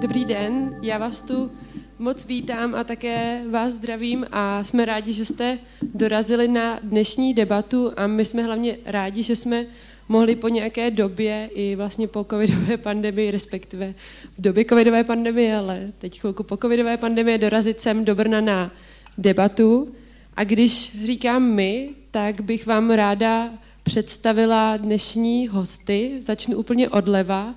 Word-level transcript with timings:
Dobrý 0.00 0.24
den, 0.24 0.76
já 0.82 0.98
vás 0.98 1.20
tu 1.20 1.50
moc 1.98 2.26
vítám 2.26 2.74
a 2.74 2.84
také 2.84 3.42
vás 3.50 3.72
zdravím 3.72 4.26
a 4.32 4.64
jsme 4.64 4.84
rádi, 4.84 5.12
že 5.12 5.24
jste 5.24 5.58
dorazili 5.94 6.48
na 6.48 6.80
dnešní 6.82 7.34
debatu 7.34 7.92
a 7.96 8.06
my 8.06 8.24
jsme 8.24 8.42
hlavně 8.42 8.76
rádi, 8.84 9.22
že 9.22 9.36
jsme 9.36 9.66
mohli 10.08 10.36
po 10.36 10.48
nějaké 10.48 10.90
době 10.90 11.50
i 11.54 11.76
vlastně 11.76 12.08
po 12.08 12.26
covidové 12.30 12.76
pandemii, 12.76 13.30
respektive 13.30 13.94
v 14.38 14.40
době 14.42 14.64
covidové 14.64 15.04
pandemie, 15.04 15.56
ale 15.56 15.92
teď 15.98 16.20
chvilku 16.20 16.42
po 16.42 16.56
covidové 16.56 16.96
pandemii 16.96 17.38
dorazit 17.38 17.80
sem 17.80 18.04
do 18.04 18.14
Brna 18.14 18.40
na 18.40 18.72
debatu. 19.18 19.94
A 20.36 20.44
když 20.44 21.04
říkám 21.04 21.42
my, 21.42 21.90
tak 22.10 22.40
bych 22.40 22.66
vám 22.66 22.90
ráda 22.90 23.50
představila 23.82 24.76
dnešní 24.76 25.48
hosty. 25.48 26.16
Začnu 26.20 26.56
úplně 26.56 26.88
odleva. 26.88 27.54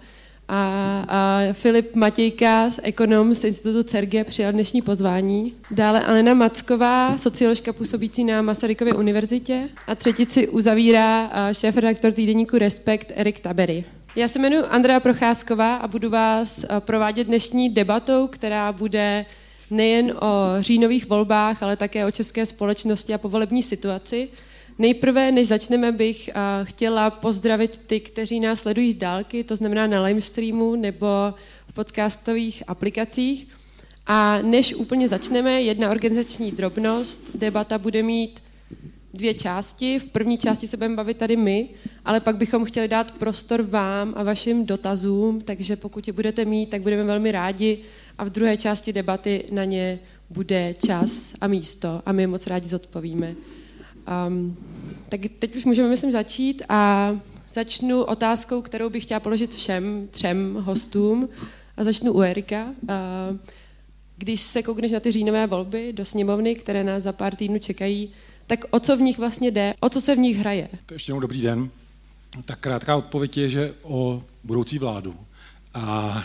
A, 0.56 1.06
a 1.08 1.40
Filip 1.54 1.96
Matějka, 1.96 2.70
ekonom 2.84 3.36
z 3.36 3.44
Institutu 3.44 3.84
CERGE, 3.84 4.24
přijal 4.24 4.52
dnešní 4.52 4.82
pozvání. 4.82 5.54
Dále 5.72 6.02
Alena 6.02 6.34
Macková, 6.34 7.18
socioložka 7.18 7.74
působící 7.74 8.24
na 8.24 8.42
Masarykově 8.42 8.94
univerzitě. 8.94 9.70
A 9.88 9.96
třetici 9.96 10.48
uzavírá 10.48 11.32
šéf-redaktor 11.54 12.12
týdeníku 12.12 12.58
Respekt 12.58 13.12
Erik 13.16 13.40
Tabery. 13.40 13.84
Já 14.16 14.28
se 14.28 14.40
jmenuji 14.40 14.64
Andrea 14.64 15.00
Procházková 15.00 15.76
a 15.76 15.88
budu 15.88 16.10
vás 16.10 16.66
provádět 16.80 17.24
dnešní 17.24 17.70
debatou, 17.70 18.28
která 18.28 18.72
bude 18.72 19.26
nejen 19.72 20.12
o 20.12 20.48
říjnových 20.60 21.10
volbách, 21.10 21.64
ale 21.64 21.78
také 21.78 22.06
o 22.06 22.12
české 22.12 22.46
společnosti 22.46 23.14
a 23.14 23.18
povolební 23.18 23.64
situaci. 23.64 24.30
Nejprve, 24.80 25.32
než 25.32 25.48
začneme, 25.48 25.92
bych 25.92 26.30
chtěla 26.64 27.10
pozdravit 27.10 27.82
ty, 27.88 28.00
kteří 28.00 28.40
nás 28.40 28.60
sledují 28.60 28.92
z 28.92 28.96
dálky, 28.96 29.44
to 29.44 29.56
znamená 29.56 29.88
na 29.88 30.04
livestreamu 30.04 30.76
nebo 30.76 31.08
v 31.68 31.74
podcastových 31.74 32.64
aplikacích. 32.68 33.48
A 34.08 34.42
než 34.42 34.74
úplně 34.74 35.08
začneme, 35.08 35.62
jedna 35.62 35.90
organizační 35.90 36.52
drobnost. 36.52 37.36
Debata 37.36 37.78
bude 37.78 38.04
mít 38.04 38.44
dvě 39.14 39.34
části. 39.34 40.00
V 40.00 40.06
první 40.06 40.38
části 40.38 40.68
se 40.68 40.78
budeme 40.78 40.96
bavit 40.96 41.18
tady 41.18 41.36
my, 41.36 41.70
ale 42.06 42.20
pak 42.20 42.38
bychom 42.38 42.66
chtěli 42.66 42.88
dát 42.88 43.12
prostor 43.12 43.62
vám 43.62 44.14
a 44.18 44.24
vašim 44.24 44.66
dotazům, 44.66 45.42
takže 45.42 45.76
pokud 45.76 46.08
je 46.08 46.14
budete 46.14 46.46
mít, 46.46 46.70
tak 46.70 46.82
budeme 46.82 47.04
velmi 47.04 47.32
rádi. 47.32 47.80
A 48.18 48.24
v 48.24 48.30
druhé 48.30 48.58
části 48.58 48.94
debaty 48.94 49.46
na 49.52 49.66
ně 49.66 50.00
bude 50.30 50.76
čas 50.86 51.34
a 51.42 51.48
místo 51.48 52.02
a 52.06 52.12
my 52.12 52.28
moc 52.28 52.48
rádi 52.48 52.68
zodpovíme. 52.68 53.36
Um, 54.28 54.58
tak 55.10 55.22
teď 55.40 55.56
už 55.56 55.66
můžeme, 55.66 55.90
myslím, 55.90 56.12
začít 56.12 56.62
a 56.70 57.12
začnu 57.48 58.04
otázkou, 58.04 58.62
kterou 58.62 58.90
bych 58.90 59.04
chtěla 59.04 59.20
položit 59.20 59.56
všem 59.56 60.08
třem 60.12 60.56
hostům 60.60 61.30
a 61.78 61.84
začnu 61.84 62.14
u 62.14 62.22
Erika. 62.22 62.66
Uh, 62.66 63.38
když 64.18 64.42
se 64.42 64.64
koukneš 64.64 64.92
na 64.92 65.00
ty 65.00 65.12
říjnové 65.12 65.48
volby 65.48 65.94
do 65.94 66.06
sněmovny, 66.06 66.56
které 66.56 66.84
nás 66.84 67.04
za 67.04 67.12
pár 67.12 67.36
týdnů 67.36 67.60
čekají, 67.60 68.12
tak 68.48 68.66
o 68.70 68.80
co 68.80 68.98
v 68.98 69.02
nich 69.02 69.18
vlastně 69.18 69.52
jde, 69.52 69.74
o 69.80 69.90
co 69.90 70.02
se 70.02 70.16
v 70.16 70.20
nich 70.20 70.38
hraje? 70.38 70.70
To 70.86 70.94
ještě 70.94 71.10
jednou 71.10 71.20
dobrý 71.20 71.42
den. 71.42 71.70
Tak 72.46 72.60
krátká 72.60 72.96
odpověď 72.96 73.38
je, 73.38 73.50
že 73.50 73.74
o 73.82 74.24
budoucí 74.44 74.80
vládu. 74.80 75.16
A 75.74 76.24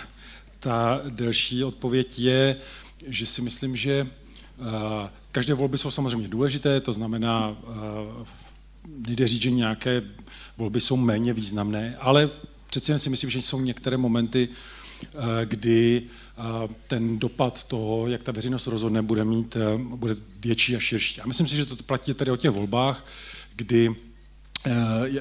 ta 0.59 1.01
delší 1.09 1.65
odpověď 1.65 2.19
je, 2.19 2.56
že 3.06 3.27
si 3.27 3.43
myslím, 3.43 3.77
že 3.77 4.06
uh, 4.59 4.67
Každé 5.33 5.55
volby 5.55 5.79
jsou 5.79 5.91
samozřejmě 5.91 6.29
důležité, 6.29 6.81
to 6.81 6.93
znamená, 6.93 7.57
eh, 7.62 8.25
nejde 9.07 9.29
říct, 9.29 9.43
že 9.43 9.51
nějaké 9.51 10.03
volby 10.57 10.81
jsou 10.81 10.97
méně 10.97 11.33
významné, 11.33 11.97
ale 12.01 12.31
přeci 12.67 12.91
jen 12.91 12.98
si 12.98 13.11
myslím, 13.11 13.31
že 13.31 13.43
jsou 13.43 13.61
některé 13.61 13.97
momenty, 13.97 14.49
eh, 15.05 15.06
kdy 15.45 16.03
eh, 16.03 16.43
ten 16.87 17.19
dopad 17.19 17.65
toho, 17.65 18.09
jak 18.09 18.23
ta 18.23 18.33
veřejnost 18.33 18.67
rozhodne, 18.67 19.03
bude 19.03 19.25
mít 19.25 19.56
bude 19.77 20.17
větší 20.41 20.77
a 20.77 20.81
širší. 20.81 21.21
A 21.21 21.27
myslím 21.27 21.49
si, 21.49 21.56
že 21.56 21.66
to 21.66 21.77
platí 21.77 22.15
tady 22.15 22.31
o 22.31 22.37
těch 22.37 22.50
volbách, 22.50 23.06
kdy 23.56 23.95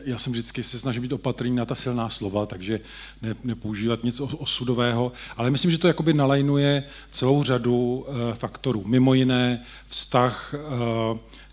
já 0.06 0.18
jsem 0.18 0.34
vždycky 0.34 0.64
se 0.64 0.80
snažím 0.80 1.02
být 1.02 1.12
opatrný 1.12 1.56
na 1.56 1.66
ta 1.66 1.75
silná 1.75 2.09
slova, 2.09 2.46
takže 2.46 2.80
ne, 3.22 3.36
nepoužívat 3.44 4.03
nic 4.03 4.20
osudového, 4.20 5.12
ale 5.38 5.52
myslím, 5.52 5.72
že 5.72 5.78
to 5.78 5.88
jakoby 5.88 6.14
nalajnuje 6.14 6.84
celou 7.12 7.44
řadu 7.44 8.06
eh, 8.08 8.36
faktorů. 8.36 8.84
Mimo 8.86 9.14
jiné 9.14 9.64
vztah 9.88 10.53
eh, 10.53 10.58
eh, 10.58 11.47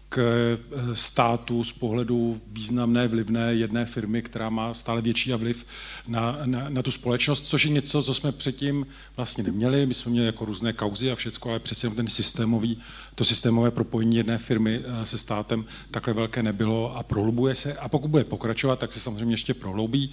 státu 0.92 1.64
z 1.64 1.72
pohledu 1.72 2.40
významné, 2.46 3.08
vlivné 3.08 3.54
jedné 3.54 3.86
firmy, 3.86 4.22
která 4.22 4.50
má 4.50 4.74
stále 4.74 5.02
větší 5.02 5.32
vliv 5.32 5.66
na, 6.08 6.38
na, 6.44 6.68
na 6.68 6.82
tu 6.82 6.90
společnost, 6.90 7.46
což 7.46 7.64
je 7.64 7.70
něco, 7.70 8.02
co 8.02 8.14
jsme 8.14 8.32
předtím 8.32 8.86
vlastně 9.16 9.44
neměli. 9.44 9.86
My 9.86 9.94
jsme 9.94 10.10
měli 10.10 10.26
jako 10.26 10.44
různé 10.44 10.72
kauzy 10.72 11.10
a 11.10 11.14
všecko, 11.14 11.50
ale 11.50 11.58
přece 11.58 11.90
ten 11.90 12.08
systémový, 12.08 12.78
to 13.14 13.24
systémové 13.24 13.70
propojení 13.70 14.16
jedné 14.16 14.38
firmy 14.38 14.80
eh, 14.84 15.06
se 15.06 15.18
státem 15.18 15.64
takhle 15.90 16.14
velké 16.14 16.42
nebylo 16.42 16.96
a 16.96 17.02
prohlubuje 17.02 17.54
se. 17.54 17.74
A 17.74 17.88
pokud 17.88 18.08
bude 18.08 18.24
pokračovat, 18.24 18.78
tak 18.78 18.92
se 18.92 19.00
samozřejmě 19.00 19.32
ještě 19.32 19.54
prohloubí. 19.54 20.12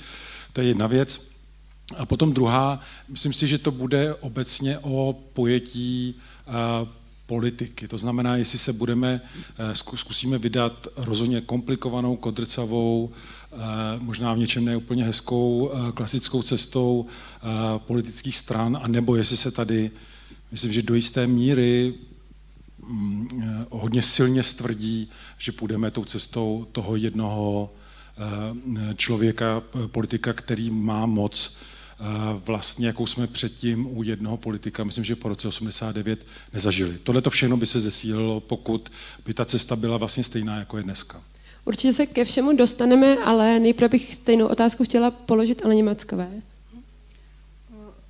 To 0.54 0.62
je 0.62 0.68
jedna 0.68 0.88
věc. 0.88 1.32
A 1.98 2.06
potom 2.06 2.34
druhá, 2.34 2.80
myslím 3.10 3.34
si, 3.34 3.48
že 3.48 3.58
to 3.58 3.72
bude 3.72 4.14
obecně 4.16 4.80
o 4.80 5.14
pojetí 5.34 6.16
uh, 6.48 6.88
politiky. 7.32 7.88
To 7.88 7.98
znamená, 7.98 8.36
jestli 8.36 8.60
se 8.60 8.74
budeme, 8.74 9.22
eh, 9.24 9.76
zkusíme 9.76 10.38
vydat 10.38 10.88
rozhodně 10.96 11.42
komplikovanou, 11.42 12.16
kodrcavou, 12.16 13.08
eh, 13.08 13.56
možná 14.00 14.34
v 14.34 14.38
něčem 14.44 14.66
neúplně 14.66 15.04
hezkou, 15.04 15.72
eh, 15.72 15.92
klasickou 15.92 16.44
cestou 16.44 17.06
politických 17.88 18.36
stran, 18.36 18.80
a 18.82 18.88
nebo 18.88 19.16
jestli 19.16 19.38
se 19.38 19.52
tady, 19.52 19.92
myslím, 20.52 20.72
že 20.72 20.82
do 20.82 20.96
jisté 20.96 21.28
míry 21.28 21.94
mm, 22.84 23.28
hodně 23.72 24.02
silně 24.02 24.44
stvrdí, 24.44 25.08
že 25.38 25.52
půjdeme 25.52 25.92
tou 25.92 26.04
cestou 26.06 26.68
toho 26.72 26.96
jednoho 26.96 27.72
člověka, 28.96 29.64
politika, 29.88 30.34
který 30.34 30.70
má 30.70 31.06
moc 31.06 31.56
vlastně, 32.46 32.88
jakou 32.88 33.08
jsme 33.08 33.28
předtím 33.28 33.98
u 33.98 34.04
jednoho 34.04 34.38
politika, 34.38 34.84
myslím, 34.84 35.04
že 35.04 35.16
po 35.16 35.30
roce 35.30 35.48
89 35.48 36.26
nezažili. 36.54 36.98
Tohle 37.04 37.22
to 37.22 37.30
všechno 37.30 37.58
by 37.58 37.66
se 37.66 37.80
zesílilo, 37.80 38.40
pokud 38.40 38.92
by 39.26 39.34
ta 39.34 39.46
cesta 39.46 39.76
byla 39.76 39.98
vlastně 39.98 40.24
stejná, 40.24 40.58
jako 40.60 40.78
je 40.78 40.84
dneska. 40.84 41.24
Určitě 41.66 41.94
se 41.94 42.06
ke 42.06 42.26
všemu 42.26 42.56
dostaneme, 42.56 43.18
ale 43.18 43.60
nejprve 43.60 43.90
bych 43.90 44.16
stejnou 44.16 44.48
otázku 44.48 44.84
chtěla 44.84 45.12
položit 45.12 45.66
Aleně 45.66 45.84
Mackové. 45.84 46.32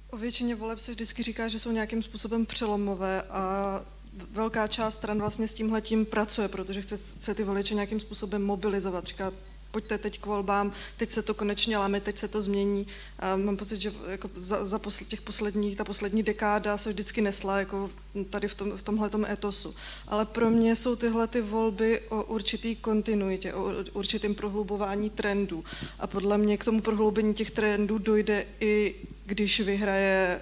O 0.09 0.17
většině 0.17 0.55
voleb 0.55 0.79
se 0.79 0.91
vždycky 0.91 1.23
říká, 1.23 1.47
že 1.47 1.59
jsou 1.59 1.71
nějakým 1.71 2.03
způsobem 2.03 2.45
přelomové 2.45 3.21
a 3.21 3.85
velká 4.31 4.67
část 4.67 4.95
stran 4.95 5.19
vlastně 5.19 5.47
s 5.47 5.53
tímhletím 5.53 6.05
pracuje, 6.05 6.47
protože 6.47 6.81
chce, 6.81 6.97
chce 6.97 7.35
ty 7.35 7.43
voliče 7.43 7.73
nějakým 7.73 7.99
způsobem 7.99 8.43
mobilizovat. 8.43 9.07
Říká, 9.07 9.31
pojďte 9.71 9.97
teď 9.97 10.19
k 10.19 10.25
volbám, 10.25 10.71
teď 10.97 11.11
se 11.11 11.21
to 11.21 11.33
konečně 11.33 11.77
lame, 11.77 12.01
teď 12.01 12.17
se 12.17 12.27
to 12.27 12.41
změní. 12.41 12.87
A 13.19 13.35
mám 13.35 13.57
pocit, 13.57 13.81
že 13.81 13.93
jako 14.07 14.29
za, 14.35 14.65
za 14.65 14.77
posl- 14.77 15.05
těch 15.05 15.21
posledních, 15.21 15.77
ta 15.77 15.83
poslední 15.83 16.23
dekáda 16.23 16.77
se 16.77 16.89
vždycky 16.89 17.21
nesla 17.21 17.59
jako 17.59 17.89
tady 18.29 18.47
v, 18.47 18.55
tom, 18.55 18.77
v 18.77 18.81
tomhletom 18.81 19.25
etosu. 19.25 19.75
Ale 20.07 20.25
pro 20.25 20.49
mě 20.49 20.75
jsou 20.75 20.95
tyhle 20.95 21.27
ty 21.27 21.41
volby 21.41 22.01
o 22.09 22.23
určitý 22.23 22.75
kontinuitě, 22.75 23.53
o 23.53 23.73
určitým 23.93 24.35
prohlubování 24.35 25.09
trendů. 25.09 25.63
A 25.99 26.07
podle 26.07 26.37
mě 26.37 26.57
k 26.57 26.65
tomu 26.65 26.81
prohloubení 26.81 27.33
těch 27.33 27.51
trendů 27.51 27.97
dojde 27.97 28.45
i 28.59 28.95
když 29.25 29.59
vyhraje 29.59 30.41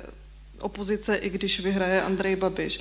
opozice, 0.62 1.16
i 1.16 1.30
když 1.30 1.60
vyhraje 1.60 2.02
Andrej 2.02 2.36
Babiš. 2.36 2.80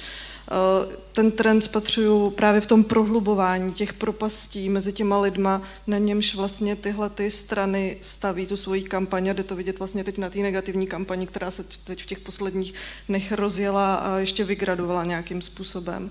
Eh, 0.50 0.96
ten 1.12 1.30
trend 1.30 1.64
spatřuju 1.64 2.30
právě 2.30 2.60
v 2.60 2.66
tom 2.66 2.84
prohlubování 2.84 3.72
těch 3.72 3.92
propastí 3.92 4.68
mezi 4.68 4.92
těma 4.92 5.20
lidma, 5.20 5.62
na 5.86 5.98
němž 5.98 6.34
vlastně 6.34 6.76
tyhle 6.76 7.10
ty 7.10 7.30
strany 7.30 7.96
staví 8.00 8.46
tu 8.46 8.56
svoji 8.56 8.82
kampaň 8.82 9.28
a 9.28 9.32
jde 9.32 9.42
to 9.42 9.56
vidět 9.56 9.78
vlastně 9.78 10.04
teď 10.04 10.18
na 10.18 10.30
té 10.30 10.38
negativní 10.38 10.86
kampani, 10.86 11.26
která 11.26 11.50
se 11.50 11.64
teď 11.84 12.02
v 12.02 12.06
těch 12.06 12.18
posledních 12.18 12.74
dnech 13.08 13.32
rozjela 13.32 13.94
a 13.94 14.18
ještě 14.18 14.44
vygradovala 14.44 15.04
nějakým 15.04 15.42
způsobem. 15.42 16.10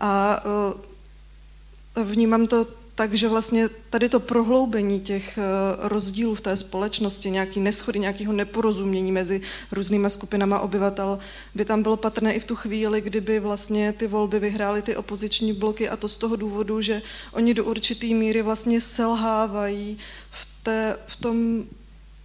A 0.00 0.42
eh, 1.96 2.04
vnímám 2.04 2.46
to 2.46 2.83
takže 2.94 3.28
vlastně 3.28 3.68
tady 3.90 4.08
to 4.08 4.20
prohloubení 4.20 5.00
těch 5.00 5.38
eh, 5.38 5.42
rozdílů 5.88 6.34
v 6.34 6.40
té 6.40 6.56
společnosti, 6.56 7.30
nějaký 7.30 7.60
neschody, 7.60 7.98
nějakého 7.98 8.32
neporozumění 8.32 9.12
mezi 9.12 9.40
různýma 9.72 10.08
skupinama 10.08 10.60
obyvatel 10.60 11.18
by 11.54 11.64
tam 11.64 11.82
bylo 11.82 11.96
patrné 11.96 12.34
i 12.34 12.40
v 12.40 12.44
tu 12.44 12.56
chvíli, 12.56 13.00
kdyby 13.00 13.40
vlastně 13.40 13.92
ty 13.92 14.06
volby 14.06 14.38
vyhrály 14.38 14.82
ty 14.82 14.96
opoziční 14.96 15.52
bloky 15.52 15.88
a 15.88 15.96
to 15.96 16.08
z 16.08 16.16
toho 16.16 16.36
důvodu, 16.36 16.80
že 16.80 17.02
oni 17.32 17.54
do 17.54 17.64
určitý 17.64 18.14
míry 18.14 18.42
vlastně 18.42 18.80
selhávají 18.80 19.98
v, 20.30 20.46
té, 20.62 20.96
v 21.06 21.16
tom 21.16 21.64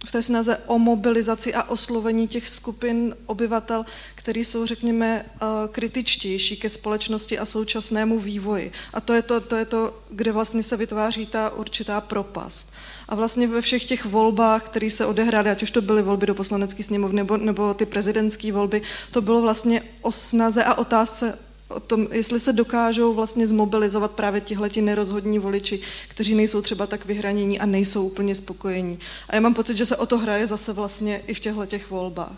v 0.06 0.12
té 0.12 0.22
snaze 0.22 0.58
o 0.66 0.78
mobilizaci 0.78 1.54
a 1.54 1.62
oslovení 1.62 2.28
těch 2.28 2.48
skupin 2.48 3.16
obyvatel, 3.26 3.84
které 4.14 4.40
jsou, 4.40 4.66
řekněme, 4.66 5.24
eh, 5.24 5.46
kritičtější 5.68 6.56
ke 6.56 6.68
společnosti 6.68 7.38
a 7.38 7.46
současnému 7.46 8.20
vývoji. 8.20 8.72
A 8.94 9.00
to 9.00 9.12
je 9.12 9.22
to, 9.22 9.40
to 9.40 9.56
je 9.56 9.64
to, 9.64 10.00
kde 10.10 10.32
vlastně 10.32 10.62
se 10.62 10.76
vytváří 10.76 11.26
ta 11.26 11.50
určitá 11.50 12.00
propast. 12.00 12.72
A 13.08 13.14
vlastně 13.14 13.46
ve 13.46 13.62
všech 13.62 13.84
těch 13.84 14.04
volbách, 14.04 14.64
které 14.64 14.90
se 14.90 15.06
odehrály, 15.06 15.50
ať 15.50 15.62
už 15.62 15.70
to 15.70 15.82
byly 15.82 16.02
volby 16.02 16.26
do 16.26 16.34
poslanecké 16.34 16.82
sněmovny 16.82 17.16
nebo, 17.16 17.36
nebo 17.36 17.74
ty 17.74 17.86
prezidentské 17.86 18.52
volby, 18.52 18.82
to 19.10 19.20
bylo 19.20 19.40
vlastně 19.40 19.82
o 20.00 20.12
snaze 20.12 20.64
a 20.64 20.74
otázce 20.74 21.38
o 21.70 21.80
tom, 21.80 22.06
jestli 22.12 22.40
se 22.40 22.52
dokážou 22.52 23.14
vlastně 23.14 23.48
zmobilizovat 23.48 24.12
právě 24.12 24.40
tihleti 24.40 24.82
nerozhodní 24.82 25.38
voliči, 25.38 25.80
kteří 26.08 26.34
nejsou 26.34 26.62
třeba 26.62 26.86
tak 26.86 27.06
vyhranění 27.06 27.60
a 27.60 27.66
nejsou 27.66 28.06
úplně 28.06 28.34
spokojení. 28.34 28.98
A 29.28 29.34
já 29.34 29.40
mám 29.40 29.54
pocit, 29.54 29.76
že 29.76 29.86
se 29.86 29.96
o 29.96 30.06
to 30.06 30.18
hraje 30.18 30.46
zase 30.46 30.72
vlastně 30.72 31.18
i 31.26 31.34
v 31.34 31.40
těchto 31.40 31.66
těch 31.66 31.90
volbách. 31.90 32.36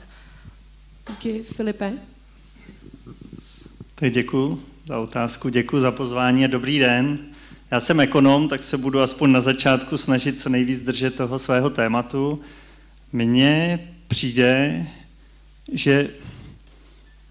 Díky, 1.08 1.42
Filipe. 1.42 1.92
Tak 3.94 4.12
děkuji 4.12 4.62
za 4.86 4.98
otázku, 4.98 5.48
děkuji 5.48 5.80
za 5.80 5.90
pozvání 5.90 6.44
a 6.44 6.48
dobrý 6.48 6.78
den. 6.78 7.18
Já 7.70 7.80
jsem 7.80 8.00
ekonom, 8.00 8.48
tak 8.48 8.64
se 8.64 8.78
budu 8.78 9.00
aspoň 9.00 9.32
na 9.32 9.40
začátku 9.40 9.98
snažit 9.98 10.40
co 10.40 10.48
nejvíc 10.48 10.80
držet 10.80 11.14
toho 11.14 11.38
svého 11.38 11.70
tématu. 11.70 12.40
Mně 13.12 13.88
přijde, 14.08 14.86
že 15.72 16.10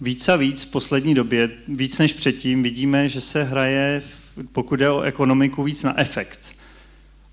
víc 0.01 0.29
a 0.29 0.35
víc 0.35 0.63
v 0.63 0.71
poslední 0.71 1.15
době, 1.15 1.49
víc 1.67 1.97
než 1.97 2.13
předtím, 2.13 2.63
vidíme, 2.63 3.09
že 3.09 3.21
se 3.21 3.43
hraje, 3.43 4.01
pokud 4.51 4.75
jde 4.75 4.89
o 4.89 5.01
ekonomiku, 5.01 5.63
víc 5.63 5.83
na 5.83 5.99
efekt. 5.99 6.39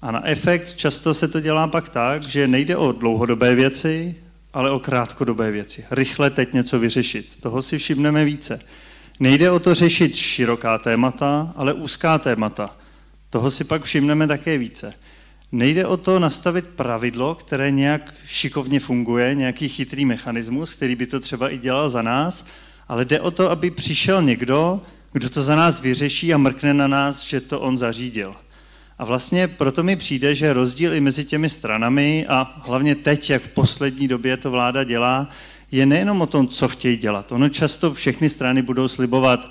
A 0.03 0.11
na 0.11 0.27
efekt 0.27 0.75
často 0.75 1.15
se 1.15 1.29
to 1.29 1.41
dělá 1.41 1.67
pak 1.69 1.89
tak, 1.89 2.23
že 2.23 2.49
nejde 2.49 2.77
o 2.77 2.93
dlouhodobé 2.93 3.55
věci, 3.55 4.15
ale 4.53 4.71
o 4.71 4.79
krátkodobé 4.79 5.51
věci. 5.51 5.85
Rychle 5.91 6.31
teď 6.31 6.53
něco 6.53 6.79
vyřešit. 6.79 7.27
Toho 7.41 7.63
si 7.63 7.79
všimneme 7.79 8.25
více. 8.25 8.61
Nejde 9.21 9.51
o 9.51 9.59
to 9.59 9.75
řešit 9.75 10.17
široká 10.17 10.79
témata, 10.79 11.53
ale 11.57 11.73
úzká 11.73 12.19
témata. 12.19 12.77
Toho 13.31 13.51
si 13.51 13.65
pak 13.65 13.85
všimneme 13.85 14.27
také 14.27 14.59
více. 14.59 14.95
Nejde 15.53 15.87
o 15.87 15.97
to 15.97 16.19
nastavit 16.19 16.67
pravidlo, 16.67 17.35
které 17.35 17.71
nějak 17.71 18.15
šikovně 18.27 18.81
funguje, 18.81 19.35
nějaký 19.35 19.69
chytrý 19.69 20.05
mechanismus, 20.05 20.75
který 20.75 20.97
by 20.97 21.07
to 21.07 21.21
třeba 21.21 21.51
i 21.51 21.59
dělal 21.59 21.91
za 21.91 22.03
nás, 22.03 22.47
ale 22.89 23.05
jde 23.05 23.21
o 23.21 23.31
to, 23.31 23.51
aby 23.51 23.71
přišel 23.71 24.23
někdo, 24.23 24.81
kdo 25.13 25.31
to 25.31 25.43
za 25.43 25.57
nás 25.57 25.81
vyřeší 25.81 26.35
a 26.35 26.39
mrkne 26.39 26.75
na 26.75 26.89
nás, 26.89 27.23
že 27.23 27.41
to 27.41 27.61
on 27.61 27.77
zařídil. 27.77 28.35
A 28.99 29.05
vlastně 29.05 29.49
proto 29.49 29.83
mi 29.83 29.97
přijde, 29.97 30.35
že 30.35 30.53
rozdíl 30.53 30.95
i 30.95 31.01
mezi 31.01 31.25
těmi 31.25 31.49
stranami 31.49 32.27
a 32.29 32.61
hlavně 32.65 32.95
teď, 32.95 33.31
jak 33.31 33.43
v 33.43 33.49
poslední 33.49 34.09
době 34.09 34.37
to 34.37 34.51
vláda 34.51 34.85
dělá, 34.85 35.29
je 35.73 35.87
nejenom 35.87 36.21
o 36.21 36.27
tom, 36.27 36.49
co 36.49 36.69
chtějí 36.69 36.97
dělat. 36.97 37.33
Ono 37.33 37.49
často 37.49 37.95
všechny 37.95 38.31
strany 38.31 38.63
budou 38.63 38.89
slibovat, 38.89 39.51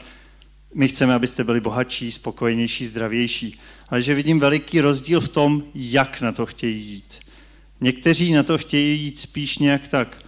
my 0.73 0.87
chceme, 0.87 1.13
abyste 1.13 1.43
byli 1.43 1.61
bohatší, 1.61 2.11
spokojenější, 2.11 2.85
zdravější 2.85 3.59
ale 3.89 4.01
že 4.01 4.15
vidím 4.15 4.39
veliký 4.39 4.81
rozdíl 4.81 5.21
v 5.21 5.29
tom, 5.29 5.63
jak 5.75 6.21
na 6.21 6.31
to 6.31 6.45
chtějí 6.45 6.83
jít. 6.83 7.19
Někteří 7.81 8.33
na 8.33 8.43
to 8.43 8.57
chtějí 8.57 9.01
jít 9.01 9.19
spíš 9.19 9.57
nějak 9.57 9.87
tak 9.87 10.23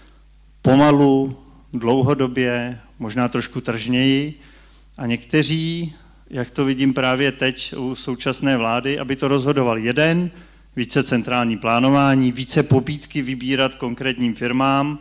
pomalu, 0.61 1.37
dlouhodobě, 1.73 2.79
možná 2.99 3.27
trošku 3.27 3.61
tržněji, 3.61 4.39
a 4.97 5.05
někteří, 5.05 5.93
jak 6.29 6.51
to 6.51 6.65
vidím 6.65 6.93
právě 6.93 7.31
teď 7.31 7.73
u 7.77 7.95
současné 7.95 8.57
vlády, 8.57 8.99
aby 8.99 9.15
to 9.15 9.27
rozhodoval 9.27 9.77
jeden, 9.77 10.31
více 10.75 11.03
centrální 11.03 11.57
plánování, 11.57 12.31
více 12.31 12.63
pobídky 12.63 13.21
vybírat 13.21 13.75
konkrétním 13.75 14.35
firmám 14.35 14.99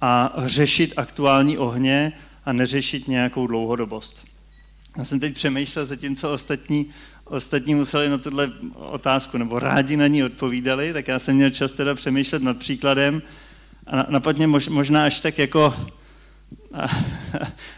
a 0.00 0.32
řešit 0.36 0.92
aktuální 0.96 1.58
ohně 1.58 2.12
a 2.44 2.52
neřešit 2.52 3.08
nějakou 3.08 3.46
dlouhodobost. 3.46 4.24
Já 4.98 5.04
jsem 5.04 5.20
teď 5.20 5.34
přemýšlel, 5.34 5.86
zatímco 5.86 6.32
ostatní 6.32 6.86
ostatní 7.24 7.74
museli 7.74 8.08
na 8.08 8.18
tuhle 8.18 8.52
otázku, 8.74 9.38
nebo 9.38 9.58
rádi 9.58 9.96
na 9.96 10.06
ní 10.06 10.24
odpovídali, 10.24 10.92
tak 10.92 11.08
já 11.08 11.18
jsem 11.18 11.36
měl 11.36 11.50
čas 11.50 11.72
teda 11.72 11.94
přemýšlet 11.94 12.42
nad 12.42 12.56
příkladem 12.56 13.22
a 13.86 14.06
napadně 14.08 14.46
možná 14.46 15.04
až 15.04 15.20
tak 15.20 15.38
jako 15.38 15.74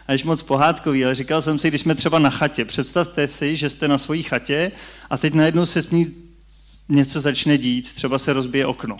až 0.07 0.23
moc 0.23 0.43
pohádkový, 0.43 1.05
ale 1.05 1.15
říkal 1.15 1.41
jsem 1.41 1.59
si, 1.59 1.67
když 1.67 1.81
jsme 1.81 1.95
třeba 1.95 2.19
na 2.19 2.29
chatě, 2.29 2.65
představte 2.65 3.27
si, 3.27 3.55
že 3.55 3.69
jste 3.69 3.87
na 3.87 3.97
svojí 3.97 4.23
chatě 4.23 4.71
a 5.09 5.17
teď 5.17 5.33
najednou 5.33 5.65
se 5.65 5.81
s 5.81 5.91
ní 5.91 6.15
něco 6.89 7.21
začne 7.21 7.57
dít, 7.57 7.93
třeba 7.93 8.19
se 8.19 8.33
rozbije 8.33 8.65
okno. 8.65 8.97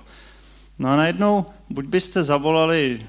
No 0.79 0.89
a 0.89 0.95
najednou 0.95 1.45
buď 1.69 1.85
byste 1.85 2.23
zavolali 2.23 3.05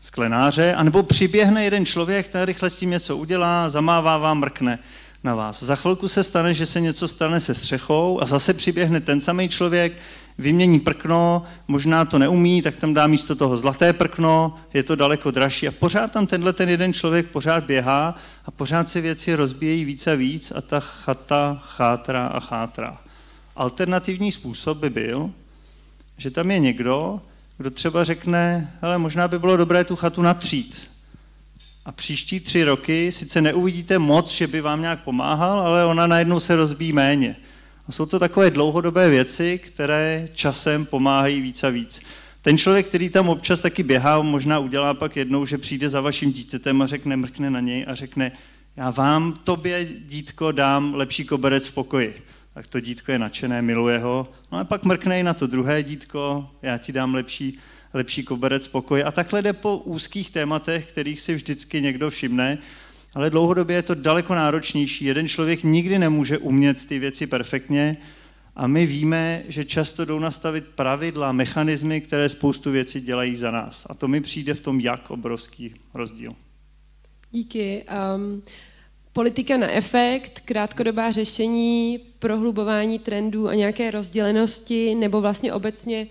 sklenáře, 0.00 0.74
anebo 0.74 1.02
přiběhne 1.02 1.64
jeden 1.64 1.86
člověk, 1.86 2.28
který 2.28 2.44
rychle 2.44 2.70
s 2.70 2.78
tím 2.78 2.90
něco 2.90 3.16
udělá, 3.16 3.68
zamává 3.68 4.18
vám, 4.18 4.38
mrkne 4.38 4.78
na 5.24 5.34
vás. 5.34 5.62
Za 5.62 5.76
chvilku 5.76 6.08
se 6.08 6.24
stane, 6.24 6.54
že 6.54 6.66
se 6.66 6.80
něco 6.80 7.08
stane 7.08 7.40
se 7.40 7.54
střechou 7.54 8.22
a 8.22 8.26
zase 8.26 8.54
přiběhne 8.54 9.00
ten 9.00 9.20
samý 9.20 9.48
člověk, 9.48 9.92
vymění 10.38 10.80
prkno, 10.80 11.42
možná 11.68 12.04
to 12.04 12.18
neumí, 12.18 12.62
tak 12.62 12.76
tam 12.76 12.94
dá 12.94 13.06
místo 13.06 13.34
toho 13.34 13.56
zlaté 13.56 13.92
prkno, 13.92 14.58
je 14.74 14.82
to 14.82 14.96
daleko 14.96 15.30
dražší 15.30 15.68
a 15.68 15.72
pořád 15.72 16.12
tam 16.12 16.26
tenhle 16.26 16.52
ten 16.52 16.68
jeden 16.68 16.92
člověk 16.92 17.26
pořád 17.26 17.64
běhá 17.64 18.14
a 18.44 18.50
pořád 18.50 18.88
se 18.88 19.00
věci 19.00 19.34
rozbíjejí 19.34 19.84
víc 19.84 20.06
a 20.06 20.14
víc 20.14 20.52
a 20.56 20.60
ta 20.60 20.80
chata 20.80 21.62
chátrá 21.64 22.26
a 22.26 22.40
chátrá. 22.40 23.00
Alternativní 23.56 24.32
způsob 24.32 24.78
by 24.78 24.90
byl, 24.90 25.30
že 26.16 26.30
tam 26.30 26.50
je 26.50 26.58
někdo, 26.58 27.20
kdo 27.58 27.70
třeba 27.70 28.04
řekne, 28.04 28.72
ale 28.82 28.98
možná 28.98 29.28
by 29.28 29.38
bylo 29.38 29.56
dobré 29.56 29.84
tu 29.84 29.96
chatu 29.96 30.22
natřít, 30.22 30.90
a 31.90 31.92
příští 31.92 32.40
tři 32.40 32.64
roky 32.64 33.12
sice 33.12 33.40
neuvidíte 33.40 33.98
moc, 33.98 34.30
že 34.30 34.46
by 34.46 34.60
vám 34.60 34.80
nějak 34.80 35.00
pomáhal, 35.00 35.60
ale 35.60 35.84
ona 35.84 36.06
najednou 36.06 36.40
se 36.40 36.56
rozbíjí 36.56 36.92
méně. 36.92 37.36
A 37.88 37.92
jsou 37.92 38.06
to 38.06 38.18
takové 38.18 38.50
dlouhodobé 38.50 39.10
věci, 39.10 39.58
které 39.58 40.28
časem 40.32 40.86
pomáhají 40.86 41.40
víc 41.40 41.64
a 41.64 41.68
víc. 41.68 42.00
Ten 42.42 42.58
člověk, 42.58 42.86
který 42.86 43.08
tam 43.08 43.28
občas 43.28 43.60
taky 43.60 43.82
běhá, 43.82 44.22
možná 44.22 44.58
udělá 44.58 44.94
pak 44.94 45.16
jednou, 45.16 45.46
že 45.46 45.58
přijde 45.58 45.88
za 45.88 46.00
vaším 46.00 46.32
dítětem 46.32 46.82
a 46.82 46.86
řekne, 46.86 47.16
mrkne 47.16 47.50
na 47.50 47.60
něj 47.60 47.84
a 47.88 47.94
řekne, 47.94 48.32
já 48.76 48.90
vám, 48.90 49.34
tobě, 49.44 49.88
dítko, 50.06 50.52
dám 50.52 50.94
lepší 50.94 51.24
koberec 51.24 51.66
v 51.66 51.72
pokoji. 51.72 52.22
Tak 52.54 52.66
to 52.66 52.80
dítko 52.80 53.12
je 53.12 53.18
nadšené, 53.18 53.62
miluje 53.62 53.98
ho. 53.98 54.28
No 54.52 54.58
a 54.58 54.64
pak 54.64 54.84
mrkne 54.84 55.20
i 55.20 55.22
na 55.22 55.34
to 55.34 55.46
druhé 55.46 55.82
dítko, 55.82 56.50
já 56.62 56.78
ti 56.78 56.92
dám 56.92 57.14
lepší 57.14 57.58
lepší 57.94 58.22
koberec 58.22 58.68
pokoje. 58.68 59.04
A 59.04 59.12
takhle 59.12 59.42
jde 59.42 59.52
po 59.52 59.78
úzkých 59.78 60.30
tématech, 60.30 60.86
kterých 60.86 61.20
si 61.20 61.34
vždycky 61.34 61.80
někdo 61.80 62.10
všimne, 62.10 62.58
ale 63.14 63.30
dlouhodobě 63.30 63.76
je 63.76 63.82
to 63.82 63.94
daleko 63.94 64.34
náročnější. 64.34 65.04
Jeden 65.04 65.28
člověk 65.28 65.62
nikdy 65.62 65.98
nemůže 65.98 66.38
umět 66.38 66.86
ty 66.86 66.98
věci 66.98 67.26
perfektně 67.26 67.96
a 68.56 68.66
my 68.66 68.86
víme, 68.86 69.42
že 69.48 69.64
často 69.64 70.04
jdou 70.04 70.18
nastavit 70.18 70.64
pravidla, 70.66 71.32
mechanismy, 71.32 72.00
které 72.00 72.28
spoustu 72.28 72.70
věcí 72.70 73.00
dělají 73.00 73.36
za 73.36 73.50
nás. 73.50 73.86
A 73.90 73.94
to 73.94 74.08
mi 74.08 74.20
přijde 74.20 74.54
v 74.54 74.60
tom 74.60 74.80
jak 74.80 75.10
obrovský 75.10 75.74
rozdíl. 75.94 76.34
Díky. 77.30 77.84
Um, 78.14 78.42
politika 79.12 79.56
na 79.56 79.70
efekt, 79.70 80.40
krátkodobá 80.44 81.12
řešení, 81.12 81.98
prohlubování 82.18 82.98
trendů 82.98 83.48
a 83.48 83.54
nějaké 83.54 83.90
rozdělenosti 83.90 84.94
nebo 84.94 85.20
vlastně 85.20 85.52
obecně 85.52 86.06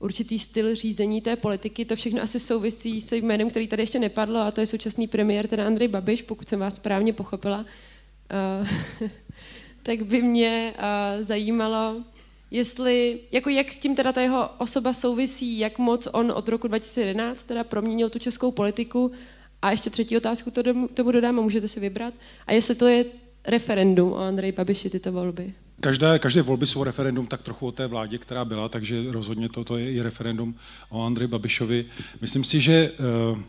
určitý 0.00 0.38
styl 0.38 0.74
řízení 0.74 1.20
té 1.20 1.36
politiky. 1.36 1.84
To 1.84 1.96
všechno 1.96 2.22
asi 2.22 2.40
souvisí 2.40 3.00
se 3.00 3.16
jménem, 3.16 3.50
který 3.50 3.68
tady 3.68 3.82
ještě 3.82 3.98
nepadlo, 3.98 4.40
a 4.40 4.50
to 4.50 4.60
je 4.60 4.66
současný 4.66 5.08
premiér, 5.08 5.48
teda 5.48 5.66
Andrej 5.66 5.88
Babiš, 5.88 6.22
pokud 6.22 6.48
jsem 6.48 6.60
vás 6.60 6.74
správně 6.74 7.12
pochopila. 7.12 7.66
Uh, 9.00 9.08
tak 9.82 10.02
by 10.02 10.22
mě 10.22 10.74
uh, 10.76 11.22
zajímalo, 11.22 12.02
jestli, 12.50 13.20
jako 13.32 13.50
jak 13.50 13.72
s 13.72 13.78
tím 13.78 13.96
teda 13.96 14.12
ta 14.12 14.20
jeho 14.20 14.48
osoba 14.58 14.92
souvisí, 14.92 15.58
jak 15.58 15.78
moc 15.78 16.08
on 16.12 16.32
od 16.32 16.48
roku 16.48 16.68
2011 16.68 17.44
teda 17.44 17.64
proměnil 17.64 18.10
tu 18.10 18.18
českou 18.18 18.50
politiku 18.50 19.12
a 19.62 19.70
ještě 19.70 19.90
třetí 19.90 20.16
otázku 20.16 20.50
to 20.50 20.62
tomu 20.94 21.12
dodám 21.12 21.38
a 21.38 21.42
můžete 21.42 21.68
si 21.68 21.80
vybrat. 21.80 22.14
A 22.46 22.52
jestli 22.52 22.74
to 22.74 22.86
je 22.86 23.04
referendum 23.46 24.12
o 24.12 24.18
Andrej 24.18 24.52
Babiši 24.52 24.90
tyto 24.90 25.12
volby. 25.12 25.54
Každé, 25.80 26.18
každé 26.18 26.42
volby 26.42 26.66
jsou 26.66 26.84
referendum 26.84 27.26
tak 27.26 27.42
trochu 27.42 27.66
o 27.66 27.72
té 27.72 27.86
vládě, 27.86 28.18
která 28.18 28.44
byla, 28.44 28.68
takže 28.68 29.04
rozhodně 29.12 29.48
toto 29.48 29.76
je 29.76 29.92
i 29.92 30.02
referendum 30.02 30.54
o 30.88 31.06
Andrej 31.06 31.28
Babišovi. 31.28 31.84
Myslím 32.20 32.44
si, 32.44 32.60
že 32.60 32.72
eh, 32.72 33.42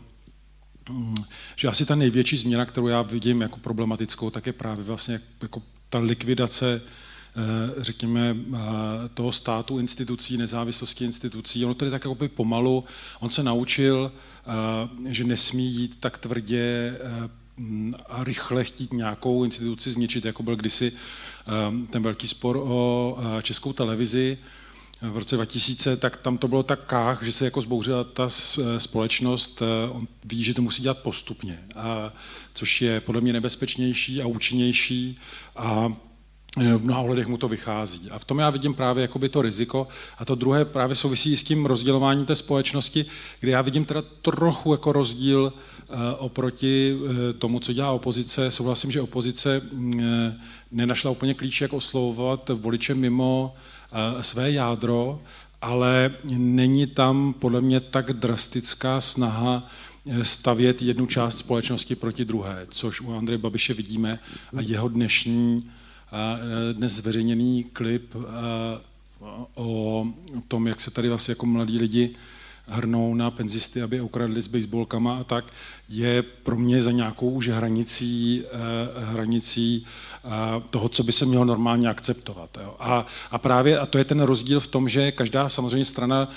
že 1.56 1.68
asi 1.68 1.86
ta 1.86 1.94
největší 1.94 2.36
změna, 2.36 2.64
kterou 2.64 2.86
já 2.86 3.02
vidím 3.02 3.40
jako 3.40 3.58
problematickou, 3.58 4.30
tak 4.30 4.46
je 4.46 4.52
právě 4.52 4.84
vlastně 4.84 5.20
jako 5.42 5.62
ta 5.88 5.98
likvidace 5.98 6.82
eh, 6.82 7.82
řekněme, 7.82 8.36
eh, 8.36 8.58
toho 9.14 9.32
státu, 9.32 9.78
institucí, 9.78 10.36
nezávislosti 10.36 11.04
institucí. 11.04 11.64
Ono 11.64 11.76
je 11.84 11.90
tak 11.90 12.04
jako 12.04 12.28
pomalu. 12.28 12.84
On 13.20 13.30
se 13.30 13.42
naučil, 13.42 14.12
že 15.08 15.24
nesmí 15.24 15.72
jít 15.72 15.96
tak 16.00 16.18
tvrdě 16.18 16.96
a 18.08 18.24
rychle 18.24 18.64
chtít 18.64 18.92
nějakou 18.92 19.44
instituci 19.44 19.90
zničit, 19.90 20.24
jako 20.24 20.42
byl 20.42 20.56
kdysi 20.56 20.92
ten 21.90 22.02
velký 22.02 22.28
spor 22.28 22.56
o 22.56 23.18
eh, 23.38 23.42
českou 23.42 23.72
televizi. 23.72 24.38
v 25.00 25.16
roce 25.16 25.36
2000, 25.36 25.96
tak 25.96 26.16
tam 26.16 26.38
to 26.38 26.48
bylo 26.48 26.62
tak 26.62 26.80
kách, 26.86 27.22
že 27.22 27.32
se 27.32 27.44
jako 27.44 27.62
zbouřila 27.62 28.04
ta 28.04 28.28
společnost. 28.78 29.62
On 29.92 30.08
ví, 30.24 30.44
že 30.44 30.54
to 30.54 30.62
musí 30.62 30.82
dělat 30.82 30.98
postupně, 30.98 31.58
a, 31.76 32.12
což 32.54 32.82
je 32.82 33.00
podle 33.00 33.20
mě 33.20 33.32
nebezpečnější 33.32 34.22
a 34.22 34.26
účinnější 34.26 35.18
a 35.56 35.92
v 36.56 36.84
mnoha 36.84 37.00
ohledech 37.00 37.26
mu 37.26 37.36
to 37.36 37.48
vychází. 37.48 38.10
A 38.10 38.18
v 38.18 38.24
tom 38.24 38.38
já 38.38 38.50
vidím 38.50 38.74
právě 38.74 39.02
jakoby 39.02 39.28
to 39.28 39.42
riziko. 39.42 39.88
A 40.18 40.24
to 40.24 40.34
druhé 40.34 40.64
právě 40.64 40.96
souvisí 40.96 41.36
s 41.36 41.42
tím 41.42 41.66
rozdělováním 41.66 42.26
té 42.26 42.36
společnosti, 42.36 43.06
kde 43.40 43.52
já 43.52 43.62
vidím 43.62 43.84
teda 43.84 44.02
trochu 44.22 44.72
jako 44.72 44.92
rozdíl 44.92 45.52
uh, 45.56 45.60
oproti 46.18 46.94
uh, 46.94 47.08
tomu, 47.38 47.60
co 47.60 47.72
dělá 47.72 47.92
opozice. 47.92 48.50
Souhlasím, 48.50 48.90
že 48.90 49.00
opozice 49.00 49.60
uh, 49.72 49.94
nenašla 50.72 51.10
úplně 51.10 51.34
klíč, 51.34 51.60
jak 51.60 51.72
oslovovat 51.72 52.50
voliče 52.54 52.94
mimo 52.94 53.54
své 54.20 54.50
jádro, 54.50 55.22
ale 55.62 56.14
není 56.36 56.86
tam 56.86 57.34
podle 57.38 57.60
mě 57.60 57.80
tak 57.80 58.12
drastická 58.12 59.00
snaha 59.00 59.68
stavět 60.22 60.82
jednu 60.82 61.06
část 61.06 61.38
společnosti 61.38 61.94
proti 61.94 62.24
druhé, 62.24 62.66
což 62.70 63.00
u 63.00 63.14
Andreje 63.14 63.38
Babiše 63.38 63.74
vidíme 63.74 64.18
a 64.56 64.60
jeho 64.60 64.88
dnešní 64.88 65.60
dnes 66.72 66.92
zveřejněný 66.92 67.64
klip 67.72 68.14
o 69.54 70.06
tom, 70.48 70.66
jak 70.66 70.80
se 70.80 70.90
tady 70.90 71.08
vlastně 71.08 71.32
jako 71.32 71.46
mladí 71.46 71.78
lidi 71.78 72.10
hrnou 72.72 73.14
na 73.14 73.30
penzisty, 73.30 73.82
aby 73.82 74.00
ukradli 74.00 74.42
s 74.42 74.46
baseballkama 74.46 75.18
a 75.18 75.24
tak, 75.24 75.44
je 75.88 76.22
pro 76.22 76.56
mě 76.56 76.82
za 76.82 76.90
nějakou 76.90 77.30
už 77.30 77.48
hranicí, 77.48 78.42
e, 78.42 79.04
hranicí 79.04 79.86
toho, 80.70 80.88
co 80.88 81.02
by 81.02 81.12
se 81.12 81.26
mělo 81.26 81.44
normálně 81.44 81.88
akceptovat. 81.88 82.58
A, 82.78 83.06
a 83.30 83.38
právě 83.38 83.78
a 83.78 83.86
to 83.86 83.98
je 83.98 84.04
ten 84.04 84.20
rozdíl 84.20 84.60
v 84.60 84.66
tom, 84.66 84.88
že 84.88 85.12
každá 85.12 85.48
samozřejmě 85.48 85.84
strana 85.84 86.30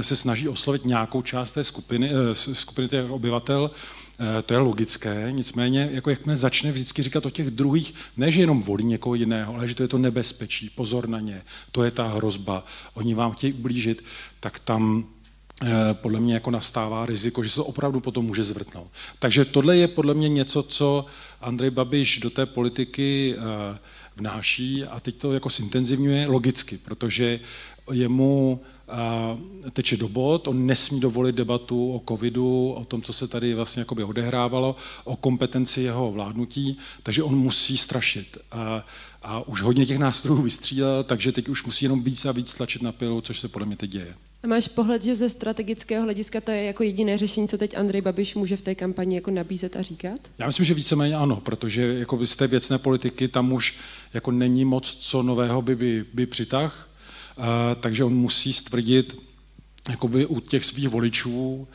se 0.00 0.16
snaží 0.16 0.48
oslovit 0.48 0.84
nějakou 0.84 1.22
část 1.22 1.52
té 1.52 1.64
skupiny, 1.64 2.10
skupiny 2.52 2.88
těch 2.88 3.10
obyvatel, 3.10 3.70
Eh, 4.20 4.42
to 4.42 4.54
je 4.54 4.58
logické, 4.58 5.28
nicméně, 5.30 5.88
jako 5.92 6.10
jakmile 6.10 6.36
začne 6.36 6.72
vždycky 6.72 7.02
říkat 7.02 7.26
o 7.26 7.30
těch 7.30 7.50
druhých, 7.50 7.94
ne, 8.16 8.32
že 8.32 8.40
jenom 8.40 8.62
volí 8.62 8.84
někoho 8.84 9.14
jiného, 9.14 9.54
ale 9.54 9.68
že 9.68 9.74
to 9.74 9.82
je 9.82 9.88
to 9.88 9.98
nebezpečí, 9.98 10.70
pozor 10.70 11.08
na 11.08 11.20
ně, 11.20 11.42
to 11.72 11.82
je 11.82 11.90
ta 11.90 12.08
hrozba, 12.08 12.64
oni 12.94 13.14
vám 13.14 13.32
chtějí 13.32 13.52
ublížit, 13.52 14.04
tak 14.40 14.58
tam 14.58 15.04
eh, 15.04 15.19
podle 15.92 16.20
mě 16.20 16.34
jako 16.34 16.50
nastává 16.50 17.06
riziko, 17.06 17.42
že 17.42 17.50
se 17.50 17.56
to 17.56 17.64
opravdu 17.64 18.00
potom 18.00 18.24
může 18.24 18.42
zvrtnout. 18.42 18.88
Takže 19.18 19.44
tohle 19.44 19.76
je 19.76 19.88
podle 19.88 20.14
mě 20.14 20.28
něco, 20.28 20.62
co 20.62 21.06
Andrej 21.40 21.70
Babiš 21.70 22.18
do 22.18 22.30
té 22.30 22.46
politiky 22.46 23.34
eh, 23.36 23.78
vnáší 24.16 24.84
a 24.84 25.00
teď 25.00 25.14
to 25.16 25.32
jako 25.32 25.48
zintenzivňuje 25.48 26.26
logicky, 26.26 26.78
protože 26.78 27.40
jemu 27.92 28.60
teče 29.72 29.96
do 29.96 30.08
bod, 30.08 30.48
on 30.48 30.66
nesmí 30.66 31.00
dovolit 31.00 31.34
debatu 31.34 31.94
o 31.94 32.02
covidu, 32.08 32.72
o 32.72 32.84
tom, 32.84 33.02
co 33.02 33.12
se 33.12 33.28
tady 33.28 33.54
vlastně 33.54 33.84
odehrávalo, 33.84 34.76
o 35.04 35.16
kompetenci 35.16 35.80
jeho 35.80 36.12
vládnutí, 36.12 36.78
takže 37.02 37.22
on 37.22 37.38
musí 37.38 37.76
strašit. 37.76 38.38
A 39.22 39.48
už 39.48 39.62
hodně 39.62 39.86
těch 39.86 39.98
nástrojů 39.98 40.42
vystřílel, 40.42 41.04
takže 41.04 41.32
teď 41.32 41.48
už 41.48 41.64
musí 41.64 41.84
jenom 41.84 42.02
víc 42.02 42.24
a 42.24 42.32
víc 42.32 42.54
tlačit 42.54 42.82
na 42.82 42.92
pilu, 42.92 43.20
což 43.20 43.40
se 43.40 43.48
podle 43.48 43.66
mě 43.66 43.76
teď 43.76 43.90
děje. 43.90 44.14
A 44.42 44.46
máš 44.46 44.68
pohled, 44.68 45.02
že 45.02 45.16
ze 45.16 45.30
strategického 45.30 46.04
hlediska 46.04 46.40
to 46.40 46.50
je 46.50 46.64
jako 46.64 46.82
jediné 46.82 47.18
řešení, 47.18 47.48
co 47.48 47.58
teď 47.58 47.78
Andrej 47.78 48.02
Babiš 48.02 48.34
může 48.34 48.56
v 48.56 48.60
té 48.60 48.74
kampani 48.74 49.14
jako 49.14 49.30
nabízet 49.30 49.76
a 49.76 49.82
říkat? 49.82 50.20
Já 50.38 50.46
myslím, 50.46 50.66
že 50.66 50.74
víceméně 50.74 51.16
ano, 51.16 51.36
protože 51.36 51.82
jako 51.82 52.26
z 52.26 52.36
té 52.36 52.46
věcné 52.46 52.78
politiky 52.78 53.28
tam 53.28 53.52
už 53.52 53.74
jako 54.14 54.30
není 54.30 54.64
moc 54.64 54.96
co 55.00 55.22
nového 55.22 55.62
by, 55.62 55.76
by, 55.76 56.04
by 56.12 56.26
přitah 56.26 56.90
takže 57.80 58.04
on 58.04 58.14
musí 58.14 58.52
stvrdit 58.52 59.16
jakoby 59.88 60.26
u 60.26 60.40
těch 60.40 60.64
svých 60.64 60.88
voličů, 60.88 61.68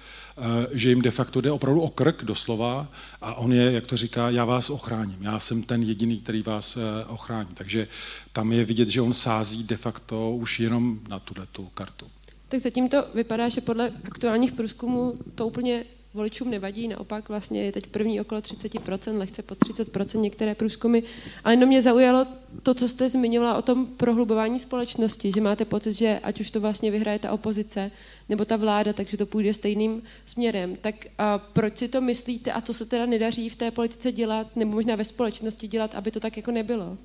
že 0.71 0.89
jim 0.89 1.01
de 1.01 1.11
facto 1.11 1.41
jde 1.41 1.51
opravdu 1.51 1.81
o 1.81 1.89
krk 1.89 2.23
doslova 2.23 2.87
a 3.21 3.35
on 3.35 3.53
je, 3.53 3.71
jak 3.71 3.85
to 3.85 3.97
říká, 3.97 4.29
já 4.29 4.45
vás 4.45 4.69
ochráním, 4.69 5.17
já 5.21 5.39
jsem 5.39 5.63
ten 5.63 5.83
jediný, 5.83 6.19
který 6.19 6.41
vás 6.41 6.77
e, 6.77 7.05
ochrání. 7.05 7.49
Takže 7.53 7.87
tam 8.33 8.51
je 8.51 8.65
vidět, 8.65 8.87
že 8.87 9.01
on 9.01 9.13
sází 9.13 9.63
de 9.63 9.77
facto 9.77 10.31
už 10.31 10.59
jenom 10.59 10.99
na 11.09 11.19
tuhle 11.19 11.45
tu 11.51 11.65
kartu. 11.73 12.07
Tak 12.49 12.59
zatím 12.59 12.89
to 12.89 13.05
vypadá, 13.13 13.49
že 13.49 13.61
podle 13.61 13.91
aktuálních 14.03 14.51
průzkumů 14.51 15.13
to 15.35 15.47
úplně 15.47 15.85
voličům 16.15 16.49
nevadí, 16.49 16.87
naopak 16.87 17.29
vlastně 17.29 17.63
je 17.63 17.71
teď 17.71 17.87
první 17.87 18.21
okolo 18.21 18.41
30%, 18.41 19.17
lehce 19.17 19.41
pod 19.41 19.57
30% 19.57 20.19
některé 20.19 20.55
průzkumy, 20.55 21.01
ale 21.43 21.53
jenom 21.53 21.69
mě 21.69 21.81
zaujalo 21.81 22.27
to, 22.63 22.73
co 22.73 22.89
jste 22.89 23.09
zmiňovala 23.09 23.57
o 23.57 23.61
tom 23.61 23.85
prohlubování 23.85 24.59
společnosti, 24.59 25.31
že 25.35 25.41
máte 25.41 25.65
pocit, 25.65 25.93
že 25.93 26.19
ať 26.23 26.39
už 26.39 26.51
to 26.51 26.61
vlastně 26.61 26.91
vyhraje 26.91 27.19
ta 27.19 27.31
opozice 27.31 27.91
nebo 28.29 28.45
ta 28.45 28.57
vláda, 28.57 28.93
takže 28.93 29.17
to 29.17 29.25
půjde 29.25 29.53
stejným 29.53 30.03
směrem. 30.25 30.77
Tak 30.81 30.95
a 31.17 31.37
proč 31.37 31.77
si 31.77 31.87
to 31.87 32.01
myslíte 32.01 32.51
a 32.51 32.61
co 32.61 32.73
se 32.73 32.85
teda 32.85 33.05
nedaří 33.05 33.49
v 33.49 33.55
té 33.55 33.71
politice 33.71 34.11
dělat, 34.11 34.55
nebo 34.55 34.71
možná 34.71 34.95
ve 34.95 35.05
společnosti 35.05 35.67
dělat, 35.67 35.95
aby 35.95 36.11
to 36.11 36.19
tak 36.19 36.37
jako 36.37 36.51
nebylo? 36.51 36.97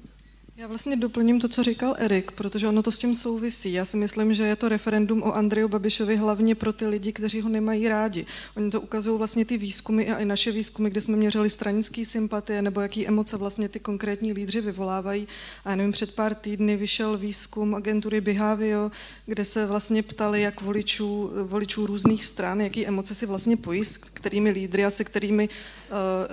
Já 0.60 0.66
vlastně 0.66 0.96
doplním 0.96 1.40
to, 1.40 1.48
co 1.48 1.62
říkal 1.62 1.94
Erik, 1.98 2.30
protože 2.30 2.68
ono 2.68 2.82
to 2.82 2.92
s 2.92 2.98
tím 2.98 3.14
souvisí. 3.14 3.72
Já 3.72 3.84
si 3.84 3.96
myslím, 3.96 4.34
že 4.34 4.42
je 4.42 4.56
to 4.56 4.68
referendum 4.68 5.22
o 5.22 5.34
Andreju 5.34 5.68
Babišovi 5.68 6.16
hlavně 6.16 6.54
pro 6.54 6.72
ty 6.72 6.86
lidi, 6.86 7.12
kteří 7.12 7.40
ho 7.40 7.48
nemají 7.48 7.88
rádi. 7.88 8.26
Oni 8.56 8.70
to 8.70 8.80
ukazují 8.80 9.18
vlastně 9.18 9.44
ty 9.44 9.58
výzkumy 9.58 10.10
a 10.10 10.18
i 10.18 10.24
naše 10.24 10.52
výzkumy, 10.52 10.90
kde 10.90 11.00
jsme 11.00 11.16
měřili 11.16 11.50
stranické 11.50 12.04
sympatie 12.04 12.62
nebo 12.62 12.80
jaký 12.80 13.08
emoce 13.08 13.36
vlastně 13.36 13.68
ty 13.68 13.80
konkrétní 13.80 14.32
lídři 14.32 14.60
vyvolávají. 14.60 15.28
A 15.64 15.70
já 15.70 15.76
nevím, 15.76 15.92
před 15.92 16.14
pár 16.14 16.34
týdny 16.34 16.76
vyšel 16.76 17.18
výzkum 17.18 17.74
agentury 17.74 18.20
Behavio, 18.20 18.90
kde 19.26 19.44
se 19.44 19.66
vlastně 19.66 20.02
ptali, 20.02 20.40
jak 20.40 20.62
voličů, 20.62 21.30
voličů 21.44 21.86
různých 21.86 22.24
stran, 22.24 22.60
jaký 22.60 22.86
emoce 22.86 23.14
si 23.14 23.26
vlastně 23.26 23.56
pojí, 23.56 23.84
s 23.84 23.96
kterými 23.96 24.50
lídry 24.50 24.84
a 24.84 24.90
se 24.90 25.04
kterými, 25.04 25.48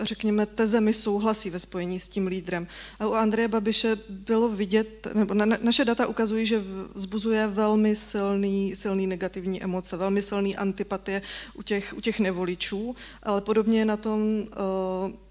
řekněme, 0.02 0.46
tezemi 0.46 0.94
souhlasí 0.94 1.50
ve 1.50 1.60
spojení 1.60 2.00
s 2.00 2.08
tím 2.08 2.28
lídrem. 2.28 2.68
A 3.00 3.08
u 3.08 3.12
Andreje 3.12 3.48
Babiše 3.48 3.98
bylo 4.10 4.50
vidět, 4.50 5.08
nebo 5.14 5.34
na, 5.34 5.46
naše 5.62 5.86
data 5.86 6.08
ukazují, 6.08 6.46
že 6.46 6.64
vzbuzuje 6.94 7.48
velmi 7.48 7.96
silný, 7.96 8.76
silný 8.76 9.08
negativní 9.08 9.64
emoce, 9.64 9.98
velmi 9.98 10.22
silný 10.22 10.58
antipatie 10.58 11.22
u 11.54 11.62
těch, 11.62 11.94
u 11.98 12.02
těch 12.02 12.20
nevoličů, 12.20 12.96
ale 13.24 13.42
podobně 13.42 13.80
je 13.80 13.86
na 13.86 13.98
tom 13.98 14.22
uh, 14.42 15.27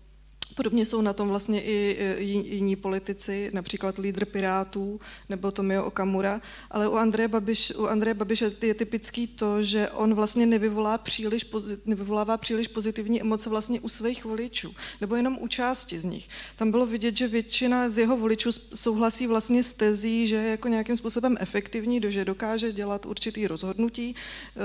Podobně 0.56 0.86
jsou 0.86 1.00
na 1.00 1.12
tom 1.12 1.28
vlastně 1.28 1.62
i 1.62 2.16
jiní 2.46 2.76
politici, 2.76 3.50
například 3.54 3.98
lídr 3.98 4.24
Pirátů 4.24 5.00
nebo 5.28 5.50
Tomio 5.50 5.84
Okamura, 5.84 6.40
ale 6.70 6.88
u 6.88 6.94
Andreje, 6.94 7.28
Babiš, 7.28 7.72
u 7.76 7.86
Andreje 7.86 8.14
Babiše 8.14 8.52
je 8.62 8.74
typický 8.74 9.26
to, 9.26 9.62
že 9.62 9.88
on 9.90 10.14
vlastně 10.14 10.46
nevyvolá 10.46 10.98
příliš, 10.98 11.46
nevyvolává 11.84 12.36
příliš 12.36 12.68
pozitivní 12.68 13.20
emoce 13.20 13.50
vlastně 13.50 13.80
u 13.80 13.88
svých 13.88 14.24
voličů, 14.24 14.74
nebo 15.00 15.16
jenom 15.16 15.38
u 15.40 15.48
části 15.48 15.98
z 15.98 16.04
nich. 16.04 16.28
Tam 16.56 16.70
bylo 16.70 16.86
vidět, 16.86 17.16
že 17.16 17.28
většina 17.28 17.88
z 17.88 17.98
jeho 17.98 18.16
voličů 18.16 18.52
souhlasí 18.74 19.26
vlastně 19.26 19.62
s 19.62 19.72
tezí, 19.72 20.28
že 20.28 20.36
je 20.36 20.50
jako 20.50 20.68
nějakým 20.68 20.96
způsobem 20.96 21.36
efektivní, 21.40 22.00
že 22.06 22.24
dokáže 22.24 22.72
dělat 22.72 23.06
určitý 23.06 23.46
rozhodnutí, 23.46 24.14
eh, 24.14 24.60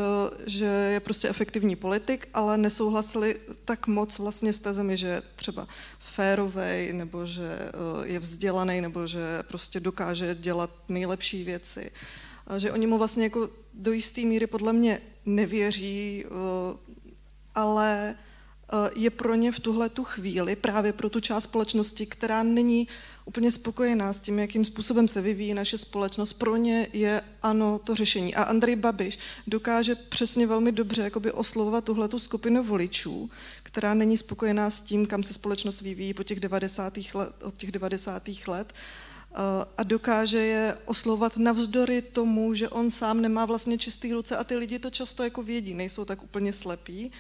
že 0.45 0.65
je 0.65 1.00
prostě 1.00 1.29
efektivní 1.29 1.75
politik, 1.75 2.27
ale 2.33 2.57
nesouhlasili 2.57 3.36
tak 3.65 3.88
moc 3.88 4.19
vlastně 4.19 4.53
s 4.53 4.60
tezemi, 4.60 4.98
že 4.98 5.21
třeba 5.36 5.67
férovej, 6.00 6.93
nebo 6.93 7.25
že 7.25 7.59
eh, 7.59 8.07
je 8.07 8.19
vzdělaný, 8.19 8.81
nebo 8.81 9.07
že 9.07 9.43
prostě 9.47 9.79
dokáže 9.79 10.35
dělat 10.35 10.69
nejlepší 10.89 11.43
věci. 11.43 11.91
A 12.47 12.59
že 12.59 12.71
oni 12.71 12.88
mu 12.88 12.97
vlastně 12.97 13.23
jako 13.23 13.50
do 13.73 13.91
jisté 13.91 14.21
míry 14.21 14.47
podle 14.47 14.73
mě 14.73 15.01
nevěří, 15.25 16.25
eh, 16.25 16.29
ale 17.55 18.15
je 18.95 19.09
pro 19.09 19.35
ně 19.35 19.51
v 19.51 19.59
tuhle 19.59 19.89
tu 19.89 20.03
chvíli, 20.03 20.55
právě 20.55 20.93
pro 20.93 21.09
tu 21.09 21.19
část 21.19 21.43
společnosti, 21.43 22.05
která 22.05 22.43
není 22.43 22.87
úplně 23.25 23.51
spokojená 23.51 24.13
s 24.13 24.19
tím, 24.19 24.39
jakým 24.39 24.65
způsobem 24.65 25.07
se 25.07 25.21
vyvíjí 25.21 25.53
naše 25.53 25.77
společnost, 25.77 26.33
pro 26.33 26.55
ně 26.55 26.87
je 26.93 27.21
ano 27.41 27.79
to 27.83 27.95
řešení. 27.95 28.35
A 28.35 28.43
Andrej 28.43 28.75
Babiš 28.75 29.17
dokáže 29.47 29.95
přesně 29.95 30.47
velmi 30.47 30.71
dobře 30.71 31.01
jakoby 31.01 31.31
oslovovat 31.31 31.83
tuhle 31.83 32.07
tu 32.07 32.19
skupinu 32.19 32.63
voličů, 32.63 33.29
která 33.63 33.93
není 33.93 34.17
spokojená 34.17 34.69
s 34.69 34.81
tím, 34.81 35.05
kam 35.05 35.23
se 35.23 35.33
společnost 35.33 35.81
vyvíjí 35.81 36.13
po 36.13 36.23
těch 36.23 36.39
90. 36.39 36.97
let, 37.13 37.33
od 37.43 37.57
těch 37.57 37.71
90. 37.71 38.29
let 38.47 38.73
eh, 38.73 39.35
a 39.77 39.83
dokáže 39.83 40.37
je 40.37 40.77
oslovat 40.85 41.37
navzdory 41.37 42.01
tomu, 42.01 42.53
že 42.53 42.69
on 42.69 42.91
sám 42.91 43.21
nemá 43.21 43.45
vlastně 43.45 43.77
čistý 43.77 44.13
ruce 44.13 44.37
a 44.37 44.43
ty 44.43 44.55
lidi 44.55 44.79
to 44.79 44.89
často 44.89 45.23
jako 45.23 45.43
vědí, 45.43 45.73
nejsou 45.73 46.05
tak 46.05 46.23
úplně 46.23 46.53
slepí 46.53 47.11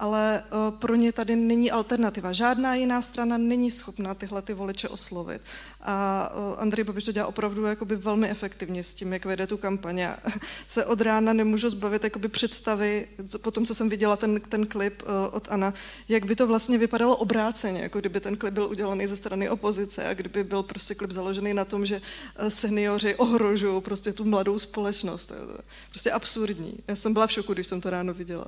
ale 0.00 0.42
uh, 0.52 0.78
pro 0.78 0.94
ně 0.94 1.12
tady 1.12 1.36
není 1.36 1.70
alternativa. 1.70 2.32
Žádná 2.32 2.74
jiná 2.74 3.02
strana 3.02 3.38
není 3.38 3.70
schopná 3.70 4.14
tyhle 4.14 4.42
ty 4.42 4.54
voliče 4.54 4.88
oslovit. 4.88 5.42
A 5.80 6.28
uh, 6.34 6.62
Andrej 6.62 6.84
Babiš 6.84 7.04
to 7.04 7.12
dělá 7.12 7.26
opravdu 7.26 7.64
jakoby 7.64 7.96
velmi 7.96 8.30
efektivně 8.30 8.84
s 8.84 8.94
tím, 8.94 9.12
jak 9.12 9.24
vede 9.24 9.46
tu 9.46 9.56
kampaně. 9.56 10.16
Se 10.66 10.86
od 10.86 11.00
rána 11.00 11.32
nemůžu 11.32 11.70
zbavit 11.70 12.04
jakoby 12.04 12.28
představy, 12.28 13.08
potom 13.42 13.66
co 13.66 13.74
jsem 13.74 13.88
viděla 13.88 14.16
ten, 14.16 14.40
ten 14.40 14.66
klip 14.66 15.02
uh, 15.02 15.08
od 15.32 15.48
Ana, 15.50 15.74
jak 16.08 16.24
by 16.24 16.36
to 16.36 16.46
vlastně 16.46 16.78
vypadalo 16.78 17.16
obráceně, 17.16 17.80
jako 17.80 17.98
kdyby 17.98 18.20
ten 18.20 18.36
klip 18.36 18.54
byl 18.54 18.64
udělaný 18.64 19.06
ze 19.06 19.16
strany 19.16 19.50
opozice 19.50 20.08
a 20.08 20.14
kdyby 20.14 20.44
byl 20.44 20.62
prostě 20.62 20.94
klip 20.94 21.10
založený 21.10 21.54
na 21.54 21.64
tom, 21.64 21.86
že 21.86 22.00
seniori 22.48 23.14
ohrožují 23.14 23.80
prostě 23.82 24.12
tu 24.12 24.24
mladou 24.24 24.58
společnost. 24.58 25.32
Prostě 25.90 26.10
absurdní. 26.10 26.74
Já 26.88 26.96
jsem 26.96 27.12
byla 27.12 27.26
v 27.26 27.32
šoku, 27.32 27.52
když 27.52 27.66
jsem 27.66 27.80
to 27.80 27.90
ráno 27.90 28.14
viděla. 28.14 28.46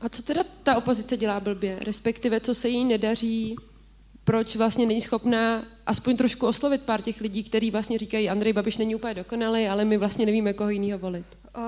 A 0.00 0.08
co 0.08 0.22
teda 0.22 0.42
ta 0.62 0.76
opozice 0.76 1.16
dělá 1.16 1.40
blbě? 1.40 1.78
Respektive, 1.82 2.40
co 2.40 2.54
se 2.54 2.68
jí 2.68 2.84
nedaří? 2.84 3.56
Proč 4.24 4.56
vlastně 4.56 4.86
není 4.86 5.00
schopná 5.00 5.64
aspoň 5.86 6.16
trošku 6.16 6.46
oslovit 6.46 6.82
pár 6.82 7.02
těch 7.02 7.20
lidí, 7.20 7.42
kteří 7.42 7.70
vlastně 7.70 7.98
říkají, 7.98 8.30
Andrej 8.30 8.52
Babiš 8.52 8.78
není 8.78 8.94
úplně 8.94 9.14
dokonalý, 9.14 9.66
ale 9.66 9.84
my 9.84 9.96
vlastně 9.96 10.26
nevíme, 10.26 10.52
koho 10.52 10.70
jiného 10.70 10.98
volit? 10.98 11.26
Uh, 11.56 11.62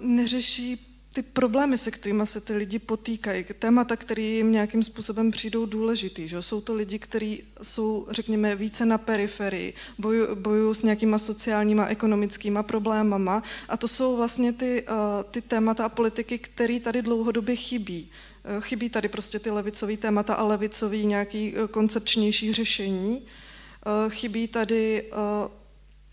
neřeší 0.00 0.87
ty 1.18 1.22
problémy, 1.22 1.78
se 1.78 1.90
kterými 1.90 2.26
se 2.26 2.40
ty 2.40 2.54
lidi 2.54 2.78
potýkají, 2.78 3.44
témata, 3.58 3.96
které 3.96 4.22
jim 4.22 4.52
nějakým 4.52 4.82
způsobem 4.82 5.30
přijdou 5.30 5.66
důležitý. 5.66 6.28
Že? 6.28 6.42
Jsou 6.42 6.60
to 6.60 6.74
lidi, 6.74 6.98
kteří 6.98 7.42
jsou, 7.62 8.06
řekněme, 8.10 8.56
více 8.56 8.86
na 8.86 8.98
periferii, 8.98 9.74
bojují 9.98 10.28
boju 10.34 10.74
s 10.74 10.82
nějakýma 10.82 11.18
sociálníma, 11.18 11.86
ekonomickýma 11.86 12.62
problémama 12.62 13.42
a 13.68 13.76
to 13.76 13.88
jsou 13.88 14.16
vlastně 14.16 14.52
ty, 14.52 14.84
uh, 14.90 14.96
ty 15.30 15.42
témata 15.42 15.84
a 15.84 15.88
politiky, 15.88 16.38
které 16.38 16.80
tady 16.80 17.02
dlouhodobě 17.02 17.56
chybí. 17.56 18.10
Uh, 18.56 18.62
chybí 18.62 18.90
tady 18.90 19.08
prostě 19.08 19.38
ty 19.38 19.50
levicové 19.50 19.96
témata 19.96 20.34
a 20.34 20.44
levicový 20.44 21.06
nějaký 21.06 21.54
uh, 21.54 21.66
koncepčnější 21.66 22.52
řešení. 22.52 23.22
Chybí 24.08 24.48
tady 24.48 25.10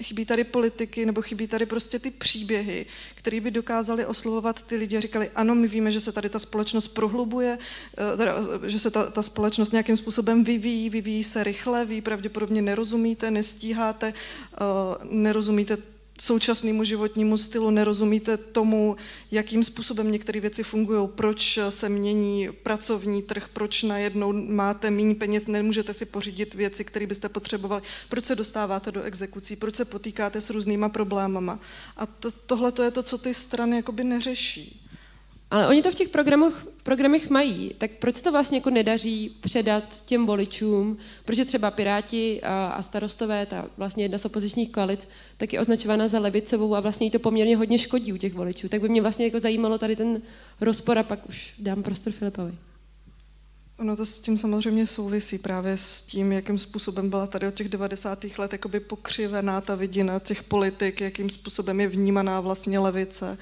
Chybí 0.03 0.25
tady 0.25 0.43
politiky 0.43 1.05
nebo 1.05 1.21
chybí 1.21 1.47
tady 1.47 1.65
prostě 1.65 1.99
ty 1.99 2.11
příběhy, 2.11 2.85
které 3.15 3.39
by 3.39 3.51
dokázaly 3.51 4.05
oslovovat 4.05 4.63
ty 4.63 4.75
lidi 4.75 4.97
a 4.97 4.99
říkali, 4.99 5.31
ano, 5.35 5.55
my 5.55 5.67
víme, 5.67 5.91
že 5.91 5.99
se 5.99 6.11
tady 6.11 6.29
ta 6.29 6.39
společnost 6.39 6.87
prohlubuje, 6.87 7.57
eh, 7.97 8.69
že 8.69 8.79
se 8.79 8.91
ta, 8.91 9.11
ta 9.11 9.21
společnost 9.21 9.71
nějakým 9.71 9.97
způsobem 9.97 10.43
vyvíjí, 10.43 10.89
vyvíjí 10.89 11.23
se 11.23 11.43
rychle, 11.43 11.85
vy 11.85 12.01
pravděpodobně 12.01 12.61
nerozumíte, 12.61 13.31
nestíháte, 13.31 14.13
eh, 14.53 14.57
nerozumíte 15.03 15.77
současnému 16.19 16.83
životnímu 16.83 17.37
stylu, 17.37 17.69
nerozumíte 17.69 18.37
tomu, 18.37 18.95
jakým 19.31 19.63
způsobem 19.63 20.11
některé 20.11 20.39
věci 20.39 20.63
fungují, 20.63 21.07
proč 21.15 21.59
se 21.69 21.89
mění 21.89 22.49
pracovní 22.63 23.21
trh, 23.21 23.49
proč 23.53 23.83
najednou 23.83 24.33
máte 24.33 24.91
méně 24.91 25.15
peněz, 25.15 25.47
nemůžete 25.47 25.93
si 25.93 26.05
pořídit 26.05 26.53
věci, 26.53 26.83
které 26.83 27.07
byste 27.07 27.29
potřebovali, 27.29 27.81
proč 28.09 28.25
se 28.25 28.35
dostáváte 28.35 28.91
do 28.91 29.03
exekucí, 29.03 29.55
proč 29.55 29.75
se 29.75 29.85
potýkáte 29.85 30.41
s 30.41 30.49
různýma 30.49 30.89
problémama. 30.89 31.59
A 31.97 32.05
to, 32.05 32.31
tohle 32.31 32.71
to 32.71 32.83
je 32.83 32.91
to, 32.91 33.03
co 33.03 33.17
ty 33.17 33.33
strany 33.33 33.75
jakoby 33.75 34.03
neřeší. 34.03 34.84
Ale 35.51 35.67
oni 35.67 35.81
to 35.81 35.91
v 35.91 35.95
těch 35.95 36.09
programech, 36.09 36.67
programech 36.83 37.29
mají, 37.29 37.71
tak 37.77 37.91
proč 37.91 38.21
to 38.21 38.31
vlastně 38.31 38.57
jako 38.57 38.69
nedaří 38.69 39.37
předat 39.41 40.05
těm 40.05 40.25
voličům? 40.25 40.97
Protože 41.25 41.45
třeba 41.45 41.71
Piráti 41.71 42.41
a, 42.43 42.81
starostové, 42.81 43.45
ta 43.45 43.65
vlastně 43.77 44.03
jedna 44.03 44.17
z 44.17 44.25
opozičních 44.25 44.71
koalic, 44.71 45.07
tak 45.37 45.53
je 45.53 45.59
označována 45.59 46.07
za 46.07 46.19
levicovou 46.19 46.75
a 46.75 46.79
vlastně 46.79 47.07
jí 47.07 47.11
to 47.11 47.19
poměrně 47.19 47.57
hodně 47.57 47.79
škodí 47.79 48.13
u 48.13 48.17
těch 48.17 48.33
voličů. 48.33 48.69
Tak 48.69 48.81
by 48.81 48.89
mě 48.89 49.01
vlastně 49.01 49.25
jako 49.25 49.39
zajímalo 49.39 49.77
tady 49.77 49.95
ten 49.95 50.21
rozpor 50.61 50.97
a 50.99 51.03
pak 51.03 51.29
už 51.29 51.53
dám 51.59 51.83
prostor 51.83 52.13
Filipovi. 52.13 52.53
Ono 53.79 53.95
to 53.95 54.05
s 54.05 54.19
tím 54.19 54.37
samozřejmě 54.37 54.87
souvisí 54.87 55.37
právě 55.37 55.77
s 55.77 56.01
tím, 56.01 56.31
jakým 56.31 56.57
způsobem 56.57 57.09
byla 57.09 57.27
tady 57.27 57.47
od 57.47 57.53
těch 57.53 57.69
90. 57.69 58.25
let 58.37 58.51
jakoby 58.51 58.79
pokřivená 58.79 59.61
ta 59.61 59.75
vidina 59.75 60.19
těch 60.19 60.43
politik, 60.43 61.01
jakým 61.01 61.29
způsobem 61.29 61.79
je 61.79 61.87
vnímaná 61.87 62.41
vlastně 62.41 62.79
levice. 62.79 63.37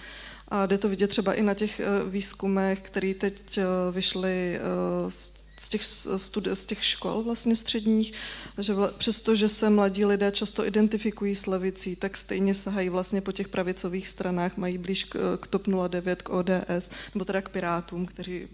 A 0.53 0.65
jde 0.65 0.77
to 0.77 0.89
vidět 0.89 1.07
třeba 1.07 1.33
i 1.33 1.41
na 1.41 1.53
těch 1.53 1.79
eh, 1.79 1.85
výzkumech, 2.09 2.81
které 2.81 3.13
teď 3.13 3.57
eh, 3.57 3.63
vyšly 3.91 4.59
eh, 4.59 5.11
z 5.57 5.69
těch, 5.69 5.81
studi- 5.81 6.51
z 6.51 6.65
těch 6.65 6.85
škol 6.85 7.23
vlastně 7.23 7.55
středních, 7.55 8.13
že 8.57 8.73
vla, 8.73 8.91
přesto, 8.97 9.35
že 9.35 9.49
se 9.49 9.69
mladí 9.69 10.05
lidé 10.05 10.31
často 10.31 10.65
identifikují 10.65 11.35
s 11.35 11.45
levicí, 11.45 11.95
tak 11.95 12.17
stejně 12.17 12.55
sahají 12.55 12.89
vlastně 12.89 13.21
po 13.21 13.31
těch 13.31 13.47
pravicových 13.47 14.07
stranách, 14.07 14.57
mají 14.57 14.77
blíž 14.77 15.03
k, 15.03 15.37
k 15.37 15.47
TOP 15.47 15.67
09, 15.87 16.21
k 16.21 16.29
ODS, 16.29 16.89
nebo 17.13 17.25
teda 17.25 17.41
k 17.41 17.49
Pirátům, 17.49 18.05
kteří, 18.05 18.47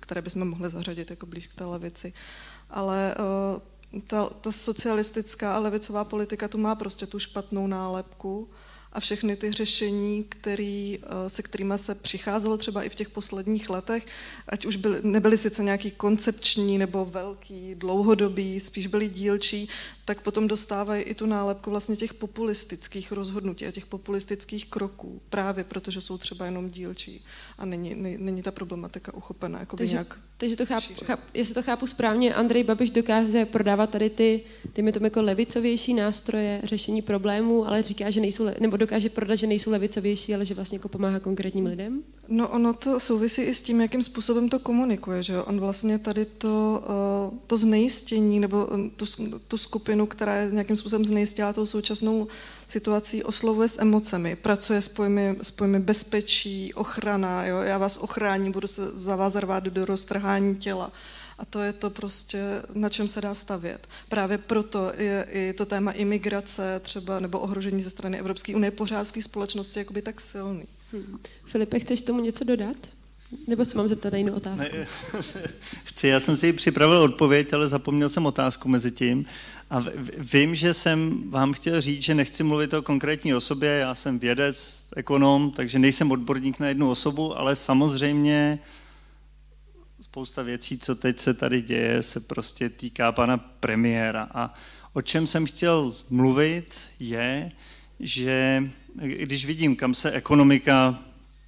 které 0.00 0.22
bychom 0.22 0.48
mohli 0.48 0.70
zařadit 0.70 1.10
jako 1.10 1.26
blíž 1.26 1.46
k 1.46 1.54
té 1.54 1.64
levici. 1.64 2.12
Ale 2.70 3.14
ta, 4.06 4.30
ta 4.40 4.52
socialistická 4.52 5.56
a 5.56 5.58
levicová 5.58 6.04
politika 6.04 6.48
tu 6.48 6.58
má 6.58 6.74
prostě 6.74 7.06
tu 7.06 7.18
špatnou 7.18 7.66
nálepku, 7.66 8.48
a 8.92 9.00
všechny 9.00 9.36
ty 9.36 9.52
řešení, 9.52 10.24
který, 10.28 10.98
eh, 11.02 11.30
se 11.30 11.42
kterými 11.42 11.74
se 11.76 11.94
přicházelo 11.94 12.56
třeba 12.56 12.82
i 12.82 12.88
v 12.88 12.94
těch 12.94 13.08
posledních 13.08 13.70
letech, 13.70 14.06
ať 14.48 14.66
už 14.66 14.76
byly, 14.76 14.98
nebyly 15.02 15.38
sice 15.38 15.62
nějaký 15.62 15.90
koncepční 15.90 16.78
nebo 16.78 17.04
velký, 17.04 17.74
dlouhodobý, 17.74 18.60
spíš 18.60 18.86
byly 18.86 19.08
dílčí, 19.08 19.68
tak 20.04 20.20
potom 20.20 20.48
dostávají 20.48 21.02
i 21.02 21.14
tu 21.14 21.26
nálepku 21.26 21.70
vlastně 21.70 21.96
těch 21.96 22.14
populistických 22.14 23.12
rozhodnutí 23.12 23.66
a 23.66 23.70
těch 23.70 23.86
populistických 23.86 24.66
kroků, 24.66 25.22
právě 25.28 25.64
protože 25.64 26.00
jsou 26.00 26.18
třeba 26.18 26.44
jenom 26.44 26.70
dílčí 26.70 27.24
a 27.60 27.64
není, 27.64 27.94
není, 27.94 28.16
není 28.20 28.42
ta 28.42 28.50
problematika 28.50 29.14
uchopená 29.14 29.60
jako 29.60 29.76
takže, 29.76 29.92
nějak 29.92 30.18
takže 30.36 30.56
to 30.56 30.66
chápu, 30.66 30.94
cháp, 31.04 31.20
jestli 31.34 31.54
to 31.54 31.62
chápu 31.62 31.86
správně, 31.86 32.34
Andrej 32.34 32.64
Babiš 32.64 32.90
dokáže 32.90 33.44
prodávat 33.44 33.90
tady 33.90 34.10
ty, 34.10 34.40
ty 34.72 34.92
tomu 34.92 35.06
jako 35.06 35.22
levicovější 35.22 35.94
nástroje 35.94 36.60
řešení 36.64 37.02
problémů, 37.02 37.66
ale 37.68 37.82
říká, 37.82 38.10
že 38.10 38.20
nejsou, 38.20 38.46
nebo 38.60 38.76
dokáže 38.76 39.08
prodat, 39.08 39.34
že 39.34 39.46
nejsou 39.46 39.70
levicovější, 39.70 40.34
ale 40.34 40.44
že 40.44 40.54
vlastně 40.54 40.76
jako 40.76 40.88
pomáhá 40.88 41.20
konkrétním 41.20 41.66
lidem? 41.66 42.02
No 42.28 42.48
ono 42.48 42.72
to 42.72 43.00
souvisí 43.00 43.42
i 43.42 43.54
s 43.54 43.62
tím, 43.62 43.80
jakým 43.80 44.02
způsobem 44.02 44.48
to 44.48 44.58
komunikuje, 44.58 45.22
že 45.22 45.42
On 45.42 45.60
vlastně 45.60 45.98
tady 45.98 46.24
to, 46.24 46.82
uh, 47.32 47.38
to 47.46 47.58
znejistění 47.58 48.40
nebo 48.40 48.68
tu, 48.96 49.04
tu 49.48 49.58
skupinu 49.58 50.00
skupinu, 50.00 50.06
která 50.06 50.36
je 50.36 50.50
nějakým 50.50 50.76
způsobem 50.76 51.04
znejistila 51.04 51.52
tou 51.52 51.66
současnou 51.66 52.28
situací, 52.66 53.22
oslovuje 53.22 53.68
s 53.68 53.80
emocemi, 53.80 54.36
pracuje 54.36 54.82
s 54.82 54.88
pojmy, 54.88 55.36
s 55.42 55.50
pojmy 55.50 55.78
bezpečí, 55.80 56.74
ochrana, 56.74 57.44
jo? 57.50 57.58
já 57.58 57.78
vás 57.78 57.96
ochráním, 57.96 58.52
budu 58.52 58.68
se 58.68 58.86
za 58.86 59.16
vás 59.16 59.34
rvát 59.34 59.64
do 59.64 59.84
roztrhání 59.84 60.56
těla. 60.56 60.92
A 61.38 61.44
to 61.44 61.62
je 61.62 61.72
to 61.72 61.90
prostě, 61.90 62.62
na 62.74 62.88
čem 62.88 63.08
se 63.08 63.20
dá 63.20 63.34
stavět. 63.34 63.88
Právě 64.08 64.38
proto 64.38 64.92
je 64.98 65.26
i 65.30 65.52
to 65.52 65.66
téma 65.66 65.92
imigrace 65.92 66.80
třeba 66.84 67.20
nebo 67.20 67.40
ohrožení 67.40 67.82
ze 67.82 67.90
strany 67.90 68.18
Evropské 68.18 68.56
unie 68.56 68.70
pořád 68.70 69.08
v 69.08 69.12
té 69.12 69.22
společnosti 69.22 69.78
jakoby 69.78 70.02
tak 70.02 70.20
silný. 70.20 70.64
Hmm. 70.92 71.18
Filipe, 71.44 71.78
chceš 71.78 72.02
tomu 72.02 72.20
něco 72.20 72.44
dodat? 72.44 72.76
Nebo 73.46 73.64
se 73.64 73.78
mám 73.78 73.88
zeptat 73.88 74.12
na 74.12 74.18
jinou 74.18 74.34
otázku? 74.34 74.76
Ne, 74.76 74.86
chci, 75.84 76.08
já 76.08 76.20
jsem 76.20 76.36
si 76.36 76.52
připravil 76.52 77.02
odpověď, 77.02 77.52
ale 77.52 77.68
zapomněl 77.68 78.08
jsem 78.08 78.26
otázku 78.26 78.68
mezi 78.68 78.90
tím. 78.90 79.24
A 79.70 79.84
vím, 80.18 80.54
že 80.54 80.74
jsem 80.74 81.30
vám 81.30 81.52
chtěl 81.52 81.80
říct, 81.80 82.02
že 82.02 82.14
nechci 82.14 82.44
mluvit 82.44 82.74
o 82.74 82.82
konkrétní 82.82 83.34
osobě, 83.34 83.70
já 83.70 83.94
jsem 83.94 84.18
vědec, 84.18 84.86
ekonom, 84.96 85.50
takže 85.50 85.78
nejsem 85.78 86.10
odborník 86.10 86.58
na 86.58 86.68
jednu 86.68 86.90
osobu, 86.90 87.38
ale 87.38 87.56
samozřejmě 87.56 88.58
spousta 90.00 90.42
věcí, 90.42 90.78
co 90.78 90.94
teď 90.94 91.18
se 91.18 91.34
tady 91.34 91.62
děje, 91.62 92.02
se 92.02 92.20
prostě 92.20 92.68
týká 92.68 93.12
pana 93.12 93.36
premiéra. 93.38 94.28
A 94.34 94.54
o 94.92 95.02
čem 95.02 95.26
jsem 95.26 95.46
chtěl 95.46 95.94
mluvit 96.10 96.74
je, 97.00 97.52
že 98.00 98.64
když 98.94 99.46
vidím, 99.46 99.76
kam 99.76 99.94
se 99.94 100.10
ekonomika 100.10 100.98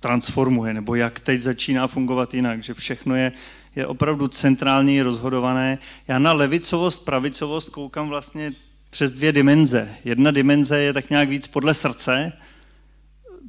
transformuje, 0.02 0.74
nebo 0.74 0.94
jak 0.94 1.20
teď 1.20 1.40
začíná 1.40 1.86
fungovat 1.86 2.34
jinak, 2.34 2.62
že 2.62 2.74
všechno 2.74 3.16
je 3.16 3.32
je 3.76 3.86
opravdu 3.86 4.28
centrální 4.28 5.02
rozhodované. 5.02 5.78
Já 6.08 6.18
na 6.18 6.32
levicovost, 6.32 7.04
pravicovost 7.04 7.68
koukám 7.68 8.08
vlastně 8.08 8.50
přes 8.90 9.12
dvě 9.12 9.32
dimenze. 9.32 9.88
Jedna 10.04 10.30
dimenze 10.30 10.80
je 10.80 10.92
tak 10.92 11.10
nějak 11.10 11.28
víc 11.28 11.46
podle 11.46 11.74
srdce, 11.74 12.32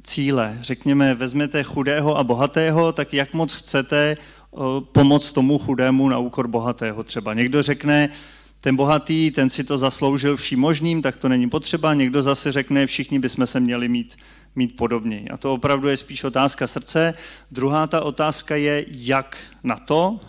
cíle. 0.02 0.58
Řekněme, 0.60 1.14
vezmete 1.14 1.62
chudého 1.62 2.18
a 2.18 2.24
bohatého, 2.24 2.92
tak 2.92 3.14
jak 3.14 3.34
moc 3.34 3.52
chcete 3.52 4.16
pomoct 4.92 5.32
tomu 5.32 5.58
chudému 5.58 6.08
na 6.08 6.18
úkor 6.18 6.48
bohatého 6.48 7.04
třeba. 7.04 7.34
Někdo 7.34 7.62
řekne, 7.62 8.08
ten 8.60 8.76
bohatý, 8.76 9.30
ten 9.30 9.50
si 9.50 9.64
to 9.64 9.78
zasloužil 9.78 10.36
vším 10.36 10.60
možným, 10.60 11.02
tak 11.02 11.16
to 11.16 11.28
není 11.28 11.50
potřeba. 11.50 11.94
Někdo 11.94 12.22
zase 12.22 12.52
řekne, 12.52 12.86
všichni 12.86 13.18
bychom 13.18 13.46
se 13.46 13.60
měli 13.60 13.88
mít 13.88 14.16
mít 14.56 14.76
podobně. 14.76 15.24
A 15.30 15.36
to 15.36 15.52
opravdu 15.52 15.88
je 15.88 15.96
spíš 15.96 16.24
otázka 16.24 16.66
srdce. 16.66 17.14
Druhá 17.50 17.86
ta 17.86 18.00
otázka 18.00 18.56
je, 18.56 18.84
jak 18.88 19.36
na 19.62 19.76
to, 19.76 20.20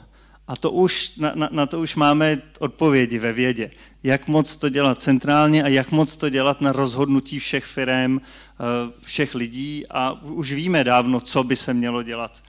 a 0.47 0.55
to 0.55 0.71
už, 0.71 1.15
na, 1.17 1.31
na, 1.35 1.49
na 1.51 1.65
to 1.65 1.81
už 1.81 1.95
máme 1.95 2.41
odpovědi 2.59 3.19
ve 3.19 3.33
vědě. 3.33 3.71
Jak 4.03 4.27
moc 4.27 4.55
to 4.55 4.69
dělat 4.69 5.01
centrálně 5.01 5.63
a 5.63 5.67
jak 5.67 5.91
moc 5.91 6.17
to 6.17 6.29
dělat 6.29 6.61
na 6.61 6.71
rozhodnutí 6.71 7.39
všech 7.39 7.65
firm, 7.65 8.17
eh, 8.17 8.91
všech 8.99 9.35
lidí 9.35 9.85
a 9.89 10.11
už 10.21 10.51
víme 10.51 10.83
dávno, 10.83 11.19
co 11.19 11.43
by 11.43 11.55
se 11.55 11.73
mělo 11.73 12.03
dělat. 12.03 12.43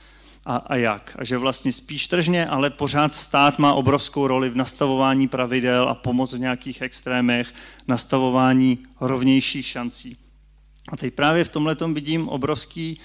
a, 0.47 0.57
a 0.57 0.77
jak. 0.77 1.17
A 1.19 1.25
že 1.25 1.39
vlastně 1.39 1.73
spíš 1.73 2.07
tržně, 2.07 2.47
ale 2.47 2.71
pořád 2.71 3.15
stát 3.15 3.59
má 3.59 3.75
obrovskou 3.75 4.27
roli 4.27 4.49
v 4.49 4.57
nastavování 4.57 5.29
pravidel 5.29 5.89
a 5.89 5.95
pomoc 5.95 6.33
v 6.33 6.39
nějakých 6.39 6.83
extrémech, 6.83 7.55
nastavování 7.89 8.79
rovnějších 9.01 9.67
šancí. 9.67 10.17
A 10.89 10.97
teď 10.97 11.15
právě 11.15 11.45
v 11.45 11.49
tomhle 11.49 11.77
vidím 11.93 12.29
obrovský 12.29 13.01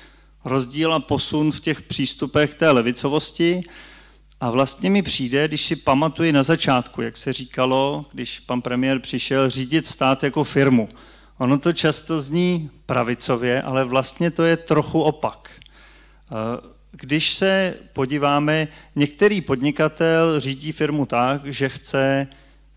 rozdíl 0.45 0.93
a 0.93 0.99
posun 0.99 1.51
v 1.51 1.59
těch 1.59 1.81
přístupech 1.81 2.55
té 2.55 2.71
levicovosti. 2.71 3.63
A 4.39 4.51
vlastně 4.51 4.89
mi 4.89 5.01
přijde, 5.01 5.47
když 5.47 5.65
si 5.65 5.75
pamatuji 5.75 6.31
na 6.31 6.43
začátku, 6.43 7.01
jak 7.01 7.17
se 7.17 7.33
říkalo, 7.33 8.05
když 8.11 8.39
pan 8.39 8.61
premiér 8.61 8.99
přišel 8.99 9.49
řídit 9.49 9.85
stát 9.85 10.23
jako 10.23 10.43
firmu. 10.43 10.89
Ono 11.37 11.57
to 11.57 11.73
často 11.73 12.19
zní 12.19 12.69
pravicově, 12.85 13.61
ale 13.61 13.85
vlastně 13.85 14.31
to 14.31 14.43
je 14.43 14.57
trochu 14.57 15.01
opak. 15.01 15.51
Když 16.91 17.33
se 17.33 17.75
podíváme, 17.93 18.67
některý 18.95 19.41
podnikatel 19.41 20.39
řídí 20.39 20.71
firmu 20.71 21.05
tak, 21.05 21.41
že 21.45 21.69
chce 21.69 22.27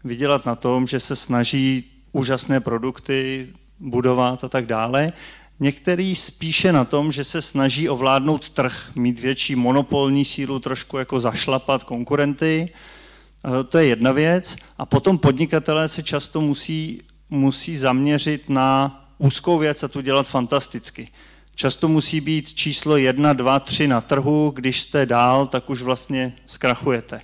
vydělat 0.04 0.46
na 0.46 0.54
tom, 0.54 0.86
že 0.86 1.00
se 1.00 1.16
snaží 1.16 1.84
úžasné 2.12 2.60
produkty 2.60 3.48
budovat 3.80 4.44
a 4.44 4.48
tak 4.48 4.66
dále. 4.66 5.12
Některý 5.60 6.16
spíše 6.16 6.72
na 6.72 6.84
tom, 6.84 7.12
že 7.12 7.24
se 7.24 7.42
snaží 7.42 7.88
ovládnout 7.88 8.50
trh, 8.50 8.90
mít 8.94 9.20
větší 9.20 9.56
monopolní 9.56 10.24
sílu, 10.24 10.58
trošku 10.58 10.98
jako 10.98 11.20
zašlapat 11.20 11.84
konkurenty. 11.84 12.70
Eh, 12.70 13.64
to 13.64 13.78
je 13.78 13.86
jedna 13.86 14.12
věc. 14.12 14.56
A 14.78 14.86
potom 14.86 15.18
podnikatelé 15.18 15.88
se 15.88 16.02
často 16.02 16.40
musí, 16.40 17.02
musí 17.30 17.76
zaměřit 17.76 18.48
na 18.48 19.00
úzkou 19.18 19.58
věc 19.58 19.82
a 19.82 19.88
tu 19.88 20.00
dělat 20.00 20.26
fantasticky. 20.26 21.08
Často 21.54 21.88
musí 21.88 22.20
být 22.20 22.52
číslo 22.52 22.96
jedna, 22.96 23.32
dva, 23.32 23.60
tři 23.60 23.88
na 23.88 24.00
trhu, 24.00 24.52
když 24.54 24.80
jste 24.80 25.06
dál, 25.06 25.46
tak 25.46 25.70
už 25.70 25.82
vlastně 25.82 26.32
zkrachujete. 26.46 27.20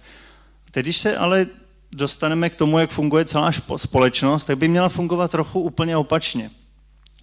Když 0.72 0.96
se 0.96 1.16
ale 1.16 1.46
dostaneme 1.92 2.50
k 2.50 2.54
tomu, 2.54 2.78
jak 2.78 2.90
funguje 2.90 3.24
celá 3.24 3.50
společnost, 3.76 4.44
tak 4.44 4.58
by 4.58 4.68
měla 4.68 4.88
fungovat 4.88 5.30
trochu 5.30 5.60
úplně 5.60 5.96
opačně. 5.96 6.50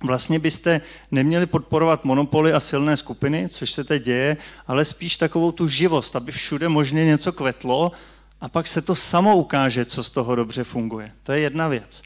Vlastně 0.04 0.40
byste 0.40 0.82
neměli 1.12 1.46
podporovat 1.46 2.06
monopoly 2.06 2.54
a 2.54 2.60
silné 2.60 2.98
skupiny, 2.98 3.50
což 3.50 3.72
se 3.72 3.84
teď 3.84 4.04
děje, 4.04 4.38
ale 4.68 4.86
spíš 4.86 5.18
takovou 5.18 5.52
tu 5.52 5.68
živost, 5.68 6.16
aby 6.16 6.32
všude 6.32 6.70
možně 6.70 7.06
něco 7.06 7.32
kvetlo 7.32 7.92
a 8.42 8.50
pak 8.50 8.68
se 8.68 8.82
to 8.82 8.96
samo 8.96 9.38
ukáže, 9.38 9.86
co 9.86 10.04
z 10.04 10.10
toho 10.10 10.36
dobře 10.36 10.64
funguje. 10.64 11.12
To 11.24 11.32
je 11.32 11.40
jedna 11.40 11.68
věc. 11.68 12.02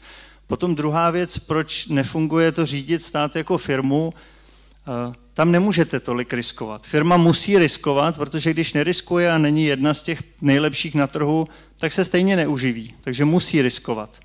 Potom 0.46 0.74
druhá 0.74 1.10
věc, 1.10 1.38
proč 1.38 1.86
nefunguje 1.86 2.52
to 2.52 2.66
řídit 2.66 3.02
stát 3.02 3.36
jako 3.36 3.58
firmu, 3.58 4.14
eh, 4.14 5.14
tam 5.34 5.52
nemůžete 5.52 6.00
tolik 6.00 6.32
riskovat. 6.32 6.86
Firma 6.86 7.16
musí 7.16 7.58
riskovat, 7.58 8.16
protože 8.16 8.50
když 8.50 8.72
neriskuje 8.72 9.32
a 9.32 9.38
není 9.38 9.64
jedna 9.64 9.94
z 9.94 10.02
těch 10.02 10.22
nejlepších 10.40 10.94
na 10.94 11.06
trhu, 11.06 11.48
tak 11.82 11.92
se 11.92 12.04
stejně 12.04 12.36
neuživí. 12.36 12.94
Takže 13.00 13.24
musí 13.24 13.62
riskovat. 13.62 14.20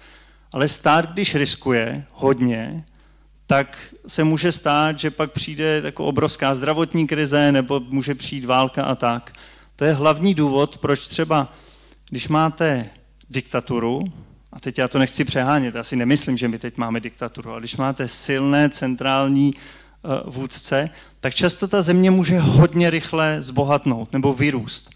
Ale 0.51 0.67
stát, 0.67 1.13
když 1.13 1.35
riskuje 1.35 2.05
hodně, 2.13 2.85
tak 3.47 3.77
se 4.07 4.23
může 4.23 4.51
stát, 4.51 4.99
že 4.99 5.11
pak 5.11 5.31
přijde 5.31 5.81
jako 5.85 6.05
obrovská 6.05 6.55
zdravotní 6.55 7.07
krize 7.07 7.51
nebo 7.51 7.79
může 7.79 8.15
přijít 8.15 8.45
válka 8.45 8.83
a 8.83 8.95
tak. 8.95 9.33
To 9.75 9.85
je 9.85 9.93
hlavní 9.93 10.33
důvod, 10.33 10.77
proč 10.77 11.07
třeba, 11.07 11.53
když 12.09 12.27
máte 12.27 12.89
diktaturu, 13.29 14.03
a 14.53 14.59
teď 14.59 14.77
já 14.77 14.87
to 14.87 14.99
nechci 14.99 15.25
přehánět, 15.25 15.75
já 15.75 15.83
si 15.83 15.95
nemyslím, 15.95 16.37
že 16.37 16.47
my 16.47 16.59
teď 16.59 16.77
máme 16.77 16.99
diktaturu, 16.99 17.51
ale 17.51 17.59
když 17.59 17.77
máte 17.77 18.07
silné 18.07 18.69
centrální 18.69 19.53
uh, 19.53 20.33
vůdce, 20.33 20.89
tak 21.19 21.35
často 21.35 21.67
ta 21.67 21.81
země 21.81 22.11
může 22.11 22.39
hodně 22.39 22.89
rychle 22.89 23.37
zbohatnout 23.41 24.13
nebo 24.13 24.33
vyrůst. 24.33 24.89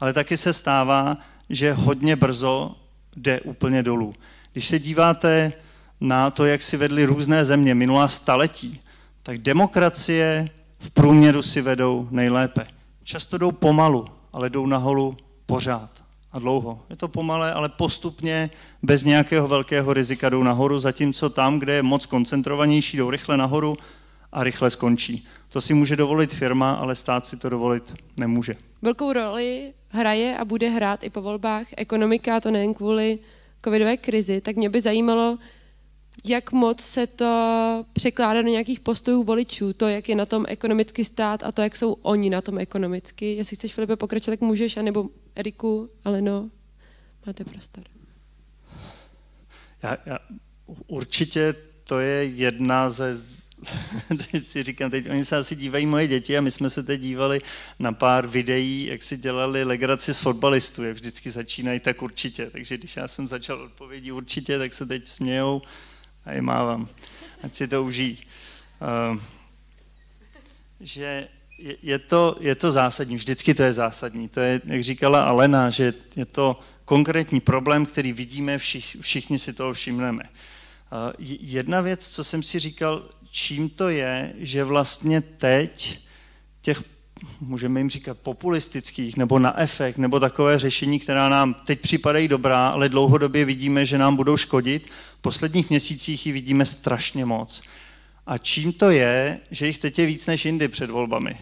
Ale 0.00 0.12
taky 0.12 0.36
se 0.36 0.52
stává, 0.52 1.18
že 1.50 1.72
hodně 1.72 2.16
brzo 2.16 2.76
jde 3.16 3.40
úplně 3.40 3.82
dolů. 3.82 4.14
Když 4.52 4.68
se 4.68 4.78
díváte 4.78 5.52
na 6.00 6.30
to, 6.30 6.46
jak 6.46 6.62
si 6.62 6.76
vedly 6.76 7.04
různé 7.04 7.44
země 7.44 7.74
minulá 7.74 8.08
staletí, 8.08 8.80
tak 9.22 9.38
demokracie 9.38 10.48
v 10.78 10.90
průměru 10.90 11.42
si 11.42 11.60
vedou 11.60 12.08
nejlépe. 12.10 12.66
Často 13.02 13.38
jdou 13.38 13.52
pomalu, 13.52 14.06
ale 14.32 14.50
jdou 14.50 14.66
nahoru 14.66 15.16
pořád 15.46 15.90
a 16.32 16.38
dlouho. 16.38 16.82
Je 16.90 16.96
to 16.96 17.08
pomalé, 17.08 17.52
ale 17.52 17.68
postupně, 17.68 18.50
bez 18.82 19.04
nějakého 19.04 19.48
velkého 19.48 19.92
rizika 19.92 20.28
jdou 20.28 20.42
nahoru, 20.42 20.78
zatímco 20.78 21.30
tam, 21.30 21.58
kde 21.58 21.72
je 21.72 21.82
moc 21.82 22.06
koncentrovanější, 22.06 22.96
jdou 22.96 23.10
rychle 23.10 23.36
nahoru 23.36 23.76
a 24.32 24.44
rychle 24.44 24.70
skončí. 24.70 25.26
To 25.48 25.60
si 25.60 25.74
může 25.74 25.96
dovolit 25.96 26.34
firma, 26.34 26.72
ale 26.72 26.94
stát 26.94 27.26
si 27.26 27.36
to 27.36 27.48
dovolit 27.48 27.94
nemůže. 28.16 28.54
Velkou 28.82 29.12
roli 29.12 29.72
hraje 29.88 30.36
a 30.38 30.44
bude 30.44 30.68
hrát 30.68 31.04
i 31.04 31.10
po 31.10 31.22
volbách 31.22 31.66
ekonomika, 31.76 32.40
to 32.40 32.50
nejen 32.50 32.74
kvůli 32.74 33.18
covidové 33.64 33.96
krizi, 33.96 34.40
tak 34.40 34.56
mě 34.56 34.70
by 34.70 34.80
zajímalo, 34.80 35.38
jak 36.24 36.52
moc 36.52 36.80
se 36.80 37.06
to 37.06 37.84
překládá 37.92 38.42
do 38.42 38.48
nějakých 38.48 38.80
postojů 38.80 39.22
voličů, 39.22 39.72
to, 39.72 39.88
jak 39.88 40.08
je 40.08 40.14
na 40.14 40.26
tom 40.26 40.44
ekonomický 40.48 41.04
stát 41.04 41.42
a 41.42 41.52
to, 41.52 41.62
jak 41.62 41.76
jsou 41.76 41.92
oni 41.92 42.30
na 42.30 42.40
tom 42.40 42.58
ekonomicky. 42.58 43.34
Jestli 43.34 43.56
chceš, 43.56 43.74
Filipe, 43.74 43.96
pokračovat, 43.96 44.32
jak 44.32 44.40
můžeš, 44.40 44.76
anebo 44.76 45.08
Eriku, 45.34 45.90
ale 46.04 46.22
no, 46.22 46.50
máte 47.26 47.44
prostor. 47.44 47.84
Já, 49.82 49.96
já, 50.06 50.18
určitě 50.86 51.54
to 51.84 51.98
je 51.98 52.24
jedna 52.24 52.90
ze 52.90 53.16
teď 54.30 54.44
si 54.44 54.62
říkám, 54.62 54.90
teď 54.90 55.10
oni 55.10 55.24
se 55.24 55.36
asi 55.36 55.56
dívají 55.56 55.86
moje 55.86 56.06
děti 56.06 56.38
a 56.38 56.40
my 56.40 56.50
jsme 56.50 56.70
se 56.70 56.82
teď 56.82 57.00
dívali 57.00 57.40
na 57.78 57.92
pár 57.92 58.26
videí, 58.26 58.86
jak 58.86 59.02
si 59.02 59.16
dělali 59.16 59.64
legraci 59.64 60.14
z 60.14 60.18
fotbalistů, 60.18 60.84
jak 60.84 60.94
vždycky 60.94 61.30
začínají, 61.30 61.80
tak 61.80 62.02
určitě. 62.02 62.50
Takže 62.50 62.78
když 62.78 62.96
já 62.96 63.08
jsem 63.08 63.28
začal 63.28 63.62
odpovědí 63.62 64.12
určitě, 64.12 64.58
tak 64.58 64.74
se 64.74 64.86
teď 64.86 65.08
smějou 65.08 65.62
a 66.24 66.32
je 66.32 66.42
mávám. 66.42 66.88
Ať 67.42 67.54
si 67.54 67.68
to 67.68 67.84
užijí. 67.84 68.18
Uh, 69.12 69.20
že 70.80 71.28
je, 71.58 71.76
je, 71.82 71.98
to, 71.98 72.36
je 72.40 72.54
to 72.54 72.72
zásadní, 72.72 73.16
vždycky 73.16 73.54
to 73.54 73.62
je 73.62 73.72
zásadní. 73.72 74.28
To 74.28 74.40
je, 74.40 74.60
jak 74.64 74.82
říkala 74.82 75.22
Alena, 75.22 75.70
že 75.70 75.94
je 76.16 76.24
to 76.24 76.60
konkrétní 76.84 77.40
problém, 77.40 77.86
který 77.86 78.12
vidíme, 78.12 78.58
všich, 78.58 78.96
všichni 79.00 79.38
si 79.38 79.52
toho 79.52 79.72
všimneme. 79.72 80.22
Uh, 80.22 81.12
jedna 81.40 81.80
věc, 81.80 82.08
co 82.08 82.24
jsem 82.24 82.42
si 82.42 82.58
říkal, 82.58 83.08
čím 83.30 83.68
to 83.68 83.88
je, 83.88 84.32
že 84.38 84.64
vlastně 84.64 85.20
teď 85.20 85.98
těch, 86.62 86.82
můžeme 87.40 87.80
jim 87.80 87.90
říkat, 87.90 88.18
populistických 88.18 89.16
nebo 89.16 89.38
na 89.38 89.60
efekt, 89.60 89.98
nebo 89.98 90.20
takové 90.20 90.58
řešení, 90.58 90.98
která 90.98 91.28
nám 91.28 91.54
teď 91.54 91.80
připadají 91.80 92.28
dobrá, 92.28 92.68
ale 92.68 92.88
dlouhodobě 92.88 93.44
vidíme, 93.44 93.86
že 93.86 93.98
nám 93.98 94.16
budou 94.16 94.36
škodit, 94.36 94.86
v 95.18 95.20
posledních 95.20 95.70
měsících 95.70 96.26
ji 96.26 96.32
vidíme 96.32 96.66
strašně 96.66 97.24
moc. 97.24 97.62
A 98.26 98.38
čím 98.38 98.72
to 98.72 98.90
je, 98.90 99.40
že 99.50 99.66
jich 99.66 99.78
teď 99.78 99.98
je 99.98 100.06
víc 100.06 100.26
než 100.26 100.44
jindy 100.44 100.68
před 100.68 100.90
volbami? 100.90 101.38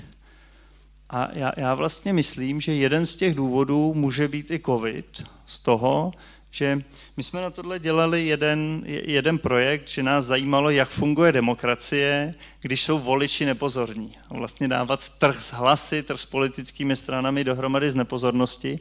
A 1.11 1.29
já, 1.33 1.53
já 1.57 1.75
vlastně 1.75 2.12
myslím, 2.12 2.61
že 2.61 2.75
jeden 2.75 3.07
z 3.07 3.14
těch 3.14 3.35
důvodů 3.35 3.94
může 3.94 4.29
být 4.29 4.51
i 4.51 4.61
covid, 4.66 5.25
z 5.46 5.61
toho, 5.61 6.12
že 6.57 6.81
my 7.16 7.23
jsme 7.23 7.40
na 7.40 7.51
tohle 7.51 7.79
dělali 7.79 8.27
jeden, 8.27 8.83
jeden 8.87 9.38
projekt, 9.38 9.88
že 9.88 10.03
nás 10.03 10.25
zajímalo, 10.25 10.71
jak 10.71 10.88
funguje 10.88 11.33
demokracie, 11.33 12.35
když 12.61 12.83
jsou 12.83 12.99
voliči 12.99 13.45
nepozorní. 13.45 14.16
Vlastně 14.31 14.69
dávat 14.69 15.09
trh 15.09 15.40
s 15.40 15.53
hlasy, 15.53 16.03
trh 16.03 16.21
s 16.21 16.27
politickými 16.27 16.97
stranami 16.97 17.45
dohromady 17.45 17.90
z 17.90 17.95
nepozornosti. 17.95 18.81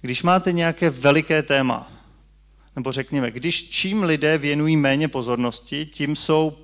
Když 0.00 0.22
máte 0.22 0.52
nějaké 0.52 0.90
veliké 0.90 1.42
téma, 1.42 1.92
nebo 2.76 2.92
řekněme, 2.92 3.30
když 3.30 3.70
čím 3.70 4.02
lidé 4.02 4.38
věnují 4.38 4.76
méně 4.76 5.08
pozornosti, 5.08 5.86
tím 5.86 6.16
jsou 6.16 6.56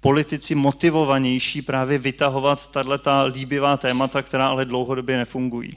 politici 0.00 0.54
motivovanější 0.54 1.62
právě 1.62 1.98
vytahovat 1.98 2.70
tato 2.70 3.26
líbivá 3.26 3.76
témata, 3.76 4.22
která 4.22 4.48
ale 4.48 4.64
dlouhodobě 4.64 5.16
nefungují. 5.16 5.72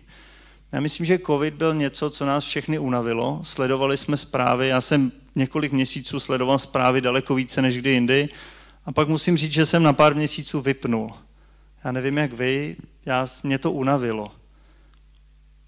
Já 0.74 0.80
myslím, 0.80 1.06
že 1.06 1.20
COVID 1.20 1.54
byl 1.54 1.76
něco, 1.76 2.10
co 2.10 2.26
nás 2.26 2.44
všechny 2.44 2.80
unavilo. 2.80 3.42
Sledovali 3.44 3.98
jsme 3.98 4.18
zprávy, 4.18 4.68
já 4.68 4.82
jsem 4.82 5.12
několik 5.36 5.72
měsíců 5.72 6.20
sledoval 6.20 6.60
zprávy 6.60 7.02
daleko 7.02 7.36
více 7.36 7.62
než 7.62 7.78
kdy 7.78 7.90
jindy 7.90 8.30
a 8.86 8.92
pak 8.92 9.08
musím 9.08 9.38
říct, 9.38 9.52
že 9.52 9.66
jsem 9.66 9.84
na 9.84 9.94
pár 9.94 10.16
měsíců 10.16 10.62
vypnul. 10.62 11.12
Já 11.84 11.92
nevím, 11.92 12.18
jak 12.18 12.34
vy, 12.34 12.76
já, 13.06 13.26
mě 13.44 13.58
to 13.58 13.72
unavilo. 13.72 14.32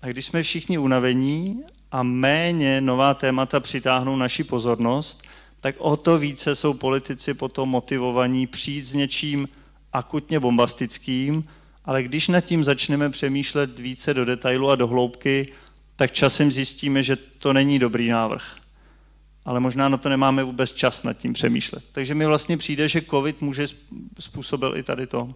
A 0.01 0.07
když 0.07 0.25
jsme 0.25 0.43
všichni 0.43 0.77
unavení 0.77 1.63
a 1.91 2.03
méně 2.03 2.81
nová 2.81 3.13
témata 3.13 3.59
přitáhnou 3.59 4.15
naši 4.15 4.43
pozornost, 4.43 5.23
tak 5.61 5.75
o 5.77 5.97
to 5.97 6.17
více 6.17 6.55
jsou 6.55 6.73
politici 6.73 7.33
potom 7.33 7.69
motivovaní 7.69 8.47
přijít 8.47 8.85
s 8.85 8.93
něčím 8.93 9.49
akutně 9.93 10.39
bombastickým, 10.39 11.43
ale 11.85 12.03
když 12.03 12.27
nad 12.27 12.41
tím 12.41 12.63
začneme 12.63 13.09
přemýšlet 13.09 13.79
více 13.79 14.13
do 14.13 14.25
detailu 14.25 14.69
a 14.69 14.75
do 14.75 14.87
hloubky, 14.87 15.47
tak 15.95 16.11
časem 16.11 16.51
zjistíme, 16.51 17.03
že 17.03 17.15
to 17.15 17.53
není 17.53 17.79
dobrý 17.79 18.09
návrh. 18.09 18.55
Ale 19.45 19.59
možná 19.59 19.89
na 19.89 19.97
to 19.97 20.09
nemáme 20.09 20.43
vůbec 20.43 20.71
čas 20.71 21.03
nad 21.03 21.13
tím 21.13 21.33
přemýšlet. 21.33 21.83
Takže 21.91 22.15
mi 22.15 22.25
vlastně 22.25 22.57
přijde, 22.57 22.87
že 22.87 23.01
COVID 23.01 23.41
může 23.41 23.67
způsobil 24.19 24.77
i 24.77 24.83
tady 24.83 25.07
to. 25.07 25.33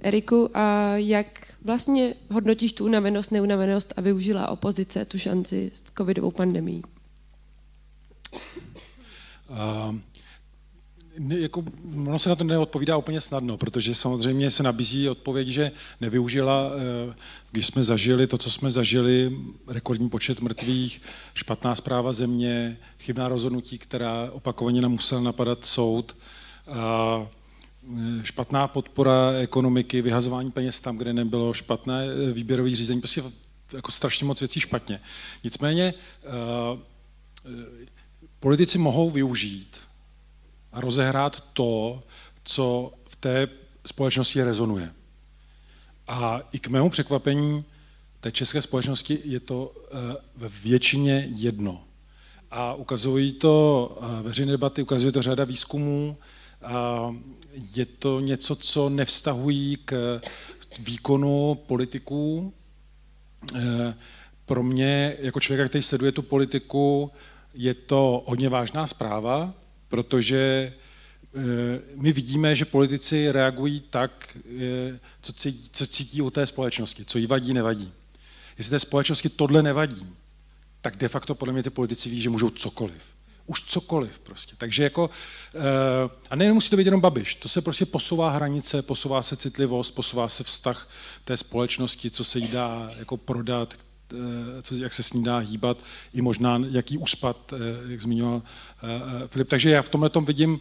Eriku, 0.00 0.50
a 0.54 0.96
jak 0.96 1.54
vlastně 1.64 2.14
hodnotíš 2.30 2.72
tu 2.72 2.84
unavenost, 2.84 3.30
neunavenost 3.30 3.94
a 3.96 4.00
využila 4.00 4.48
opozice 4.48 5.04
tu 5.04 5.18
šanci 5.18 5.70
s 5.74 5.82
covidovou 5.98 6.30
pandemí? 6.30 6.82
Uh, 9.48 9.94
jako, 11.18 11.64
ono 12.06 12.18
se 12.18 12.28
na 12.28 12.34
to 12.34 12.44
neodpovídá 12.44 12.96
úplně 12.96 13.20
snadno, 13.20 13.56
protože 13.56 13.94
samozřejmě 13.94 14.50
se 14.50 14.62
nabízí 14.62 15.08
odpověď, 15.08 15.48
že 15.48 15.72
nevyužila, 16.00 16.70
eh, 17.10 17.14
když 17.50 17.66
jsme 17.66 17.82
zažili 17.82 18.26
to, 18.26 18.38
co 18.38 18.50
jsme 18.50 18.70
zažili, 18.70 19.38
rekordní 19.66 20.08
počet 20.08 20.40
mrtvých, 20.40 21.02
špatná 21.34 21.74
zpráva 21.74 22.12
země, 22.12 22.78
chybná 22.98 23.28
rozhodnutí, 23.28 23.78
která 23.78 24.30
opakovaně 24.32 24.82
nám 24.82 24.92
musel 24.92 25.22
napadat 25.22 25.64
soud, 25.64 26.16
a 26.66 27.26
eh, 27.96 28.24
špatná 28.24 28.68
podpora 28.68 29.32
ekonomiky, 29.32 30.02
vyhazování 30.02 30.50
peněz 30.50 30.80
tam, 30.80 30.96
kde 30.96 31.12
nebylo, 31.12 31.54
špatné 31.54 32.04
eh, 32.04 32.32
výběrové 32.32 32.70
řízení, 32.70 33.00
prostě 33.00 33.22
jako 33.72 33.92
strašně 33.92 34.26
moc 34.26 34.40
věcí 34.40 34.60
špatně. 34.60 35.00
Nicméně 35.44 35.94
politici 38.40 38.78
mohou 38.78 39.10
využít 39.10 39.76
a 40.72 40.80
rozehrát 40.80 41.40
to, 41.52 42.02
co 42.44 42.92
v 43.08 43.16
té 43.16 43.48
společnosti 43.86 44.42
rezonuje. 44.42 44.92
A 46.08 46.40
i 46.52 46.58
k 46.58 46.68
mému 46.68 46.90
překvapení 46.90 47.64
té 48.20 48.32
české 48.32 48.62
společnosti 48.62 49.18
je 49.24 49.40
to 49.40 49.72
eh, 49.76 50.16
ve 50.36 50.48
většině 50.48 51.28
jedno. 51.34 51.84
A 52.50 52.74
ukazují 52.74 53.32
to 53.32 53.98
eh, 54.02 54.22
veřejné 54.22 54.52
debaty, 54.52 54.82
ukazuje 54.82 55.12
to 55.12 55.22
řada 55.22 55.44
výzkumů. 55.44 56.16
A 56.62 57.14
je 57.76 57.86
to 57.86 58.20
něco, 58.20 58.56
co 58.56 58.88
nevztahují 58.88 59.78
k 59.84 60.20
výkonu 60.78 61.54
politiků. 61.66 62.54
Eh, 63.56 63.94
pro 64.46 64.62
mě, 64.62 65.16
jako 65.20 65.40
člověka, 65.40 65.68
který 65.68 65.82
sleduje 65.82 66.12
tu 66.12 66.22
politiku, 66.22 67.10
je 67.54 67.74
to 67.74 68.24
hodně 68.26 68.48
vážná 68.48 68.86
zpráva, 68.86 69.54
protože 69.92 70.72
eh, 70.72 71.40
my 71.94 72.12
vidíme, 72.12 72.56
že 72.56 72.64
politici 72.64 73.32
reagují 73.32 73.80
tak, 73.80 74.36
eh, 74.36 74.98
co 75.22 75.32
cítí, 75.32 75.68
co 75.72 75.86
cítí 75.86 76.22
u 76.22 76.30
té 76.30 76.46
společnosti, 76.46 77.04
co 77.04 77.18
jí 77.18 77.26
vadí, 77.26 77.54
nevadí. 77.54 77.92
Jestli 78.58 78.70
té 78.70 78.78
společnosti 78.78 79.28
tohle 79.28 79.62
nevadí, 79.62 80.06
tak 80.80 80.96
de 80.96 81.08
facto 81.08 81.34
podle 81.34 81.52
mě 81.52 81.62
ty 81.62 81.70
politici 81.70 82.10
ví, 82.10 82.20
že 82.20 82.30
můžou 82.30 82.50
cokoliv. 82.50 83.02
Už 83.46 83.60
cokoliv 83.60 84.18
prostě. 84.18 84.54
Takže 84.58 84.82
jako, 84.82 85.10
eh, 85.54 85.60
a 86.30 86.36
nemusí 86.36 86.70
to 86.70 86.76
být 86.76 86.86
jenom 86.86 87.00
Babiš, 87.00 87.34
to 87.34 87.48
se 87.48 87.60
prostě 87.60 87.86
posouvá 87.86 88.30
hranice, 88.30 88.82
posouvá 88.82 89.22
se 89.22 89.36
citlivost, 89.36 89.94
posouvá 89.94 90.28
se 90.28 90.44
vztah 90.44 90.88
té 91.24 91.36
společnosti, 91.36 92.10
co 92.10 92.24
se 92.24 92.38
jí 92.38 92.48
dá 92.48 92.90
jako 92.96 93.16
prodat, 93.16 93.74
co, 94.62 94.74
jak 94.74 94.92
se 94.92 95.02
s 95.02 95.12
ní 95.12 95.24
dá 95.24 95.38
hýbat, 95.38 95.78
i 96.14 96.22
možná 96.22 96.60
jaký 96.70 96.98
úspad, 96.98 97.52
eh, 97.52 97.92
jak 97.92 98.00
zmiňoval 98.00 98.42
eh, 98.42 99.28
Filip. 99.28 99.48
Takže 99.48 99.70
já 99.70 99.82
v 99.82 99.88
tomhle 99.88 100.10
tom 100.10 100.24
vidím 100.24 100.60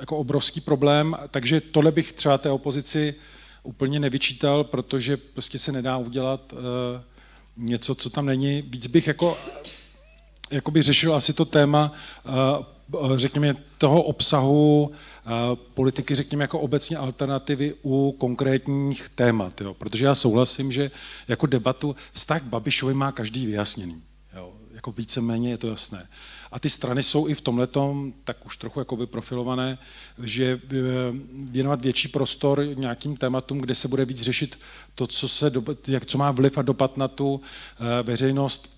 jako 0.00 0.16
obrovský 0.16 0.60
problém, 0.60 1.16
takže 1.30 1.60
tohle 1.60 1.92
bych 1.92 2.12
třeba 2.12 2.38
té 2.38 2.50
opozici 2.50 3.14
úplně 3.62 4.00
nevyčítal, 4.00 4.64
protože 4.64 5.16
prostě 5.16 5.58
se 5.58 5.72
nedá 5.72 5.96
udělat 5.96 6.54
něco, 7.56 7.94
co 7.94 8.10
tam 8.10 8.26
není. 8.26 8.62
Víc 8.62 8.86
bych 8.86 9.06
jako, 9.06 9.38
jako 10.50 10.70
bych 10.70 10.82
řešil 10.82 11.14
asi 11.14 11.32
to 11.32 11.44
téma, 11.44 11.92
řekněme, 13.14 13.56
toho 13.78 14.02
obsahu 14.02 14.90
politiky, 15.74 16.14
řekněme, 16.14 16.44
jako 16.44 16.60
obecně 16.60 16.96
alternativy 16.96 17.74
u 17.82 18.16
konkrétních 18.18 19.08
témat. 19.08 19.60
Jo? 19.60 19.74
Protože 19.74 20.04
já 20.04 20.14
souhlasím, 20.14 20.72
že 20.72 20.90
jako 21.28 21.46
debatu 21.46 21.96
vztah 22.12 22.42
k 22.42 22.44
Babišovi 22.44 22.94
má 22.94 23.12
každý 23.12 23.46
vyjasněný. 23.46 24.02
Jo? 24.36 24.52
Jako 24.72 24.92
víceméně 24.92 25.50
je 25.50 25.58
to 25.58 25.68
jasné. 25.68 26.08
A 26.52 26.58
ty 26.58 26.70
strany 26.70 27.02
jsou 27.02 27.28
i 27.28 27.34
v 27.34 27.40
tomhle 27.40 27.68
tak 28.24 28.46
už 28.46 28.56
trochu 28.56 28.78
jakoby 28.78 29.06
profilované, 29.06 29.78
že 30.22 30.44
e, 30.44 30.58
věnovat 31.32 31.84
větší 31.84 32.08
prostor 32.08 32.66
nějakým 32.74 33.16
tématům, 33.16 33.58
kde 33.58 33.74
se 33.74 33.88
bude 33.88 34.04
víc 34.04 34.20
řešit 34.20 34.58
to, 34.94 35.06
co, 35.06 35.28
se, 35.28 35.52
jak, 35.88 36.06
co 36.06 36.18
má 36.18 36.30
vliv 36.30 36.58
a 36.58 36.62
dopad 36.62 36.96
na 36.96 37.08
tu 37.08 37.40
e, 37.40 38.02
veřejnost, 38.02 38.70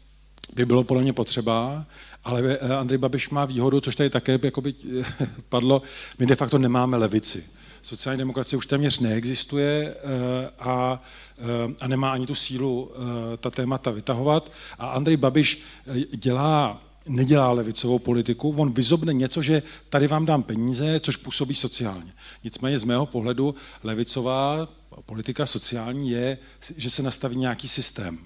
by 0.54 0.66
bylo 0.66 0.84
podle 0.84 1.02
mě 1.02 1.12
potřeba. 1.12 1.86
Ale 2.26 2.58
eh, 2.60 2.74
Andrej 2.74 2.98
Babiš 2.98 3.30
má 3.30 3.44
výhodu, 3.44 3.80
což 3.80 3.96
tady 3.96 4.10
také 4.10 4.38
jakoby, 4.42 4.74
eh, 5.00 5.04
padlo, 5.48 5.82
my 6.18 6.26
de 6.26 6.36
facto 6.36 6.58
nemáme 6.58 6.96
levici. 6.96 7.44
Sociální 7.82 8.18
demokracie 8.18 8.58
už 8.58 8.66
téměř 8.66 8.98
neexistuje 8.98 9.94
eh, 9.94 10.50
a, 10.58 11.02
a 11.80 11.88
nemá 11.88 12.12
ani 12.12 12.26
tu 12.26 12.34
sílu 12.34 12.90
ta 13.40 13.50
témata 13.50 13.90
vytahovat. 13.90 14.52
A 14.78 14.86
Andrej 14.86 15.16
Babiš 15.16 15.62
dělá 16.14 16.82
nedělá 17.08 17.52
levicovou 17.52 17.98
politiku, 17.98 18.54
on 18.58 18.72
vyzobne 18.72 19.12
něco, 19.12 19.42
že 19.42 19.62
tady 19.88 20.08
vám 20.08 20.26
dám 20.26 20.42
peníze, 20.42 21.00
což 21.00 21.16
působí 21.16 21.54
sociálně. 21.54 22.12
Nicméně 22.44 22.78
z 22.78 22.84
mého 22.84 23.06
pohledu 23.06 23.54
levicová 23.82 24.68
politika 25.06 25.46
sociální 25.46 26.10
je, 26.10 26.38
že 26.76 26.90
se 26.90 27.02
nastaví 27.02 27.36
nějaký 27.36 27.68
systém 27.68 28.18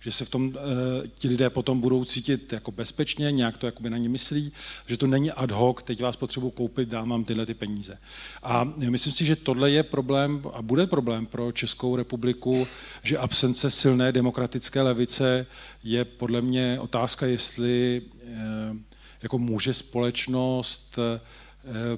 že 0.00 0.12
se 0.12 0.24
v 0.24 0.30
tom 0.30 0.54
e, 0.54 1.08
ti 1.08 1.28
lidé 1.28 1.50
potom 1.50 1.80
budou 1.80 2.04
cítit 2.04 2.52
jako 2.52 2.72
bezpečně, 2.72 3.32
nějak 3.32 3.56
to 3.56 3.72
na 3.88 3.98
ně 3.98 4.08
myslí, 4.08 4.52
že 4.86 4.96
to 4.96 5.06
není 5.06 5.32
ad 5.32 5.50
hoc, 5.50 5.82
teď 5.82 6.02
vás 6.02 6.16
potřebuji 6.16 6.50
koupit, 6.50 6.88
dám 6.88 7.08
vám 7.08 7.24
tyhle 7.24 7.46
ty 7.46 7.54
peníze. 7.54 7.98
A 8.42 8.64
myslím 8.64 9.12
si, 9.12 9.24
že 9.24 9.36
tohle 9.36 9.70
je 9.70 9.82
problém 9.82 10.42
a 10.52 10.62
bude 10.62 10.86
problém 10.86 11.26
pro 11.26 11.52
Českou 11.52 11.96
republiku, 11.96 12.66
že 13.02 13.18
absence 13.18 13.70
silné 13.70 14.12
demokratické 14.12 14.82
levice 14.82 15.46
je 15.84 16.04
podle 16.04 16.42
mě 16.42 16.78
otázka, 16.80 17.26
jestli 17.26 18.02
e, 18.26 18.96
jako 19.22 19.38
může 19.38 19.74
společnost 19.74 20.98
e, 20.98 21.20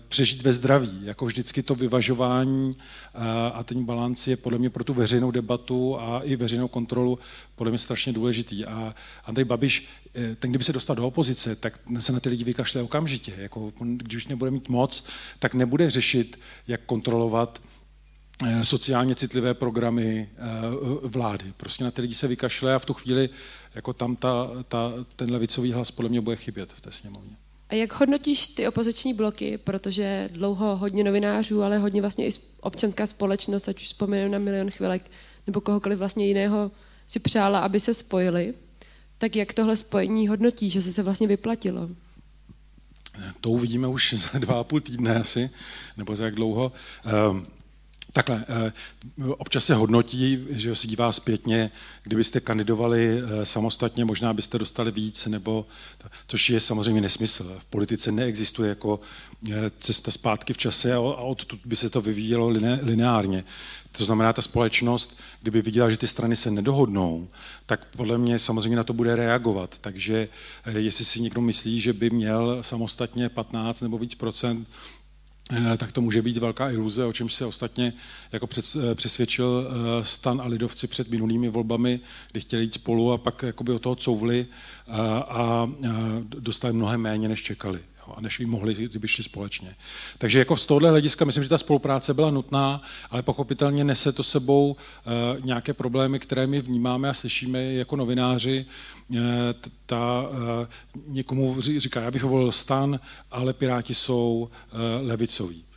přežít 0.09 0.42
ve 0.42 0.52
zdraví. 0.52 1.00
Jako 1.02 1.26
vždycky 1.26 1.62
to 1.62 1.74
vyvažování 1.74 2.76
eh, 2.76 3.18
a 3.52 3.62
ten 3.62 3.85
balans 3.85 4.26
je 4.26 4.37
podle 4.37 4.59
mě 4.59 4.70
pro 4.70 4.85
tu 4.85 4.94
veřejnou 4.94 5.31
debatu 5.31 6.00
a 6.00 6.20
i 6.20 6.37
veřejnou 6.37 6.68
kontrolu 6.68 7.18
podle 7.54 7.70
mě 7.70 7.78
strašně 7.78 8.12
důležitý. 8.12 8.64
A 8.64 8.94
Andrej 9.24 9.44
Babiš, 9.44 9.88
eh, 10.14 10.35
ten 10.35 10.50
kdyby 10.50 10.64
se 10.64 10.72
dostal 10.72 10.96
do 10.96 11.07
opozice, 11.07 11.57
tak 11.57 11.81
se 11.98 12.12
na 12.12 12.20
ty 12.20 12.28
lidi 12.28 12.44
vykašle 12.44 12.83
okamžitě. 12.83 13.35
Jako, 13.37 13.72
když 13.81 14.16
už 14.16 14.26
nebude 14.26 14.50
mít 14.50 14.68
moc, 14.68 15.04
tak 15.38 15.54
nebude 15.54 15.90
řešit, 15.90 16.40
jak 16.68 16.81
kontrolovat 16.87 17.62
sociálně 18.62 19.14
citlivé 19.14 19.54
programy 19.54 20.28
vlády. 21.02 21.52
Prostě 21.57 21.85
na 21.85 21.90
ty 21.90 22.02
lidi 22.02 22.14
se 22.14 22.28
vykašle 22.28 22.74
a 22.74 22.78
v 22.78 22.85
tu 22.85 22.94
chvíli 22.94 23.31
jako 23.74 23.92
tam 23.92 24.16
ta, 24.16 24.50
ta, 24.68 24.92
ten 25.16 25.31
levicový 25.31 25.72
hlas 25.72 25.90
podle 25.90 26.09
mě 26.09 26.20
bude 26.20 26.37
chybět 26.37 26.72
v 26.72 26.81
té 26.81 26.92
sněmovně. 26.92 27.37
A 27.68 27.74
jak 27.74 28.00
hodnotíš 28.00 28.48
ty 28.48 28.68
opoziční 28.68 29.14
bloky, 29.14 29.59
protože 29.59 30.28
dlouho 30.33 30.76
hodně 30.76 31.04
novinářů, 31.04 31.62
ale 31.62 31.78
hodně 31.78 32.00
vlastně 32.00 32.26
i 32.26 32.31
občanská 32.61 33.07
společnost, 33.07 33.68
ať 33.68 33.81
už 33.81 33.87
vzpomenu 33.87 34.31
na 34.31 34.38
Milion 34.38 34.70
chvilek, 34.70 35.11
nebo 35.46 35.61
kohokoliv 35.61 35.98
vlastně 35.98 36.26
jiného 36.26 36.70
si 37.07 37.20
přála, 37.20 37.61
aby 37.61 37.81
se 37.81 37.94
spojili, 37.94 38.54
tak 39.18 39.37
jak 39.37 39.52
tohle 39.52 39.76
spojení 39.76 40.28
hodnotí, 40.28 40.70
že 40.70 40.83
se 40.83 40.92
se 40.92 41.02
vlastně 41.02 41.26
vyplatilo? 41.26 41.88
To 43.40 43.50
uvidíme 43.50 43.87
už 43.87 44.14
za 44.33 44.38
dva 44.38 44.61
a 44.61 44.64
půl 44.64 44.81
týdne 44.81 45.16
asi, 45.16 45.50
nebo 45.96 46.16
za 46.16 46.24
jak 46.24 46.35
dlouho. 46.35 46.72
Takhle, 48.12 48.44
eh, 48.48 48.72
občas 49.28 49.64
se 49.64 49.74
hodnotí, 49.74 50.46
že 50.50 50.76
si 50.76 50.88
dívá 50.88 51.12
zpětně, 51.12 51.70
kdybyste 52.02 52.40
kandidovali 52.40 53.20
eh, 53.22 53.46
samostatně, 53.46 54.04
možná 54.04 54.34
byste 54.34 54.58
dostali 54.58 54.90
víc, 54.90 55.26
nebo, 55.26 55.66
což 56.26 56.50
je 56.50 56.60
samozřejmě 56.60 57.00
nesmysl. 57.00 57.56
V 57.58 57.64
politice 57.64 58.12
neexistuje 58.12 58.68
jako 58.68 59.00
eh, 59.50 59.52
cesta 59.78 60.10
zpátky 60.10 60.52
v 60.52 60.58
čase 60.58 60.94
a 60.94 61.00
odtud 61.00 61.60
by 61.64 61.76
se 61.76 61.90
to 61.90 62.00
vyvíjelo 62.00 62.48
lineárně. 62.82 63.44
To 63.92 64.04
znamená, 64.04 64.32
ta 64.32 64.42
společnost, 64.42 65.18
kdyby 65.42 65.62
viděla, 65.62 65.90
že 65.90 65.96
ty 65.96 66.06
strany 66.06 66.36
se 66.36 66.50
nedohodnou, 66.50 67.28
tak 67.66 67.86
podle 67.96 68.18
mě 68.18 68.38
samozřejmě 68.38 68.76
na 68.76 68.84
to 68.84 68.92
bude 68.92 69.16
reagovat. 69.16 69.78
Takže 69.78 70.28
jestli 70.76 71.04
si 71.04 71.20
někdo 71.20 71.40
myslí, 71.40 71.80
že 71.80 71.92
by 71.92 72.10
měl 72.10 72.58
samostatně 72.60 73.28
15 73.28 73.80
nebo 73.80 73.98
víc 73.98 74.14
procent 74.14 74.68
tak 75.76 75.92
to 75.92 76.00
může 76.00 76.22
být 76.22 76.38
velká 76.38 76.70
iluze, 76.70 77.04
o 77.04 77.12
čemž 77.12 77.34
se 77.34 77.46
ostatně 77.46 77.92
jako 78.32 78.48
eh, 78.58 78.94
přesvědčil 78.94 79.68
eh, 79.68 80.04
Stan 80.04 80.40
a 80.40 80.46
lidovci 80.46 80.87
před 80.87 81.11
minulými 81.11 81.48
volbami, 81.48 82.00
kdy 82.32 82.40
chtěli 82.40 82.62
jít 82.62 82.74
spolu 82.74 83.12
a 83.12 83.18
pak 83.18 83.42
jakoby 83.42 83.72
o 83.72 83.78
toho 83.78 83.96
couvli 83.96 84.46
a, 84.88 85.18
a 85.18 85.70
dostali 86.22 86.74
mnohem 86.74 87.00
méně, 87.00 87.28
než 87.28 87.42
čekali 87.42 87.80
a 88.16 88.20
než 88.20 88.38
by 88.38 88.46
mohli, 88.46 88.74
kdyby 88.74 89.08
šli 89.08 89.24
společně. 89.24 89.76
Takže 90.18 90.38
jako 90.38 90.56
z 90.56 90.66
tohohle 90.66 90.90
hlediska 90.90 91.24
myslím, 91.24 91.42
že 91.42 91.48
ta 91.48 91.58
spolupráce 91.58 92.14
byla 92.14 92.30
nutná, 92.30 92.82
ale 93.10 93.22
pochopitelně 93.22 93.84
nese 93.84 94.12
to 94.12 94.22
sebou 94.22 94.70
uh, 94.70 95.44
nějaké 95.44 95.74
problémy, 95.74 96.18
které 96.18 96.46
my 96.46 96.60
vnímáme 96.60 97.08
a 97.08 97.14
slyšíme 97.14 97.64
jako 97.64 97.96
novináři. 97.96 98.66
Uh, 99.10 99.18
ta, 99.86 100.28
uh, 100.30 100.66
někomu 101.06 101.60
říká, 101.60 102.00
já 102.00 102.10
bych 102.10 102.24
volil 102.24 102.52
stan, 102.52 103.00
ale 103.30 103.52
Piráti 103.52 103.94
jsou 103.94 104.48
levicoví. 105.02 105.67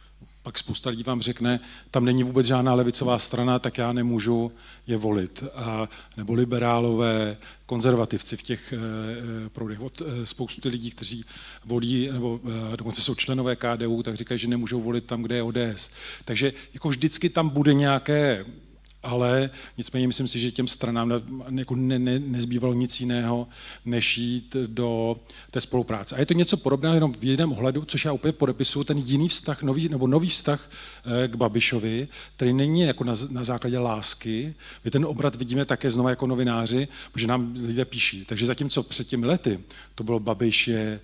Pak 0.44 0.60
spousta 0.60 0.90
lidí 0.90 1.04
vám 1.04 1.22
řekne, 1.22 1.60
tam 1.92 2.06
není 2.06 2.24
vůbec 2.24 2.48
žádná 2.48 2.74
levicová 2.74 3.20
strana, 3.20 3.60
tak 3.60 3.78
já 3.78 3.94
nemůžu 3.94 4.52
je 4.88 4.98
volit. 4.98 5.44
A, 5.56 5.90
nebo 6.18 6.34
liberálové, 6.34 7.38
konzervativci 7.66 8.38
v 8.38 8.42
těch 8.42 8.74
e, 8.74 8.78
proudech. 9.50 9.80
Od 9.80 10.02
e, 10.02 10.26
spoustu 10.26 10.70
lidí, 10.70 10.92
kteří 10.92 11.26
volí, 11.66 12.10
nebo 12.12 12.40
e, 12.74 12.78
dokonce 12.78 13.02
jsou 13.02 13.16
členové 13.16 13.56
KDU, 13.56 14.04
tak 14.04 14.16
říkají, 14.16 14.40
že 14.40 14.48
nemůžou 14.48 14.82
volit 14.82 15.06
tam, 15.06 15.22
kde 15.22 15.36
je 15.36 15.44
ODS. 15.44 15.90
Takže 16.26 16.54
jako 16.74 16.90
vždycky 16.90 17.30
tam 17.30 17.50
bude 17.50 17.74
nějaké 17.74 18.46
ale 19.04 19.50
nicméně 19.78 20.08
myslím 20.08 20.28
si, 20.28 20.40
že 20.40 20.52
těm 20.52 20.68
stranám 20.68 21.14
jako 21.58 21.76
ne, 21.76 22.00
ne, 22.00 22.20
nezbývalo 22.20 22.74
nic 22.74 23.00
jiného, 23.00 23.48
než 23.86 24.18
jít 24.18 24.56
do 24.68 25.18
té 25.52 25.62
spolupráce. 25.62 26.16
A 26.16 26.20
je 26.20 26.26
to 26.26 26.34
něco 26.34 26.58
podobného 26.58 26.96
jenom 26.96 27.14
v 27.14 27.24
jednom 27.24 27.52
ohledu, 27.52 27.86
což 27.86 28.06
já 28.06 28.14
opět 28.14 28.38
podepisuju, 28.38 28.84
ten 28.84 28.98
jiný 28.98 29.30
vztah, 29.30 29.64
nový, 29.64 29.90
nebo 29.90 30.08
nový 30.08 30.30
vztah 30.30 30.70
eh, 31.24 31.28
k 31.28 31.36
Babišovi, 31.36 32.08
který 32.36 32.54
není 32.54 32.82
jako 32.82 33.04
na, 33.04 33.14
na 33.30 33.44
základě 33.44 33.78
lásky. 33.78 34.56
My 34.86 34.92
ten 34.92 35.06
obrat 35.06 35.36
vidíme 35.36 35.66
také 35.66 35.90
znova 35.90 36.10
jako 36.10 36.28
novináři, 36.28 36.88
protože 37.12 37.28
nám 37.28 37.54
lidé 37.68 37.86
píší. 37.86 38.26
Takže 38.26 38.46
zatímco 38.46 38.84
před 38.84 39.08
těmi 39.08 39.26
lety 39.26 39.60
to 39.96 40.04
bylo 40.04 40.20
Babiš 40.20 40.68
je 40.68 41.00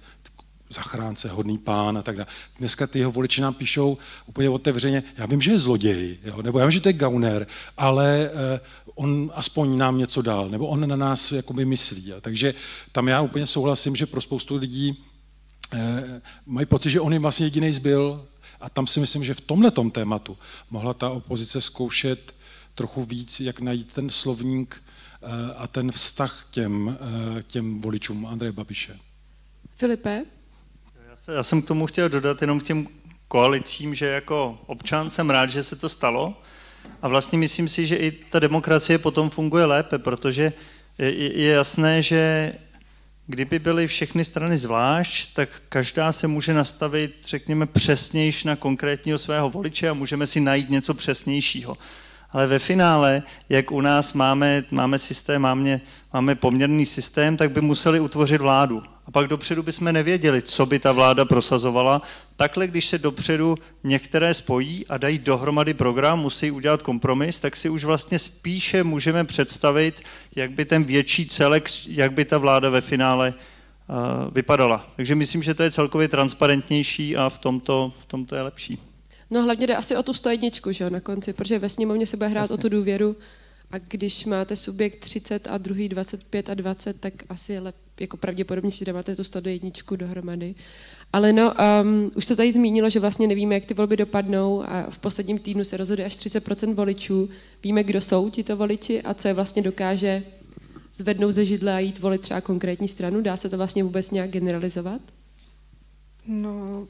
zachránce, 0.69 1.30
hodný 1.30 1.58
pán 1.58 1.97
a 1.97 2.01
tak 2.01 2.15
dále. 2.15 2.27
Dneska 2.60 2.88
ty 2.88 2.99
jeho 2.99 3.12
voliči 3.12 3.41
nám 3.41 3.53
píšou 3.53 3.97
úplně 4.25 4.49
otevřeně, 4.49 5.03
já 5.17 5.25
vím, 5.25 5.41
že 5.41 5.51
je 5.51 5.60
zloděj, 5.60 6.17
jo, 6.23 6.41
nebo 6.41 6.60
já 6.60 6.65
vím, 6.65 6.71
že 6.71 6.82
to 6.82 6.89
je 6.89 6.93
gauner, 6.93 7.47
ale 7.77 8.30
eh, 8.34 8.60
on 8.95 9.32
aspoň 9.36 9.77
nám 9.77 9.97
něco 9.97 10.21
dal, 10.21 10.49
nebo 10.49 10.67
on 10.67 10.89
na 10.89 10.95
nás 10.95 11.32
jakoby 11.32 11.65
myslí. 11.65 12.10
Jo. 12.10 12.21
Takže 12.21 12.53
tam 12.91 13.08
já 13.08 13.21
úplně 13.21 13.45
souhlasím, 13.45 13.95
že 13.95 14.06
pro 14.06 14.21
spoustu 14.21 14.56
lidí 14.56 15.03
eh, 15.73 16.21
mají 16.45 16.65
pocit, 16.65 16.89
že 16.89 17.01
on 17.01 17.13
jim 17.13 17.21
vlastně 17.21 17.45
jediný 17.45 17.71
zbyl 17.71 18.27
a 18.60 18.69
tam 18.69 18.88
si 18.88 18.99
myslím, 18.99 19.23
že 19.23 19.34
v 19.34 19.41
tomhle 19.41 19.71
tématu 19.91 20.38
mohla 20.69 20.93
ta 20.93 21.10
opozice 21.10 21.62
zkoušet 21.62 22.36
trochu 22.75 23.03
víc, 23.03 23.39
jak 23.39 23.60
najít 23.60 23.93
ten 23.93 24.10
slovník 24.10 24.84
eh, 25.21 25.53
a 25.58 25.67
ten 25.67 25.91
vztah 25.91 26.45
k 26.49 26.53
těm, 26.53 26.97
eh, 27.39 27.43
těm 27.43 27.82
voličům 27.82 28.25
Andreje 28.25 28.51
Babiše. 28.51 28.99
Filipe? 29.75 30.25
Já 31.35 31.43
jsem 31.43 31.61
k 31.61 31.67
tomu 31.67 31.85
chtěl 31.85 32.09
dodat 32.09 32.41
jenom 32.41 32.59
k 32.59 32.63
těm 32.63 32.87
koalicím, 33.27 33.95
že 33.95 34.05
jako 34.05 34.59
občan 34.65 35.09
jsem 35.09 35.29
rád, 35.29 35.49
že 35.49 35.63
se 35.63 35.75
to 35.75 35.89
stalo 35.89 36.41
a 37.01 37.07
vlastně 37.07 37.37
myslím 37.37 37.69
si, 37.69 37.85
že 37.85 37.95
i 37.95 38.11
ta 38.11 38.39
demokracie 38.39 38.97
potom 38.97 39.29
funguje 39.29 39.65
lépe, 39.65 39.99
protože 39.99 40.53
je, 40.97 41.51
jasné, 41.51 42.01
že 42.01 42.53
kdyby 43.27 43.59
byly 43.59 43.87
všechny 43.87 44.25
strany 44.25 44.57
zvlášť, 44.57 45.33
tak 45.33 45.49
každá 45.69 46.11
se 46.11 46.27
může 46.27 46.53
nastavit, 46.53 47.15
řekněme, 47.25 47.65
přesnějš 47.65 48.43
na 48.43 48.55
konkrétního 48.55 49.17
svého 49.17 49.49
voliče 49.49 49.89
a 49.89 49.93
můžeme 49.93 50.27
si 50.27 50.39
najít 50.39 50.69
něco 50.69 50.93
přesnějšího. 50.93 51.77
Ale 52.31 52.47
ve 52.47 52.59
finále, 52.59 53.23
jak 53.49 53.71
u 53.71 53.81
nás 53.81 54.13
máme, 54.13 54.63
máme 54.71 54.99
systém, 54.99 55.41
máme, 55.41 55.81
máme 56.13 56.35
poměrný 56.35 56.85
systém, 56.85 57.37
tak 57.37 57.51
by 57.51 57.61
museli 57.61 57.99
utvořit 57.99 58.41
vládu 58.41 58.81
a 59.07 59.11
pak 59.11 59.27
dopředu 59.27 59.63
bychom 59.63 59.93
nevěděli, 59.93 60.41
co 60.41 60.65
by 60.65 60.79
ta 60.79 60.91
vláda 60.91 61.25
prosazovala. 61.25 62.01
Takhle, 62.35 62.67
když 62.67 62.85
se 62.85 62.97
dopředu 62.97 63.55
některé 63.83 64.33
spojí 64.33 64.87
a 64.87 64.97
dají 64.97 65.19
dohromady 65.19 65.73
program, 65.73 66.19
musí 66.19 66.51
udělat 66.51 66.81
kompromis, 66.81 67.39
tak 67.39 67.55
si 67.55 67.69
už 67.69 67.83
vlastně 67.83 68.19
spíše 68.19 68.83
můžeme 68.83 69.23
představit, 69.23 70.01
jak 70.35 70.51
by 70.51 70.65
ten 70.65 70.83
větší 70.83 71.27
celek, 71.27 71.69
jak 71.87 72.13
by 72.13 72.25
ta 72.25 72.37
vláda 72.37 72.69
ve 72.69 72.81
finále 72.81 73.33
uh, 73.33 74.33
vypadala. 74.33 74.87
Takže 74.95 75.15
myslím, 75.15 75.43
že 75.43 75.53
to 75.53 75.63
je 75.63 75.71
celkově 75.71 76.07
transparentnější 76.07 77.17
a 77.17 77.29
v 77.29 77.37
tomto, 77.37 77.93
v 78.01 78.05
tomto 78.05 78.35
je 78.35 78.41
lepší. 78.41 78.79
No 79.29 79.43
hlavně 79.43 79.67
jde 79.67 79.75
asi 79.75 79.95
o 79.95 80.03
tu 80.03 80.13
101, 80.13 80.49
že 80.71 80.83
jo, 80.83 80.89
na 80.89 80.99
konci, 80.99 81.33
protože 81.33 81.59
ve 81.59 81.69
sněmovně 81.69 82.05
se 82.05 82.17
bude 82.17 82.27
hrát 82.27 82.41
Jasně. 82.41 82.53
o 82.53 82.57
tu 82.57 82.69
důvěru 82.69 83.15
a 83.71 83.77
když 83.77 84.25
máte 84.25 84.55
subjekt 84.55 84.99
30 84.99 85.47
a 85.47 85.57
druhý 85.57 85.89
25 85.89 86.49
a 86.49 86.53
20, 86.53 86.99
tak 86.99 87.13
asi 87.29 87.53
je 87.53 87.59
lep, 87.59 87.75
jako 87.99 88.17
pravděpodobně 88.17 88.71
si 88.71 88.85
dáváte 88.85 89.15
tu 89.15 89.23
101 89.23 89.69
dohromady. 89.95 90.55
Ale 91.13 91.33
no, 91.33 91.53
um, 91.81 92.11
už 92.15 92.25
se 92.25 92.35
tady 92.35 92.51
zmínilo, 92.51 92.89
že 92.89 92.99
vlastně 92.99 93.27
nevíme, 93.27 93.55
jak 93.55 93.65
ty 93.65 93.73
volby 93.73 93.97
dopadnou 93.97 94.63
a 94.63 94.89
v 94.89 94.97
posledním 94.97 95.39
týdnu 95.39 95.63
se 95.63 95.77
rozhoduje 95.77 96.05
až 96.05 96.15
30% 96.15 96.73
voličů. 96.73 97.29
Víme, 97.63 97.83
kdo 97.83 98.01
jsou 98.01 98.29
tito 98.29 98.57
voliči 98.57 99.01
a 99.01 99.13
co 99.13 99.27
je 99.27 99.33
vlastně 99.33 99.61
dokáže 99.61 100.23
zvednout 100.93 101.31
ze 101.31 101.45
židle 101.45 101.73
a 101.73 101.79
jít 101.79 101.99
volit 101.99 102.21
třeba 102.21 102.41
konkrétní 102.41 102.87
stranu. 102.87 103.21
Dá 103.21 103.37
se 103.37 103.49
to 103.49 103.57
vlastně 103.57 103.83
vůbec 103.83 104.11
nějak 104.11 104.29
generalizovat? 104.29 105.01
No, 106.27 106.87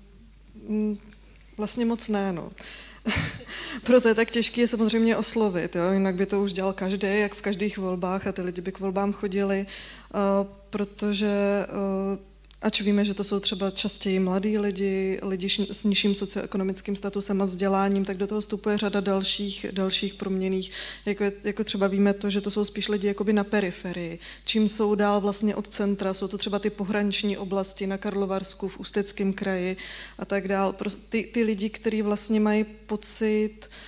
mm, 0.67 0.97
vlastně 1.57 1.85
moc 1.85 2.07
ne, 2.07 2.33
no. 2.33 2.51
Proto 3.83 4.07
je 4.07 4.15
tak 4.15 4.31
těžké 4.31 4.61
je 4.61 4.67
samozřejmě 4.67 5.17
oslovit, 5.17 5.75
jo? 5.75 5.91
jinak 5.91 6.15
by 6.15 6.25
to 6.25 6.41
už 6.41 6.53
dělal 6.53 6.73
každý, 6.73 7.19
jak 7.19 7.35
v 7.35 7.41
každých 7.41 7.77
volbách 7.77 8.27
a 8.27 8.31
ty 8.31 8.41
lidi 8.41 8.61
by 8.61 8.71
k 8.71 8.79
volbám 8.79 9.13
chodili, 9.13 9.65
protože 10.69 11.65
uh, 11.69 12.19
Ač 12.61 12.81
víme, 12.81 13.05
že 13.05 13.13
to 13.13 13.23
jsou 13.23 13.39
třeba 13.39 13.71
častěji 13.71 14.19
mladí 14.19 14.57
lidi, 14.57 15.19
lidi 15.23 15.49
s 15.49 15.83
nižším 15.83 16.15
socioekonomickým 16.15 16.95
statusem 16.95 17.41
a 17.41 17.45
vzděláním, 17.45 18.05
tak 18.05 18.17
do 18.17 18.27
toho 18.27 18.41
vstupuje 18.41 18.77
řada 18.77 18.99
dalších, 18.99 19.65
dalších 19.71 20.13
proměných. 20.13 20.71
Jako, 21.05 21.23
jako 21.43 21.63
třeba 21.63 21.87
víme 21.87 22.13
to, 22.13 22.29
že 22.29 22.41
to 22.41 22.51
jsou 22.51 22.65
spíš 22.65 22.87
lidi 22.87 23.07
jakoby 23.07 23.33
na 23.33 23.43
periferii. 23.43 24.19
Čím 24.45 24.67
jsou 24.67 24.95
dál 24.95 25.21
vlastně 25.21 25.55
od 25.55 25.67
centra, 25.67 26.13
jsou 26.13 26.27
to 26.27 26.37
třeba 26.37 26.59
ty 26.59 26.69
pohraniční 26.69 27.37
oblasti 27.37 27.87
na 27.87 27.97
Karlovarsku, 27.97 28.67
v 28.67 28.79
Ústeckém 28.79 29.33
kraji 29.33 29.77
a 30.19 30.25
tak 30.25 30.47
dál. 30.47 30.75
Ty, 31.09 31.23
ty 31.23 31.43
lidi, 31.43 31.69
kteří 31.69 32.01
vlastně 32.01 32.39
mají 32.39 32.63
pocit, 32.63 33.57
uh, 33.61 33.86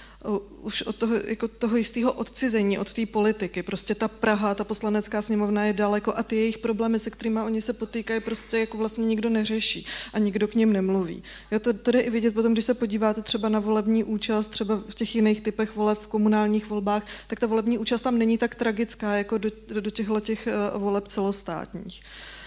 už 0.61 0.81
od 0.81 0.95
toho, 0.95 1.15
jako 1.15 1.47
toho 1.47 1.77
jistého 1.77 2.13
odcizení 2.13 2.77
od 2.77 2.93
té 2.93 3.05
politiky. 3.05 3.63
Prostě 3.63 3.95
ta 3.95 4.07
Praha, 4.07 4.55
ta 4.55 4.63
poslanecká 4.63 5.21
sněmovna 5.21 5.65
je 5.65 5.73
daleko 5.73 6.13
a 6.17 6.23
ty 6.23 6.35
jejich 6.35 6.57
problémy, 6.57 6.99
se 6.99 7.09
kterými 7.09 7.39
oni 7.41 7.61
se 7.61 7.73
potýkají, 7.73 8.19
prostě 8.19 8.59
jako 8.59 8.77
vlastně 8.77 9.05
nikdo 9.05 9.29
neřeší 9.29 9.85
a 10.13 10.19
nikdo 10.19 10.47
k 10.47 10.55
ním 10.55 10.73
nemluví. 10.73 11.23
Jo, 11.51 11.59
to, 11.59 11.73
to 11.73 11.91
jde 11.91 11.99
i 11.99 12.09
vidět 12.09 12.33
potom, 12.33 12.53
když 12.53 12.65
se 12.65 12.73
podíváte 12.73 13.21
třeba 13.21 13.49
na 13.49 13.59
volební 13.59 14.03
účast, 14.03 14.47
třeba 14.47 14.81
v 14.89 14.95
těch 14.95 15.15
jiných 15.15 15.41
typech 15.41 15.75
voleb, 15.75 15.99
v 15.99 16.07
komunálních 16.07 16.69
volbách, 16.69 17.05
tak 17.27 17.39
ta 17.39 17.47
volební 17.47 17.77
účast 17.77 18.01
tam 18.01 18.17
není 18.17 18.37
tak 18.37 18.55
tragická 18.55 19.15
jako 19.15 19.37
do, 19.37 19.49
do 19.79 19.91
těchto 19.91 20.19
těch 20.19 20.47
eh, 20.47 20.53
voleb 20.77 21.07
celostátních. 21.07 22.01
Eh, 22.01 22.38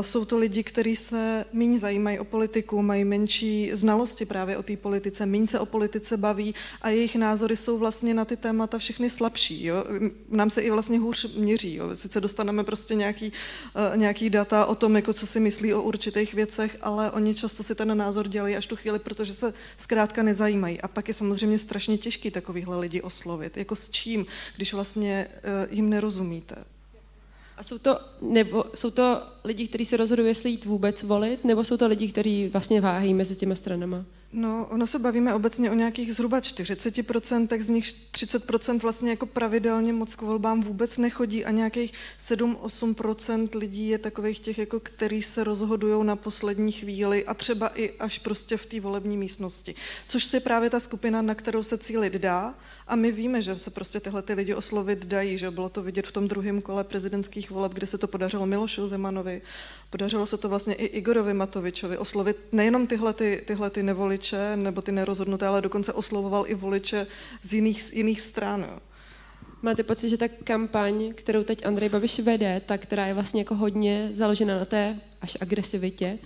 jsou 0.00 0.24
to 0.24 0.38
lidi, 0.38 0.62
kteří 0.62 0.96
se 0.96 1.44
méně 1.52 1.78
zajímají 1.78 2.18
o 2.18 2.24
politiku, 2.24 2.82
mají 2.82 3.04
menší 3.04 3.70
znalosti 3.74 4.24
právě 4.24 4.56
o 4.56 4.62
té 4.62 4.76
politice, 4.76 5.26
méně 5.26 5.46
se 5.46 5.58
o 5.58 5.66
politice 5.66 6.16
baví 6.16 6.54
a 6.82 6.88
jejich 6.88 7.16
názory 7.16 7.56
jsou 7.56 7.78
vlastně 7.78 8.14
na 8.14 8.24
ty 8.24 8.36
témata 8.36 8.78
všechny 8.78 9.10
slabší. 9.10 9.64
Jo? 9.64 9.84
Nám 10.28 10.50
se 10.50 10.60
i 10.60 10.70
vlastně 10.70 10.98
hůř 10.98 11.34
měří. 11.34 11.74
Jo? 11.74 11.96
Sice 11.96 12.20
dostaneme 12.20 12.64
prostě 12.64 12.94
nějaký, 12.94 13.32
uh, 13.92 13.96
nějaký 13.96 14.30
data 14.30 14.66
o 14.66 14.74
tom, 14.74 14.96
jako 14.96 15.12
co 15.12 15.26
si 15.26 15.40
myslí 15.40 15.74
o 15.74 15.82
určitých 15.82 16.34
věcech, 16.34 16.76
ale 16.80 17.10
oni 17.10 17.34
často 17.34 17.62
si 17.62 17.74
ten 17.74 17.98
názor 17.98 18.28
dělají 18.28 18.56
až 18.56 18.66
tu 18.66 18.76
chvíli, 18.76 18.98
protože 18.98 19.34
se 19.34 19.54
zkrátka 19.76 20.22
nezajímají. 20.22 20.80
A 20.80 20.88
pak 20.88 21.08
je 21.08 21.14
samozřejmě 21.14 21.58
strašně 21.58 21.98
těžký 21.98 22.30
takovýhle 22.30 22.80
lidi 22.80 23.02
oslovit. 23.02 23.56
Jako 23.56 23.76
s 23.76 23.88
čím, 23.88 24.26
když 24.56 24.72
vlastně 24.72 25.28
uh, 25.30 25.74
jim 25.74 25.88
nerozumíte. 25.90 26.64
A 27.60 27.62
jsou 27.62 27.78
to, 27.78 27.98
nebo, 28.20 28.64
jsou 28.74 28.90
to 28.90 29.22
lidi, 29.44 29.68
kteří 29.68 29.84
se 29.84 29.96
rozhodují, 29.96 30.28
jestli 30.28 30.50
jít 30.50 30.64
vůbec 30.64 31.02
volit, 31.02 31.44
nebo 31.44 31.64
jsou 31.64 31.76
to 31.76 31.86
lidi, 31.86 32.08
kteří 32.08 32.48
vlastně 32.48 32.80
váhají 32.80 33.14
mezi 33.14 33.36
těma 33.36 33.54
stranama? 33.54 34.04
No, 34.32 34.66
ono 34.70 34.86
se 34.86 34.98
bavíme 34.98 35.34
obecně 35.34 35.70
o 35.70 35.74
nějakých 35.74 36.14
zhruba 36.14 36.40
40%, 36.40 37.46
tak 37.46 37.62
z 37.62 37.68
nich 37.68 37.84
30% 37.84 38.80
vlastně 38.80 39.10
jako 39.10 39.26
pravidelně 39.26 39.92
moc 39.92 40.14
k 40.14 40.22
volbám 40.22 40.62
vůbec 40.62 40.98
nechodí 40.98 41.44
a 41.44 41.50
nějakých 41.50 41.92
7-8% 42.20 43.48
lidí 43.58 43.88
je 43.88 43.98
takových 43.98 44.38
těch, 44.38 44.58
jako 44.58 44.80
který 44.80 45.22
se 45.22 45.44
rozhodují 45.44 46.06
na 46.06 46.16
poslední 46.16 46.72
chvíli 46.72 47.24
a 47.24 47.34
třeba 47.34 47.68
i 47.68 47.90
až 47.98 48.18
prostě 48.18 48.56
v 48.56 48.66
té 48.66 48.80
volební 48.80 49.16
místnosti. 49.16 49.74
Což 50.08 50.32
je 50.32 50.40
právě 50.40 50.70
ta 50.70 50.80
skupina, 50.80 51.22
na 51.22 51.34
kterou 51.34 51.62
se 51.62 51.78
cílit 51.78 52.12
dá 52.12 52.54
a 52.90 52.96
my 52.96 53.12
víme, 53.12 53.42
že 53.42 53.58
se 53.58 53.70
prostě 53.70 54.00
tyhle 54.00 54.22
ty 54.22 54.34
lidi 54.34 54.54
oslovit 54.54 55.06
dají, 55.06 55.38
že 55.38 55.50
bylo 55.50 55.68
to 55.68 55.82
vidět 55.82 56.06
v 56.06 56.12
tom 56.12 56.28
druhém 56.28 56.62
kole 56.62 56.84
prezidentských 56.84 57.50
voleb, 57.50 57.74
kde 57.74 57.86
se 57.86 57.98
to 57.98 58.06
podařilo 58.06 58.46
Milošu 58.46 58.88
Zemanovi, 58.88 59.42
podařilo 59.90 60.26
se 60.26 60.36
to 60.36 60.48
vlastně 60.48 60.74
i 60.74 60.84
Igorovi 60.84 61.34
Matovičovi 61.34 61.98
oslovit 61.98 62.36
nejenom 62.52 62.86
tyhle, 62.86 63.12
ty, 63.12 63.42
tyhle 63.46 63.70
ty 63.70 63.82
nevoliče 63.82 64.56
nebo 64.56 64.82
ty 64.82 64.92
nerozhodnuté, 64.92 65.46
ale 65.46 65.62
dokonce 65.62 65.92
oslovoval 65.92 66.44
i 66.46 66.54
voliče 66.54 67.06
z 67.42 67.54
jiných, 67.54 67.82
z 67.82 67.92
jiných 67.92 68.20
stran. 68.20 68.60
Jo. 68.60 68.78
Máte 69.62 69.82
pocit, 69.82 70.08
že 70.08 70.16
ta 70.16 70.28
kampaň, 70.28 71.12
kterou 71.14 71.44
teď 71.44 71.66
Andrej 71.66 71.88
Babiš 71.88 72.20
vede, 72.20 72.60
ta, 72.66 72.78
která 72.78 73.06
je 73.06 73.14
vlastně 73.14 73.40
jako 73.40 73.54
hodně 73.54 74.10
založena 74.14 74.58
na 74.58 74.64
té 74.64 75.00
až 75.20 75.38
agresivitě, 75.40 76.18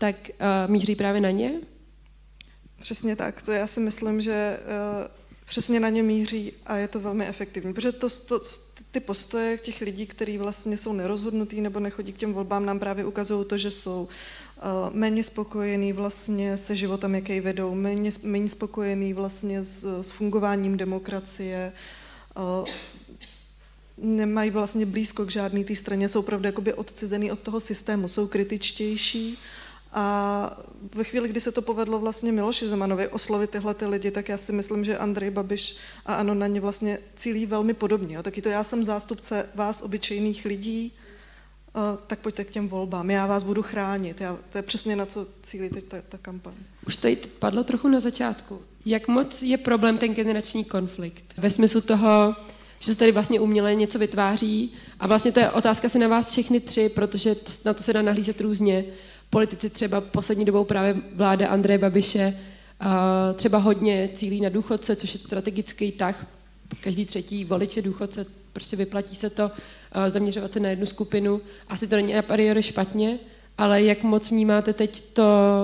tak 0.00 0.16
uh, 0.28 0.72
míří 0.72 0.96
právě 0.96 1.20
na 1.20 1.30
ně? 1.30 1.60
Přesně 2.80 3.16
tak. 3.16 3.42
To 3.42 3.52
já 3.52 3.66
si 3.66 3.80
myslím, 3.80 4.20
že 4.20 4.58
uh, 4.60 5.21
přesně 5.44 5.80
na 5.80 5.88
ně 5.88 6.02
míří 6.02 6.52
a 6.66 6.76
je 6.76 6.88
to 6.88 7.00
velmi 7.00 7.26
efektivní. 7.26 7.74
Protože 7.74 7.92
to, 7.92 8.08
to, 8.10 8.40
ty 8.90 9.00
postoje 9.00 9.58
těch 9.58 9.80
lidí, 9.80 10.06
kteří 10.06 10.38
vlastně 10.38 10.76
jsou 10.76 10.92
nerozhodnutí 10.92 11.60
nebo 11.60 11.80
nechodí 11.80 12.12
k 12.12 12.16
těm 12.16 12.32
volbám, 12.32 12.66
nám 12.66 12.78
právě 12.78 13.04
ukazují 13.04 13.44
to, 13.46 13.58
že 13.58 13.70
jsou 13.70 14.08
uh, 14.56 14.94
méně 14.96 15.24
spokojení 15.24 15.92
vlastně 15.92 16.56
se 16.56 16.76
životem, 16.76 17.14
jaký 17.14 17.40
vedou, 17.40 17.74
méně, 17.74 18.10
méně 18.22 18.48
spokojení 18.48 19.12
vlastně 19.12 19.62
s, 19.62 20.02
s 20.02 20.10
fungováním 20.10 20.76
demokracie, 20.76 21.72
uh, 22.36 22.68
nemají 23.98 24.50
vlastně 24.50 24.86
blízko 24.86 25.26
k 25.26 25.30
žádné 25.30 25.64
té 25.64 25.76
straně, 25.76 26.08
jsou 26.08 26.20
opravdu 26.20 26.46
jakoby 26.46 26.74
odcizený 26.74 27.32
od 27.32 27.40
toho 27.40 27.60
systému, 27.60 28.08
jsou 28.08 28.26
kritičtější 28.26 29.38
a 29.92 30.56
ve 30.94 31.04
chvíli, 31.04 31.28
kdy 31.28 31.40
se 31.40 31.52
to 31.52 31.62
povedlo 31.62 31.98
vlastně 31.98 32.32
Miloši 32.32 32.68
Zemanovi 32.68 33.08
oslovit 33.08 33.50
tyhle 33.50 33.74
ty 33.74 33.86
lidi, 33.86 34.10
tak 34.10 34.28
já 34.28 34.38
si 34.38 34.52
myslím, 34.52 34.84
že 34.84 34.98
Andrej 34.98 35.30
Babiš 35.30 35.76
a 36.06 36.14
Ano 36.14 36.34
na 36.34 36.46
ně 36.46 36.60
vlastně 36.60 36.98
cílí 37.16 37.46
velmi 37.46 37.74
podobně. 37.74 38.22
Taky 38.22 38.42
to 38.42 38.48
já 38.48 38.64
jsem 38.64 38.84
zástupce 38.84 39.48
vás, 39.54 39.82
obyčejných 39.82 40.44
lidí, 40.44 40.92
uh, 41.76 41.82
tak 42.06 42.18
pojďte 42.18 42.44
k 42.44 42.50
těm 42.50 42.68
volbám. 42.68 43.10
Já 43.10 43.26
vás 43.26 43.42
budu 43.42 43.62
chránit. 43.62 44.20
Já, 44.20 44.38
to 44.50 44.58
je 44.58 44.62
přesně 44.62 44.96
na 44.96 45.06
co 45.06 45.26
cílí 45.42 45.68
teď 45.68 45.84
ta, 45.84 45.96
ta 46.08 46.18
kampaň. 46.18 46.54
Už 46.86 46.96
tady 46.96 47.16
padlo 47.38 47.64
trochu 47.64 47.88
na 47.88 48.00
začátku. 48.00 48.62
Jak 48.86 49.08
moc 49.08 49.42
je 49.42 49.58
problém 49.58 49.98
ten 49.98 50.14
generační 50.14 50.64
konflikt? 50.64 51.24
Ve 51.36 51.50
smyslu 51.50 51.80
toho, 51.80 52.34
že 52.78 52.92
se 52.92 52.98
tady 52.98 53.12
vlastně 53.12 53.40
uměle 53.40 53.74
něco 53.74 53.98
vytváří 53.98 54.72
a 55.00 55.06
vlastně 55.06 55.32
to 55.32 55.40
je 55.40 55.50
otázka 55.50 55.88
se 55.88 55.98
na 55.98 56.08
vás 56.08 56.30
všechny 56.30 56.60
tři, 56.60 56.88
protože 56.88 57.34
to, 57.34 57.52
na 57.64 57.74
to 57.74 57.82
se 57.82 57.92
dá 57.92 58.02
nahlížet 58.02 58.40
různě 58.40 58.84
politici 59.32 59.70
třeba 59.70 60.00
poslední 60.00 60.44
dobou 60.44 60.64
právě 60.64 60.96
vláda 61.14 61.48
Andreje 61.48 61.78
Babiše 61.78 62.38
třeba 63.34 63.58
hodně 63.58 64.08
cílí 64.12 64.40
na 64.40 64.48
důchodce, 64.48 64.96
což 64.96 65.14
je 65.14 65.20
strategický 65.20 65.92
tah. 65.92 66.26
Každý 66.80 67.04
třetí 67.04 67.44
volič 67.44 67.76
je 67.76 67.82
důchodce, 67.82 68.26
prostě 68.52 68.76
vyplatí 68.76 69.16
se 69.16 69.30
to 69.30 69.50
zaměřovat 70.08 70.52
se 70.52 70.60
na 70.60 70.68
jednu 70.68 70.86
skupinu. 70.86 71.40
Asi 71.68 71.88
to 71.88 71.96
není 71.96 72.14
a 72.16 72.22
priori 72.22 72.62
špatně, 72.62 73.18
ale 73.58 73.82
jak 73.82 74.02
moc 74.02 74.30
vnímáte 74.30 74.72
teď 74.72 75.00
to, 75.00 75.22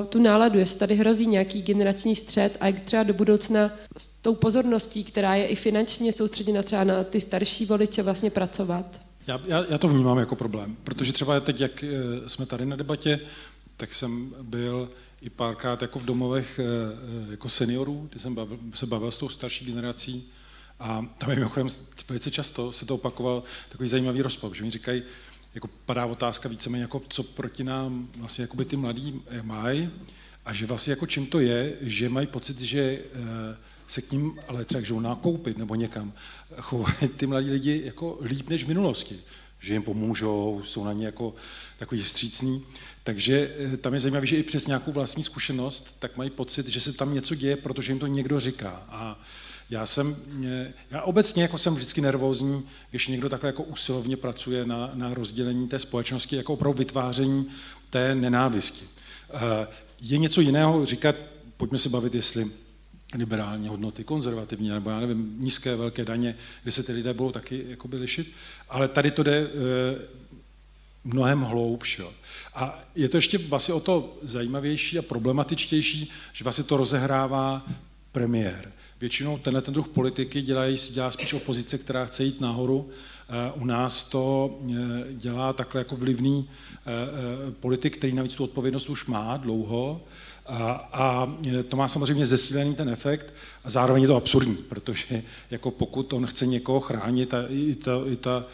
tu 0.08 0.22
náladu, 0.22 0.58
jestli 0.58 0.78
tady 0.78 0.94
hrozí 0.94 1.26
nějaký 1.26 1.62
generační 1.62 2.16
střed 2.16 2.56
a 2.60 2.66
jak 2.66 2.80
třeba 2.80 3.02
do 3.02 3.14
budoucna 3.14 3.70
s 3.98 4.08
tou 4.08 4.34
pozorností, 4.34 5.04
která 5.04 5.34
je 5.34 5.46
i 5.46 5.54
finančně 5.54 6.12
soustředěna 6.12 6.62
třeba 6.62 6.84
na 6.84 7.04
ty 7.04 7.20
starší 7.20 7.66
voliče 7.66 8.02
vlastně 8.02 8.30
pracovat? 8.30 9.00
Já, 9.26 9.40
já, 9.46 9.64
já 9.68 9.78
to 9.78 9.88
vnímám 9.88 10.18
jako 10.18 10.36
problém, 10.36 10.76
protože 10.84 11.12
třeba 11.12 11.40
teď, 11.40 11.60
jak 11.60 11.84
e, 11.84 11.88
jsme 12.26 12.46
tady 12.46 12.66
na 12.66 12.76
debatě, 12.76 13.20
tak 13.78 13.92
jsem 13.92 14.34
byl 14.42 14.90
i 15.20 15.30
párkrát 15.30 15.82
jako 15.82 15.98
v 15.98 16.04
domovech 16.04 16.58
eh, 16.58 16.62
eh, 16.62 17.30
jako 17.30 17.48
seniorů, 17.48 18.08
kdy 18.10 18.20
jsem 18.20 18.34
bavil, 18.34 18.58
se 18.74 18.86
bavil 18.86 19.10
s 19.10 19.18
tou 19.18 19.28
starší 19.28 19.64
generací. 19.64 20.28
A 20.80 21.06
tam 21.18 21.30
je 21.30 21.36
mimochodem 21.36 21.68
velice 22.08 22.30
často 22.30 22.72
se 22.72 22.86
to 22.86 22.94
opakoval 22.94 23.42
takový 23.68 23.88
zajímavý 23.88 24.22
rozpor, 24.22 24.54
že 24.54 24.64
mi 24.64 24.70
říkají, 24.70 25.02
jako 25.54 25.68
padá 25.86 26.06
otázka 26.06 26.48
víceméně 26.48 26.82
jako 26.82 27.02
co 27.08 27.22
proti 27.22 27.64
nám 27.64 28.08
vlastně 28.16 28.42
jakoby 28.42 28.64
ty 28.64 28.76
mladí 28.76 29.22
mají 29.42 29.90
a 30.44 30.52
že 30.52 30.66
vlastně 30.66 30.90
jako 30.90 31.06
čím 31.06 31.26
to 31.26 31.40
je, 31.40 31.76
že 31.80 32.08
mají 32.08 32.26
pocit, 32.26 32.60
že 32.60 32.80
eh, 32.80 33.56
se 33.86 34.02
k 34.02 34.12
ním, 34.12 34.38
ale 34.48 34.64
třeba, 34.64 34.84
že 34.84 34.94
nakoupit 34.94 35.58
nebo 35.58 35.74
někam, 35.74 36.12
chovají 36.60 37.08
ty 37.16 37.26
mladí 37.26 37.50
lidi 37.50 37.82
jako 37.84 38.18
líp 38.22 38.48
než 38.48 38.64
v 38.64 38.68
minulosti, 38.68 39.20
že 39.60 39.72
jim 39.72 39.82
pomůžou, 39.82 40.62
jsou 40.64 40.84
na 40.84 40.92
ně 40.92 41.06
jako 41.06 41.34
takový 41.78 42.02
vstřícní. 42.02 42.64
Takže 43.04 43.54
eh, 43.58 43.76
tam 43.76 43.94
je 43.94 44.00
zajímavé, 44.00 44.26
že 44.26 44.36
i 44.36 44.42
přes 44.42 44.66
nějakou 44.66 44.92
vlastní 44.92 45.22
zkušenost, 45.22 45.96
tak 45.98 46.16
mají 46.16 46.30
pocit, 46.30 46.68
že 46.68 46.80
se 46.80 46.92
tam 46.92 47.14
něco 47.14 47.34
děje, 47.34 47.56
protože 47.56 47.92
jim 47.92 47.98
to 47.98 48.06
někdo 48.06 48.40
říká. 48.40 48.82
A 48.88 49.20
já 49.70 49.86
jsem, 49.86 50.16
eh, 50.44 50.72
já 50.90 51.02
obecně 51.02 51.42
jako 51.42 51.58
jsem 51.58 51.74
vždycky 51.74 52.00
nervózní, 52.00 52.62
když 52.90 53.08
někdo 53.08 53.28
takhle 53.28 53.48
jako 53.48 53.62
usilovně 53.62 54.16
pracuje 54.16 54.66
na, 54.66 54.90
na 54.94 55.14
rozdělení 55.14 55.68
té 55.68 55.78
společnosti, 55.78 56.36
jako 56.36 56.52
opravdu 56.52 56.78
vytváření 56.78 57.48
té 57.90 58.14
nenávisti. 58.14 58.84
Eh, 59.30 59.66
je 60.00 60.18
něco 60.18 60.40
jiného 60.40 60.86
říkat, 60.86 61.16
pojďme 61.56 61.78
se 61.78 61.88
bavit, 61.88 62.14
jestli 62.14 62.50
liberální 63.14 63.68
hodnoty, 63.68 64.04
konzervativní, 64.04 64.68
nebo 64.68 64.90
já 64.90 65.00
nevím, 65.00 65.36
nízké, 65.38 65.76
velké 65.76 66.04
daně, 66.04 66.36
kde 66.62 66.72
se 66.72 66.82
ty 66.82 66.92
lidé 66.92 67.14
budou 67.14 67.32
taky 67.32 67.64
jakoby 67.68 67.96
lišit, 67.96 68.32
ale 68.68 68.88
tady 68.88 69.10
to 69.10 69.22
jde 69.22 69.50
mnohem 71.04 71.40
hloubš. 71.40 71.98
Jo. 71.98 72.12
A 72.54 72.84
je 72.94 73.08
to 73.08 73.16
ještě 73.16 73.38
vlastně 73.38 73.74
o 73.74 73.80
to 73.80 74.18
zajímavější 74.22 74.98
a 74.98 75.02
problematičtější, 75.02 76.10
že 76.32 76.44
vlastně 76.44 76.64
to 76.64 76.76
rozehrává 76.76 77.66
premiér. 78.12 78.72
Většinou 79.00 79.38
tenhle 79.38 79.62
ten 79.62 79.74
druh 79.74 79.88
politiky 79.88 80.42
dělají, 80.42 80.76
dělá 80.90 81.10
spíš 81.10 81.32
opozice, 81.32 81.78
která 81.78 82.04
chce 82.04 82.24
jít 82.24 82.40
nahoru. 82.40 82.90
Eh, 83.30 83.52
u 83.60 83.64
nás 83.64 84.04
to 84.04 84.58
eh, 84.70 84.76
dělá 85.12 85.52
takhle 85.52 85.80
jako 85.80 85.96
vlivný 85.96 86.48
eh, 86.50 87.52
politik, 87.60 87.96
který 87.96 88.12
navíc 88.12 88.34
tu 88.34 88.44
odpovědnost 88.44 88.88
už 88.88 89.06
má 89.06 89.36
dlouho. 89.36 90.00
A, 90.48 90.88
a 90.92 91.32
to 91.68 91.76
má 91.76 91.88
samozřejmě 91.88 92.26
zesílený 92.26 92.74
ten 92.74 92.88
efekt 92.88 93.34
a 93.64 93.70
zároveň 93.70 94.02
je 94.02 94.08
to 94.08 94.16
absurdní, 94.16 94.54
protože 94.54 95.22
jako 95.50 95.70
pokud 95.70 96.12
on 96.12 96.26
chce 96.26 96.46
někoho 96.46 96.80
chránit 96.80 97.34
a 97.34 97.44
i 97.48 97.74
ta, 97.74 97.92
i 98.06 98.16
ta 98.16 98.44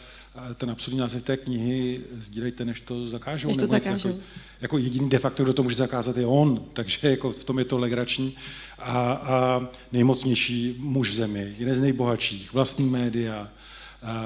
ten 0.54 0.70
absurdní 0.70 1.00
název 1.00 1.22
té 1.22 1.36
knihy 1.36 2.00
sdílejte, 2.20 2.64
než 2.64 2.80
to 2.80 3.08
zakážou. 3.08 3.48
Než 3.48 3.56
to 3.56 3.66
zakážou. 3.66 4.08
Jako, 4.08 4.20
jako 4.60 4.78
jediný 4.78 5.08
de 5.08 5.18
facto, 5.18 5.44
kdo 5.44 5.52
to 5.52 5.62
může 5.62 5.76
zakázat, 5.76 6.16
je 6.16 6.26
on, 6.26 6.64
takže 6.72 7.10
jako 7.10 7.32
v 7.32 7.44
tom 7.44 7.58
je 7.58 7.64
to 7.64 7.78
legrační. 7.78 8.36
A, 8.78 9.12
a 9.12 9.68
nejmocnější 9.92 10.76
muž 10.78 11.10
v 11.10 11.14
zemi, 11.14 11.54
jeden 11.58 11.74
z 11.74 11.80
nejbohatších, 11.80 12.52
vlastní 12.52 12.90
média, 12.90 13.48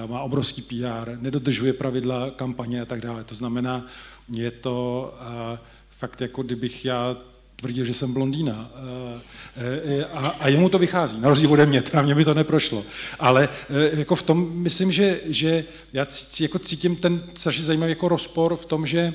má 0.06 0.20
obrovský 0.20 0.62
PR, 0.62 1.16
nedodržuje 1.20 1.72
pravidla 1.72 2.30
kampaně 2.30 2.82
a 2.82 2.84
tak 2.84 3.00
dále. 3.00 3.24
To 3.24 3.34
znamená, 3.34 3.86
je 4.32 4.50
to 4.50 5.14
fakt 5.98 6.20
jako 6.20 6.42
kdybych 6.42 6.84
já 6.84 7.16
tvrdil, 7.60 7.84
že 7.84 7.94
jsem 7.94 8.12
blondýna. 8.12 8.70
Eh, 8.74 10.00
eh, 10.00 10.04
a, 10.04 10.28
a 10.28 10.48
jemu 10.48 10.68
to 10.68 10.78
vychází, 10.78 11.20
na 11.20 11.28
rozdíl 11.28 11.52
ode 11.52 11.66
mě, 11.66 11.82
teda 11.82 12.02
mě 12.02 12.14
by 12.14 12.24
to 12.24 12.34
neprošlo. 12.34 12.84
Ale 13.18 13.48
eh, 13.70 13.98
jako 13.98 14.16
v 14.16 14.22
tom 14.22 14.50
myslím, 14.52 14.92
že, 14.92 15.20
že 15.24 15.64
já 15.92 16.06
jako 16.40 16.58
cítím 16.58 16.96
ten 16.96 17.22
strašně 17.34 17.64
zajímavý 17.64 17.92
jako 17.92 18.08
rozpor 18.08 18.56
v 18.56 18.66
tom, 18.66 18.86
že 18.86 19.14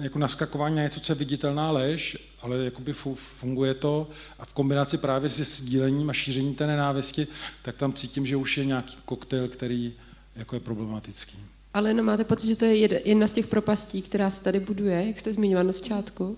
jako 0.00 0.18
naskakování 0.18 0.76
na 0.76 0.82
něco, 0.82 1.00
co 1.00 1.12
je 1.12 1.16
viditelná 1.16 1.70
lež, 1.70 2.16
ale 2.42 2.64
jakoby 2.64 2.92
funguje 3.14 3.74
to 3.74 4.08
a 4.38 4.44
v 4.44 4.52
kombinaci 4.52 4.98
právě 4.98 5.28
se 5.28 5.44
sdílením 5.44 6.10
a 6.10 6.12
šířením 6.12 6.54
té 6.54 6.66
nenávisti, 6.66 7.26
tak 7.62 7.76
tam 7.76 7.92
cítím, 7.92 8.26
že 8.26 8.36
už 8.36 8.58
je 8.58 8.64
nějaký 8.64 8.96
koktejl, 9.04 9.48
který 9.48 9.92
jako 10.36 10.56
je 10.56 10.60
problematický. 10.60 11.38
Ale 11.74 11.94
no, 11.94 12.02
máte 12.02 12.24
pocit, 12.24 12.46
že 12.46 12.56
to 12.56 12.64
je 12.64 13.08
jedna 13.08 13.28
z 13.28 13.32
těch 13.32 13.46
propastí, 13.46 14.02
která 14.02 14.30
se 14.30 14.44
tady 14.44 14.60
buduje, 14.60 15.06
jak 15.06 15.20
jste 15.20 15.32
zmiňoval 15.32 15.64
na 15.64 15.72
začátku? 15.72 16.36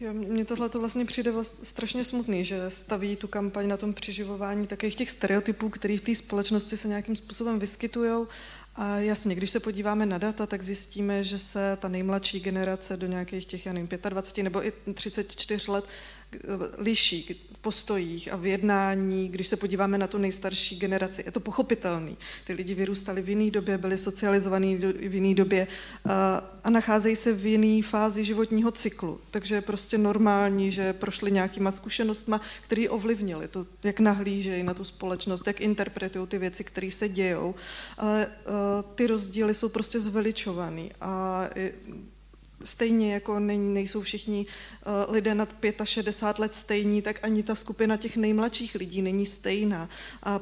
Jo, 0.00 0.12
mně 0.12 0.44
tohle 0.44 0.68
to 0.68 0.78
vlastně 0.78 1.04
přijde 1.04 1.30
vlastně 1.30 1.64
strašně 1.64 2.04
smutný, 2.04 2.44
že 2.44 2.70
staví 2.70 3.16
tu 3.16 3.28
kampaň 3.28 3.68
na 3.68 3.76
tom 3.76 3.94
přiživování 3.94 4.66
takových 4.66 4.94
těch 4.94 5.10
stereotypů, 5.10 5.68
které 5.68 5.98
v 5.98 6.00
té 6.00 6.14
společnosti 6.14 6.76
se 6.76 6.88
nějakým 6.88 7.16
způsobem 7.16 7.58
vyskytují. 7.58 8.26
A 8.76 8.96
jasně, 8.96 9.34
když 9.34 9.50
se 9.50 9.60
podíváme 9.60 10.06
na 10.06 10.18
data, 10.18 10.46
tak 10.46 10.62
zjistíme, 10.62 11.24
že 11.24 11.38
se 11.38 11.78
ta 11.80 11.88
nejmladší 11.88 12.40
generace 12.40 12.96
do 12.96 13.06
nějakých 13.06 13.46
těch, 13.46 13.66
já 13.66 13.72
nevím, 13.72 13.88
25 14.08 14.42
nebo 14.42 14.66
i 14.66 14.72
34 14.94 15.70
let 15.70 15.84
liší 16.78 17.36
v 17.54 17.58
postojích 17.58 18.32
a 18.32 18.36
v 18.36 18.46
jednání, 18.46 19.28
když 19.28 19.46
se 19.46 19.56
podíváme 19.56 19.98
na 19.98 20.06
tu 20.06 20.18
nejstarší 20.18 20.78
generaci. 20.78 21.22
Je 21.26 21.32
to 21.32 21.40
pochopitelný. 21.40 22.16
Ty 22.46 22.52
lidi 22.52 22.74
vyrůstali 22.74 23.22
v 23.22 23.28
jiné 23.28 23.50
době, 23.50 23.78
byli 23.78 23.98
socializovaní 23.98 24.76
v 24.76 25.14
jiné 25.14 25.34
době 25.34 25.66
a 26.64 26.70
nacházejí 26.70 27.16
se 27.16 27.32
v 27.32 27.46
jiné 27.46 27.82
fázi 27.82 28.24
životního 28.24 28.70
cyklu. 28.70 29.20
Takže 29.30 29.54
je 29.54 29.60
prostě 29.60 29.98
normální, 29.98 30.72
že 30.72 30.92
prošli 30.92 31.30
nějakýma 31.30 31.72
zkušenostma, 31.72 32.40
které 32.62 32.88
ovlivnili 32.88 33.48
to, 33.48 33.66
jak 33.82 34.00
nahlížejí 34.00 34.62
na 34.62 34.74
tu 34.74 34.84
společnost, 34.84 35.46
jak 35.46 35.60
interpretují 35.60 36.26
ty 36.26 36.38
věci, 36.38 36.64
které 36.64 36.90
se 36.90 37.08
dějou. 37.08 37.54
Ale 37.98 38.26
ty 38.94 39.06
rozdíly 39.06 39.54
jsou 39.54 39.68
prostě 39.68 40.00
zveličovaný 40.00 40.90
a 41.00 41.44
stejně 42.64 43.14
jako 43.14 43.38
nejsou 43.38 44.00
všichni 44.00 44.46
uh, 44.46 45.14
lidé 45.14 45.34
nad 45.34 45.54
65 45.84 46.42
let 46.42 46.54
stejní, 46.54 47.02
tak 47.02 47.18
ani 47.22 47.42
ta 47.42 47.54
skupina 47.54 47.96
těch 47.96 48.16
nejmladších 48.16 48.74
lidí 48.74 49.02
není 49.02 49.26
stejná. 49.26 49.88
A 50.22 50.40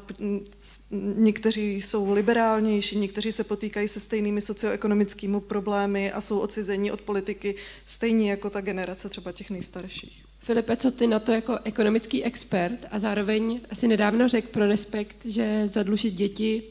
někteří 1.16 1.80
jsou 1.80 2.12
liberálnější, 2.12 2.98
někteří 2.98 3.32
se 3.32 3.44
potýkají 3.44 3.88
se 3.88 4.00
stejnými 4.00 4.40
socioekonomickými 4.40 5.40
problémy 5.40 6.12
a 6.12 6.20
jsou 6.20 6.38
odcizení 6.38 6.90
od 6.90 7.00
politiky 7.00 7.54
stejně 7.84 8.30
jako 8.30 8.50
ta 8.50 8.60
generace 8.60 9.08
třeba 9.08 9.32
těch 9.32 9.50
nejstarších. 9.50 10.24
Filipe, 10.38 10.76
co 10.76 10.90
ty 10.90 11.06
na 11.06 11.18
to 11.18 11.32
jako 11.32 11.58
ekonomický 11.64 12.24
expert 12.24 12.86
a 12.90 12.98
zároveň 12.98 13.60
asi 13.70 13.88
nedávno 13.88 14.28
řekl 14.28 14.48
pro 14.48 14.66
respekt, 14.66 15.16
že 15.24 15.68
zadlužit 15.68 16.14
děti 16.14 16.62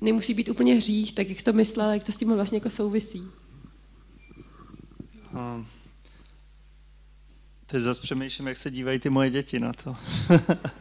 nemusí 0.00 0.34
být 0.34 0.48
úplně 0.48 0.74
hřích, 0.74 1.14
tak 1.14 1.28
jak 1.28 1.38
jsi 1.38 1.44
to 1.44 1.52
myslel, 1.52 1.90
jak 1.90 2.04
to 2.04 2.12
s 2.12 2.16
tím 2.16 2.32
vlastně 2.32 2.56
jako 2.56 2.70
souvisí? 2.70 3.22
Teď 7.66 7.82
zase 7.82 8.00
přemýšlím, 8.00 8.48
jak 8.48 8.56
se 8.56 8.70
dívají 8.70 8.98
ty 8.98 9.10
moje 9.10 9.30
děti 9.30 9.60
na 9.60 9.72
to. 9.72 9.96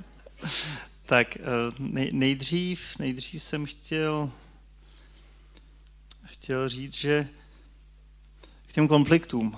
tak 1.06 1.38
eh, 1.38 1.42
nej, 1.80 2.10
nejdřív, 2.14 3.00
nejdřív 3.00 3.44
jsem 3.44 3.66
chtěl 3.66 4.32
chtěl 6.48 6.70
říct, 6.70 6.94
že 6.94 7.28
k 8.68 8.74
těm 8.74 8.88
konfliktům. 8.88 9.58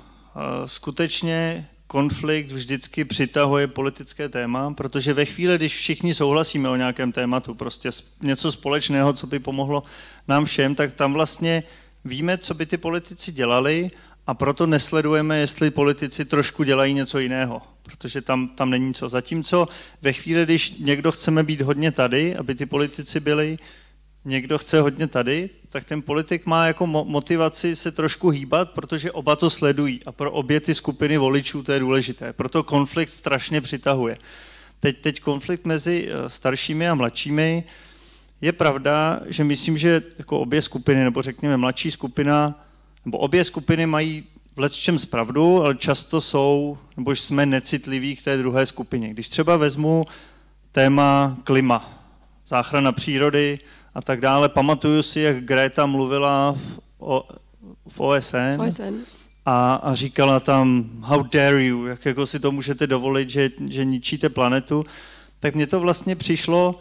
Skutečně 0.66 1.68
konflikt 1.88 2.52
vždycky 2.52 3.06
přitahuje 3.06 3.68
politické 3.68 4.30
téma, 4.30 4.74
protože 4.74 5.14
ve 5.14 5.26
chvíli, 5.26 5.56
když 5.56 5.76
všichni 5.76 6.14
souhlasíme 6.14 6.70
o 6.70 6.76
nějakém 6.76 7.12
tématu, 7.12 7.56
prostě 7.56 7.90
něco 8.22 8.52
společného, 8.52 9.14
co 9.14 9.28
by 9.28 9.40
pomohlo 9.40 9.84
nám 10.28 10.46
všem, 10.46 10.76
tak 10.76 10.96
tam 10.96 11.14
vlastně 11.14 11.64
víme, 12.06 12.38
co 12.38 12.54
by 12.54 12.66
ty 12.66 12.78
politici 12.78 13.32
dělali 13.32 13.92
a 14.30 14.34
proto 14.34 14.68
nesledujeme, 14.68 15.38
jestli 15.38 15.72
politici 15.72 16.26
trošku 16.26 16.64
dělají 16.64 16.94
něco 16.94 17.20
jiného, 17.20 17.62
protože 17.84 18.22
tam, 18.22 18.48
tam 18.48 18.70
není 18.70 18.94
co. 18.94 19.10
Zatímco 19.10 19.68
ve 20.02 20.14
chvíli, 20.14 20.44
když 20.46 20.78
někdo 20.80 21.12
chceme 21.12 21.44
být 21.44 21.62
hodně 21.62 21.92
tady, 21.92 22.36
aby 22.36 22.56
ty 22.56 22.66
politici 22.66 23.20
byli, 23.20 23.58
někdo 24.26 24.58
chce 24.58 24.82
hodně 24.82 25.08
tady, 25.08 25.50
tak 25.70 25.86
ten 25.86 26.02
politik 26.02 26.46
má 26.46 26.66
jako 26.66 26.88
motivaci 26.88 27.76
se 27.76 27.92
trošku 27.92 28.30
hýbat, 28.30 28.72
protože 28.72 29.12
oba 29.12 29.36
to 29.36 29.50
sledují 29.50 30.02
a 30.06 30.12
pro 30.12 30.32
obě 30.32 30.60
ty 30.60 30.76
skupiny 30.76 31.18
voličů 31.18 31.64
to 31.64 31.72
je 31.72 31.80
důležité. 31.80 32.34
Proto 32.34 32.64
konflikt 32.64 33.10
strašně 33.10 33.62
přitahuje. 33.62 34.18
Teď, 34.80 35.02
teď 35.02 35.22
konflikt 35.22 35.66
mezi 35.66 36.10
eh, 36.10 36.30
staršími 36.30 36.90
a 36.90 36.96
mladšími 36.96 37.64
je 38.42 38.52
pravda, 38.52 39.20
že 39.26 39.44
myslím, 39.44 39.78
že 39.78 40.02
jako 40.18 40.40
obě 40.40 40.62
skupiny, 40.62 41.04
nebo 41.04 41.22
řekněme 41.22 41.58
mladší 41.58 41.92
skupina, 41.92 42.66
nebo 43.10 43.18
obě 43.18 43.46
skupiny 43.46 43.86
mají 43.86 44.24
v 44.68 44.70
čem 44.70 45.00
zpravdu, 45.00 45.64
ale 45.64 45.76
často 45.76 46.22
jsou, 46.22 46.78
nebo 46.98 47.12
jsme 47.12 47.46
necitliví 47.46 48.16
k 48.16 48.24
té 48.24 48.38
druhé 48.38 48.66
skupině. 48.66 49.10
Když 49.10 49.30
třeba 49.30 49.58
vezmu 49.58 50.06
téma 50.72 51.38
klima, 51.44 51.92
záchrana 52.48 52.92
přírody, 52.92 53.60
a 53.96 54.02
tak 54.02 54.22
dále. 54.22 54.50
Pamatuju 54.50 55.04
si, 55.04 55.20
jak 55.20 55.44
Greta 55.44 55.86
mluvila 55.86 56.54
v, 56.54 56.80
o, 57.00 57.24
v 57.88 58.00
OSN, 58.00 58.62
OSN. 58.62 58.96
A, 59.46 59.76
a 59.76 59.96
říkala 59.96 60.40
tam, 60.40 60.90
how 61.02 61.24
dare 61.24 61.66
you, 61.66 61.86
jak 61.86 62.06
jako 62.06 62.26
si 62.26 62.40
to 62.40 62.52
můžete 62.52 62.88
dovolit, 62.88 63.30
že, 63.30 63.50
že 63.70 63.86
ničíte 63.86 64.30
planetu. 64.30 64.86
Tak 65.40 65.56
mně 65.56 65.68
to 65.68 65.80
vlastně 65.80 66.16
přišlo, 66.16 66.78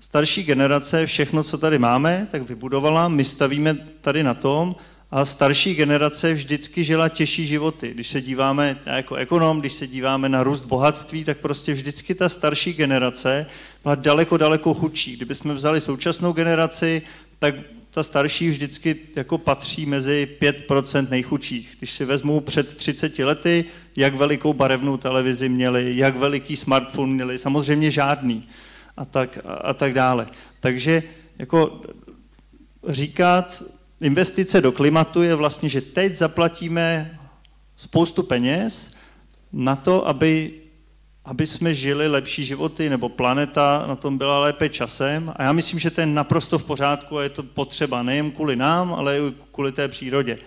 starší 0.00 0.42
generace, 0.42 1.06
všechno, 1.06 1.42
co 1.42 1.58
tady 1.58 1.78
máme, 1.78 2.28
tak 2.30 2.42
vybudovala, 2.42 3.08
my 3.08 3.24
stavíme 3.24 3.74
tady 4.00 4.22
na 4.22 4.34
tom, 4.34 4.76
a 5.12 5.24
starší 5.24 5.74
generace 5.74 6.34
vždycky 6.34 6.84
žila 6.84 7.08
těžší 7.08 7.46
životy. 7.46 7.90
Když 7.94 8.08
se 8.08 8.20
díváme, 8.20 8.80
jako 8.86 9.14
ekonom, 9.14 9.60
když 9.60 9.72
se 9.72 9.86
díváme 9.86 10.28
na 10.28 10.42
růst 10.42 10.64
bohatství, 10.64 11.24
tak 11.24 11.38
prostě 11.38 11.72
vždycky 11.72 12.14
ta 12.14 12.28
starší 12.28 12.72
generace 12.72 13.46
byla 13.82 13.94
daleko, 13.94 14.36
daleko 14.36 14.74
chudší. 14.74 15.16
Kdybychom 15.16 15.54
vzali 15.54 15.80
současnou 15.80 16.32
generaci, 16.32 17.02
tak 17.38 17.54
ta 17.90 18.02
starší 18.02 18.48
vždycky 18.48 18.96
jako 19.16 19.38
patří 19.38 19.86
mezi 19.86 20.28
5% 20.40 21.06
nejchudších. 21.10 21.74
Když 21.78 21.90
si 21.90 22.04
vezmu 22.04 22.40
před 22.40 22.76
30 22.76 23.18
lety, 23.18 23.64
jak 23.96 24.14
velikou 24.14 24.52
barevnou 24.52 24.96
televizi 24.96 25.48
měli, 25.48 25.96
jak 25.96 26.16
veliký 26.16 26.56
smartphone 26.56 27.12
měli, 27.14 27.38
samozřejmě 27.38 27.90
žádný 27.90 28.48
a 28.96 29.04
tak, 29.04 29.38
a 29.44 29.74
tak 29.74 29.94
dále. 29.94 30.26
Takže 30.60 31.02
jako 31.38 31.80
říkat, 32.88 33.62
investice 34.02 34.60
do 34.60 34.72
klimatu 34.72 35.22
je 35.22 35.34
vlastně, 35.34 35.68
že 35.68 35.80
teď 35.80 36.12
zaplatíme 36.12 37.18
spoustu 37.76 38.22
peněz 38.22 38.94
na 39.52 39.76
to, 39.76 40.08
aby, 40.08 40.52
aby 41.24 41.46
jsme 41.46 41.74
žili 41.74 42.08
lepší 42.08 42.44
životy, 42.44 42.90
nebo 42.90 43.08
planeta 43.08 43.84
na 43.88 43.96
tom 43.96 44.18
byla 44.18 44.38
lépe 44.38 44.68
časem. 44.68 45.32
A 45.36 45.42
já 45.42 45.52
myslím, 45.52 45.78
že 45.78 45.90
to 45.90 46.00
je 46.00 46.06
naprosto 46.06 46.58
v 46.58 46.64
pořádku 46.64 47.18
a 47.18 47.22
je 47.22 47.28
to 47.28 47.42
potřeba 47.42 48.02
nejen 48.02 48.30
kvůli 48.30 48.56
nám, 48.56 48.94
ale 48.94 49.18
i 49.18 49.22
kvůli 49.52 49.72
té 49.72 49.88
přírodě. 49.88 50.38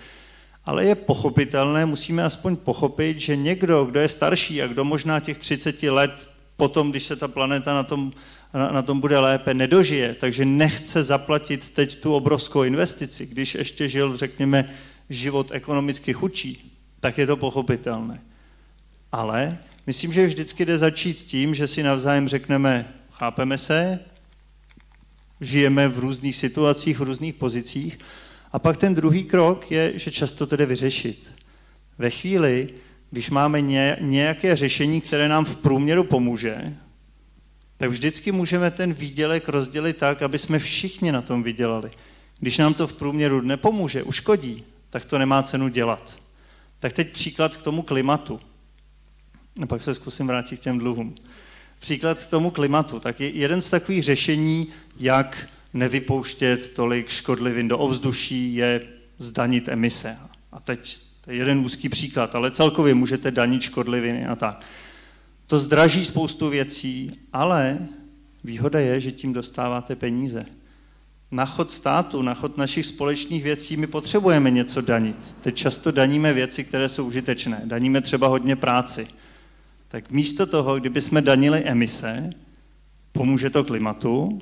Ale 0.65 0.85
je 0.85 0.95
pochopitelné, 0.95 1.85
musíme 1.85 2.23
aspoň 2.23 2.55
pochopit, 2.55 3.19
že 3.19 3.35
někdo, 3.35 3.85
kdo 3.85 3.99
je 3.99 4.09
starší 4.09 4.61
a 4.61 4.67
kdo 4.67 4.83
možná 4.83 5.19
těch 5.19 5.37
30 5.37 5.83
let 5.83 6.31
potom, 6.57 6.91
když 6.91 7.03
se 7.03 7.15
ta 7.15 7.27
planeta 7.27 7.73
na 7.73 7.83
tom 7.83 8.11
na, 8.55 8.71
na 8.71 8.81
tom 8.81 8.99
bude 8.99 9.19
lépe, 9.19 9.53
nedožije, 9.53 10.13
takže 10.13 10.45
nechce 10.45 11.03
zaplatit 11.03 11.69
teď 11.69 11.95
tu 11.95 12.13
obrovskou 12.13 12.63
investici, 12.63 13.25
když 13.25 13.55
ještě 13.55 13.89
žil, 13.89 14.17
řekněme, 14.17 14.69
život 15.09 15.51
ekonomicky 15.51 16.13
chudší, 16.13 16.79
tak 16.99 17.17
je 17.17 17.27
to 17.27 17.37
pochopitelné. 17.37 18.21
Ale 19.11 19.57
myslím, 19.87 20.13
že 20.13 20.25
vždycky 20.25 20.65
jde 20.65 20.77
začít 20.77 21.17
tím, 21.17 21.53
že 21.53 21.67
si 21.67 21.83
navzájem 21.83 22.27
řekneme, 22.27 22.93
chápeme 23.11 23.57
se, 23.57 23.99
žijeme 25.41 25.87
v 25.87 25.99
různých 25.99 26.35
situacích, 26.35 26.99
v 26.99 27.03
různých 27.03 27.33
pozicích, 27.33 27.99
a 28.51 28.59
pak 28.59 28.77
ten 28.77 28.95
druhý 28.95 29.23
krok 29.23 29.71
je, 29.71 29.99
že 29.99 30.11
často 30.11 30.45
to 30.45 30.55
jde 30.55 30.65
vyřešit. 30.65 31.33
Ve 31.97 32.09
chvíli, 32.09 32.69
když 33.11 33.29
máme 33.29 33.61
nějaké 34.01 34.55
řešení, 34.55 35.01
které 35.01 35.29
nám 35.29 35.45
v 35.45 35.55
průměru 35.55 36.03
pomůže, 36.03 36.75
tak 37.77 37.89
vždycky 37.89 38.31
můžeme 38.31 38.71
ten 38.71 38.93
výdělek 38.93 39.49
rozdělit 39.49 39.97
tak, 39.97 40.21
aby 40.21 40.39
jsme 40.39 40.59
všichni 40.59 41.11
na 41.11 41.21
tom 41.21 41.43
vydělali. 41.43 41.91
Když 42.39 42.57
nám 42.57 42.73
to 42.73 42.87
v 42.87 42.93
průměru 42.93 43.41
nepomůže, 43.41 44.03
uškodí, 44.03 44.63
tak 44.89 45.05
to 45.05 45.17
nemá 45.17 45.43
cenu 45.43 45.67
dělat. 45.67 46.17
Tak 46.79 46.93
teď 46.93 47.11
příklad 47.11 47.57
k 47.57 47.61
tomu 47.61 47.81
klimatu. 47.81 48.39
A 49.61 49.65
pak 49.65 49.81
se 49.81 49.93
zkusím 49.93 50.27
vrátit 50.27 50.57
k 50.57 50.63
těm 50.63 50.79
dluhům. 50.79 51.15
Příklad 51.79 52.23
k 52.23 52.27
tomu 52.27 52.51
klimatu. 52.51 52.99
Tak 52.99 53.19
je 53.19 53.29
jeden 53.29 53.61
z 53.61 53.69
takových 53.69 54.03
řešení, 54.03 54.67
jak 54.99 55.47
nevypouštět 55.73 56.69
tolik 56.69 57.09
škodlivin 57.09 57.67
do 57.67 57.77
ovzduší, 57.77 58.55
je 58.55 58.81
zdanit 59.19 59.69
emise. 59.69 60.17
A 60.51 60.59
teď 60.59 60.99
to 61.21 61.31
je 61.31 61.37
jeden 61.37 61.57
úzký 61.57 61.89
příklad, 61.89 62.35
ale 62.35 62.51
celkově 62.51 62.93
můžete 62.93 63.31
danit 63.31 63.61
škodliviny 63.61 64.25
a 64.25 64.35
tak. 64.35 64.65
To 65.47 65.59
zdraží 65.59 66.05
spoustu 66.05 66.49
věcí, 66.49 67.11
ale 67.33 67.87
výhoda 68.43 68.79
je, 68.79 68.99
že 68.99 69.11
tím 69.11 69.33
dostáváte 69.33 69.95
peníze. 69.95 70.45
Na 71.31 71.45
chod 71.45 71.71
státu, 71.71 72.21
na 72.21 72.33
chod 72.33 72.57
našich 72.57 72.85
společných 72.85 73.43
věcí 73.43 73.77
my 73.77 73.87
potřebujeme 73.87 74.51
něco 74.51 74.81
danit. 74.81 75.35
Teď 75.41 75.55
často 75.55 75.91
daníme 75.91 76.33
věci, 76.33 76.63
které 76.63 76.89
jsou 76.89 77.05
užitečné. 77.05 77.61
Daníme 77.65 78.01
třeba 78.01 78.27
hodně 78.27 78.55
práci. 78.55 79.07
Tak 79.87 80.11
místo 80.11 80.45
toho, 80.45 80.79
kdyby 80.79 81.01
jsme 81.01 81.21
danili 81.21 81.63
emise, 81.63 82.29
pomůže 83.11 83.49
to 83.49 83.63
klimatu, 83.63 84.41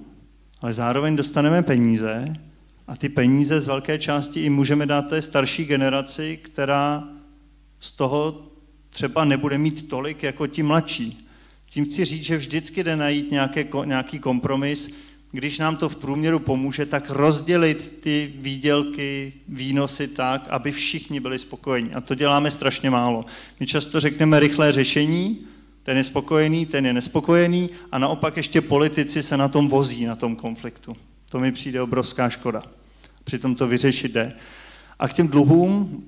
ale 0.61 0.73
zároveň 0.73 1.15
dostaneme 1.15 1.63
peníze 1.63 2.25
a 2.87 2.95
ty 2.95 3.09
peníze 3.09 3.59
z 3.59 3.67
velké 3.67 3.99
části 3.99 4.41
i 4.41 4.49
můžeme 4.49 4.85
dát 4.85 5.01
té 5.01 5.21
starší 5.21 5.65
generaci, 5.65 6.39
která 6.41 7.03
z 7.79 7.91
toho 7.91 8.52
třeba 8.93 9.25
nebude 9.25 9.57
mít 9.57 9.89
tolik 9.89 10.23
jako 10.23 10.47
ti 10.47 10.63
mladší. 10.63 11.27
Tím 11.69 11.85
chci 11.85 12.05
říct, 12.05 12.23
že 12.23 12.37
vždycky 12.37 12.83
jde 12.83 12.95
najít 12.95 13.31
nějaké, 13.31 13.67
nějaký 13.85 14.19
kompromis, 14.19 14.89
když 15.31 15.59
nám 15.59 15.75
to 15.75 15.89
v 15.89 15.95
průměru 15.95 16.39
pomůže, 16.39 16.85
tak 16.85 17.09
rozdělit 17.09 17.97
ty 18.01 18.33
výdělky, 18.35 19.33
výnosy 19.47 20.07
tak, 20.07 20.47
aby 20.49 20.71
všichni 20.71 21.19
byli 21.19 21.39
spokojení. 21.39 21.93
A 21.93 22.01
to 22.01 22.15
děláme 22.15 22.51
strašně 22.51 22.89
málo. 22.89 23.25
My 23.59 23.67
často 23.67 23.99
řekneme 23.99 24.39
rychlé 24.39 24.71
řešení, 24.71 25.45
ten 25.83 25.97
je 25.97 26.03
spokojený, 26.03 26.65
ten 26.65 26.85
je 26.85 26.93
nespokojený 26.93 27.69
a 27.91 27.97
naopak 27.97 28.37
ještě 28.37 28.61
politici 28.61 29.23
se 29.23 29.37
na 29.37 29.47
tom 29.47 29.67
vozí, 29.67 30.05
na 30.05 30.15
tom 30.15 30.35
konfliktu. 30.35 30.95
To 31.29 31.39
mi 31.39 31.51
přijde 31.51 31.81
obrovská 31.81 32.29
škoda. 32.29 32.63
Přitom 33.23 33.55
to 33.55 33.67
vyřešit 33.67 34.11
jde. 34.11 34.33
A 34.99 35.07
k 35.07 35.13
těm 35.13 35.27
dluhům, 35.27 36.05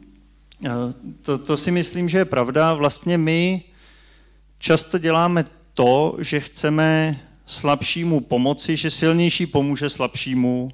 to, 1.22 1.38
to 1.38 1.58
si 1.58 1.72
myslím, 1.72 2.10
že 2.10 2.18
je 2.18 2.26
pravda. 2.26 2.74
Vlastně 2.74 3.18
my 3.18 3.64
často 4.58 4.98
děláme 4.98 5.44
to, 5.74 6.18
že 6.20 6.40
chceme 6.40 7.20
slabšímu 7.46 8.20
pomoci, 8.20 8.76
že 8.76 8.92
silnější 8.92 9.46
pomůže 9.46 9.90
slabšímu, 9.90 10.72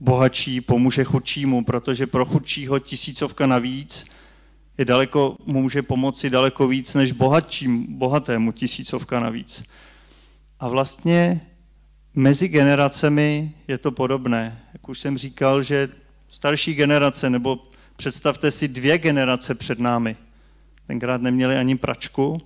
bohatší 0.00 0.60
pomůže 0.60 1.04
chudšímu, 1.04 1.64
protože 1.64 2.06
pro 2.06 2.24
chudšího 2.24 2.78
tisícovka 2.78 3.46
navíc 3.46 4.04
je 4.78 4.84
daleko, 4.84 5.36
může 5.46 5.82
pomoci 5.82 6.30
daleko 6.30 6.68
víc 6.68 6.94
než 6.94 7.12
bohatším, 7.12 7.98
bohatému 7.98 8.52
tisícovka 8.52 9.20
navíc. 9.20 9.62
A 10.60 10.68
vlastně 10.68 11.40
mezi 12.14 12.48
generacemi 12.48 13.52
je 13.68 13.78
to 13.78 13.90
podobné. 13.90 14.62
Jak 14.72 14.88
už 14.88 14.98
jsem 14.98 15.18
říkal, 15.18 15.62
že 15.62 15.88
starší 16.28 16.74
generace 16.74 17.30
nebo 17.30 17.67
Představte 17.98 18.50
si 18.50 18.68
dvě 18.68 18.98
generace 18.98 19.54
před 19.54 19.78
námi. 19.78 20.16
Tenkrát 20.86 21.22
neměli 21.22 21.56
ani 21.56 21.76
pračku, 21.76 22.40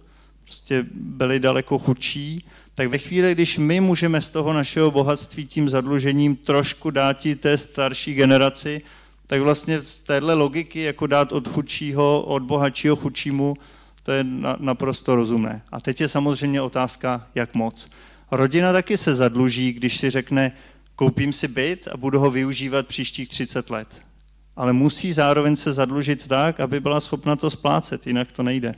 prostě 0.44 0.86
byli 0.94 1.40
daleko 1.40 1.78
chudší. 1.78 2.46
Tak 2.74 2.88
ve 2.88 2.98
chvíli, 2.98 3.34
když 3.34 3.59
my 3.59 3.80
můžeme 3.80 4.20
z 4.20 4.30
toho 4.30 4.53
našeho 4.53 4.90
bohatství 4.90 5.46
tím 5.46 5.68
zadlužením 5.68 6.36
trošku 6.36 6.90
dát 6.90 7.26
té 7.40 7.59
starší 7.59 8.14
generaci, 8.14 8.82
tak 9.26 9.40
vlastně 9.40 9.80
z 9.80 10.00
téhle 10.00 10.34
logiky, 10.34 10.82
jako 10.82 11.07
dát 11.07 11.32
od 11.32 11.48
chudšího, 11.48 12.22
od 12.22 12.42
bohatšího 12.42 12.96
chudšímu, 12.96 13.55
to 14.03 14.12
je 14.12 14.24
naprosto 14.59 15.16
rozumné. 15.16 15.62
A 15.72 15.80
teď 15.80 16.00
je 16.00 16.09
samozřejmě 16.09 16.62
otázka, 16.62 17.26
jak 17.34 17.55
moc. 17.55 17.90
Rodina 18.30 18.72
taky 18.72 18.96
se 18.96 19.14
zadluží, 19.14 19.72
když 19.72 19.96
si 19.96 20.11
řekne, 20.11 20.53
koupím 20.96 21.32
si 21.32 21.48
byt 21.48 21.88
a 21.92 21.96
budu 21.96 22.18
ho 22.18 22.30
využívat 22.30 22.86
příštích 22.86 23.28
30 23.28 23.70
let. 23.70 24.12
Ale 24.57 24.72
musí 24.72 25.12
zároveň 25.12 25.57
se 25.57 25.72
zadlužit 25.72 26.28
tak, 26.28 26.61
aby 26.61 26.80
byla 26.80 27.00
schopna 27.00 27.36
to 27.36 27.50
splácet, 27.50 28.07
jinak 28.07 28.32
to 28.32 28.42
nejde. 28.42 28.74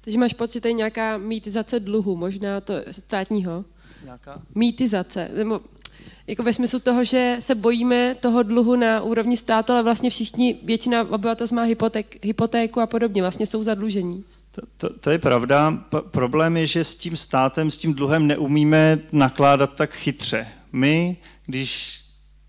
Takže 0.00 0.18
máš 0.18 0.32
pocit, 0.32 0.62
že 0.62 0.68
je 0.68 0.72
nějaká 0.72 1.18
mýtizace 1.18 1.80
dluhu, 1.80 2.16
možná 2.16 2.60
to 2.60 2.74
státního? 2.90 3.64
Nějaká? 4.04 4.42
Mýtizace, 4.54 5.30
nebo 5.36 5.60
jako 6.26 6.42
ve 6.42 6.52
smyslu 6.52 6.78
toho, 6.78 7.04
že 7.04 7.36
se 7.40 7.54
bojíme 7.54 8.14
toho 8.20 8.42
dluhu 8.42 8.76
na 8.76 9.00
úrovni 9.00 9.36
státu, 9.36 9.72
ale 9.72 9.82
vlastně 9.82 10.10
všichni, 10.10 10.60
většina 10.64 11.10
obyvatel 11.10 11.46
má 11.52 11.62
hypoték, 11.62 12.24
hypotéku 12.24 12.80
a 12.80 12.86
podobně, 12.86 13.22
vlastně 13.22 13.46
jsou 13.46 13.62
zadlužení. 13.62 14.24
To, 14.50 14.62
to, 14.76 14.98
to 14.98 15.10
je 15.10 15.18
pravda. 15.18 15.70
P- 15.70 16.02
problém 16.10 16.56
je, 16.56 16.66
že 16.66 16.84
s 16.84 16.96
tím 16.96 17.16
státem, 17.16 17.70
s 17.70 17.78
tím 17.78 17.94
dluhem 17.94 18.26
neumíme 18.26 18.98
nakládat 19.12 19.74
tak 19.74 19.94
chytře. 19.94 20.48
My, 20.72 21.16
když 21.46 22.00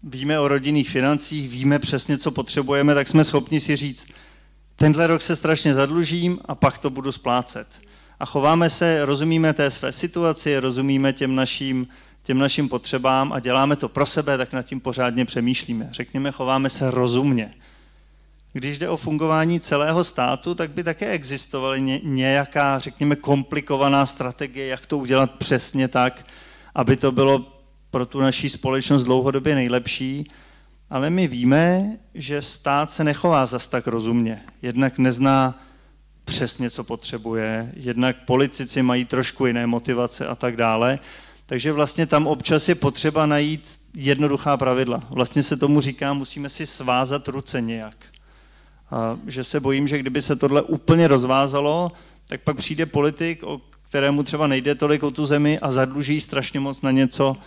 víme 0.03 0.39
o 0.39 0.47
rodinných 0.47 0.89
financích, 0.89 1.49
víme 1.49 1.79
přesně, 1.79 2.17
co 2.17 2.31
potřebujeme, 2.31 2.95
tak 2.95 3.07
jsme 3.07 3.23
schopni 3.23 3.59
si 3.59 3.75
říct, 3.75 4.07
tenhle 4.75 5.07
rok 5.07 5.21
se 5.21 5.35
strašně 5.35 5.73
zadlužím 5.73 6.39
a 6.45 6.55
pak 6.55 6.77
to 6.77 6.89
budu 6.89 7.11
splácet. 7.11 7.81
A 8.19 8.25
chováme 8.25 8.69
se, 8.69 9.05
rozumíme 9.05 9.53
té 9.53 9.71
své 9.71 9.91
situaci, 9.91 10.57
rozumíme 10.57 11.13
těm 11.13 11.35
našim, 11.35 11.87
těm 12.23 12.37
našim 12.37 12.69
potřebám 12.69 13.33
a 13.33 13.39
děláme 13.39 13.75
to 13.75 13.89
pro 13.89 14.05
sebe, 14.05 14.37
tak 14.37 14.53
nad 14.53 14.61
tím 14.61 14.79
pořádně 14.79 15.25
přemýšlíme. 15.25 15.89
Řekněme, 15.91 16.31
chováme 16.31 16.69
se 16.69 16.91
rozumně. 16.91 17.53
Když 18.53 18.77
jde 18.77 18.89
o 18.89 18.97
fungování 18.97 19.59
celého 19.59 20.03
státu, 20.03 20.55
tak 20.55 20.71
by 20.71 20.83
také 20.83 21.09
existovaly 21.09 22.01
nějaká, 22.03 22.79
řekněme, 22.79 23.15
komplikovaná 23.15 24.05
strategie, 24.05 24.67
jak 24.67 24.85
to 24.85 24.97
udělat 24.97 25.31
přesně 25.31 25.87
tak, 25.87 26.25
aby 26.75 26.95
to 26.95 27.11
bylo 27.11 27.58
pro 27.91 28.05
tu 28.05 28.19
naší 28.19 28.49
společnost 28.49 29.03
dlouhodobě 29.03 29.55
nejlepší, 29.55 30.31
ale 30.89 31.09
my 31.09 31.27
víme, 31.27 31.97
že 32.13 32.41
stát 32.41 32.91
se 32.91 33.03
nechová 33.03 33.45
zas 33.45 33.67
tak 33.67 33.87
rozumně. 33.87 34.41
Jednak 34.61 34.97
nezná 34.97 35.63
přesně, 36.25 36.69
co 36.69 36.83
potřebuje, 36.83 37.71
jednak 37.75 38.15
politici 38.25 38.81
mají 38.81 39.05
trošku 39.05 39.45
jiné 39.45 39.67
motivace 39.67 40.27
a 40.27 40.35
tak 40.35 40.55
dále. 40.55 40.99
Takže 41.45 41.71
vlastně 41.71 42.05
tam 42.05 42.27
občas 42.27 42.69
je 42.69 42.75
potřeba 42.75 43.25
najít 43.25 43.79
jednoduchá 43.93 44.57
pravidla. 44.57 45.03
Vlastně 45.09 45.43
se 45.43 45.57
tomu 45.57 45.81
říká, 45.81 46.13
musíme 46.13 46.49
si 46.49 46.65
svázat 46.65 47.27
ruce 47.27 47.61
nějak. 47.61 47.95
A 48.91 49.17
že 49.27 49.43
se 49.43 49.59
bojím, 49.59 49.87
že 49.87 49.97
kdyby 49.97 50.21
se 50.21 50.35
tohle 50.35 50.61
úplně 50.61 51.07
rozvázalo, 51.07 51.91
tak 52.27 52.41
pak 52.41 52.57
přijde 52.57 52.85
politik, 52.85 53.43
o 53.43 53.61
kterému 53.81 54.23
třeba 54.23 54.47
nejde 54.47 54.75
tolik 54.75 55.03
o 55.03 55.11
tu 55.11 55.25
zemi 55.25 55.59
a 55.59 55.71
zadluží 55.71 56.21
strašně 56.21 56.59
moc 56.59 56.81
na 56.81 56.91
něco, 56.91 57.37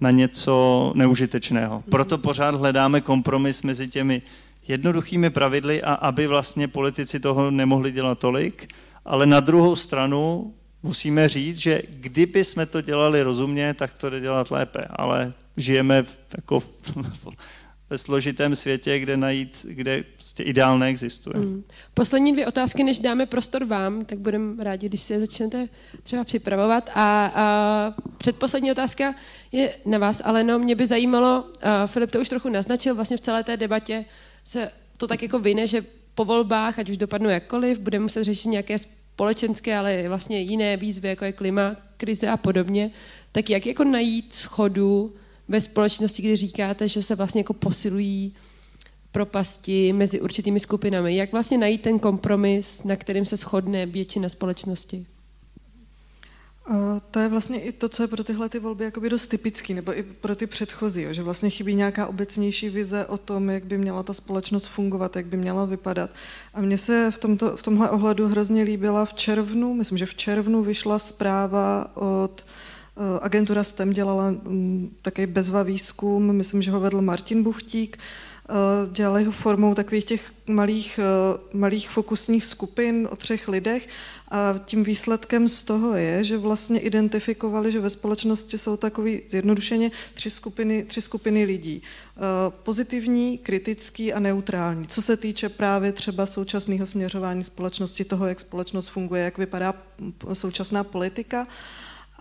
na 0.00 0.10
něco 0.10 0.92
neužitečného. 0.96 1.84
Proto 1.90 2.18
pořád 2.18 2.54
hledáme 2.54 3.00
kompromis 3.00 3.62
mezi 3.62 3.88
těmi 3.88 4.22
jednoduchými 4.68 5.30
pravidly 5.30 5.82
a 5.82 5.92
aby 5.94 6.26
vlastně 6.26 6.68
politici 6.68 7.20
toho 7.20 7.50
nemohli 7.50 7.92
dělat 7.92 8.18
tolik, 8.18 8.68
ale 9.04 9.26
na 9.26 9.40
druhou 9.40 9.76
stranu 9.76 10.54
musíme 10.82 11.28
říct, 11.28 11.58
že 11.58 11.82
kdyby 11.90 12.44
jsme 12.44 12.66
to 12.66 12.80
dělali 12.80 13.22
rozumně, 13.22 13.74
tak 13.74 13.94
to 13.94 14.10
jde 14.10 14.20
dělat 14.20 14.50
lépe, 14.50 14.86
ale 14.90 15.32
žijeme 15.56 16.04
jako 16.36 16.60
v, 16.60 16.70
ve 17.92 17.98
složitém 17.98 18.56
světě, 18.56 18.98
kde 18.98 19.16
najít, 19.16 19.66
kde 19.68 20.04
prostě 20.16 20.42
ideál 20.42 20.78
neexistuje. 20.78 21.36
Mm. 21.36 21.64
Poslední 21.94 22.32
dvě 22.32 22.46
otázky, 22.46 22.84
než 22.84 22.98
dáme 22.98 23.26
prostor 23.26 23.64
vám, 23.64 24.04
tak 24.04 24.18
budeme 24.18 24.64
rádi, 24.64 24.88
když 24.88 25.00
si 25.00 25.12
je 25.12 25.20
začnete 25.20 25.68
třeba 26.02 26.24
připravovat. 26.24 26.90
A, 26.94 27.32
a 27.34 27.94
předposlední 28.18 28.72
otázka 28.72 29.14
je 29.52 29.74
na 29.86 29.98
vás, 29.98 30.22
ale 30.24 30.44
no, 30.44 30.58
mě 30.58 30.74
by 30.74 30.86
zajímalo, 30.86 31.44
a 31.62 31.86
Filip 31.86 32.10
to 32.10 32.20
už 32.20 32.28
trochu 32.28 32.48
naznačil, 32.48 32.94
vlastně 32.94 33.16
v 33.16 33.20
celé 33.20 33.44
té 33.44 33.56
debatě 33.56 34.04
se 34.44 34.70
to 34.96 35.06
tak 35.06 35.22
jako 35.22 35.38
vyne, 35.38 35.66
že 35.66 35.84
po 36.14 36.24
volbách, 36.24 36.78
ať 36.78 36.90
už 36.90 36.96
dopadnou 36.96 37.28
jakkoliv, 37.28 37.78
budeme 37.78 38.02
muset 38.02 38.24
řešit 38.24 38.48
nějaké 38.48 38.78
společenské, 38.78 39.78
ale 39.78 40.08
vlastně 40.08 40.40
jiné 40.40 40.76
výzvy, 40.76 41.08
jako 41.08 41.24
je 41.24 41.32
klima, 41.32 41.76
krize 41.96 42.28
a 42.28 42.36
podobně, 42.36 42.90
tak 43.32 43.50
jak 43.50 43.66
jako 43.66 43.84
najít 43.84 44.32
schodu 44.32 45.14
ve 45.48 45.60
společnosti, 45.60 46.22
kdy 46.22 46.36
říkáte, 46.36 46.88
že 46.88 47.02
se 47.02 47.14
vlastně 47.14 47.40
jako 47.40 47.52
posilují 47.52 48.34
propasti 49.12 49.92
mezi 49.92 50.20
určitými 50.20 50.60
skupinami. 50.60 51.16
Jak 51.16 51.32
vlastně 51.32 51.58
najít 51.58 51.82
ten 51.82 51.98
kompromis, 51.98 52.84
na 52.84 52.96
kterým 52.96 53.26
se 53.26 53.36
shodne 53.36 53.86
většina 53.86 54.28
společnosti? 54.28 55.06
To 57.10 57.18
je 57.18 57.28
vlastně 57.28 57.60
i 57.60 57.72
to, 57.72 57.88
co 57.88 58.02
je 58.02 58.06
pro 58.06 58.24
tyhle 58.24 58.48
ty 58.48 58.58
volby 58.58 58.84
jakoby 58.84 59.08
dost 59.08 59.26
typický, 59.26 59.74
nebo 59.74 59.98
i 59.98 60.02
pro 60.02 60.36
ty 60.36 60.46
předchozí, 60.46 61.06
že 61.10 61.22
vlastně 61.22 61.50
chybí 61.50 61.74
nějaká 61.74 62.06
obecnější 62.06 62.68
vize 62.68 63.06
o 63.06 63.18
tom, 63.18 63.50
jak 63.50 63.64
by 63.64 63.78
měla 63.78 64.02
ta 64.02 64.14
společnost 64.14 64.66
fungovat, 64.66 65.16
jak 65.16 65.26
by 65.26 65.36
měla 65.36 65.64
vypadat. 65.64 66.10
A 66.54 66.60
mně 66.60 66.78
se 66.78 67.10
v, 67.10 67.18
tomto, 67.18 67.56
v 67.56 67.62
tomhle 67.62 67.90
ohledu 67.90 68.28
hrozně 68.28 68.62
líbila 68.62 69.04
v 69.04 69.14
červnu, 69.14 69.74
myslím, 69.74 69.98
že 69.98 70.06
v 70.06 70.14
červnu 70.14 70.62
vyšla 70.62 70.98
zpráva 70.98 71.96
od 71.96 72.46
eh, 72.46 72.71
agentura 73.20 73.64
STEM 73.64 73.92
dělala 73.92 74.30
mm, 74.30 74.96
takový 75.02 75.26
bezva 75.26 75.62
výzkum, 75.62 76.32
myslím, 76.32 76.62
že 76.62 76.70
ho 76.70 76.80
vedl 76.80 77.00
Martin 77.00 77.42
Buchtík, 77.42 77.98
eh, 77.98 78.52
dělali 78.92 79.24
ho 79.24 79.32
formou 79.32 79.74
takových 79.74 80.04
těch 80.04 80.32
malých, 80.46 81.00
eh, 81.02 81.56
malých 81.56 81.90
fokusních 81.90 82.44
skupin 82.44 83.08
o 83.10 83.16
třech 83.16 83.48
lidech 83.48 83.88
a 84.30 84.54
tím 84.64 84.84
výsledkem 84.84 85.48
z 85.48 85.62
toho 85.62 85.94
je, 85.94 86.24
že 86.24 86.38
vlastně 86.38 86.80
identifikovali, 86.80 87.72
že 87.72 87.80
ve 87.80 87.90
společnosti 87.90 88.58
jsou 88.58 88.76
takový 88.76 89.22
zjednodušeně 89.26 89.90
tři 90.14 90.30
skupiny, 90.30 90.84
tři 90.84 91.02
skupiny 91.02 91.44
lidí. 91.44 91.82
Pozitivní, 92.62 93.38
kritický 93.38 94.12
a 94.12 94.20
neutrální. 94.20 94.86
Co 94.86 95.02
se 95.02 95.16
týče 95.16 95.48
právě 95.48 95.92
třeba 95.92 96.26
současného 96.26 96.86
směřování 96.86 97.44
společnosti, 97.44 98.04
toho, 98.04 98.26
jak 98.26 98.40
společnost 98.40 98.86
funguje, 98.86 99.24
jak 99.24 99.38
vypadá 99.38 99.74
současná 100.32 100.84
politika. 100.84 101.46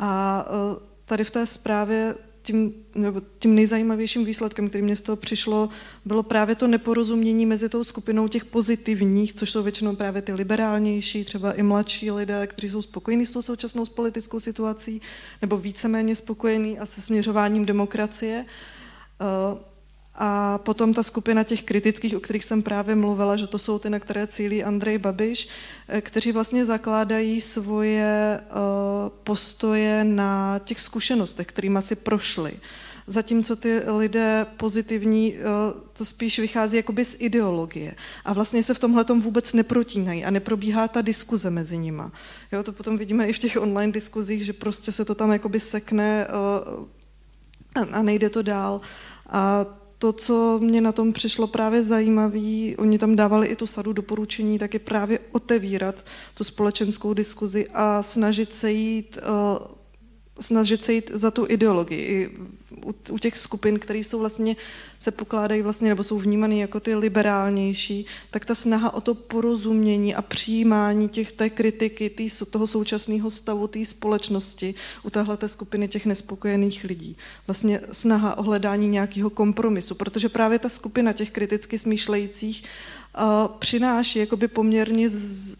A 0.02 0.46
e, 0.48 0.80
tady 1.06 1.24
v 1.24 1.32
té 1.32 1.46
zprávě 1.46 2.16
tím, 2.42 2.74
nebo 2.96 3.22
tím 3.40 3.56
nejzajímavějším 3.56 4.26
výsledkem, 4.26 4.70
který 4.70 4.84
mě 4.84 4.96
z 4.96 5.02
toho 5.02 5.16
přišlo, 5.16 5.70
bylo 6.06 6.24
právě 6.24 6.56
to 6.56 6.68
neporozumění 6.68 7.46
mezi 7.46 7.70
tou 7.70 7.84
skupinou 7.84 8.28
těch 8.28 8.46
pozitivních, 8.46 9.34
což 9.34 9.52
jsou 9.52 9.64
většinou 9.64 9.96
právě 9.96 10.22
ty 10.22 10.34
liberálnější, 10.34 11.24
třeba 11.24 11.54
i 11.54 11.64
mladší 11.64 12.12
lidé, 12.12 12.48
kteří 12.48 12.70
jsou 12.70 12.82
spokojení 12.82 13.26
s 13.26 13.32
tou 13.32 13.42
současnou 13.42 13.86
politickou 13.86 14.40
situací, 14.40 15.02
nebo 15.42 15.58
víceméně 15.58 16.16
spokojení 16.16 16.80
a 16.80 16.86
se 16.86 17.02
směřováním 17.02 17.66
demokracie. 17.66 18.46
A 20.16 20.58
potom 20.58 20.94
ta 20.94 21.04
skupina 21.04 21.44
těch 21.44 21.64
kritických, 21.64 22.18
o 22.18 22.20
kterých 22.20 22.46
jsem 22.46 22.64
právě 22.64 22.96
mluvila, 22.96 23.38
že 23.38 23.48
to 23.48 23.60
jsou 23.60 23.80
ty, 23.80 23.90
na 23.90 24.00
které 24.00 24.28
cílí 24.28 24.64
Andrej 24.64 24.98
Babiš, 24.98 25.48
eh, 25.88 26.02
kteří 26.02 26.32
vlastně 26.32 26.66
zakládají 26.66 27.42
svoje 27.42 28.40
eh, 28.42 28.54
postoje 29.24 30.04
na 30.04 30.60
těch 30.60 30.82
zkušenostech, 30.82 31.48
kterými 31.48 31.82
si 31.82 31.96
prošli. 31.96 32.54
Zatímco 33.08 33.56
ty 33.56 33.82
lidé 33.98 34.46
pozitivní, 34.58 35.36
eh, 35.36 35.42
to 35.94 36.06
spíš 36.06 36.40
vychází 36.40 36.78
jakoby 36.78 37.06
z 37.06 37.16
ideologie. 37.20 37.96
A 38.26 38.34
vlastně 38.34 38.64
se 38.64 38.74
v 38.74 38.80
tomhle 38.80 39.06
vůbec 39.20 39.54
neprotínají 39.54 40.26
a 40.26 40.32
neprobíhá 40.32 40.88
ta 40.88 41.02
diskuze 41.02 41.50
mezi 41.50 41.78
nima. 41.78 42.12
Jo, 42.52 42.64
to 42.64 42.72
potom 42.72 42.98
vidíme 42.98 43.28
i 43.28 43.34
v 43.34 43.40
těch 43.40 43.58
online 43.58 43.92
diskuzích, 43.92 44.46
že 44.46 44.54
prostě 44.54 44.92
se 44.92 45.06
to 45.06 45.16
tam 45.16 45.32
jakoby 45.32 45.60
sekne 45.60 46.28
a 47.92 48.02
nejde 48.02 48.30
to 48.30 48.42
dál. 48.42 48.82
A 49.30 49.66
to, 50.02 50.14
co 50.14 50.60
mě 50.64 50.82
na 50.82 50.92
tom 50.92 51.14
přišlo 51.14 51.48
právě 51.48 51.84
zajímavé, 51.84 52.76
oni 52.78 52.98
tam 52.98 53.16
dávali 53.16 53.48
i 53.48 53.56
tu 53.56 53.68
sadu 53.68 53.94
doporučení, 53.94 54.60
tak 54.60 54.74
je 54.74 54.80
právě 54.80 55.20
otevírat 55.32 56.06
tu 56.34 56.44
společenskou 56.44 57.14
diskuzi 57.14 57.68
a 57.74 58.04
snažit 58.04 58.54
se 58.54 58.72
jít, 58.72 59.18
uh, 59.18 59.68
snažit 60.40 60.84
se 60.84 60.94
jít 60.94 61.12
za 61.14 61.32
tu 61.32 61.46
ideologii 61.50 62.38
u, 63.12 63.18
těch 63.18 63.38
skupin, 63.38 63.80
které 63.80 64.00
jsou 64.00 64.20
vlastně, 64.20 64.56
se 64.98 65.12
pokládají 65.12 65.62
vlastně, 65.62 65.90
nebo 65.90 66.04
jsou 66.04 66.20
vnímané 66.20 66.56
jako 66.56 66.80
ty 66.80 66.96
liberálnější, 66.96 68.06
tak 68.32 68.46
ta 68.46 68.56
snaha 68.56 68.94
o 68.94 69.02
to 69.02 69.16
porozumění 69.16 70.16
a 70.16 70.22
přijímání 70.22 71.10
těch 71.10 71.32
té 71.32 71.50
kritiky, 71.50 72.10
tý, 72.10 72.28
toho 72.50 72.68
současného 72.68 73.30
stavu 73.30 73.68
té 73.68 73.86
společnosti 73.86 74.74
u 75.04 75.10
téhle 75.10 75.38
skupiny 75.46 75.88
těch 75.88 76.06
nespokojených 76.06 76.84
lidí. 76.84 77.18
Vlastně 77.48 77.80
snaha 77.92 78.38
o 78.38 78.44
hledání 78.44 78.88
nějakého 78.88 79.30
kompromisu, 79.30 79.96
protože 79.96 80.30
právě 80.30 80.60
ta 80.60 80.70
skupina 80.70 81.14
těch 81.14 81.32
kriticky 81.32 81.80
smýšlejících 81.80 82.64
přináší 83.60 84.20
jakoby 84.20 84.48
poměrně 84.48 85.10
z, 85.10 85.58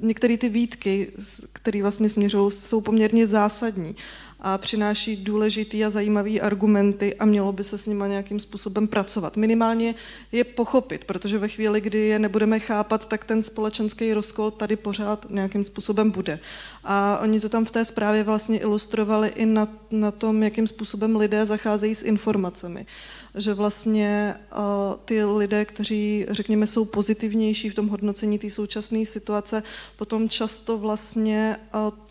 některé 0.00 0.36
ty 0.36 0.48
výtky, 0.48 1.12
které 1.52 1.82
vlastně 1.82 2.08
směřují, 2.08 2.52
jsou 2.52 2.80
poměrně 2.80 3.26
zásadní. 3.26 3.96
A 4.40 4.58
přináší 4.58 5.16
důležitý 5.16 5.84
a 5.84 5.90
zajímavý 5.90 6.40
argumenty 6.40 7.14
a 7.14 7.24
mělo 7.24 7.52
by 7.52 7.64
se 7.64 7.78
s 7.78 7.86
nima 7.86 8.06
nějakým 8.06 8.40
způsobem 8.40 8.88
pracovat. 8.88 9.36
Minimálně 9.36 9.94
je 10.32 10.44
pochopit, 10.44 11.04
protože 11.04 11.38
ve 11.38 11.48
chvíli, 11.48 11.80
kdy 11.80 11.98
je 11.98 12.18
nebudeme 12.18 12.60
chápat, 12.60 13.08
tak 13.08 13.24
ten 13.24 13.42
společenský 13.42 14.14
rozkol 14.14 14.50
tady 14.50 14.76
pořád 14.76 15.26
nějakým 15.30 15.64
způsobem 15.64 16.10
bude. 16.10 16.38
A 16.84 17.18
oni 17.22 17.40
to 17.40 17.48
tam 17.48 17.64
v 17.64 17.70
té 17.70 17.84
zprávě 17.84 18.24
vlastně 18.24 18.58
ilustrovali 18.58 19.28
i 19.28 19.46
na, 19.46 19.68
na 19.90 20.10
tom, 20.10 20.42
jakým 20.42 20.66
způsobem 20.66 21.16
lidé 21.16 21.46
zacházejí 21.46 21.94
s 21.94 22.02
informacemi 22.02 22.86
že 23.34 23.54
vlastně 23.54 24.34
uh, 24.52 24.60
ty 25.04 25.24
lidé, 25.24 25.64
kteří, 25.64 26.26
řekněme, 26.28 26.66
jsou 26.66 26.84
pozitivnější 26.84 27.70
v 27.70 27.74
tom 27.74 27.88
hodnocení 27.88 28.38
té 28.38 28.50
současné 28.50 29.06
situace, 29.06 29.62
potom 29.96 30.28
často 30.28 30.78
vlastně 30.78 31.56
uh, 31.74 32.09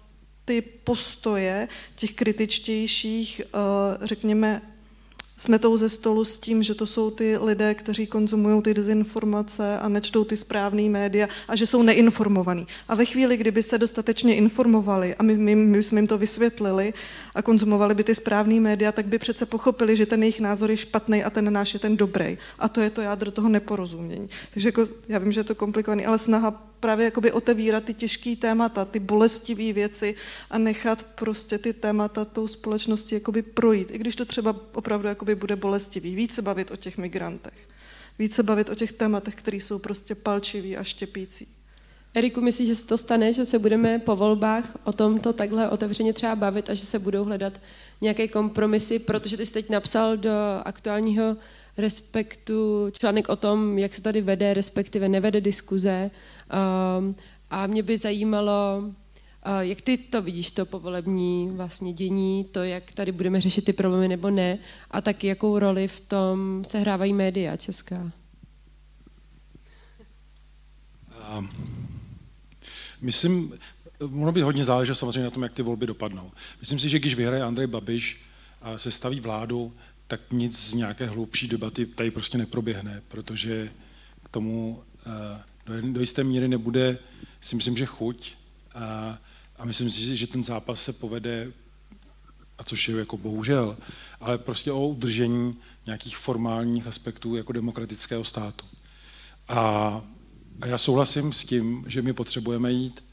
ty 0.49 0.61
postoje 0.61 1.67
těch 1.95 2.13
kritičtějších, 2.13 3.41
uh, 3.53 4.05
řekněme, 4.05 4.61
smetou 5.37 5.77
ze 5.77 5.89
stolu 5.89 6.25
s 6.25 6.37
tím, 6.37 6.63
že 6.63 6.75
to 6.75 6.85
jsou 6.85 7.11
ty 7.11 7.37
lidé, 7.37 7.73
kteří 7.75 8.07
konzumují 8.07 8.61
ty 8.61 8.73
dezinformace 8.73 9.79
a 9.79 9.89
nečtou 9.89 10.23
ty 10.23 10.37
správné 10.37 10.89
média 10.89 11.27
a 11.47 11.55
že 11.55 11.67
jsou 11.67 11.83
neinformovaní. 11.83 12.67
A 12.87 12.95
ve 12.95 13.05
chvíli, 13.05 13.37
kdyby 13.37 13.63
se 13.63 13.77
dostatečně 13.77 14.35
informovali 14.35 15.15
a 15.15 15.23
my, 15.23 15.37
my, 15.37 15.55
my 15.55 15.83
jsme 15.83 15.99
jim 15.99 16.07
to 16.07 16.17
vysvětlili 16.17 16.93
a 17.35 17.41
konzumovali 17.41 17.95
by 17.95 18.03
ty 18.03 18.15
správné 18.15 18.59
média, 18.59 18.91
tak 18.91 19.05
by 19.05 19.19
přece 19.19 19.45
pochopili, 19.45 19.97
že 19.97 20.05
ten 20.05 20.23
jejich 20.23 20.39
názor 20.39 20.71
je 20.71 20.77
špatný 20.77 21.23
a 21.23 21.29
ten 21.29 21.53
náš 21.53 21.73
je 21.73 21.79
ten 21.79 21.97
dobrý. 21.97 22.37
A 22.59 22.69
to 22.69 22.81
je 22.81 22.89
to 22.89 23.01
jádro 23.01 23.31
toho 23.31 23.49
neporozumění. 23.49 24.29
Takže 24.53 24.67
jako, 24.67 24.85
já 25.07 25.19
vím, 25.19 25.31
že 25.31 25.39
je 25.39 25.43
to 25.43 25.55
komplikovaný, 25.55 26.05
ale 26.05 26.19
snaha 26.19 26.68
právě 26.79 27.05
jakoby 27.05 27.31
otevírat 27.31 27.83
ty 27.83 27.93
těžké 27.93 28.35
témata, 28.35 28.85
ty 28.85 28.99
bolestivé 28.99 29.73
věci 29.73 30.15
a 30.49 30.57
nechat 30.57 31.03
prostě 31.03 31.57
ty 31.57 31.73
témata 31.73 32.25
tou 32.25 32.47
společností 32.47 33.15
jakoby 33.15 33.41
projít, 33.41 33.91
i 33.91 33.97
když 33.97 34.15
to 34.15 34.25
třeba 34.25 34.55
opravdu 34.73 35.07
jakoby 35.07 35.35
bude 35.35 35.55
bolestivý. 35.55 36.15
Více 36.15 36.41
bavit 36.41 36.71
o 36.71 36.75
těch 36.75 36.97
migrantech, 36.97 37.69
více 38.19 38.43
bavit 38.43 38.69
o 38.69 38.75
těch 38.75 38.91
tématech, 38.91 39.35
které 39.35 39.57
jsou 39.57 39.79
prostě 39.79 40.15
palčivý 40.15 40.77
a 40.77 40.83
štěpící. 40.83 41.47
Eriku, 42.13 42.41
myslíš, 42.41 42.67
že 42.67 42.75
se 42.75 42.87
to 42.87 42.97
stane, 42.97 43.33
že 43.33 43.45
se 43.45 43.59
budeme 43.59 43.99
po 43.99 44.15
volbách 44.15 44.77
o 44.83 44.93
tomto 44.93 45.33
takhle 45.33 45.69
otevřeně 45.69 46.13
třeba 46.13 46.35
bavit 46.35 46.69
a 46.69 46.73
že 46.73 46.85
se 46.85 46.99
budou 46.99 47.23
hledat 47.23 47.61
nějaké 48.01 48.27
kompromisy, 48.27 48.99
protože 48.99 49.37
ty 49.37 49.45
jsi 49.45 49.53
teď 49.53 49.69
napsal 49.69 50.17
do 50.17 50.31
aktuálního 50.65 51.37
respektu 51.77 52.89
článek 52.91 53.29
o 53.29 53.35
tom, 53.35 53.77
jak 53.77 53.95
se 53.95 54.01
tady 54.01 54.21
vede, 54.21 54.53
respektive 54.53 55.09
nevede 55.09 55.41
diskuze 55.41 56.11
Um, 56.49 57.15
a 57.49 57.67
mě 57.67 57.83
by 57.83 57.97
zajímalo, 57.97 58.83
uh, 58.83 59.59
jak 59.59 59.81
ty 59.81 59.97
to 59.97 60.21
vidíš, 60.21 60.51
to 60.51 60.65
povolební 60.65 61.49
vlastně 61.51 61.93
dění, 61.93 62.43
to, 62.43 62.63
jak 62.63 62.91
tady 62.91 63.11
budeme 63.11 63.41
řešit 63.41 63.65
ty 63.65 63.73
problémy 63.73 64.07
nebo 64.07 64.29
ne, 64.29 64.57
a 64.91 65.01
taky 65.01 65.27
jakou 65.27 65.59
roli 65.59 65.87
v 65.87 65.99
tom 65.99 66.63
sehrávají 66.65 67.13
média 67.13 67.57
česká? 67.57 68.11
Um, 71.37 71.49
myslím, 73.01 73.53
ono 73.99 74.31
by 74.31 74.41
hodně 74.41 74.63
záleželo 74.63 74.95
samozřejmě 74.95 75.23
na 75.23 75.29
tom, 75.29 75.43
jak 75.43 75.53
ty 75.53 75.61
volby 75.61 75.87
dopadnou. 75.87 76.31
Myslím 76.59 76.79
si, 76.79 76.89
že 76.89 76.99
když 76.99 77.15
vyhraje 77.15 77.43
Andrej 77.43 77.67
Babiš 77.67 78.21
a 78.61 78.77
se 78.77 78.91
staví 78.91 79.19
vládu, 79.19 79.73
tak 80.07 80.21
nic 80.31 80.59
z 80.59 80.73
nějaké 80.73 81.05
hlubší 81.05 81.47
debaty 81.47 81.85
tady 81.85 82.11
prostě 82.11 82.37
neproběhne, 82.37 83.01
protože 83.07 83.71
k 84.23 84.29
tomu 84.29 84.83
uh, 85.05 85.13
do, 85.69 85.91
do 85.91 85.99
jisté 85.99 86.23
míry 86.23 86.47
nebude, 86.47 86.97
si 87.41 87.55
myslím, 87.55 87.77
že 87.77 87.85
chuť 87.85 88.35
a, 88.73 89.17
a 89.57 89.65
myslím 89.65 89.89
si, 89.89 90.15
že 90.15 90.27
ten 90.27 90.43
zápas 90.43 90.83
se 90.83 90.93
povede, 90.93 91.51
a 92.57 92.63
což 92.63 92.89
je 92.89 92.97
jako 92.97 93.17
bohužel, 93.17 93.77
ale 94.19 94.37
prostě 94.37 94.71
o 94.71 94.87
udržení 94.87 95.57
nějakých 95.85 96.17
formálních 96.17 96.87
aspektů 96.87 97.35
jako 97.35 97.53
demokratického 97.53 98.23
státu. 98.23 98.65
A, 99.47 99.57
a 100.61 100.67
já 100.67 100.77
souhlasím 100.77 101.33
s 101.33 101.45
tím, 101.45 101.85
že 101.87 102.01
my 102.01 102.13
potřebujeme 102.13 102.71
jít 102.71 103.03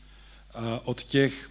od 0.84 1.02
těch 1.02 1.50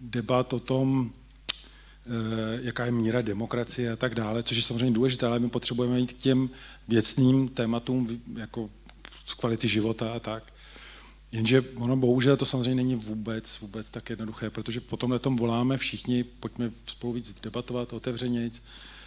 debat 0.00 0.52
o 0.52 0.58
tom, 0.58 1.12
e, 1.50 2.60
jaká 2.62 2.84
je 2.84 2.90
míra 2.90 3.22
demokracie 3.22 3.92
a 3.92 3.96
tak 3.96 4.14
dále, 4.14 4.42
což 4.42 4.56
je 4.56 4.62
samozřejmě 4.62 4.94
důležité, 4.94 5.26
ale 5.26 5.38
my 5.38 5.50
potřebujeme 5.50 6.00
jít 6.00 6.12
k 6.12 6.16
těm 6.16 6.50
věcným 6.88 7.48
tématům, 7.48 8.22
jako 8.36 8.70
z 9.30 9.34
kvality 9.34 9.68
života 9.68 10.12
a 10.12 10.18
tak. 10.18 10.52
Jenže 11.32 11.64
ono 11.74 11.96
bohužel 11.96 12.36
to 12.36 12.46
samozřejmě 12.46 12.74
není 12.74 12.94
vůbec, 12.94 13.60
vůbec 13.60 13.90
tak 13.90 14.10
jednoduché, 14.10 14.50
protože 14.50 14.80
potom 14.80 15.10
na 15.10 15.18
tom 15.18 15.36
voláme 15.36 15.76
všichni, 15.76 16.24
pojďme 16.24 16.70
spolu 16.84 17.12
víc 17.12 17.40
debatovat, 17.40 17.92
otevřeně 17.92 18.50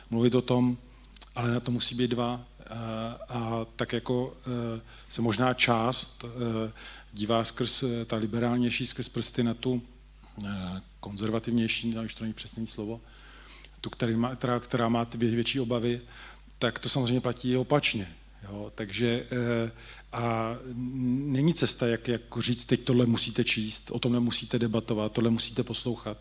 mluvit 0.10 0.36
o 0.36 0.42
tom, 0.42 0.78
ale 1.36 1.52
na 1.52 1.60
to 1.60 1.72
musí 1.72 1.96
být 1.96 2.12
dva. 2.12 2.46
A, 2.70 2.80
a 3.30 3.66
tak 3.76 3.94
jako 3.94 4.38
e, 4.78 4.82
se 5.10 5.22
možná 5.22 5.54
část 5.54 6.26
e, 6.26 6.72
dívá 7.14 7.44
skrz 7.44 7.84
e, 7.84 8.06
ta 8.06 8.16
liberálnější, 8.16 8.88
skrz 8.88 9.10
prsty 9.10 9.44
na 9.44 9.54
tu 9.54 9.82
konzervativnější, 11.00 11.96
už 12.06 12.14
to 12.14 12.24
není 12.24 12.34
přesné 12.34 12.68
slovo, 12.68 13.02
tu, 13.82 13.90
který 13.90 14.16
má, 14.16 14.36
která, 14.36 14.60
která 14.60 14.90
má 14.90 15.06
ty 15.06 15.18
větší 15.18 15.60
obavy, 15.60 16.02
tak 16.60 16.80
to 16.80 16.90
samozřejmě 16.90 17.22
platí 17.22 17.58
opačně. 17.58 18.08
Jo? 18.44 18.72
Takže 18.76 19.28
a 20.14 20.55
není 21.26 21.53
cesta, 21.53 21.88
jak, 21.88 22.07
jak 22.07 22.22
říct, 22.39 22.66
teď 22.66 22.84
tohle 22.84 23.05
musíte 23.05 23.43
číst, 23.43 23.91
o 23.91 23.99
tom 23.99 24.14
nemusíte 24.14 24.59
debatovat, 24.59 25.11
tohle 25.11 25.30
musíte 25.30 25.64
poslouchat. 25.64 26.18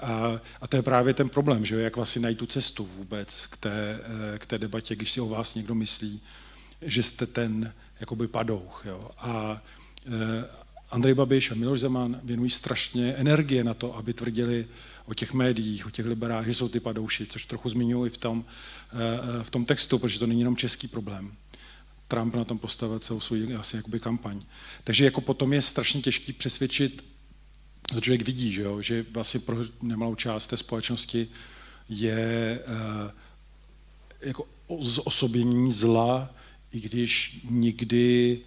A, 0.00 0.40
a 0.60 0.66
to 0.66 0.76
je 0.76 0.82
právě 0.82 1.14
ten 1.14 1.28
problém, 1.28 1.64
že 1.64 1.82
jak 1.82 1.96
vlastně 1.96 2.22
najít 2.22 2.38
tu 2.38 2.46
cestu 2.46 2.88
vůbec 2.96 3.46
k 3.46 3.56
té, 3.56 4.00
eh, 4.34 4.38
k 4.38 4.46
té 4.46 4.58
debatě, 4.58 4.96
když 4.96 5.12
si 5.12 5.20
o 5.20 5.28
vás 5.28 5.54
někdo 5.54 5.74
myslí, 5.74 6.20
že 6.82 7.02
jste 7.02 7.26
ten 7.26 7.72
jakoby 8.00 8.28
padouch. 8.28 8.82
Jo. 8.86 9.10
A 9.18 9.62
e, 10.06 10.44
Andrej 10.90 11.14
Babiš 11.14 11.50
a 11.50 11.54
Miloš 11.54 11.80
Zeman 11.80 12.20
věnují 12.22 12.50
strašně 12.50 13.12
energie 13.12 13.64
na 13.64 13.74
to, 13.74 13.96
aby 13.96 14.12
tvrdili 14.12 14.68
o 15.06 15.14
těch 15.14 15.32
médiích, 15.32 15.86
o 15.86 15.90
těch 15.90 16.06
liberách, 16.06 16.46
že 16.46 16.54
jsou 16.54 16.68
ty 16.68 16.80
padouši, 16.80 17.26
což 17.26 17.44
trochu 17.44 17.68
zmiňuji 17.68 18.10
v 18.10 18.18
tom, 18.18 18.44
e, 18.92 19.44
v 19.44 19.50
tom 19.50 19.64
textu, 19.64 19.98
protože 19.98 20.18
to 20.18 20.26
není 20.26 20.40
jenom 20.40 20.56
český 20.56 20.88
problém. 20.88 21.32
Trump 22.12 22.34
na 22.34 22.44
tom 22.44 22.58
postavil 22.58 22.98
celou 22.98 23.20
svou 23.20 23.36
asi 23.58 23.76
jakoby 23.76 24.00
kampaň. 24.00 24.40
Takže 24.84 25.04
jako 25.04 25.20
potom 25.20 25.52
je 25.52 25.62
strašně 25.62 26.00
těžký 26.00 26.32
přesvědčit, 26.32 27.04
to 27.94 28.00
člověk 28.00 28.22
vidí, 28.22 28.52
že, 28.52 28.62
jo, 28.62 28.82
že 28.82 29.06
vlastně 29.10 29.40
pro 29.40 29.56
nemalou 29.82 30.14
část 30.14 30.46
té 30.46 30.56
společnosti 30.56 31.28
je 31.88 32.60
uh, 32.68 33.10
jako 34.20 34.46
zosobění 34.80 35.72
zla, 35.72 36.34
i 36.72 36.80
když 36.80 37.40
nikdy 37.50 38.40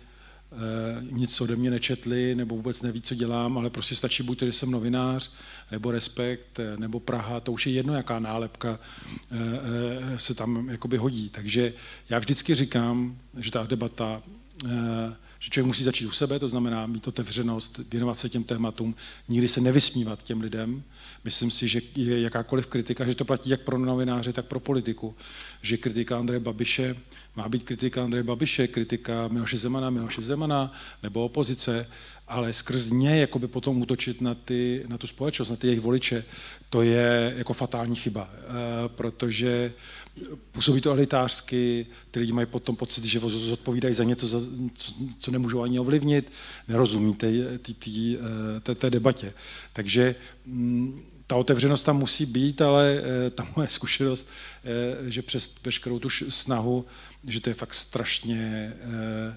nic 1.11 1.41
ode 1.41 1.55
mě 1.55 1.69
nečetli, 1.69 2.35
nebo 2.35 2.55
vůbec 2.55 2.81
neví, 2.81 3.01
co 3.01 3.15
dělám, 3.15 3.57
ale 3.57 3.69
prostě 3.69 3.95
stačí 3.95 4.23
buď 4.23 4.39
to, 4.39 4.45
že 4.45 4.51
jsem 4.51 4.71
novinář, 4.71 5.31
nebo 5.71 5.91
Respekt, 5.91 6.59
eh, 6.59 6.77
nebo 6.77 6.99
Praha, 6.99 7.39
to 7.39 7.51
už 7.51 7.67
je 7.67 7.73
jedno, 7.73 7.95
jaká 7.95 8.19
nálepka 8.19 8.79
eh, 9.31 10.19
se 10.19 10.33
tam 10.33 10.69
jakoby 10.69 10.97
hodí. 10.97 11.29
Takže 11.29 11.73
já 12.09 12.19
vždycky 12.19 12.55
říkám, 12.55 13.17
že 13.37 13.51
ta 13.51 13.63
debata 13.63 14.21
že 15.45 15.51
člověk 15.51 15.67
musí 15.67 15.83
začít 15.83 16.05
u 16.05 16.11
sebe, 16.11 16.39
to 16.39 16.47
znamená 16.47 16.87
mít 16.87 17.07
otevřenost, 17.07 17.79
věnovat 17.91 18.15
se 18.15 18.29
těm 18.29 18.43
tématům, 18.43 18.95
nikdy 19.29 19.47
se 19.47 19.61
nevysmívat 19.61 20.23
těm 20.23 20.41
lidem. 20.41 20.83
Myslím 21.23 21.51
si, 21.51 21.67
že 21.67 21.81
je 21.95 22.21
jakákoliv 22.21 22.65
kritika, 22.65 23.05
že 23.05 23.15
to 23.15 23.25
platí 23.25 23.49
jak 23.49 23.61
pro 23.61 23.77
novináře, 23.77 24.33
tak 24.33 24.45
pro 24.45 24.59
politiku, 24.59 25.15
že 25.61 25.77
kritika 25.77 26.17
Andreje 26.17 26.39
Babiše 26.39 26.95
má 27.35 27.49
být 27.49 27.63
kritika 27.63 28.03
Andreje 28.03 28.23
Babiše, 28.23 28.67
kritika 28.67 29.27
Miloše 29.27 29.57
Zemana, 29.57 29.89
Miloše 29.89 30.21
Zemana 30.21 30.73
nebo 31.03 31.25
opozice, 31.25 31.87
ale 32.27 32.53
skrz 32.53 32.89
ně 32.89 33.17
jakoby 33.17 33.47
potom 33.47 33.81
útočit 33.81 34.21
na, 34.21 34.35
ty, 34.35 34.83
na 34.87 34.97
tu 34.97 35.07
společnost, 35.07 35.49
na 35.49 35.55
ty 35.55 35.67
jejich 35.67 35.81
voliče, 35.81 36.25
to 36.69 36.81
je 36.81 37.33
jako 37.37 37.53
fatální 37.53 37.95
chyba, 37.95 38.29
eh, 38.33 38.43
protože 38.87 39.73
působí 40.51 40.81
to 40.81 40.91
elitářsky, 40.91 41.85
ty 42.11 42.19
lidi 42.19 42.31
mají 42.31 42.47
potom 42.47 42.75
pocit, 42.75 43.03
že 43.03 43.19
zodpovídají 43.19 43.93
za 43.93 44.03
něco, 44.03 44.27
za, 44.27 44.39
co, 44.73 44.93
co 45.19 45.31
nemůžou 45.31 45.61
ani 45.61 45.79
ovlivnit, 45.79 46.31
nerozumí 46.67 47.15
té, 47.15 47.57
té, 47.57 47.71
eh, 47.91 48.59
té, 48.59 48.75
té 48.75 48.89
debatě. 48.89 49.33
Takže 49.73 50.15
mm, 50.45 51.01
ta 51.27 51.35
otevřenost 51.35 51.83
tam 51.83 51.97
musí 51.97 52.25
být, 52.25 52.61
ale 52.61 53.01
eh, 53.03 53.29
ta 53.29 53.47
moje 53.55 53.67
zkušenost, 53.69 54.27
že 55.07 55.21
přes 55.21 55.55
veškerou 55.63 55.99
tu 55.99 56.09
snahu 56.09 56.85
že 57.29 57.39
to 57.39 57.49
je 57.49 57.53
fakt 57.53 57.73
strašně, 57.73 58.73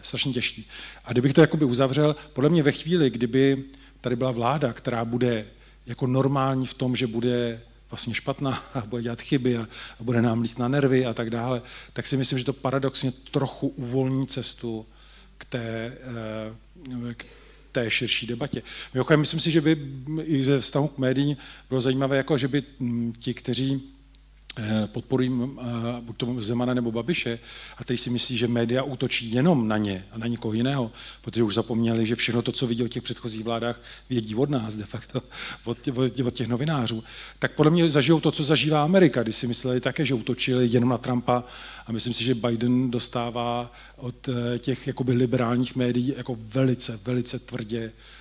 strašně 0.03 0.33
těžký. 0.33 0.67
A 1.05 1.13
kdybych 1.13 1.33
to 1.33 1.41
jakoby 1.41 1.65
uzavřel, 1.65 2.17
podle 2.33 2.51
mě 2.51 2.63
ve 2.63 2.73
chvíli, 2.73 3.11
kdyby 3.11 3.65
tady 4.01 4.17
byla 4.17 4.31
vláda, 4.31 4.73
která 4.73 5.05
bude 5.05 5.47
jako 5.87 6.07
normální 6.07 6.67
v 6.67 6.75
tom, 6.75 6.97
že 6.97 7.07
bude 7.07 7.61
vlastně 7.91 8.15
špatná 8.15 8.63
a 8.75 8.81
bude 8.81 9.03
dělat 9.03 9.23
chyby 9.23 9.57
a, 9.57 9.69
a 10.01 10.05
bude 10.05 10.23
nám 10.23 10.41
líst 10.41 10.59
na 10.59 10.69
nervy 10.69 11.07
a 11.07 11.15
tak 11.15 11.31
dále, 11.31 11.63
tak 11.93 12.07
si 12.07 12.17
myslím, 12.17 12.39
že 12.39 12.45
to 12.45 12.53
paradoxně 12.53 13.13
trochu 13.13 13.69
uvolní 13.69 14.27
cestu 14.27 14.87
k 15.39 15.45
té, 15.45 15.99
uh, 16.87 17.13
k 17.13 17.27
té 17.73 17.91
širší 17.91 18.27
debatě. 18.27 18.63
Mimochodem, 18.95 19.21
myslím 19.21 19.41
si, 19.41 19.51
že 19.51 19.61
by 19.61 19.77
i 20.23 20.45
ze 20.45 20.61
vztahu 20.61 20.89
k 20.89 20.99
médiím 20.99 21.37
bylo 21.69 21.81
zajímavé, 21.81 22.17
jako 22.17 22.39
že 22.39 22.49
by 22.49 22.63
ti, 23.19 23.35
kteří 23.35 23.98
Eh, 23.98 23.98
podporují 24.87 25.31
eh, 25.33 25.65
buď 26.01 26.17
to 26.17 26.43
Zemana 26.43 26.75
nebo 26.75 26.93
Babiše 26.93 27.39
a 27.77 27.85
teď 27.85 28.01
si 28.01 28.11
myslí, 28.11 28.37
že 28.37 28.49
média 28.49 28.83
útočí 28.83 29.33
jenom 29.33 29.69
na 29.69 29.77
ně 29.77 30.05
a 30.11 30.19
na 30.19 30.27
nikoho 30.27 30.55
jiného, 30.55 30.91
protože 31.23 31.43
už 31.43 31.55
zapomněli, 31.55 32.07
že 32.07 32.17
všechno 32.17 32.43
to, 32.43 32.53
co 32.53 32.67
vidí 32.67 32.83
o 32.83 32.89
těch 32.89 33.03
předchozích 33.03 33.45
vládách, 33.45 33.81
vědí 34.11 34.35
od 34.35 34.51
nás 34.51 34.77
de 34.77 34.85
facto, 34.85 35.23
od 35.65 35.79
těch, 35.81 36.27
od 36.27 36.35
těch 36.35 36.49
novinářů. 36.49 37.05
Tak 37.39 37.53
podle 37.53 37.71
mě 37.71 37.91
zažijou 37.91 38.21
to, 38.21 38.31
co 38.31 38.45
zažívá 38.45 38.85
Amerika, 38.85 39.23
když 39.23 39.37
si 39.37 39.47
mysleli 39.47 39.81
také, 39.81 40.05
že 40.05 40.15
útočili 40.15 40.69
jenom 40.71 40.89
na 40.89 40.99
Trumpa 40.99 41.45
a 41.87 41.93
myslím 41.93 42.15
si, 42.15 42.25
že 42.25 42.35
Biden 42.35 42.91
dostává 42.91 43.73
od 43.97 44.29
eh, 44.29 44.59
těch 44.59 44.87
jakoby 44.87 45.13
liberálních 45.13 45.77
médií 45.77 46.15
jako 46.17 46.37
velice, 46.41 47.01
velice 47.05 47.39
tvrdě 47.39 47.93
Eh, 47.93 48.18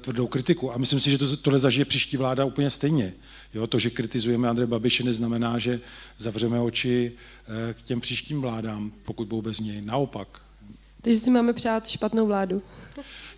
tvrdou 0.00 0.26
kritiku. 0.26 0.74
A 0.74 0.78
myslím 0.78 1.00
si, 1.00 1.10
že 1.10 1.18
to, 1.18 1.36
tohle 1.36 1.58
zažije 1.58 1.84
příští 1.84 2.16
vláda 2.16 2.44
úplně 2.44 2.70
stejně. 2.70 3.12
Jo, 3.54 3.66
to, 3.66 3.78
že 3.78 3.90
kritizujeme 3.90 4.48
Andrej 4.48 4.66
Babiše, 4.66 5.04
neznamená, 5.04 5.58
že 5.58 5.80
zavřeme 6.18 6.60
oči 6.60 7.12
eh, 7.12 7.74
k 7.74 7.82
těm 7.82 8.00
příštím 8.00 8.40
vládám, 8.40 8.92
pokud 9.02 9.28
budou 9.28 9.42
bez 9.42 9.60
něj. 9.60 9.82
Naopak. 9.82 10.28
Takže 11.02 11.18
si 11.18 11.30
máme 11.30 11.52
přát 11.52 11.88
špatnou 11.88 12.26
vládu. 12.26 12.62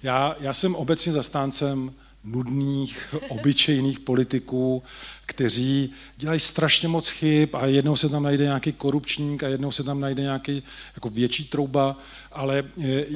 Já, 0.03 0.37
já 0.41 0.53
jsem 0.53 0.75
obecně 0.75 1.13
zastáncem 1.13 1.93
nudných, 2.25 3.15
obyčejných 3.29 4.01
politiků, 4.01 4.83
kteří 5.27 5.93
dělají 6.17 6.41
strašně 6.41 6.89
moc 6.89 7.09
chyb 7.09 7.49
a 7.53 7.67
jednou 7.67 7.97
se 7.97 8.09
tam 8.09 8.23
najde 8.23 8.45
nějaký 8.45 8.73
korupčník 8.73 9.43
a 9.43 9.49
jednou 9.49 9.73
se 9.73 9.83
tam 9.83 10.01
najde 10.01 10.23
nějaký 10.23 10.63
jako 10.95 11.09
větší 11.09 11.45
trouba, 11.45 11.99
ale 12.33 12.65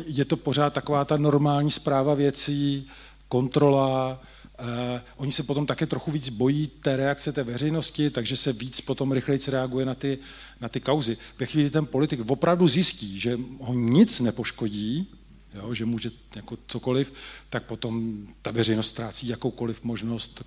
je, 0.07 0.25
to 0.25 0.37
pořád 0.37 0.73
taková 0.73 1.05
ta 1.05 1.17
normální 1.17 1.71
zpráva 1.71 2.15
věcí, 2.15 2.87
kontrola, 3.29 4.21
Uh, 4.61 5.01
oni 5.17 5.33
se 5.33 5.43
potom 5.43 5.67
také 5.67 5.87
trochu 5.87 6.11
víc 6.11 6.29
bojí 6.29 6.71
té 6.83 6.97
reakce 6.97 7.33
té 7.33 7.45
veřejnosti, 7.45 8.11
takže 8.11 8.37
se 8.37 8.53
víc 8.53 8.81
potom 8.81 9.13
rychleji 9.13 9.41
reaguje 9.49 9.87
na 9.87 9.95
ty, 9.95 10.19
na 10.61 10.69
ty 10.69 10.81
kauzy. 10.81 11.17
Ve 11.39 11.47
chvíli 11.47 11.71
ten 11.71 11.87
politik 11.87 12.31
opravdu 12.31 12.69
zjistí, 12.69 13.21
že 13.21 13.39
ho 13.61 13.75
nic 13.75 14.21
nepoškodí, 14.21 15.09
jo, 15.55 15.75
že 15.75 15.85
může 15.85 16.11
jako 16.37 16.59
cokoliv, 16.67 17.13
tak 17.51 17.65
potom 17.65 18.27
ta 18.43 18.51
veřejnost 18.51 18.89
ztrácí 18.89 19.29
jakoukoliv 19.29 19.85
možnost 19.85 20.45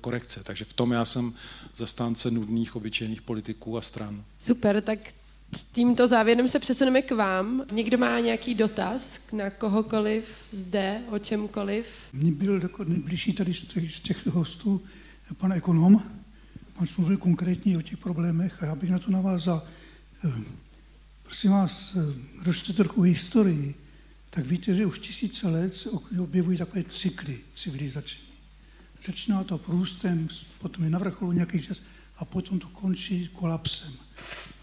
korekce. 0.00 0.44
Takže 0.44 0.64
v 0.64 0.72
tom 0.72 0.92
já 0.92 1.04
jsem 1.04 1.34
zastánce 1.76 2.30
nudných, 2.30 2.76
obyčejných 2.76 3.22
politiků 3.22 3.78
a 3.78 3.82
stran. 3.82 4.24
Super, 4.38 4.82
tak 4.82 4.98
tímto 5.72 6.06
závěrem 6.06 6.48
se 6.48 6.58
přesuneme 6.58 7.02
k 7.02 7.12
vám. 7.12 7.64
Někdo 7.72 7.98
má 7.98 8.20
nějaký 8.20 8.54
dotaz 8.54 9.20
na 9.32 9.50
kohokoliv 9.50 10.24
zde, 10.52 11.00
o 11.10 11.18
čemkoliv? 11.18 11.86
Mně 12.12 12.32
byl 12.32 12.60
nejbližší 12.84 13.32
tady 13.32 13.54
z 13.54 13.62
těch, 13.62 13.94
z 13.94 14.00
těch 14.00 14.26
hostů 14.26 14.82
pan 15.38 15.52
ekonom. 15.52 16.02
On 16.80 16.86
mluvil 16.98 17.16
konkrétně 17.16 17.78
o 17.78 17.82
těch 17.82 17.98
problémech 17.98 18.62
a 18.62 18.66
já 18.66 18.74
bych 18.74 18.90
na 18.90 18.98
to 18.98 19.10
navázal. 19.10 19.62
Eh, 20.24 20.32
prosím 21.22 21.50
vás, 21.50 21.96
eh, 21.96 22.14
ročte 22.44 22.72
trochu 22.72 23.02
historii 23.02 23.74
tak 24.38 24.46
víte, 24.46 24.74
že 24.74 24.86
už 24.86 24.98
tisíce 24.98 25.48
let 25.48 25.74
se 25.74 25.90
objevují 26.20 26.58
takové 26.58 26.84
cykly 26.84 27.40
civilizační. 27.54 28.22
Začíná 29.06 29.44
to 29.44 29.58
průstem, 29.58 30.28
potom 30.58 30.84
je 30.84 30.90
na 30.90 30.98
vrcholu 30.98 31.32
nějaký 31.32 31.62
čas 31.62 31.82
a 32.16 32.24
potom 32.24 32.58
to 32.58 32.68
končí 32.68 33.28
kolapsem. 33.32 33.92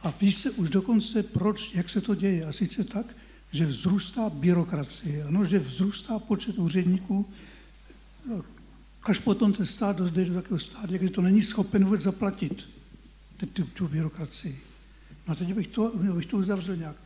A 0.03 0.13
ví 0.21 0.31
se 0.31 0.51
už 0.51 0.69
dokonce, 0.69 1.23
proč, 1.23 1.73
jak 1.73 1.89
se 1.89 2.01
to 2.01 2.15
děje. 2.15 2.45
A 2.45 2.53
sice 2.53 2.83
tak, 2.83 3.15
že 3.51 3.65
vzrůstá 3.65 4.29
byrokracie, 4.29 5.23
ano, 5.23 5.45
že 5.45 5.59
vzrůstá 5.59 6.19
počet 6.19 6.57
úředníků, 6.57 7.29
až 9.03 9.19
potom 9.19 9.53
ten 9.53 9.65
stát 9.65 9.97
dojde 9.97 10.25
do 10.25 10.33
takového 10.33 10.59
stádia, 10.59 10.97
kde 10.97 11.09
to 11.09 11.21
není 11.21 11.43
schopen 11.43 11.85
vůbec 11.85 12.01
zaplatit, 12.01 12.67
tu, 13.53 13.63
tu 13.63 13.87
byrokracii. 13.87 14.59
No 15.27 15.31
a 15.31 15.35
teď 15.35 15.53
bych 15.53 15.67
to, 15.67 15.91
bych 15.97 16.25
to 16.25 16.37
uzavřel 16.37 16.75
nějak. 16.75 17.04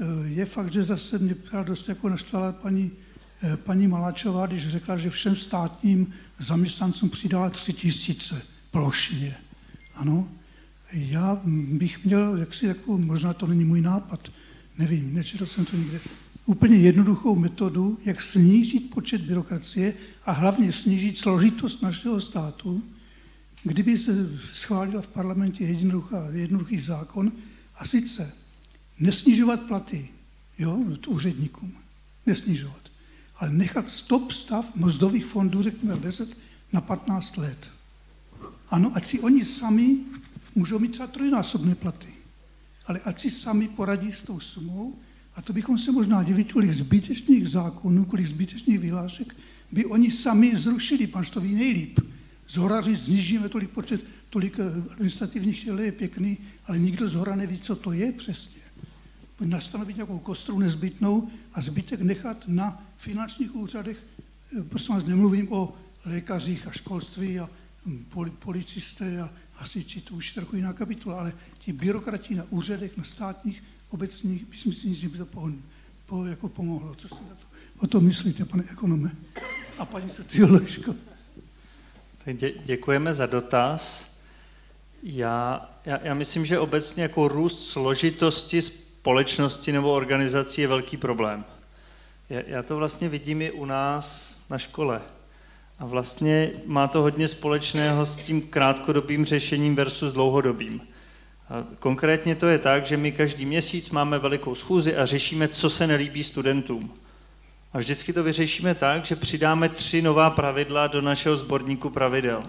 Eh, 0.00 0.28
je 0.28 0.46
fakt, 0.46 0.72
že 0.72 0.84
zase 0.84 1.18
mě 1.18 1.36
dost 1.64 1.88
jako 1.88 2.08
naštvala 2.08 2.52
paní, 2.52 2.90
eh, 3.42 3.56
paní 3.56 3.88
Maláčová, 3.88 4.46
když 4.46 4.68
řekla, 4.68 4.96
že 4.96 5.10
všem 5.10 5.36
státním 5.36 6.12
zaměstnancům 6.38 7.10
přidala 7.10 7.50
tři 7.50 7.72
tisíce 7.72 8.42
plošně. 8.70 9.36
Ano, 9.94 10.28
já 10.92 11.40
bych 11.44 12.04
měl, 12.04 12.36
jak 12.36 12.54
si 12.54 12.66
jako, 12.66 12.98
možná 12.98 13.32
to 13.32 13.46
není 13.46 13.64
můj 13.64 13.80
nápad, 13.80 14.28
nevím, 14.78 15.14
nečetl 15.14 15.46
jsem 15.46 15.64
to 15.64 15.76
nikde, 15.76 16.00
úplně 16.46 16.76
jednoduchou 16.76 17.36
metodu, 17.36 17.98
jak 18.04 18.22
snížit 18.22 18.90
počet 18.90 19.20
byrokracie 19.20 19.94
a 20.24 20.32
hlavně 20.32 20.72
snížit 20.72 21.18
složitost 21.18 21.82
našeho 21.82 22.20
státu, 22.20 22.82
kdyby 23.62 23.98
se 23.98 24.28
schválila 24.52 25.02
v 25.02 25.06
parlamentě 25.06 25.64
jednoduchý 26.32 26.80
zákon, 26.80 27.32
a 27.74 27.84
sice 27.84 28.32
nesnižovat 29.00 29.60
platy 29.62 30.08
jo, 30.58 30.78
úředníkům, 31.06 31.72
nesnižovat, 32.26 32.90
ale 33.36 33.50
nechat 33.50 33.90
stop 33.90 34.32
stav 34.32 34.74
mzdových 34.74 35.26
fondů, 35.26 35.62
řekněme 35.62 35.96
10 35.96 36.36
na 36.72 36.80
15 36.80 37.36
let. 37.36 37.70
Ano, 38.68 38.92
ať 38.94 39.06
si 39.06 39.20
oni 39.20 39.44
sami 39.44 39.96
můžou 40.54 40.78
mít 40.78 40.92
třeba 40.92 41.06
trojnásobné 41.06 41.74
platy, 41.74 42.08
ale 42.86 43.00
ať 43.00 43.20
si 43.20 43.30
sami 43.30 43.68
poradí 43.68 44.12
s 44.12 44.22
tou 44.22 44.40
sumou, 44.40 44.98
a 45.34 45.42
to 45.42 45.52
bychom 45.52 45.78
se 45.78 45.92
možná 45.92 46.22
divili, 46.22 46.44
kolik 46.44 46.72
zbytečných 46.72 47.48
zákonů, 47.48 48.04
kolik 48.04 48.26
zbytečných 48.26 48.78
vyhlášek 48.78 49.36
by 49.72 49.84
oni 49.84 50.10
sami 50.10 50.56
zrušili, 50.56 51.06
pan 51.06 51.24
to 51.24 51.40
ví 51.40 51.54
nejlíp. 51.54 52.00
Zhora 52.48 52.80
říct, 52.80 53.00
znižíme 53.00 53.48
tolik 53.48 53.70
počet, 53.70 54.04
tolik 54.30 54.58
eh, 54.58 54.92
administrativních 54.92 55.64
těl 55.64 55.80
je 55.80 55.92
pěkný, 55.92 56.38
ale 56.66 56.78
nikdo 56.78 57.08
zhora 57.08 57.36
neví, 57.36 57.58
co 57.58 57.76
to 57.76 57.92
je 57.92 58.12
přesně 58.12 58.60
nastanovit 59.44 59.96
nějakou 59.96 60.18
kostru 60.18 60.58
nezbytnou 60.58 61.28
a 61.52 61.60
zbytek 61.60 62.00
nechat 62.00 62.48
na 62.48 62.82
finančních 62.98 63.56
úřadech. 63.56 64.04
Eh, 64.58 64.62
prosím 64.62 64.94
vás, 64.94 65.04
nemluvím 65.04 65.52
o 65.52 65.74
lékařích 66.06 66.66
a 66.66 66.70
školství 66.70 67.40
a 67.40 67.50
hm, 67.86 68.04
policisté 68.38 69.20
a 69.20 69.30
hasiči, 69.54 70.00
to 70.00 70.14
už 70.14 70.28
je 70.28 70.34
trochu 70.34 70.56
jiná 70.56 70.72
kapitola, 70.72 71.18
ale 71.18 71.32
ti 71.58 71.72
byrokrati 71.72 72.34
na 72.34 72.46
úřadech, 72.50 72.96
na 72.96 73.04
státních, 73.04 73.64
obecních, 73.90 74.48
myslím 74.50 74.72
si, 74.72 74.94
že 74.94 75.08
by 75.08 75.18
to 75.18 75.26
po, 75.26 75.50
po, 76.06 76.24
jako 76.24 76.48
pomohlo. 76.48 76.94
Co 76.94 77.08
si 77.08 77.14
na 77.14 77.34
to, 77.34 77.46
o 77.78 77.86
to 77.86 78.00
myslíte, 78.00 78.44
pane 78.44 78.64
ekonome 78.70 79.10
a 79.78 79.84
paní 79.84 80.10
socioložko? 80.10 80.94
Tak 82.24 82.36
dě, 82.36 82.54
děkujeme 82.64 83.14
za 83.14 83.26
dotaz. 83.26 84.10
Já, 85.02 85.70
já, 85.84 86.00
já 86.02 86.14
myslím, 86.14 86.46
že 86.46 86.58
obecně 86.58 87.02
jako 87.02 87.28
růst 87.28 87.70
složitosti 87.70 88.62
společnosti 89.00 89.72
nebo 89.72 89.92
organizací 89.92 90.60
je 90.60 90.68
velký 90.68 90.96
problém. 90.96 91.44
Já 92.28 92.62
to 92.62 92.76
vlastně 92.76 93.08
vidím 93.08 93.42
i 93.42 93.50
u 93.50 93.64
nás 93.64 94.36
na 94.50 94.58
škole. 94.58 95.00
A 95.78 95.86
vlastně 95.86 96.50
má 96.66 96.88
to 96.88 97.02
hodně 97.02 97.28
společného 97.28 98.06
s 98.06 98.16
tím 98.16 98.42
krátkodobým 98.42 99.24
řešením 99.24 99.76
versus 99.76 100.12
dlouhodobým. 100.12 100.80
A 101.50 101.64
konkrétně 101.78 102.34
to 102.34 102.46
je 102.46 102.58
tak, 102.58 102.86
že 102.86 102.96
my 102.96 103.12
každý 103.12 103.46
měsíc 103.46 103.90
máme 103.90 104.18
velikou 104.18 104.54
schůzi 104.54 104.96
a 104.96 105.06
řešíme, 105.06 105.48
co 105.48 105.70
se 105.70 105.86
nelíbí 105.86 106.24
studentům. 106.24 106.94
A 107.72 107.78
vždycky 107.78 108.12
to 108.12 108.22
vyřešíme 108.22 108.74
tak, 108.74 109.04
že 109.04 109.16
přidáme 109.16 109.68
tři 109.68 110.02
nová 110.02 110.30
pravidla 110.30 110.86
do 110.86 111.00
našeho 111.00 111.36
sborníku 111.36 111.90
pravidel. 111.90 112.42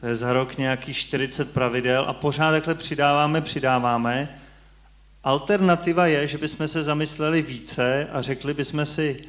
To 0.00 0.06
je 0.06 0.14
za 0.14 0.32
rok 0.32 0.58
nějakých 0.58 0.96
40 0.96 1.52
pravidel 1.52 2.04
a 2.08 2.12
pořád 2.12 2.50
takhle 2.50 2.74
přidáváme, 2.74 3.40
přidáváme 3.40 4.40
Alternativa 5.28 6.06
je, 6.06 6.26
že 6.26 6.38
bychom 6.38 6.68
se 6.68 6.82
zamysleli 6.82 7.42
více 7.42 8.08
a 8.12 8.22
řekli 8.22 8.54
bychom 8.54 8.86
si, 8.86 9.24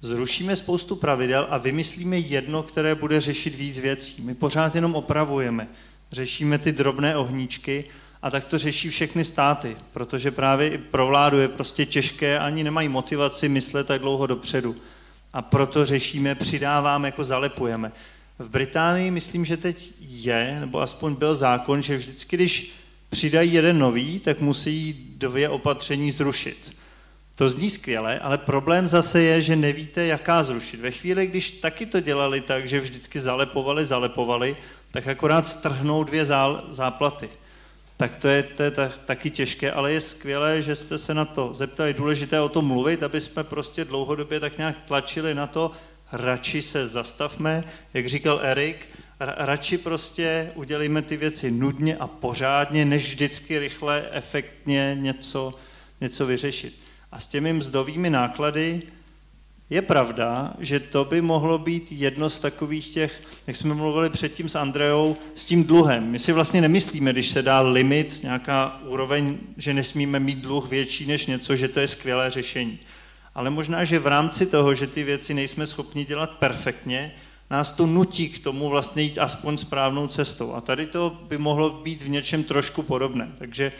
zrušíme 0.00 0.56
spoustu 0.56 0.96
pravidel 0.96 1.46
a 1.50 1.58
vymyslíme 1.58 2.18
jedno, 2.18 2.62
které 2.62 2.94
bude 2.94 3.20
řešit 3.20 3.54
víc 3.54 3.78
věcí. 3.78 4.22
My 4.22 4.34
pořád 4.34 4.74
jenom 4.74 4.94
opravujeme, 4.94 5.68
řešíme 6.12 6.58
ty 6.58 6.72
drobné 6.72 7.16
ohníčky 7.16 7.84
a 8.22 8.30
tak 8.30 8.44
to 8.44 8.58
řeší 8.58 8.90
všechny 8.90 9.24
státy, 9.24 9.76
protože 9.92 10.30
právě 10.30 10.68
i 10.68 10.78
pro 10.78 11.06
vládu 11.06 11.38
je 11.38 11.48
prostě 11.48 11.86
těžké, 11.86 12.38
ani 12.38 12.64
nemají 12.64 12.88
motivaci 12.88 13.48
myslet 13.48 13.86
tak 13.86 14.00
dlouho 14.00 14.26
dopředu. 14.26 14.76
A 15.32 15.42
proto 15.42 15.86
řešíme, 15.86 16.34
přidáváme, 16.34 17.08
jako 17.08 17.24
zalepujeme. 17.24 17.92
V 18.38 18.48
Británii 18.48 19.10
myslím, 19.10 19.44
že 19.44 19.56
teď 19.56 19.92
je, 20.00 20.56
nebo 20.60 20.80
aspoň 20.80 21.14
byl 21.14 21.34
zákon, 21.34 21.82
že 21.82 21.96
vždycky, 21.96 22.36
když 22.36 22.75
přidají 23.10 23.52
jeden 23.52 23.78
nový, 23.78 24.18
tak 24.18 24.40
musí 24.40 25.06
dvě 25.16 25.48
opatření 25.48 26.12
zrušit. 26.12 26.76
To 27.36 27.50
zní 27.50 27.70
skvěle, 27.70 28.18
ale 28.18 28.38
problém 28.38 28.86
zase 28.86 29.22
je, 29.22 29.40
že 29.40 29.56
nevíte, 29.56 30.06
jaká 30.06 30.42
zrušit. 30.42 30.80
Ve 30.80 30.90
chvíli, 30.90 31.26
když 31.26 31.50
taky 31.50 31.86
to 31.86 32.00
dělali 32.00 32.40
tak, 32.40 32.68
že 32.68 32.80
vždycky 32.80 33.20
zalepovali, 33.20 33.86
zalepovali, 33.86 34.56
tak 34.90 35.06
akorát 35.06 35.46
strhnou 35.46 36.04
dvě 36.04 36.26
záplaty. 36.70 37.28
tak 37.96 38.16
to 38.16 38.28
je, 38.28 38.42
to 38.42 38.62
je 38.62 38.70
tak, 38.70 38.98
taky 38.98 39.30
těžké, 39.30 39.72
ale 39.72 39.92
je 39.92 40.00
skvělé, 40.00 40.62
že 40.62 40.76
jste 40.76 40.98
se 40.98 41.14
na 41.14 41.24
to 41.24 41.54
zeptali. 41.54 41.94
Důležité 41.94 42.40
o 42.40 42.48
tom 42.48 42.66
mluvit, 42.66 43.02
aby 43.02 43.20
jsme 43.20 43.44
prostě 43.44 43.84
dlouhodobě 43.84 44.40
tak 44.40 44.58
nějak 44.58 44.76
tlačili 44.84 45.34
na 45.34 45.46
to, 45.46 45.70
radši 46.12 46.62
se 46.62 46.86
zastavme, 46.86 47.64
jak 47.94 48.06
říkal 48.06 48.40
Erik, 48.42 48.88
radši 49.20 49.78
prostě 49.78 50.52
udělíme 50.54 51.02
ty 51.02 51.16
věci 51.16 51.50
nudně 51.50 51.96
a 51.96 52.06
pořádně, 52.06 52.84
než 52.84 53.08
vždycky 53.08 53.58
rychle, 53.58 54.08
efektně 54.12 54.96
něco, 55.00 55.54
něco 56.00 56.26
vyřešit. 56.26 56.78
A 57.12 57.20
s 57.20 57.26
těmi 57.26 57.52
mzdovými 57.52 58.10
náklady 58.10 58.82
je 59.70 59.82
pravda, 59.82 60.54
že 60.58 60.80
to 60.80 61.04
by 61.04 61.20
mohlo 61.20 61.58
být 61.58 61.92
jedno 61.92 62.30
z 62.30 62.38
takových 62.38 62.88
těch, 62.88 63.22
jak 63.46 63.56
jsme 63.56 63.74
mluvili 63.74 64.10
předtím 64.10 64.48
s 64.48 64.56
Andreou, 64.56 65.16
s 65.34 65.44
tím 65.44 65.64
dluhem. 65.64 66.10
My 66.10 66.18
si 66.18 66.32
vlastně 66.32 66.60
nemyslíme, 66.60 67.12
když 67.12 67.28
se 67.28 67.42
dá 67.42 67.60
limit, 67.60 68.20
nějaká 68.22 68.80
úroveň, 68.84 69.38
že 69.56 69.74
nesmíme 69.74 70.20
mít 70.20 70.38
dluh 70.38 70.70
větší 70.70 71.06
než 71.06 71.26
něco, 71.26 71.56
že 71.56 71.68
to 71.68 71.80
je 71.80 71.88
skvělé 71.88 72.30
řešení. 72.30 72.78
Ale 73.34 73.50
možná, 73.50 73.84
že 73.84 73.98
v 73.98 74.06
rámci 74.06 74.46
toho, 74.46 74.74
že 74.74 74.86
ty 74.86 75.04
věci 75.04 75.34
nejsme 75.34 75.66
schopni 75.66 76.04
dělat 76.04 76.30
perfektně, 76.30 77.12
nás 77.50 77.72
to 77.72 77.86
nutí 77.86 78.28
k 78.28 78.38
tomu 78.38 78.68
vlastně 78.68 79.02
jít 79.02 79.18
aspoň 79.18 79.56
správnou 79.56 80.06
cestou. 80.06 80.52
A 80.52 80.60
tady 80.60 80.86
to 80.86 81.18
by 81.28 81.38
mohlo 81.38 81.70
být 81.70 82.02
v 82.02 82.08
něčem 82.08 82.44
trošku 82.44 82.82
podobné. 82.82 83.32
Takže 83.38 83.72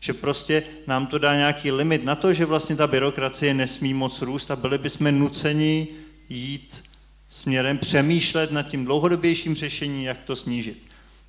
že 0.00 0.12
prostě 0.12 0.62
nám 0.86 1.06
to 1.06 1.18
dá 1.18 1.36
nějaký 1.36 1.70
limit 1.70 2.04
na 2.04 2.14
to, 2.14 2.32
že 2.32 2.44
vlastně 2.44 2.76
ta 2.76 2.86
byrokracie 2.86 3.54
nesmí 3.54 3.94
moc 3.94 4.22
růst 4.22 4.50
a 4.50 4.56
byli 4.56 4.78
bychom 4.78 5.18
nuceni 5.18 5.88
jít 6.28 6.84
směrem 7.28 7.78
přemýšlet 7.78 8.52
nad 8.52 8.62
tím 8.62 8.84
dlouhodobějším 8.84 9.54
řešením, 9.54 10.02
jak 10.02 10.18
to 10.22 10.36
snížit. 10.36 10.82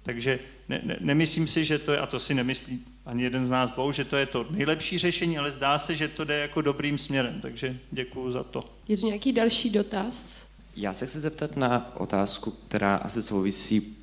Takže 0.03 0.39
ne, 0.69 0.81
ne, 0.83 0.97
nemyslím 0.99 1.47
si, 1.47 1.65
že 1.65 1.79
to 1.79 1.91
je, 1.91 1.99
a 1.99 2.05
to 2.05 2.19
si 2.19 2.33
nemyslí 2.33 2.79
ani 3.05 3.23
jeden 3.23 3.47
z 3.47 3.49
nás 3.49 3.71
dvou, 3.71 3.91
že 3.91 4.05
to 4.05 4.17
je 4.17 4.25
to 4.25 4.45
nejlepší 4.49 4.97
řešení, 4.97 5.37
ale 5.37 5.51
zdá 5.51 5.79
se, 5.79 5.95
že 5.95 6.07
to 6.07 6.23
jde 6.23 6.39
jako 6.39 6.61
dobrým 6.61 6.97
směrem, 6.97 7.39
takže 7.41 7.77
děkuju 7.91 8.31
za 8.31 8.43
to. 8.43 8.69
Je 8.87 8.97
to 8.97 9.05
nějaký 9.05 9.31
další 9.31 9.69
dotaz? 9.69 10.44
Já 10.76 10.93
se 10.93 11.05
chci 11.05 11.19
zeptat 11.19 11.57
na 11.57 11.91
otázku, 11.97 12.51
která 12.51 12.95
asi 12.95 13.23
souvisí, 13.23 13.97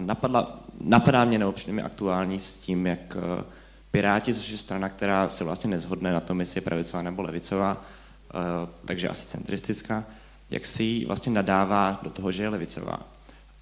napadla, 0.00 0.60
napadá 0.80 1.24
mě 1.24 1.38
neobčinně 1.38 1.82
aktuální 1.82 2.38
s 2.38 2.54
tím, 2.54 2.86
jak 2.86 3.16
eh, 3.16 3.44
Piráti, 3.90 4.34
což 4.34 4.48
je 4.48 4.58
strana, 4.58 4.88
která 4.88 5.28
se 5.28 5.44
vlastně 5.44 5.70
nezhodne 5.70 6.12
na 6.12 6.20
tom, 6.20 6.40
jestli 6.40 6.58
je 6.58 6.62
pravicová 6.62 7.02
nebo 7.02 7.22
levicová, 7.22 7.84
eh, 8.30 8.34
takže 8.84 9.08
asi 9.08 9.26
centristická, 9.26 10.04
jak 10.50 10.66
si 10.66 11.04
vlastně 11.06 11.32
nadává 11.32 12.00
do 12.02 12.10
toho, 12.10 12.32
že 12.32 12.42
je 12.42 12.48
levicová. 12.48 12.98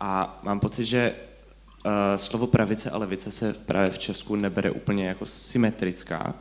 A 0.01 0.41
mám 0.43 0.61
pocit, 0.61 0.85
že 0.85 1.15
eh, 1.15 2.19
slovo 2.19 2.47
pravice 2.47 2.91
a 2.91 2.99
levice 2.99 3.31
se 3.31 3.53
právě 3.53 3.91
v 3.91 3.99
Česku 3.99 4.37
nebere 4.37 4.71
úplně 4.71 5.09
jako 5.09 5.27
symetrická, 5.27 6.35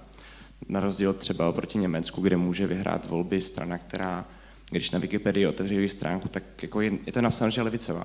na 0.70 0.80
rozdíl 0.80 1.14
třeba 1.14 1.50
oproti 1.50 1.78
Německu, 1.78 2.22
kde 2.22 2.38
může 2.38 2.68
vyhrát 2.68 3.06
volby 3.06 3.42
strana, 3.42 3.78
která, 3.78 4.26
když 4.70 4.92
na 4.92 5.00
Wikipedii 5.00 5.48
otevře 5.48 5.74
její 5.76 5.90
stránku, 5.90 6.28
tak 6.28 6.44
jako 6.62 6.82
je, 6.82 6.92
je 7.06 7.12
to 7.12 7.22
napsáno, 7.22 7.52
že 7.52 7.60
je 7.62 7.64
levicová. 7.64 8.04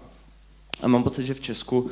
A 0.80 0.88
mám 0.88 1.02
pocit, 1.02 1.26
že 1.26 1.34
v 1.34 1.40
Česku 1.40 1.90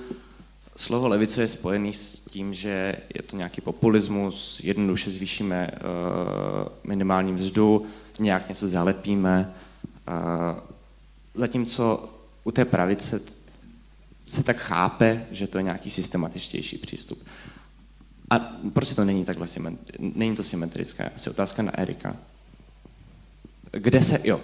slovo 0.77 1.09
levice 1.09 1.43
je 1.43 1.49
spojený 1.49 1.95
s 1.95 2.21
tím, 2.21 2.55
že 2.55 2.97
je 3.15 3.23
to 3.23 3.37
nějaký 3.37 3.61
populismus, 3.61 4.61
jednoduše 4.63 5.11
zvýšíme 5.11 5.71
uh, 5.71 5.79
minimální 6.85 7.33
mzdu, 7.33 7.87
nějak 8.19 8.49
něco 8.49 8.69
zalepíme, 8.69 9.55
uh, 10.09 10.15
zatímco 11.35 12.09
u 12.45 12.51
té 12.51 12.65
pravice 12.65 13.21
se 14.23 14.43
tak 14.43 14.57
chápe, 14.57 15.27
že 15.31 15.47
to 15.47 15.59
je 15.59 15.63
nějaký 15.63 15.91
systematičtější 15.91 16.79
přístup. 16.79 17.23
A 18.31 18.39
prostě 18.73 18.95
to 18.95 19.05
není 19.05 19.25
takhle 19.25 19.47
není 19.99 20.37
to 20.37 20.43
symetrické. 20.43 21.11
Asi 21.17 21.31
otázka 21.31 21.63
na 21.63 21.79
Erika. 21.79 22.17
Kde 23.71 24.03
se, 24.03 24.21
jo, 24.25 24.41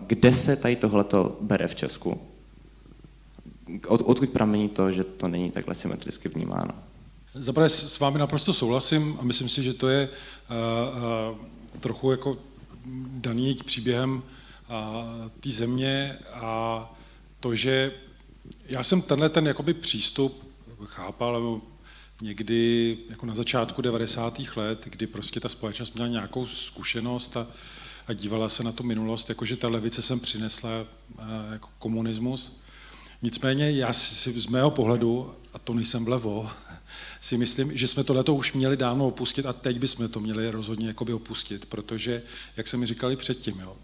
kde 0.00 0.32
se 0.32 0.56
tady 0.56 0.76
tohleto 0.76 1.38
bere 1.40 1.68
v 1.68 1.74
Česku? 1.74 2.20
Od, 3.88 4.02
odkud 4.04 4.30
pramení 4.30 4.68
to, 4.68 4.92
že 4.92 5.04
to 5.04 5.28
není 5.28 5.50
takhle 5.50 5.74
symetricky 5.74 6.28
vnímáno? 6.28 6.74
Zaprvé 7.34 7.68
s 7.68 8.00
vámi 8.00 8.18
naprosto 8.18 8.52
souhlasím 8.52 9.16
a 9.20 9.22
myslím 9.22 9.48
si, 9.48 9.62
že 9.62 9.74
to 9.74 9.88
je 9.88 10.08
uh, 10.08 11.32
uh, 11.32 11.80
trochu 11.80 12.10
jako 12.10 12.38
daný 13.10 13.54
příběhem 13.64 14.16
uh, 14.16 14.22
té 15.40 15.50
země 15.50 16.18
a 16.32 16.94
to, 17.40 17.54
že 17.54 17.92
já 18.66 18.82
jsem 18.82 19.02
tenhle 19.02 19.28
ten 19.28 19.46
jakoby 19.46 19.74
přístup 19.74 20.46
chápal 20.84 21.60
někdy 22.22 22.98
jako 23.10 23.26
na 23.26 23.34
začátku 23.34 23.82
90. 23.82 24.40
let, 24.56 24.84
kdy 24.90 25.06
prostě 25.06 25.40
ta 25.40 25.48
společnost 25.48 25.94
měla 25.94 26.08
nějakou 26.08 26.46
zkušenost 26.46 27.36
a, 27.36 27.46
a 28.06 28.12
dívala 28.12 28.48
se 28.48 28.62
na 28.62 28.72
tu 28.72 28.82
minulost, 28.82 29.28
jakože 29.28 29.56
ta 29.56 29.68
levice 29.68 30.02
sem 30.02 30.20
přinesla 30.20 30.70
jako 31.52 31.68
komunismus 31.78 32.60
Nicméně 33.22 33.70
já 33.70 33.92
si 33.92 34.40
z 34.40 34.46
mého 34.46 34.70
pohledu, 34.70 35.34
a 35.52 35.58
to 35.58 35.74
nejsem 35.74 36.04
vlevo, 36.04 36.50
si 37.20 37.36
myslím, 37.36 37.76
že 37.78 37.86
jsme 37.86 38.04
tohleto 38.04 38.34
už 38.34 38.52
měli 38.52 38.76
dávno 38.76 39.06
opustit 39.06 39.46
a 39.46 39.52
teď 39.52 39.78
bychom 39.78 40.08
to 40.08 40.20
měli 40.20 40.50
rozhodně 40.50 40.88
jakoby 40.88 41.12
opustit, 41.12 41.66
protože, 41.66 42.22
jak 42.56 42.66
jsem 42.66 42.80
mi 42.80 42.86
říkali 42.86 43.16
předtím, 43.16 43.60
jo, 43.60 43.76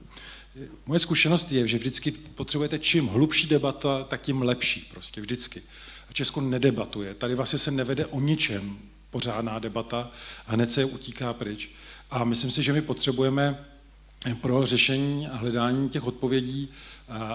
Moje 0.86 1.00
zkušenost 1.00 1.52
je, 1.52 1.68
že 1.68 1.78
vždycky 1.78 2.10
potřebujete 2.10 2.78
čím 2.78 3.06
hlubší 3.06 3.46
debata, 3.46 4.04
tak 4.04 4.20
tím 4.20 4.42
lepší, 4.42 4.80
prostě 4.80 5.20
vždycky. 5.20 5.62
A 6.10 6.12
Česko 6.12 6.40
nedebatuje. 6.40 7.14
Tady 7.14 7.34
vlastně 7.34 7.58
se 7.58 7.70
nevede 7.70 8.06
o 8.06 8.20
ničem 8.20 8.78
pořádná 9.10 9.58
debata 9.58 10.10
a 10.46 10.52
hned 10.52 10.70
se 10.70 10.84
utíká 10.84 11.32
pryč. 11.32 11.70
A 12.10 12.24
myslím 12.24 12.50
si, 12.50 12.62
že 12.62 12.72
my 12.72 12.82
potřebujeme 12.82 13.64
pro 14.40 14.66
řešení 14.66 15.28
a 15.28 15.36
hledání 15.36 15.88
těch 15.88 16.04
odpovědí 16.04 16.68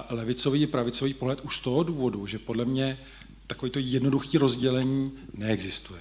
levicový, 0.09 0.67
pravicový 0.67 1.13
pohled 1.13 1.41
už 1.41 1.57
z 1.57 1.61
toho 1.61 1.83
důvodu, 1.83 2.27
že 2.27 2.39
podle 2.39 2.65
mě 2.65 2.99
takový 3.47 3.71
to 3.71 3.79
jednoduchý 3.79 4.37
rozdělení 4.37 5.11
neexistuje. 5.33 5.99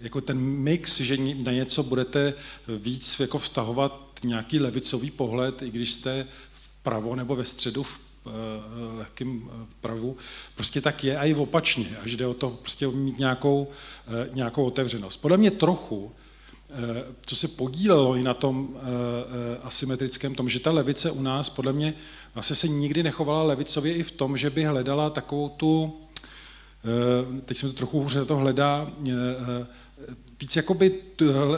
Jako 0.00 0.20
ten 0.20 0.38
mix, 0.38 1.00
že 1.00 1.16
na 1.16 1.52
něco 1.52 1.82
budete 1.82 2.34
víc 2.68 3.20
jako 3.20 3.38
vztahovat 3.38 4.20
nějaký 4.24 4.58
levicový 4.58 5.10
pohled, 5.10 5.62
i 5.62 5.70
když 5.70 5.92
jste 5.92 6.26
vpravo 6.52 7.16
nebo 7.16 7.36
ve 7.36 7.44
středu 7.44 7.82
v 7.82 8.00
eh, 8.00 8.30
lehkým 8.98 9.50
eh, 9.50 9.66
pravu, 9.80 10.16
prostě 10.54 10.80
tak 10.80 11.04
je 11.04 11.18
a 11.18 11.24
i 11.24 11.34
opačně, 11.34 11.96
až 12.02 12.16
jde 12.16 12.26
o 12.26 12.34
to 12.34 12.50
prostě 12.50 12.88
mít 12.88 13.18
nějakou, 13.18 13.68
nějakou 14.32 14.64
otevřenost. 14.64 15.16
Podle 15.16 15.36
mě 15.36 15.50
trochu 15.50 16.12
co 17.26 17.36
se 17.36 17.48
podílelo 17.48 18.16
i 18.16 18.22
na 18.22 18.34
tom 18.34 18.68
eh, 18.74 18.80
eh, 18.80 19.58
asymetrickém 19.62 20.34
tom, 20.34 20.48
že 20.48 20.60
ta 20.60 20.72
levice 20.72 21.10
u 21.10 21.22
nás 21.22 21.48
podle 21.48 21.72
mě 21.72 21.94
vlastně 22.34 22.56
se 22.56 22.68
nikdy 22.68 23.02
nechovala 23.02 23.42
levicově 23.42 23.94
i 23.94 24.02
v 24.02 24.10
tom, 24.10 24.36
že 24.36 24.50
by 24.50 24.64
hledala 24.64 25.10
takovou 25.10 25.48
tu, 25.48 26.00
teď 27.44 27.58
jsem 27.58 27.68
to 27.68 27.76
trochu 27.76 28.00
hůře 28.00 28.24
to 28.24 28.36
hledá, 28.36 28.90
víc 30.40 30.56
jakoby 30.56 31.00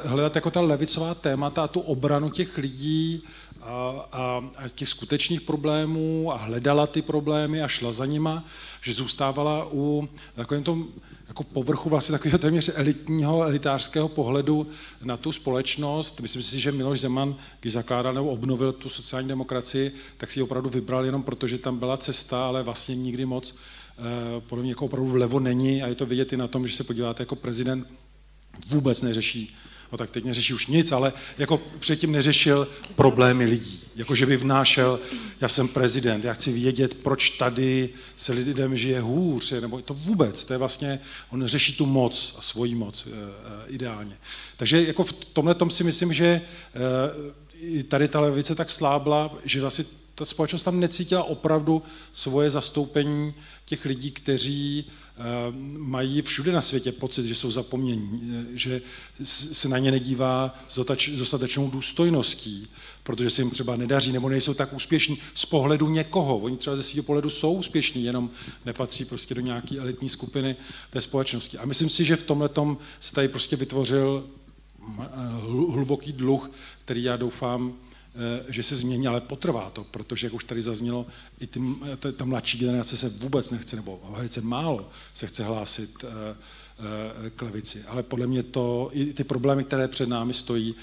hledat 0.04 0.34
jako 0.34 0.50
ta 0.50 0.60
levicová 0.60 1.14
témata 1.14 1.64
a 1.64 1.68
tu 1.68 1.80
obranu 1.80 2.30
těch 2.30 2.58
lidí 2.58 3.22
a, 3.62 4.06
a, 4.12 4.44
a 4.56 4.68
těch 4.68 4.88
skutečných 4.88 5.40
problémů 5.40 6.32
a 6.32 6.36
hledala 6.36 6.86
ty 6.86 7.02
problémy 7.02 7.62
a 7.62 7.68
šla 7.68 7.92
za 7.92 8.06
nima, 8.06 8.44
že 8.82 8.92
zůstávala 8.92 9.68
u 9.72 10.08
takovém 10.34 10.62
tom 10.62 10.88
jako 11.34 11.44
povrchu 11.44 11.90
vlastně 11.90 12.12
takového 12.12 12.38
téměř 12.38 12.70
elitního, 12.74 13.42
elitářského 13.42 14.08
pohledu 14.08 14.66
na 15.02 15.16
tu 15.16 15.32
společnost. 15.32 16.20
Myslím 16.20 16.42
si, 16.42 16.60
že 16.60 16.72
Miloš 16.72 17.00
Zeman, 17.00 17.36
když 17.60 17.72
zakládal 17.72 18.14
nebo 18.14 18.30
obnovil 18.30 18.72
tu 18.72 18.88
sociální 18.88 19.28
demokracii, 19.28 19.92
tak 20.16 20.30
si 20.30 20.38
ji 20.38 20.42
opravdu 20.42 20.70
vybral 20.70 21.04
jenom 21.04 21.22
proto, 21.22 21.46
že 21.46 21.58
tam 21.58 21.78
byla 21.78 21.96
cesta, 21.96 22.46
ale 22.46 22.62
vlastně 22.62 22.94
nikdy 22.94 23.26
moc 23.26 23.54
eh, 23.54 24.40
podle 24.40 24.62
mě 24.62 24.70
jako 24.70 24.84
opravdu 24.84 25.08
vlevo 25.10 25.40
není 25.40 25.82
a 25.82 25.86
je 25.86 25.94
to 25.94 26.06
vidět 26.06 26.32
i 26.32 26.36
na 26.36 26.48
tom, 26.48 26.68
že 26.68 26.76
se 26.76 26.84
podíváte 26.84 27.22
jako 27.22 27.36
prezident 27.36 27.86
vůbec 28.68 29.02
neřeší 29.02 29.54
no 29.92 29.98
tak 29.98 30.10
teď 30.10 30.24
neřeší 30.24 30.54
už 30.54 30.66
nic, 30.66 30.92
ale 30.92 31.12
jako 31.38 31.60
předtím 31.78 32.12
neřešil 32.12 32.68
problémy 32.96 33.44
lidí. 33.44 33.83
Jako 33.96 34.14
že 34.14 34.26
by 34.26 34.36
vnášel, 34.36 35.00
já 35.40 35.48
jsem 35.48 35.68
prezident, 35.68 36.24
já 36.24 36.32
chci 36.32 36.52
vědět, 36.52 36.94
proč 36.94 37.30
tady 37.30 37.88
se 38.16 38.32
lidem 38.32 38.76
žije 38.76 39.00
hůř, 39.00 39.52
nebo 39.52 39.80
to 39.80 39.94
vůbec, 39.94 40.44
to 40.44 40.52
je 40.52 40.58
vlastně, 40.58 41.00
on 41.30 41.46
řeší 41.46 41.76
tu 41.76 41.86
moc 41.86 42.34
a 42.38 42.42
svoji 42.42 42.74
moc 42.74 43.06
e, 43.06 43.10
ideálně. 43.66 44.16
Takže 44.56 44.82
jako 44.82 45.04
v 45.04 45.12
tomhle 45.12 45.54
tom 45.54 45.70
si 45.70 45.84
myslím, 45.84 46.12
že 46.12 46.26
e, 46.26 47.82
tady 47.82 48.08
ta 48.08 48.20
levice 48.20 48.54
tak 48.54 48.70
slábla, 48.70 49.38
že 49.44 49.60
vlastně 49.60 49.84
ta 50.14 50.24
společnost 50.24 50.62
tam 50.62 50.80
necítila 50.80 51.24
opravdu 51.24 51.82
svoje 52.12 52.50
zastoupení 52.50 53.34
těch 53.64 53.84
lidí, 53.84 54.10
kteří 54.10 54.84
eh, 54.84 55.22
mají 55.78 56.22
všude 56.22 56.52
na 56.52 56.60
světě 56.60 56.92
pocit, 56.92 57.26
že 57.26 57.34
jsou 57.34 57.50
zapomnění, 57.50 58.32
eh, 58.32 58.58
že 58.58 58.82
se 59.24 59.68
na 59.68 59.78
ně 59.78 59.90
nedívá 59.90 60.58
s 60.68 60.84
dostatečnou 61.16 61.70
důstojností, 61.70 62.68
protože 63.02 63.30
se 63.30 63.42
jim 63.42 63.50
třeba 63.50 63.76
nedaří 63.76 64.12
nebo 64.12 64.28
nejsou 64.28 64.54
tak 64.54 64.72
úspěšní 64.72 65.18
z 65.34 65.46
pohledu 65.46 65.88
někoho. 65.88 66.38
Oni 66.38 66.56
třeba 66.56 66.76
ze 66.76 66.82
svého 66.82 67.02
pohledu 67.02 67.30
jsou 67.30 67.52
úspěšní, 67.52 68.04
jenom 68.04 68.30
nepatří 68.64 69.04
prostě 69.04 69.34
do 69.34 69.40
nějaké 69.40 69.78
elitní 69.78 70.08
skupiny 70.08 70.56
té 70.90 71.00
společnosti. 71.00 71.58
A 71.58 71.66
myslím 71.66 71.88
si, 71.88 72.04
že 72.04 72.16
v 72.16 72.22
tomhle 72.22 72.50
se 73.00 73.12
tady 73.14 73.28
prostě 73.28 73.56
vytvořil 73.56 74.24
eh, 75.00 75.06
hluboký 75.72 76.12
dluh, 76.12 76.50
který 76.84 77.02
já 77.02 77.16
doufám, 77.16 77.74
že 78.48 78.62
se 78.62 78.76
změní, 78.76 79.06
ale 79.06 79.20
potrvá 79.20 79.70
to, 79.70 79.84
protože, 79.84 80.26
jak 80.26 80.34
už 80.34 80.44
tady 80.44 80.62
zaznělo, 80.62 81.06
i 81.40 81.46
ty, 81.46 81.60
ta, 81.98 82.12
ta 82.12 82.24
mladší 82.24 82.58
generace 82.58 82.96
se 82.96 83.08
vůbec 83.08 83.50
nechce, 83.50 83.76
nebo 83.76 84.00
velice 84.16 84.40
málo 84.40 84.90
se 85.14 85.26
chce 85.26 85.44
hlásit 85.44 86.04
eh, 86.04 87.30
k 87.30 87.42
levici. 87.42 87.84
Ale 87.88 88.02
podle 88.02 88.26
mě 88.26 88.42
to, 88.42 88.90
i 88.92 89.12
ty 89.12 89.24
problémy, 89.24 89.64
které 89.64 89.88
před 89.88 90.08
námi 90.08 90.34
stojí, 90.34 90.74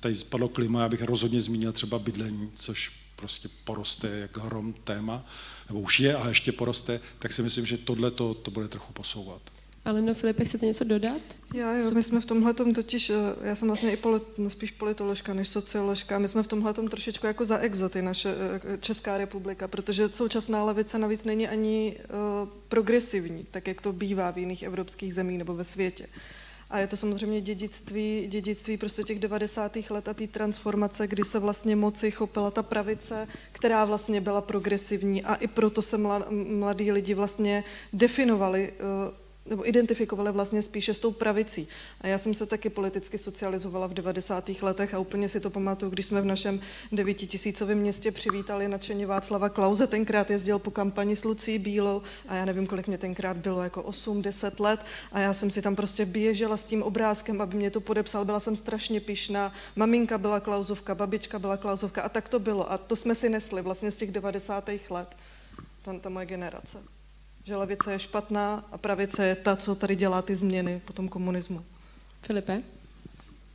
tady 0.00 0.14
spadlo 0.14 0.48
klima, 0.48 0.80
já 0.80 0.88
bych 0.88 1.02
rozhodně 1.02 1.40
zmínil 1.40 1.72
třeba 1.72 1.98
bydlení, 1.98 2.50
což 2.54 2.92
prostě 3.16 3.48
poroste 3.64 4.08
jak 4.08 4.36
hrom 4.36 4.72
téma, 4.72 5.26
nebo 5.68 5.80
už 5.80 6.00
je 6.00 6.16
a 6.16 6.28
ještě 6.28 6.52
poroste, 6.52 7.00
tak 7.18 7.32
si 7.32 7.42
myslím, 7.42 7.66
že 7.66 7.78
tohle 7.78 8.10
to, 8.10 8.34
to 8.34 8.50
bude 8.50 8.68
trochu 8.68 8.92
posouvat. 8.92 9.53
Ale 9.84 10.02
no, 10.02 10.14
Filipe, 10.14 10.44
chcete 10.44 10.66
něco 10.66 10.84
dodat? 10.84 11.20
Já 11.54 11.76
jo, 11.76 11.90
my 11.90 12.02
jsme 12.02 12.20
v 12.20 12.26
tomhle 12.26 12.54
totiž, 12.54 13.10
eh, 13.10 13.14
já 13.42 13.54
jsem 13.54 13.68
vlastně 13.68 13.92
i 13.92 13.96
polit, 13.96 14.22
no 14.38 14.50
spíš 14.50 14.70
politoložka 14.70 15.34
než 15.34 15.48
socioložka, 15.48 16.18
my 16.18 16.28
jsme 16.28 16.42
v 16.42 16.46
tomhle 16.46 16.72
trošičku 16.72 17.26
jako 17.26 17.46
za 17.46 17.58
exoty, 17.58 18.02
naše 18.02 18.34
eh, 18.74 18.78
Česká 18.78 19.18
republika, 19.18 19.68
protože 19.68 20.08
současná 20.08 20.64
levice 20.64 20.98
navíc 20.98 21.24
není 21.24 21.48
ani 21.48 21.96
uh, 21.98 22.48
progresivní, 22.68 23.46
tak 23.50 23.68
jak 23.68 23.80
to 23.80 23.92
bývá 23.92 24.30
v 24.30 24.38
jiných 24.38 24.62
evropských 24.62 25.14
zemích 25.14 25.38
nebo 25.38 25.54
ve 25.54 25.64
světě. 25.64 26.06
A 26.70 26.78
je 26.78 26.86
to 26.86 26.96
samozřejmě 26.96 27.40
dědictví, 27.40 28.26
dědictví 28.28 28.76
prostě 28.76 29.02
těch 29.02 29.18
90. 29.18 29.76
let 29.90 30.08
a 30.08 30.14
té 30.14 30.26
transformace, 30.26 31.06
kdy 31.06 31.24
se 31.24 31.38
vlastně 31.38 31.76
moci 31.76 32.10
chopila 32.10 32.50
ta 32.50 32.62
pravice, 32.62 33.28
která 33.52 33.84
vlastně 33.84 34.20
byla 34.20 34.40
progresivní 34.40 35.24
a 35.24 35.34
i 35.34 35.46
proto 35.46 35.82
se 35.82 35.98
mladí 36.30 36.92
lidi 36.92 37.14
vlastně 37.14 37.64
definovali 37.92 38.72
uh, 38.72 39.23
nebo 39.46 39.68
identifikovali 39.68 40.32
vlastně 40.32 40.62
spíše 40.62 40.94
s 40.94 40.98
tou 40.98 41.12
pravicí. 41.12 41.68
A 42.00 42.06
já 42.06 42.18
jsem 42.18 42.34
se 42.34 42.46
taky 42.46 42.70
politicky 42.70 43.18
socializovala 43.18 43.86
v 43.86 43.94
90. 43.94 44.50
letech 44.62 44.94
a 44.94 44.98
úplně 44.98 45.28
si 45.28 45.40
to 45.40 45.50
pamatuju, 45.50 45.90
když 45.90 46.06
jsme 46.06 46.20
v 46.20 46.24
našem 46.24 46.60
devítitisícovém 46.92 47.78
městě 47.78 48.12
přivítali 48.12 48.68
nadšeně 48.68 49.06
Václava 49.06 49.48
Klauze, 49.48 49.86
tenkrát 49.86 50.30
jezdil 50.30 50.58
po 50.58 50.70
kampani 50.70 51.16
s 51.16 51.24
Lucí 51.24 51.58
Bílou 51.58 52.02
a 52.28 52.34
já 52.34 52.44
nevím, 52.44 52.66
kolik 52.66 52.86
mě 52.86 52.98
tenkrát 52.98 53.36
bylo, 53.36 53.62
jako 53.62 53.82
8-10 53.82 54.60
let 54.60 54.80
a 55.12 55.20
já 55.20 55.34
jsem 55.34 55.50
si 55.50 55.62
tam 55.62 55.76
prostě 55.76 56.04
běžela 56.04 56.56
s 56.56 56.66
tím 56.66 56.82
obrázkem, 56.82 57.40
aby 57.40 57.56
mě 57.56 57.70
to 57.70 57.80
podepsal, 57.80 58.24
byla 58.24 58.40
jsem 58.40 58.56
strašně 58.56 59.00
pišná, 59.00 59.52
maminka 59.76 60.18
byla 60.18 60.40
Klauzovka, 60.40 60.94
babička 60.94 61.38
byla 61.38 61.56
Klauzovka 61.56 62.02
a 62.02 62.08
tak 62.08 62.28
to 62.28 62.38
bylo 62.38 62.72
a 62.72 62.78
to 62.78 62.96
jsme 62.96 63.14
si 63.14 63.28
nesli 63.28 63.62
vlastně 63.62 63.90
z 63.90 63.96
těch 63.96 64.12
90. 64.12 64.70
let, 64.90 65.08
tam 65.82 66.00
ta 66.00 66.08
moje 66.08 66.26
generace 66.26 66.93
že 67.44 67.56
levice 67.56 67.92
je 67.92 67.98
špatná 67.98 68.64
a 68.72 68.78
pravice 68.78 69.26
je 69.26 69.34
ta, 69.34 69.56
co 69.56 69.74
tady 69.74 69.96
dělá 69.96 70.22
ty 70.22 70.36
změny 70.36 70.80
po 70.84 70.92
tom 70.92 71.08
komunismu. 71.08 71.64
Filipe? 72.22 72.62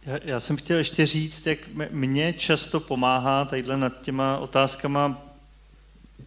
Já, 0.06 0.20
já 0.24 0.40
jsem 0.40 0.58
chtěl 0.58 0.78
ještě 0.78 1.06
říct, 1.06 1.46
jak 1.46 1.60
mě 1.92 2.34
často 2.34 2.80
pomáhá 2.80 3.46
tadyhle 3.46 3.78
nad 3.78 4.02
těma 4.02 4.38
otázkama 4.38 5.26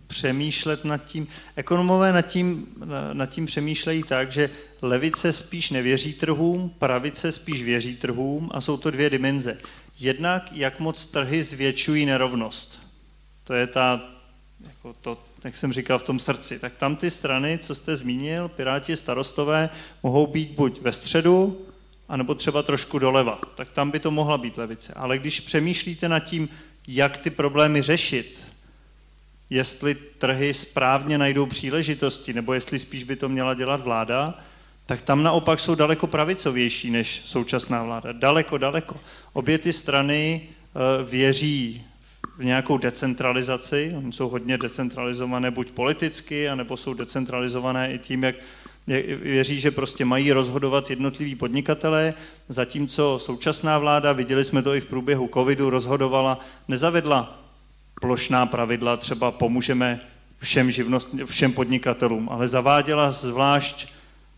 přemýšlet 0.06 0.84
nad 0.84 1.04
tím. 1.04 1.26
Ekonomové 1.56 2.12
nad 2.12 2.22
tím, 2.22 2.66
nad 3.12 3.26
tím 3.26 3.46
přemýšlejí 3.46 4.02
tak, 4.02 4.32
že 4.32 4.50
levice 4.82 5.32
spíš 5.32 5.70
nevěří 5.70 6.14
trhům, 6.14 6.70
pravice 6.78 7.32
spíš 7.32 7.62
věří 7.62 7.96
trhům 7.96 8.50
a 8.54 8.60
jsou 8.60 8.76
to 8.76 8.90
dvě 8.90 9.10
dimenze. 9.10 9.58
Jednak, 9.98 10.52
jak 10.52 10.80
moc 10.80 11.06
trhy 11.06 11.44
zvětšují 11.44 12.06
nerovnost. 12.06 12.80
To 13.44 13.54
je 13.54 13.66
ta, 13.66 14.02
jako 14.66 14.92
to, 14.92 15.24
jak 15.45 15.57
jsem 15.57 15.72
říkal, 15.72 15.99
v 15.99 16.03
tom 16.03 16.18
srdci. 16.18 16.59
Tak 16.59 16.76
tam 16.76 16.97
ty 16.97 17.11
strany, 17.11 17.59
co 17.59 17.74
jste 17.74 17.97
zmínil, 17.97 18.49
Piráti, 18.49 18.97
starostové, 18.97 19.70
mohou 20.03 20.26
být 20.26 20.51
buď 20.51 20.80
ve 20.80 20.93
středu, 20.93 21.66
anebo 22.09 22.34
třeba 22.34 22.62
trošku 22.62 22.99
doleva. 22.99 23.40
Tak 23.55 23.72
tam 23.72 23.90
by 23.90 23.99
to 23.99 24.11
mohla 24.11 24.38
být 24.38 24.59
levice. 24.59 24.93
Ale 24.97 25.18
když 25.18 25.40
přemýšlíte 25.40 26.09
nad 26.09 26.20
tím, 26.20 26.49
jak 26.88 27.18
ty 27.18 27.30
problémy 27.30 27.82
řešit, 27.82 28.47
jestli 29.51 29.95
trhy 29.95 30.55
správně 30.55 31.18
najdou 31.18 31.47
příležitosti, 31.47 32.32
nebo 32.32 32.55
jestli 32.55 32.78
spíš 32.78 33.05
by 33.05 33.16
to 33.16 33.28
měla 33.28 33.55
dělat 33.55 33.80
vláda, 33.80 34.38
tak 34.86 35.03
tam 35.03 35.22
naopak 35.22 35.61
jsou 35.61 35.74
daleko 35.74 36.07
pravicovější 36.07 36.90
než 36.90 37.22
současná 37.24 37.82
vláda. 37.82 38.12
Daleko, 38.12 38.59
daleko. 38.59 38.97
Obě 39.32 39.59
ty 39.59 39.72
strany 39.72 40.43
eh, 40.43 41.05
věří 41.05 41.84
nějakou 42.39 42.78
decentralizaci. 42.78 43.95
Oni 43.99 44.12
jsou 44.12 44.28
hodně 44.28 44.59
decentralizované 44.59 45.51
buď 45.51 45.70
politicky, 45.70 46.49
anebo 46.49 46.76
jsou 46.76 46.95
decentralizované 46.95 47.93
i 47.95 47.99
tím, 47.99 48.24
jak 48.24 48.35
věří, 49.22 49.61
že 49.61 49.70
prostě 49.70 50.05
mají 50.05 50.33
rozhodovat 50.33 50.91
jednotliví 50.91 51.35
podnikatelé, 51.35 52.14
zatímco 52.49 53.18
současná 53.18 53.78
vláda, 53.78 54.12
viděli 54.12 54.45
jsme 54.45 54.62
to 54.62 54.74
i 54.74 54.80
v 54.80 54.87
průběhu 54.87 55.30
covidu, 55.35 55.70
rozhodovala, 55.70 56.39
nezavedla 56.68 57.39
plošná 58.01 58.47
pravidla, 58.47 58.97
třeba 58.97 59.30
pomůžeme 59.30 60.01
všem, 60.39 60.70
živnost, 60.70 61.11
všem 61.24 61.53
podnikatelům, 61.53 62.28
ale 62.33 62.49
zaváděla 62.49 63.11
zvlášť 63.11 63.89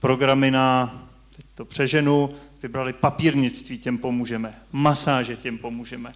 programy 0.01 0.51
na, 0.51 1.03
teď 1.37 1.47
to 1.55 1.65
přeženu, 1.65 2.35
vybrali 2.63 2.93
papírnictví, 2.93 3.79
těm 3.79 3.99
pomůžeme, 3.99 4.55
masáže, 4.73 5.37
těm 5.37 5.59
pomůžeme 5.59 6.13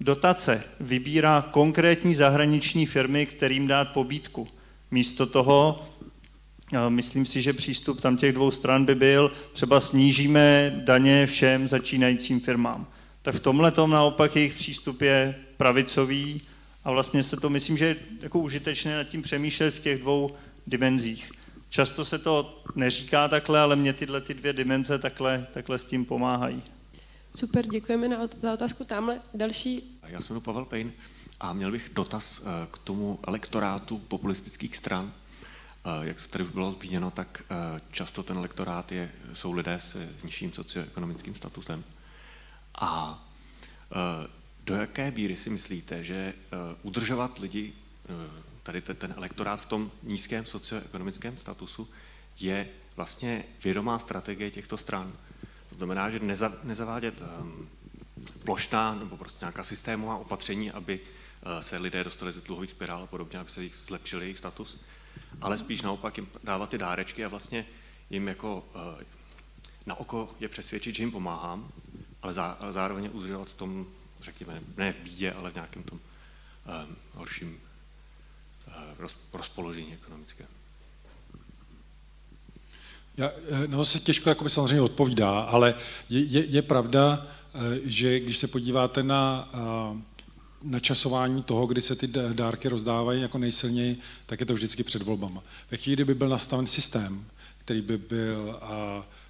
dotace 0.00 0.62
vybírá 0.80 1.48
konkrétní 1.50 2.14
zahraniční 2.14 2.86
firmy, 2.86 3.26
kterým 3.26 3.66
dát 3.66 3.84
pobídku. 3.84 4.48
Místo 4.90 5.26
toho, 5.26 5.86
myslím 6.88 7.26
si, 7.26 7.42
že 7.42 7.52
přístup 7.52 8.00
tam 8.00 8.16
těch 8.16 8.32
dvou 8.32 8.50
stran 8.50 8.84
by 8.84 8.94
byl, 8.94 9.32
třeba 9.52 9.80
snížíme 9.80 10.74
daně 10.84 11.26
všem 11.26 11.68
začínajícím 11.68 12.40
firmám. 12.40 12.86
Tak 13.22 13.34
v 13.34 13.40
tomhle 13.40 13.70
tom 13.70 13.90
naopak 13.90 14.36
jejich 14.36 14.54
přístup 14.54 15.02
je 15.02 15.34
pravicový 15.56 16.42
a 16.84 16.90
vlastně 16.90 17.22
se 17.22 17.36
to, 17.36 17.50
myslím, 17.50 17.76
že 17.76 17.84
je 17.84 17.96
jako 18.20 18.38
užitečné 18.38 18.96
nad 18.96 19.04
tím 19.04 19.22
přemýšlet 19.22 19.74
v 19.74 19.80
těch 19.80 20.00
dvou 20.00 20.30
dimenzích. 20.66 21.30
Často 21.68 22.04
se 22.04 22.18
to 22.18 22.62
neříká 22.74 23.28
takhle, 23.28 23.60
ale 23.60 23.76
mě 23.76 23.92
tyhle 23.92 24.20
ty 24.20 24.34
dvě 24.34 24.52
dimenze 24.52 24.98
takhle, 24.98 25.46
takhle 25.54 25.78
s 25.78 25.84
tím 25.84 26.04
pomáhají. 26.04 26.62
Super, 27.36 27.66
děkujeme 27.66 28.08
na, 28.08 28.18
za 28.36 28.52
otázku. 28.52 28.84
Tamhle 28.84 29.20
další. 29.34 29.98
Já 30.02 30.20
jsem 30.20 30.40
Pavel 30.40 30.64
Pejn 30.64 30.92
a 31.40 31.52
měl 31.52 31.72
bych 31.72 31.90
dotaz 31.94 32.40
eh, 32.40 32.66
k 32.70 32.78
tomu 32.78 33.18
elektorátu 33.26 33.98
populistických 33.98 34.76
stran. 34.76 35.12
Eh, 35.84 36.06
jak 36.06 36.26
tady 36.26 36.44
už 36.44 36.50
bylo 36.50 36.72
zmíněno, 36.72 37.10
tak 37.10 37.42
eh, 37.50 37.80
často 37.90 38.22
ten 38.22 38.36
elektorát 38.36 38.92
je, 38.92 39.12
jsou 39.32 39.52
lidé 39.52 39.74
s 39.74 39.96
nižším 40.24 40.52
socioekonomickým 40.52 41.34
statusem. 41.34 41.84
A 42.80 43.22
do 44.64 44.74
jaké 44.74 45.10
míry 45.10 45.36
si 45.36 45.50
myslíte, 45.50 46.04
že 46.04 46.34
udržovat 46.82 47.38
lidi, 47.38 47.72
tady 48.62 48.80
ten 48.82 49.14
elektorát 49.16 49.60
v 49.60 49.66
tom 49.66 49.90
nízkém 50.02 50.44
socioekonomickém 50.44 51.38
statusu, 51.38 51.88
je 52.40 52.68
vlastně 52.96 53.44
vědomá 53.64 53.98
strategie 53.98 54.50
těchto 54.50 54.76
stran? 54.76 55.12
Znamená, 55.76 56.10
že 56.10 56.18
neza, 56.18 56.52
nezavádět 56.62 57.20
um, 57.20 57.68
plošná 58.44 58.94
nebo 58.94 59.16
prostě 59.16 59.38
nějaká 59.40 59.62
systémová 59.62 60.16
opatření, 60.16 60.70
aby 60.70 61.00
uh, 61.00 61.60
se 61.60 61.78
lidé 61.78 62.04
dostali 62.04 62.32
ze 62.32 62.40
dluhových 62.40 62.70
spirál 62.70 63.02
a 63.02 63.06
podobně, 63.06 63.38
aby 63.38 63.50
se 63.50 63.62
jich 63.62 63.74
zlepšili 63.74 64.24
jejich 64.24 64.38
status, 64.38 64.80
ale 65.40 65.58
spíš 65.58 65.82
naopak 65.82 66.16
jim 66.16 66.28
dávat 66.44 66.70
ty 66.70 66.78
dárečky 66.78 67.24
a 67.24 67.28
vlastně 67.28 67.66
jim 68.10 68.28
jako 68.28 68.64
uh, 68.74 69.02
na 69.86 69.94
oko 69.94 70.34
je 70.40 70.48
přesvědčit, 70.48 70.94
že 70.94 71.02
jim 71.02 71.12
pomáhám, 71.12 71.68
ale, 72.22 72.32
zá, 72.32 72.56
ale 72.60 72.72
zároveň 72.72 73.10
udržovat 73.12 73.48
v 73.48 73.54
tom, 73.54 73.86
řekněme, 74.20 74.60
ne 74.76 74.92
v 74.92 74.96
bídě, 74.96 75.32
ale 75.32 75.50
v 75.50 75.54
nějakém 75.54 75.82
tom 75.82 75.98
um, 75.98 76.96
horším 77.14 77.60
uh, 78.66 78.74
roz, 78.98 79.16
rozpoložení 79.32 79.94
ekonomickém. 79.94 80.55
Já, 83.16 83.30
eh, 83.48 83.66
no 83.66 83.84
se 83.84 84.00
těžko 84.00 84.28
jakoby 84.28 84.50
samozřejmě 84.50 84.80
odpovídá, 84.80 85.40
ale 85.40 85.74
je, 86.10 86.20
je, 86.20 86.44
je 86.44 86.62
pravda, 86.62 87.26
eh, 87.54 87.58
že 87.84 88.20
když 88.20 88.38
se 88.38 88.46
podíváte 88.46 89.02
na 89.02 89.50
eh, 89.54 90.02
načasování 90.62 91.42
toho, 91.42 91.66
kdy 91.66 91.80
se 91.80 91.96
ty 91.96 92.06
dárky 92.32 92.68
rozdávají 92.68 93.22
jako 93.22 93.38
nejsilněji, 93.38 93.98
tak 94.26 94.40
je 94.40 94.46
to 94.46 94.54
vždycky 94.54 94.82
před 94.82 95.02
volbama. 95.02 95.42
Ve 95.70 95.76
chvíli, 95.76 95.96
kdyby 95.96 96.14
byl 96.14 96.28
nastaven 96.28 96.66
systém, 96.66 97.24
který 97.58 97.82
by 97.82 97.98
byl 97.98 98.60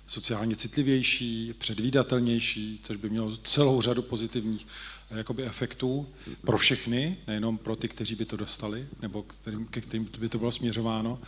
sociálně 0.06 0.56
citlivější, 0.56 1.54
předvídatelnější, 1.58 2.80
což 2.82 2.96
by 2.96 3.10
mělo 3.10 3.36
celou 3.36 3.82
řadu 3.82 4.02
pozitivních 4.02 4.66
jakoby 5.10 5.44
efektů 5.44 6.06
pro 6.40 6.58
všechny, 6.58 7.16
nejenom 7.26 7.58
pro 7.58 7.76
ty, 7.76 7.88
kteří 7.88 8.14
by 8.14 8.24
to 8.24 8.36
dostali, 8.36 8.86
nebo 9.02 9.22
kterým, 9.22 9.66
ke 9.66 9.80
kterým 9.80 10.08
by 10.18 10.28
to 10.28 10.38
bylo 10.38 10.52
směřováno, 10.52 11.18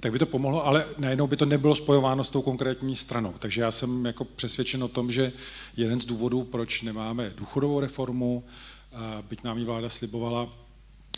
tak 0.00 0.12
by 0.12 0.18
to 0.18 0.26
pomohlo, 0.26 0.66
ale 0.66 0.86
najednou 0.98 1.26
by 1.26 1.36
to 1.36 1.44
nebylo 1.44 1.74
spojováno 1.74 2.24
s 2.24 2.30
tou 2.30 2.42
konkrétní 2.42 2.96
stranou. 2.96 3.34
Takže 3.38 3.60
já 3.60 3.70
jsem 3.70 4.06
jako 4.06 4.24
přesvědčen 4.24 4.84
o 4.84 4.88
tom, 4.88 5.10
že 5.10 5.32
jeden 5.76 6.00
z 6.00 6.04
důvodů, 6.04 6.44
proč 6.44 6.82
nemáme 6.82 7.32
důchodovou 7.36 7.80
reformu, 7.80 8.44
byť 9.28 9.44
nám 9.44 9.58
ji 9.58 9.64
vláda 9.64 9.90
slibovala, 9.90 10.48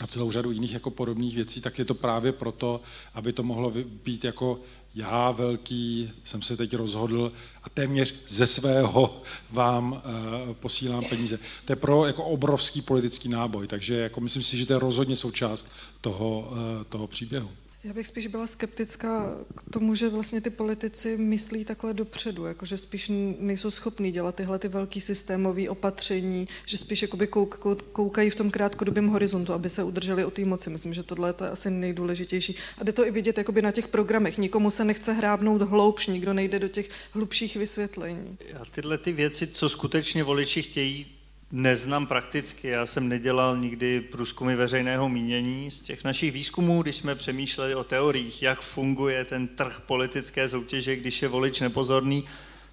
a 0.00 0.06
celou 0.06 0.30
řadu 0.30 0.50
jiných 0.50 0.72
jako 0.72 0.90
podobných 0.90 1.34
věcí, 1.34 1.60
tak 1.60 1.78
je 1.78 1.84
to 1.84 1.94
právě 1.94 2.32
proto, 2.32 2.80
aby 3.14 3.32
to 3.32 3.42
mohlo 3.42 3.72
být 4.04 4.24
jako 4.24 4.60
já 4.94 5.30
velký 5.30 6.12
jsem 6.24 6.42
se 6.42 6.56
teď 6.56 6.76
rozhodl 6.76 7.32
a 7.62 7.68
téměř 7.68 8.14
ze 8.28 8.46
svého 8.46 9.22
vám 9.50 9.92
uh, 9.92 10.54
posílám 10.54 11.04
peníze. 11.04 11.38
To 11.64 11.72
je 11.72 11.76
pro 11.76 12.06
jako 12.06 12.24
obrovský 12.24 12.82
politický 12.82 13.28
náboj, 13.28 13.66
takže 13.66 13.94
jako 13.94 14.20
myslím 14.20 14.42
si, 14.42 14.56
že 14.56 14.66
to 14.66 14.72
je 14.72 14.78
rozhodně 14.78 15.16
součást 15.16 15.66
toho, 16.00 16.48
uh, 16.50 16.84
toho 16.88 17.06
příběhu. 17.06 17.50
Já 17.84 17.92
bych 17.92 18.06
spíš 18.06 18.26
byla 18.26 18.46
skeptická 18.46 19.36
k 19.56 19.72
tomu, 19.72 19.94
že 19.94 20.08
vlastně 20.08 20.40
ty 20.40 20.50
politici 20.50 21.16
myslí 21.16 21.64
takhle 21.64 21.94
dopředu, 21.94 22.46
jakože 22.46 22.78
spíš 22.78 23.10
nejsou 23.38 23.70
schopní 23.70 24.12
dělat 24.12 24.34
tyhle 24.34 24.58
ty 24.58 24.68
velký 24.68 25.00
systémové 25.00 25.68
opatření, 25.68 26.48
že 26.66 26.78
spíš 26.78 27.02
jakoby 27.02 27.26
kouk, 27.26 27.58
koukají 27.92 28.30
v 28.30 28.34
tom 28.34 28.50
krátkodobém 28.50 29.06
horizontu, 29.06 29.52
aby 29.52 29.68
se 29.68 29.82
udrželi 29.82 30.24
o 30.24 30.30
té 30.30 30.44
moci. 30.44 30.70
Myslím, 30.70 30.94
že 30.94 31.02
tohle 31.02 31.34
je 31.40 31.48
asi 31.48 31.70
nejdůležitější. 31.70 32.56
A 32.78 32.84
jde 32.84 32.92
to 32.92 33.06
i 33.06 33.10
vidět 33.10 33.38
jakoby 33.38 33.62
na 33.62 33.72
těch 33.72 33.88
programech. 33.88 34.38
Nikomu 34.38 34.70
se 34.70 34.84
nechce 34.84 35.12
hrábnout 35.12 35.62
hloubš, 35.62 36.06
nikdo 36.06 36.32
nejde 36.32 36.58
do 36.58 36.68
těch 36.68 36.90
hlubších 37.12 37.56
vysvětlení. 37.56 38.38
Já 38.48 38.64
tyhle 38.64 38.98
ty 38.98 39.12
věci, 39.12 39.46
co 39.46 39.68
skutečně 39.68 40.24
voliči 40.24 40.62
chtějí, 40.62 41.06
neznám 41.52 42.06
prakticky. 42.06 42.68
Já 42.68 42.86
jsem 42.86 43.08
nedělal 43.08 43.56
nikdy 43.56 44.00
průzkumy 44.00 44.54
veřejného 44.56 45.08
mínění. 45.08 45.70
Z 45.70 45.80
těch 45.80 46.04
našich 46.04 46.32
výzkumů, 46.32 46.82
když 46.82 46.96
jsme 46.96 47.14
přemýšleli 47.14 47.74
o 47.74 47.84
teoriích, 47.84 48.42
jak 48.42 48.60
funguje 48.60 49.24
ten 49.24 49.48
trh 49.48 49.82
politické 49.86 50.48
soutěže, 50.48 50.96
když 50.96 51.22
je 51.22 51.28
volič 51.28 51.60
nepozorný, 51.60 52.24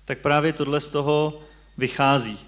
tak 0.05 0.19
právě 0.19 0.53
tohle 0.53 0.81
z 0.81 0.89
toho 0.89 1.41
vychází. 1.77 2.39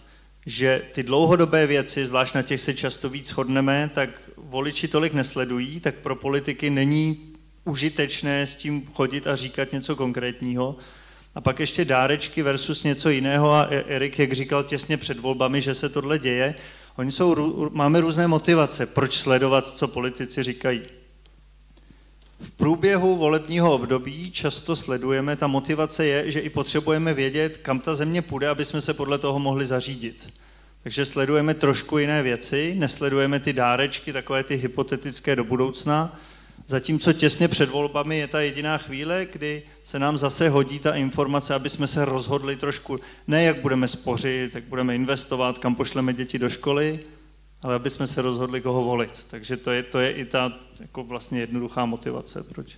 Že 0.46 0.82
ty 0.92 1.04
dlouhodobé 1.04 1.68
věci, 1.68 2.08
zvlášť 2.08 2.36
na 2.36 2.42
těch 2.42 2.62
se 2.62 2.74
často 2.74 3.10
víc 3.10 3.28
shodneme, 3.28 3.92
tak 3.94 4.10
voliči 4.38 4.88
tolik 4.88 5.14
nesledují, 5.14 5.80
tak 5.80 5.96
pro 5.96 6.16
politiky 6.16 6.70
není 6.70 7.34
užitečné 7.66 8.48
s 8.48 8.56
tím 8.56 8.88
chodit 8.94 9.28
a 9.28 9.36
říkat 9.36 9.72
něco 9.72 9.96
konkrétního. 9.96 10.76
A 11.40 11.42
pak 11.42 11.60
ještě 11.60 11.86
dárečky 11.86 12.42
versus 12.42 12.84
něco 12.84 13.10
jiného 13.10 13.52
a 13.52 13.68
e- 13.70 13.84
Erik, 13.88 14.20
jak 14.20 14.34
říkal 14.34 14.64
těsně 14.64 14.98
před 14.98 15.20
volbami, 15.20 15.62
že 15.62 15.76
se 15.76 15.90
tohle 15.90 16.20
děje, 16.20 16.56
oni 16.96 17.12
jsou, 17.12 17.70
máme 17.74 18.02
různé 18.02 18.28
motivace, 18.28 18.86
proč 18.86 19.18
sledovat, 19.18 19.68
co 19.68 19.88
politici 19.88 20.44
říkají. 20.44 20.82
V 22.42 22.52
průběhu 22.52 23.16
volebního 23.16 23.74
období 23.74 24.32
často 24.32 24.76
sledujeme, 24.76 25.36
ta 25.36 25.48
motivace 25.48 26.06
je, 26.06 26.32
že 26.32 26.40
i 26.40 26.50
potřebujeme 26.50 27.14
vědět, 27.14 27.58
kam 27.58 27.80
ta 27.80 27.96
země 27.96 28.22
půjde, 28.22 28.50
aby 28.50 28.66
jsme 28.66 28.82
se 28.82 28.94
podle 28.94 29.18
toho 29.18 29.40
mohli 29.40 29.66
zařídit. 29.66 30.30
Takže 30.84 31.06
sledujeme 31.06 31.54
trošku 31.54 31.98
jiné 31.98 32.24
věci, 32.24 32.76
nesledujeme 32.78 33.40
ty 33.40 33.54
dárečky, 33.54 34.14
takové 34.14 34.44
ty 34.44 34.56
hypotetické 34.56 35.36
do 35.36 35.44
budoucna, 35.44 36.20
Zatímco 36.70 37.14
těsně 37.14 37.48
před 37.48 37.70
volbami 37.70 38.18
je 38.18 38.28
ta 38.28 38.42
jediná 38.42 38.78
chvíle, 38.78 39.28
kdy 39.34 39.64
se 39.84 40.00
nám 40.00 40.18
zase 40.18 40.50
hodí 40.50 40.80
ta 40.80 40.96
informace, 40.96 41.54
aby 41.54 41.70
jsme 41.70 41.88
se 41.88 42.06
rozhodli 42.06 42.56
trošku, 42.56 42.98
ne 43.28 43.44
jak 43.44 43.62
budeme 43.62 43.88
spořit, 43.88 44.56
jak 44.56 44.64
budeme 44.64 44.96
investovat, 44.96 45.58
kam 45.58 45.76
pošleme 45.76 46.14
děti 46.14 46.40
do 46.40 46.50
školy, 46.50 47.00
ale 47.62 47.76
aby 47.76 47.90
jsme 47.90 48.08
se 48.08 48.22
rozhodli, 48.22 48.62
koho 48.62 48.84
volit. 48.84 49.26
Takže 49.30 49.58
to 49.58 49.72
je, 49.72 49.84
to 49.84 50.00
je 50.00 50.12
i 50.12 50.26
ta 50.26 50.60
jako 50.80 51.04
vlastně 51.04 51.40
jednoduchá 51.40 51.86
motivace, 51.86 52.44
proč. 52.44 52.78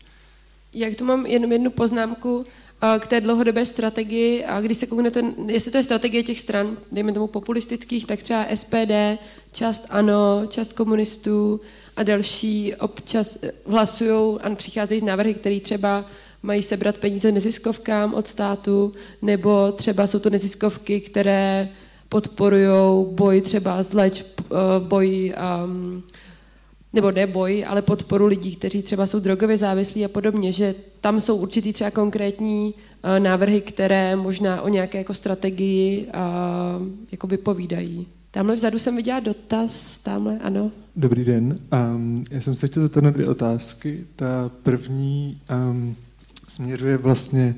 Jak 0.74 0.96
tu 0.96 1.06
mám 1.06 1.26
jenom 1.26 1.52
jednu 1.52 1.70
poznámku 1.70 2.46
k 3.00 3.08
té 3.08 3.22
dlouhodobé 3.22 3.66
strategii, 3.66 4.46
a 4.46 4.62
když 4.62 4.78
se 4.78 4.86
kouknete, 4.86 5.24
jestli 5.48 5.72
to 5.72 5.78
je 5.78 5.84
strategie 5.84 6.24
těch 6.24 6.40
stran, 6.40 6.78
dejme 6.92 7.12
tomu 7.14 7.28
populistických, 7.28 8.06
tak 8.06 8.22
třeba 8.22 8.46
SPD, 8.54 9.20
část 9.52 9.86
ANO, 9.90 10.44
část 10.48 10.74
komunistů, 10.74 11.62
a 11.96 12.04
další 12.04 12.76
občas 12.76 13.38
hlasují 13.66 14.40
a 14.42 14.56
přicházejí 14.56 15.00
z 15.02 15.04
návrhy, 15.04 15.34
které 15.34 15.60
třeba 15.60 16.06
mají 16.44 16.64
sebrat 16.64 16.98
peníze 16.98 17.32
neziskovkám 17.32 18.14
od 18.14 18.28
státu, 18.28 18.94
nebo 19.22 19.72
třeba 19.72 20.08
jsou 20.08 20.20
to 20.20 20.30
neziskovky, 20.30 21.02
které 21.02 21.70
podporují 22.10 23.06
boj 23.12 23.42
třeba 23.42 23.84
zleč, 23.84 24.26
eh, 24.40 24.46
boj, 24.80 25.34
um, 25.66 26.04
nebo 26.94 27.12
ne 27.12 27.28
boj, 27.28 27.66
ale 27.68 27.82
podporu 27.82 28.26
lidí, 28.26 28.56
kteří 28.56 28.82
třeba 28.82 29.08
jsou 29.08 29.20
drogově 29.20 29.58
závislí 29.58 30.06
a 30.06 30.08
podobně, 30.08 30.52
že 30.52 30.76
tam 31.02 31.22
jsou 31.22 31.36
určitý 31.36 31.74
třeba 31.74 31.92
konkrétní 31.92 32.74
uh, 32.74 33.20
návrhy, 33.20 33.62
které 33.62 34.16
možná 34.16 34.62
o 34.62 34.70
nějaké 34.70 34.98
jako 34.98 35.14
strategii 35.14 36.08
uh, 36.08 36.88
jako 37.12 37.28
vypovídají. 37.28 38.08
Tamhle 38.32 38.56
vzadu 38.56 38.80
jsem 38.80 38.96
viděla 38.96 39.20
dotaz, 39.20 40.00
tamhle, 40.00 40.40
ano. 40.40 40.72
Dobrý 40.96 41.26
den. 41.26 41.60
Um, 41.96 42.24
já 42.32 42.42
jsem 42.42 42.56
se 42.56 42.68
chtěl 42.68 42.84
zeptat 42.84 43.04
na 43.04 43.10
dvě 43.10 43.28
otázky. 43.28 44.06
Ta 44.16 44.52
první 44.64 45.38
um, 45.72 45.96
směřuje 46.48 46.98
vlastně 46.98 47.56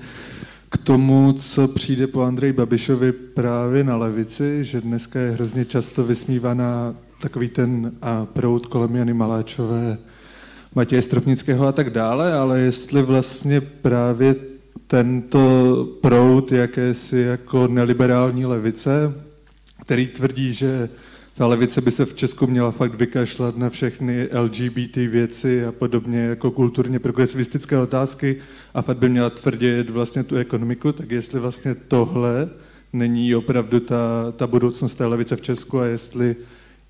k 0.69 0.77
tomu, 0.77 1.34
co 1.34 1.68
přijde 1.68 2.07
po 2.07 2.22
Andreji 2.22 2.53
Babišovi 2.53 3.11
právě 3.11 3.84
na 3.84 3.95
levici, 3.95 4.64
že 4.64 4.81
dneska 4.81 5.19
je 5.19 5.31
hrozně 5.31 5.65
často 5.65 6.03
vysmívaná 6.03 6.95
takový 7.24 7.50
ten 7.50 7.91
proud 8.34 8.66
kolem 8.66 8.95
Jany 8.95 9.14
Maláčové, 9.14 9.98
Matěje 10.76 11.02
Stropnického 11.02 11.68
a 11.68 11.72
tak 11.72 11.90
dále, 11.90 12.34
ale 12.34 12.60
jestli 12.60 13.02
vlastně 13.02 13.62
právě 13.62 14.36
tento 14.88 15.40
proud 16.02 16.52
jakési 16.52 17.20
jako 17.20 17.68
neliberální 17.68 18.45
levice, 18.45 19.14
který 19.82 20.08
tvrdí, 20.08 20.54
že 20.54 20.90
ta 21.34 21.48
levice 21.48 21.82
by 21.82 21.91
se 21.91 22.06
v 22.06 22.14
Česku 22.14 22.48
měla 22.48 22.72
fakt 22.72 22.94
vykašlat 22.94 23.58
na 23.58 23.70
všechny 23.70 24.30
LGBT 24.40 24.95
věci 24.95 25.66
a 25.66 25.72
podobně 25.72 26.20
jako 26.20 26.52
kulturně 26.52 27.00
progresivistické 27.00 27.78
otázky 27.78 28.38
a 28.74 28.82
fakt 28.82 28.98
by 28.98 29.10
měla 29.10 29.30
tvrdit 29.30 29.90
vlastně 29.90 30.24
tu 30.24 30.36
ekonomiku, 30.36 30.91
tak 30.91 31.12
jestli 31.12 31.40
vlastně 31.40 31.76
tohle 31.76 32.50
není 32.94 33.36
opravdu 33.36 33.80
ta, 33.80 34.32
ta 34.36 34.48
budoucnost 34.48 34.95
té 34.95 35.06
levice 35.06 35.36
v 35.36 35.41
Česku 35.41 35.80
a 35.80 35.86
jestli 35.86 36.36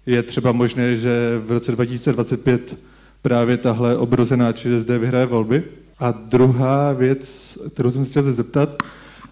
je 0.06 0.24
třeba 0.24 0.52
možné, 0.52 0.96
že 0.96 1.42
v 1.46 1.52
roce 1.52 1.72
2025 1.72 2.78
právě 3.22 3.58
tahle 3.58 3.98
obrozená 3.98 4.52
ČSSD 4.52 4.90
vyhraje 4.90 5.26
volby. 5.26 5.64
A 6.00 6.12
druhá 6.12 6.94
věc, 6.94 7.58
kterou 7.74 7.92
jsem 7.92 8.06
se 8.06 8.12
chtěl 8.12 8.24
zeptat, 8.24 8.84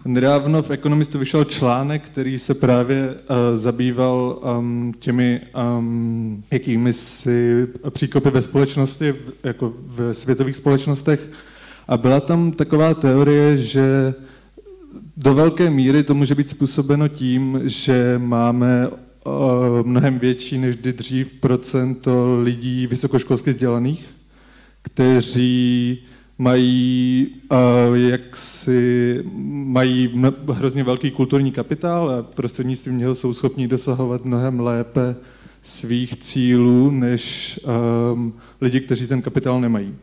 Nedávno 0.04 0.62
v 0.62 0.70
Ekonomistu 0.70 1.18
vyšel 1.18 1.44
článek, 1.44 2.02
který 2.02 2.38
se 2.38 2.54
právě 2.54 3.08
uh, 3.08 3.16
zabýval 3.54 4.40
um, 4.58 4.92
těmi 4.98 5.40
um, 5.78 6.44
jakými 6.50 6.92
si 6.92 7.68
příkopy 7.90 8.30
ve 8.30 8.42
společnosti, 8.42 9.14
jako 9.42 9.74
v 9.86 10.14
světových 10.14 10.56
společnostech. 10.56 11.20
A 11.88 11.96
byla 11.96 12.20
tam 12.20 12.52
taková 12.52 12.94
teorie, 12.94 13.56
že 13.56 14.14
do 15.16 15.34
velké 15.34 15.70
míry 15.70 16.02
to 16.02 16.14
může 16.14 16.34
být 16.34 16.48
způsobeno 16.48 17.08
tím, 17.08 17.60
že 17.64 18.14
máme 18.18 18.88
mnohem 19.82 20.18
větší 20.18 20.58
než 20.58 20.76
kdy 20.76 20.92
dřív 20.92 21.32
procento 21.32 22.38
lidí 22.42 22.86
vysokoškolsky 22.86 23.50
vzdělaných, 23.50 24.06
kteří 24.82 25.98
mají, 26.38 27.26
uh, 27.50 27.96
jak 27.96 28.36
si, 28.36 29.22
mají 29.64 30.22
hrozně 30.52 30.84
velký 30.84 31.10
kulturní 31.10 31.52
kapitál 31.52 32.10
a 32.10 32.22
prostřednictvím 32.22 32.98
něho 32.98 33.14
jsou 33.14 33.34
schopni 33.34 33.68
dosahovat 33.68 34.24
mnohem 34.24 34.60
lépe 34.60 35.16
svých 35.62 36.16
cílů, 36.16 36.90
než 36.90 37.60
um, 38.12 38.34
lidi, 38.60 38.80
kteří 38.80 39.06
ten 39.06 39.22
kapitál 39.22 39.60
nemají. 39.60 39.94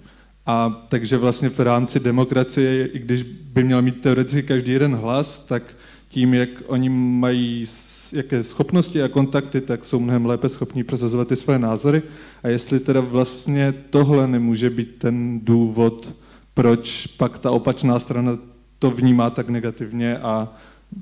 A 0.46 0.86
takže 0.90 1.18
vlastně 1.18 1.50
v 1.50 1.60
rámci 1.60 2.00
demokracie, 2.00 2.86
i 2.86 3.00
když 3.00 3.24
by 3.24 3.64
měl 3.64 3.82
mít 3.82 4.02
teoreticky 4.02 4.44
každý 4.44 4.72
jeden 4.72 4.96
hlas, 4.96 5.40
tak 5.40 5.64
tím, 6.10 6.34
jak 6.34 6.50
oni 6.68 6.90
mají 6.90 7.66
jaké 8.14 8.44
schopnosti 8.44 9.04
a 9.04 9.08
kontakty, 9.08 9.62
tak 9.62 9.86
jsou 9.86 10.00
mnohem 10.00 10.26
lépe 10.26 10.50
schopní 10.50 10.84
prosazovat 10.84 11.28
ty 11.28 11.36
své 11.36 11.60
názory. 11.60 12.02
A 12.44 12.48
jestli 12.48 12.80
teda 12.80 13.02
vlastně 13.02 13.74
tohle 13.90 14.28
nemůže 14.28 14.70
být 14.70 14.96
ten 14.98 15.40
důvod, 15.44 16.14
proč 16.54 17.08
pak 17.08 17.40
ta 17.40 17.52
opačná 17.52 18.00
strana 18.00 18.38
to 18.80 18.92
vnímá 18.92 19.30
tak 19.30 19.50
negativně 19.50 20.18
a 20.18 20.54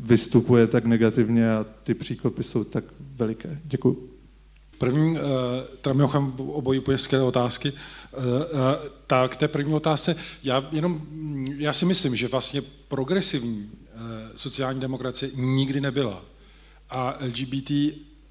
vystupuje 0.03 0.67
tak 0.67 0.85
negativně 0.85 1.51
a 1.51 1.65
ty 1.84 1.93
příkopy 1.93 2.43
jsou 2.43 2.63
tak 2.63 2.84
veliké. 3.15 3.59
Děkuji. 3.63 4.17
První, 4.77 5.17
eh, 5.17 5.21
teda 5.81 5.93
mimochodem 5.93 6.34
obojí 6.38 6.79
pojezdské 6.79 7.21
otázky, 7.21 7.73
eh, 7.73 8.17
eh, 8.17 8.89
tak 9.07 9.35
té 9.35 9.47
první 9.47 9.73
otázce, 9.73 10.15
já 10.43 10.69
jenom, 10.71 11.01
já 11.57 11.73
si 11.73 11.85
myslím, 11.85 12.15
že 12.15 12.27
vlastně 12.27 12.61
progresivní 12.88 13.69
sociální 14.35 14.79
demokracie 14.79 15.31
nikdy 15.35 15.81
nebyla. 15.81 16.21
A 16.89 17.18
LGBT 17.19 17.72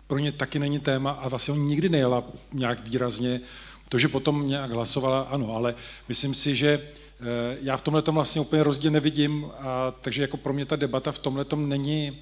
pro 0.06 0.18
ně 0.18 0.32
taky 0.32 0.58
není 0.58 0.78
téma 0.80 1.10
a 1.10 1.28
vlastně 1.28 1.54
on 1.54 1.66
nikdy 1.66 1.88
nejela 1.88 2.24
nějak 2.52 2.88
výrazně. 2.88 3.40
To, 3.88 3.98
že 3.98 4.08
potom 4.08 4.48
nějak 4.48 4.70
hlasovala, 4.70 5.20
ano, 5.20 5.56
ale 5.56 5.74
myslím 6.08 6.34
si, 6.34 6.56
že 6.56 6.68
eh, 6.70 7.58
já 7.62 7.76
v 7.76 7.82
tomhle 7.82 8.02
vlastně 8.06 8.40
úplně 8.40 8.62
rozdíl 8.62 8.90
nevidím, 8.90 9.46
a, 9.58 9.90
takže 9.90 10.22
jako 10.22 10.36
pro 10.36 10.52
mě 10.52 10.66
ta 10.66 10.76
debata 10.76 11.12
v 11.12 11.18
tomhle 11.18 11.46
není 11.56 12.18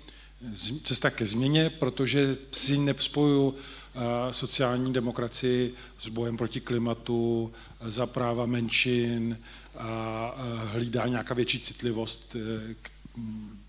cesta 0.82 1.11
ke 1.11 1.27
změně, 1.27 1.70
protože 1.70 2.36
si 2.52 2.78
nepspoju 2.78 3.55
eh, 3.55 3.98
sociální 4.32 4.93
demokracii 4.93 5.74
s 5.98 6.09
bojem 6.09 6.36
proti 6.36 6.61
klimatu, 6.61 7.52
za 7.81 8.06
práva 8.06 8.47
menšin 8.47 9.39
a 9.78 10.35
hlídá 10.65 11.06
nějaká 11.06 11.35
větší 11.35 11.61
citlivost 11.61 12.36
eh, 12.36 12.74
k 12.82 12.90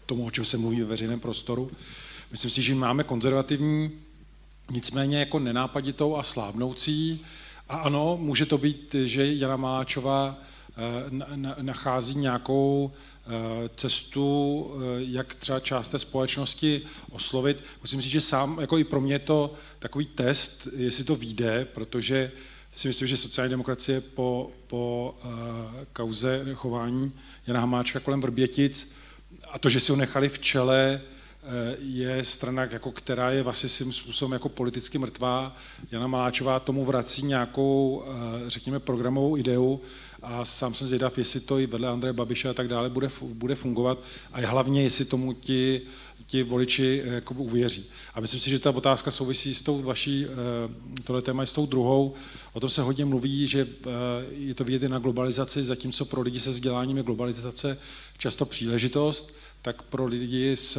tomu, 0.05 0.25
o 0.25 0.31
čem 0.31 0.45
se 0.45 0.57
mluví 0.57 0.79
ve 0.79 0.85
veřejném 0.85 1.19
prostoru. 1.19 1.71
Myslím 2.35 2.51
si, 2.51 2.61
že 2.61 2.75
máme 2.75 3.03
konzervativní, 3.03 3.91
nicméně 4.71 5.19
jako 5.19 5.39
nenápaditou 5.39 6.15
a 6.15 6.23
slávnoucí. 6.23 7.25
A 7.69 7.77
ano, 7.77 8.17
může 8.21 8.45
to 8.45 8.57
být, 8.57 8.95
že 9.05 9.33
Jana 9.33 9.57
Maláčová 9.57 10.37
eh, 10.37 11.61
nachází 11.61 12.17
nějakou 12.17 12.91
Eh, 13.27 13.69
cestu, 13.75 14.71
eh, 14.75 14.81
jak 14.99 15.35
třeba 15.35 15.59
část 15.59 15.89
té 15.89 15.99
společnosti 15.99 16.81
oslovit. 17.11 17.63
Musím 17.81 18.01
říct, 18.01 18.11
že 18.11 18.21
sám, 18.21 18.57
jako 18.61 18.77
i 18.77 18.83
pro 18.83 19.01
mě 19.01 19.19
to 19.19 19.53
takový 19.79 20.05
test, 20.05 20.67
jestli 20.75 21.03
to 21.03 21.15
vyjde, 21.15 21.65
protože 21.65 22.31
si 22.71 22.87
myslím, 22.87 23.07
že 23.07 23.17
sociální 23.17 23.49
demokracie 23.49 24.01
po, 24.01 24.51
po 24.67 25.15
uh, 25.23 25.31
kauze 25.93 26.45
chování 26.53 27.11
Jana 27.47 27.59
Hamáčka 27.59 27.99
kolem 27.99 28.21
Vrbětic 28.21 28.95
a 29.51 29.59
to, 29.59 29.69
že 29.69 29.79
si 29.79 29.91
ho 29.91 29.95
nechali 29.95 30.29
v 30.29 30.39
čele, 30.39 31.01
je 31.80 32.23
strana, 32.23 32.67
jako, 32.72 32.91
která 32.91 33.31
je 33.31 33.43
vlastně 33.43 33.69
svým 33.69 33.93
způsobem 33.93 34.34
jako 34.34 34.49
politicky 34.49 34.97
mrtvá. 34.97 35.55
Jana 35.91 36.07
Maláčová 36.07 36.59
tomu 36.59 36.85
vrací 36.85 37.26
nějakou, 37.26 38.03
řekněme, 38.47 38.80
programovou 38.80 39.38
ideu, 39.38 39.81
a 40.22 40.45
sám 40.45 40.73
jsem 40.73 40.88
zvědav, 40.88 41.17
jestli 41.17 41.39
to 41.39 41.59
i 41.59 41.65
vedle 41.65 41.89
Andreje 41.89 42.13
Babiše 42.13 42.49
a 42.49 42.53
tak 42.53 42.67
dále 42.67 42.89
bude, 42.89 43.09
bude 43.22 43.55
fungovat 43.55 43.97
a 44.34 44.47
hlavně, 44.47 44.84
jestli 44.84 45.05
tomu 45.05 45.34
ti, 45.34 45.81
ti 46.26 46.43
voliči 46.43 47.02
jako 47.06 47.34
uvěří. 47.34 47.85
A 48.14 48.19
myslím 48.22 48.39
si, 48.39 48.49
že 48.49 48.60
ta 48.60 48.72
otázka 48.72 49.11
souvisí 49.11 49.56
s 49.56 49.61
tou 49.61 49.81
vaší, 49.81 50.26
eh, 50.26 51.02
tohle 51.03 51.22
téma 51.22 51.43
je 51.43 51.47
s 51.47 51.53
tou 51.53 51.65
druhou. 51.65 52.14
O 52.53 52.60
tom 52.60 52.69
se 52.69 52.81
hodně 52.81 53.06
mluví, 53.06 53.47
že 53.47 53.61
eh, 53.61 53.89
je 54.31 54.56
to 54.56 54.64
vidět 54.64 54.89
na 54.89 54.99
globalizaci, 54.99 55.64
zatímco 55.64 56.06
pro 56.06 56.22
lidi 56.22 56.39
se 56.39 56.52
vzděláním 56.52 56.97
je 56.97 57.03
globalizace 57.03 57.77
často 58.18 58.45
příležitost, 58.45 59.35
tak 59.61 59.81
pro 59.81 60.06
lidi 60.06 60.56
s 60.56 60.77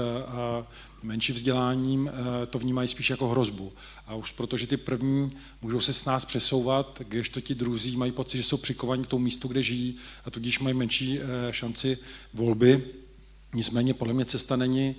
menším 1.03 1.35
vzděláním 1.35 2.11
to 2.51 2.59
vnímají 2.59 2.89
spíš 2.89 3.11
jako 3.11 3.29
hrozbu. 3.29 3.73
A 4.07 4.15
už 4.15 4.33
protože 4.33 4.67
ty 4.67 4.77
první 4.77 5.31
můžou 5.63 5.81
se 5.81 5.93
s 5.93 6.05
nás 6.05 6.25
přesouvat, 6.25 7.03
to 7.31 7.41
ti 7.41 7.55
druzí 7.55 7.97
mají 7.97 8.13
pocit, 8.13 8.37
že 8.37 8.43
jsou 8.43 8.57
přikovaní 8.57 9.05
k 9.05 9.07
tomu 9.07 9.25
místu, 9.25 9.49
kde 9.49 9.63
žijí 9.63 9.97
a 10.25 10.31
tudíž 10.31 10.59
mají 10.59 10.77
menší 10.77 11.21
šanci 11.51 11.99
volby. 12.35 12.85
Nicméně 13.55 13.95
podle 13.95 14.15
mě 14.15 14.25
cesta 14.25 14.57
není 14.57 14.97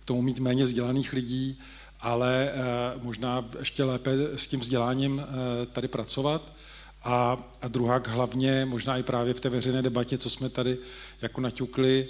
k 0.00 0.04
tomu 0.04 0.22
mít 0.22 0.38
méně 0.38 0.64
vzdělaných 0.64 1.12
lidí, 1.12 1.58
ale 2.00 2.50
eh, 2.52 2.54
možná 3.02 3.44
ještě 3.58 3.84
lépe 3.84 4.10
s 4.34 4.46
tím 4.46 4.60
vzděláním 4.60 5.22
eh, 5.22 5.66
tady 5.66 5.88
pracovat. 5.88 6.52
A, 7.04 7.38
a 7.62 7.68
druhá 7.68 8.02
hlavně, 8.06 8.64
možná 8.64 8.98
i 8.98 9.02
právě 9.02 9.34
v 9.34 9.40
té 9.40 9.48
veřejné 9.48 9.82
debatě, 9.82 10.18
co 10.18 10.30
jsme 10.30 10.48
tady 10.48 10.78
jako 11.22 11.40
naťukli, 11.40 12.08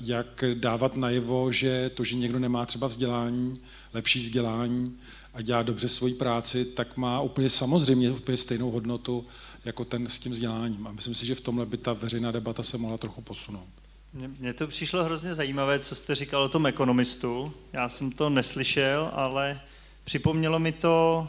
jak 0.00 0.44
dávat 0.54 0.96
najevo, 0.96 1.52
že 1.52 1.90
to, 1.94 2.04
že 2.04 2.16
někdo 2.16 2.38
nemá 2.38 2.66
třeba 2.66 2.86
vzdělání, 2.86 3.54
lepší 3.94 4.20
vzdělání, 4.20 4.98
a 5.36 5.42
dělá 5.42 5.62
dobře 5.62 5.88
svoji 5.88 6.14
práci, 6.14 6.64
tak 6.64 6.96
má 6.96 7.20
úplně 7.20 7.50
samozřejmě 7.50 8.10
úplně 8.10 8.36
stejnou 8.36 8.70
hodnotu 8.70 9.26
jako 9.64 9.84
ten 9.84 10.08
s 10.08 10.18
tím 10.18 10.32
vzděláním. 10.32 10.86
A 10.86 10.92
myslím 10.92 11.14
si, 11.14 11.26
že 11.26 11.34
v 11.34 11.40
tomhle 11.40 11.66
by 11.66 11.76
ta 11.76 11.92
veřejná 11.92 12.32
debata 12.32 12.62
se 12.62 12.78
mohla 12.78 12.98
trochu 12.98 13.22
posunout. 13.22 13.68
Mně 14.16 14.52
to 14.52 14.66
přišlo 14.66 15.04
hrozně 15.04 15.34
zajímavé, 15.34 15.78
co 15.78 15.94
jste 15.94 16.14
říkal 16.14 16.42
o 16.42 16.48
tom 16.48 16.66
ekonomistu. 16.66 17.52
Já 17.72 17.88
jsem 17.88 18.10
to 18.10 18.30
neslyšel, 18.30 19.10
ale 19.12 19.60
připomnělo 20.04 20.58
mi 20.58 20.72
to, 20.72 21.28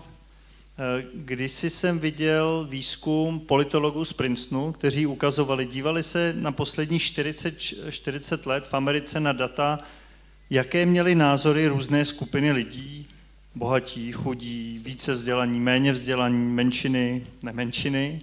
eh, 1.00 1.06
když 1.14 1.52
jsem 1.52 2.00
viděl 2.00 2.68
výzkum 2.70 3.40
politologů 3.40 4.06
z 4.06 4.14
Princetonu, 4.14 4.72
kteří 4.72 5.06
ukazovali, 5.06 5.66
dívali 5.66 6.04
se 6.04 6.34
na 6.38 6.52
posledních 6.52 7.02
40, 7.02 7.60
40 7.90 8.46
let 8.46 8.68
v 8.68 8.74
Americe 8.74 9.20
na 9.20 9.32
data, 9.32 9.80
jaké 10.50 10.86
měly 10.86 11.16
názory 11.16 11.68
různé 11.68 12.06
skupiny 12.06 12.52
lidí 12.52 13.08
bohatí, 13.56 14.12
chudí, 14.12 14.82
více 14.84 15.14
vzdělaní, 15.14 15.60
méně 15.60 15.92
vzdělaní, 15.92 16.52
menšiny, 16.52 17.28
nemenšiny, 17.44 18.22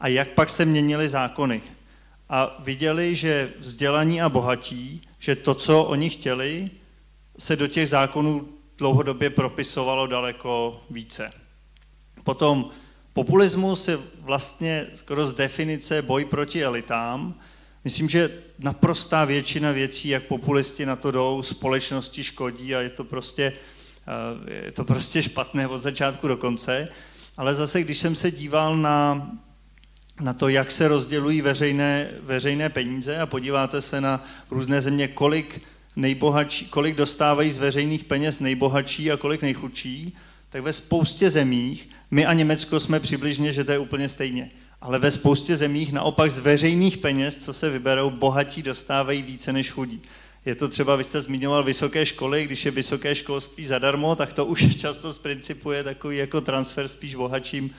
a 0.00 0.08
jak 0.08 0.28
pak 0.28 0.50
se 0.50 0.64
měnily 0.64 1.08
zákony. 1.08 1.62
A 2.28 2.56
viděli, 2.58 3.14
že 3.14 3.52
vzdělaní 3.58 4.22
a 4.22 4.28
bohatí, 4.28 5.02
že 5.18 5.36
to, 5.36 5.54
co 5.54 5.82
oni 5.82 6.10
chtěli, 6.10 6.70
se 7.38 7.56
do 7.56 7.66
těch 7.66 7.88
zákonů 7.88 8.48
dlouhodobě 8.78 9.30
propisovalo 9.30 10.06
daleko 10.06 10.82
více. 10.90 11.32
Potom 12.22 12.70
populismus 13.12 13.88
je 13.88 13.98
vlastně 14.18 14.86
skoro 14.94 15.26
z 15.26 15.34
definice 15.34 16.02
boj 16.02 16.24
proti 16.24 16.64
elitám. 16.64 17.34
Myslím, 17.84 18.08
že 18.08 18.30
naprostá 18.58 19.24
většina 19.24 19.72
věcí, 19.72 20.08
jak 20.08 20.22
populisti 20.22 20.86
na 20.86 20.96
to 20.96 21.10
jdou, 21.10 21.42
společnosti 21.42 22.24
škodí 22.24 22.74
a 22.74 22.80
je 22.80 22.90
to 22.90 23.04
prostě 23.04 23.52
je 24.64 24.72
to 24.72 24.84
prostě 24.84 25.22
špatné 25.22 25.68
od 25.68 25.78
začátku 25.78 26.28
do 26.28 26.36
konce, 26.36 26.88
ale 27.36 27.54
zase, 27.54 27.82
když 27.82 27.98
jsem 27.98 28.14
se 28.14 28.30
díval 28.30 28.76
na, 28.76 29.30
na 30.20 30.32
to, 30.32 30.48
jak 30.48 30.70
se 30.70 30.88
rozdělují 30.88 31.40
veřejné, 31.40 32.10
veřejné 32.20 32.68
peníze 32.68 33.18
a 33.18 33.26
podíváte 33.26 33.82
se 33.82 34.00
na 34.00 34.24
různé 34.50 34.82
země, 34.82 35.08
kolik 35.08 35.62
nejbohatší, 35.96 36.66
kolik 36.66 36.96
dostávají 36.96 37.50
z 37.50 37.58
veřejných 37.58 38.04
peněz 38.04 38.40
nejbohatší 38.40 39.12
a 39.12 39.16
kolik 39.16 39.42
nejchudší, 39.42 40.16
tak 40.50 40.62
ve 40.62 40.72
spoustě 40.72 41.30
zemích, 41.30 41.88
my 42.10 42.26
a 42.26 42.32
Německo 42.32 42.80
jsme 42.80 43.00
přibližně, 43.00 43.52
že 43.52 43.64
to 43.64 43.72
je 43.72 43.78
úplně 43.78 44.08
stejně, 44.08 44.50
ale 44.80 44.98
ve 44.98 45.10
spoustě 45.10 45.56
zemích 45.56 45.92
naopak 45.92 46.30
z 46.30 46.38
veřejných 46.38 46.98
peněz, 46.98 47.44
co 47.44 47.52
se 47.52 47.70
vyberou, 47.70 48.10
bohatí 48.10 48.62
dostávají 48.62 49.22
více 49.22 49.52
než 49.52 49.70
chudí. 49.70 50.02
Je 50.46 50.54
to 50.54 50.68
třeba, 50.68 50.96
vy 50.96 51.04
jste 51.04 51.22
zmiňoval 51.22 51.64
vysoké 51.64 52.06
školy, 52.06 52.44
když 52.44 52.64
je 52.64 52.70
vysoké 52.70 53.14
školství 53.14 53.66
zadarmo, 53.66 54.16
tak 54.16 54.32
to 54.32 54.46
už 54.46 54.76
často 54.80 55.12
z 55.12 55.18
principu 55.18 55.70
je 55.72 55.84
takový 55.84 56.16
jako 56.16 56.40
transfer 56.40 56.88
spíš 56.88 57.14
bohatším, 57.14 57.70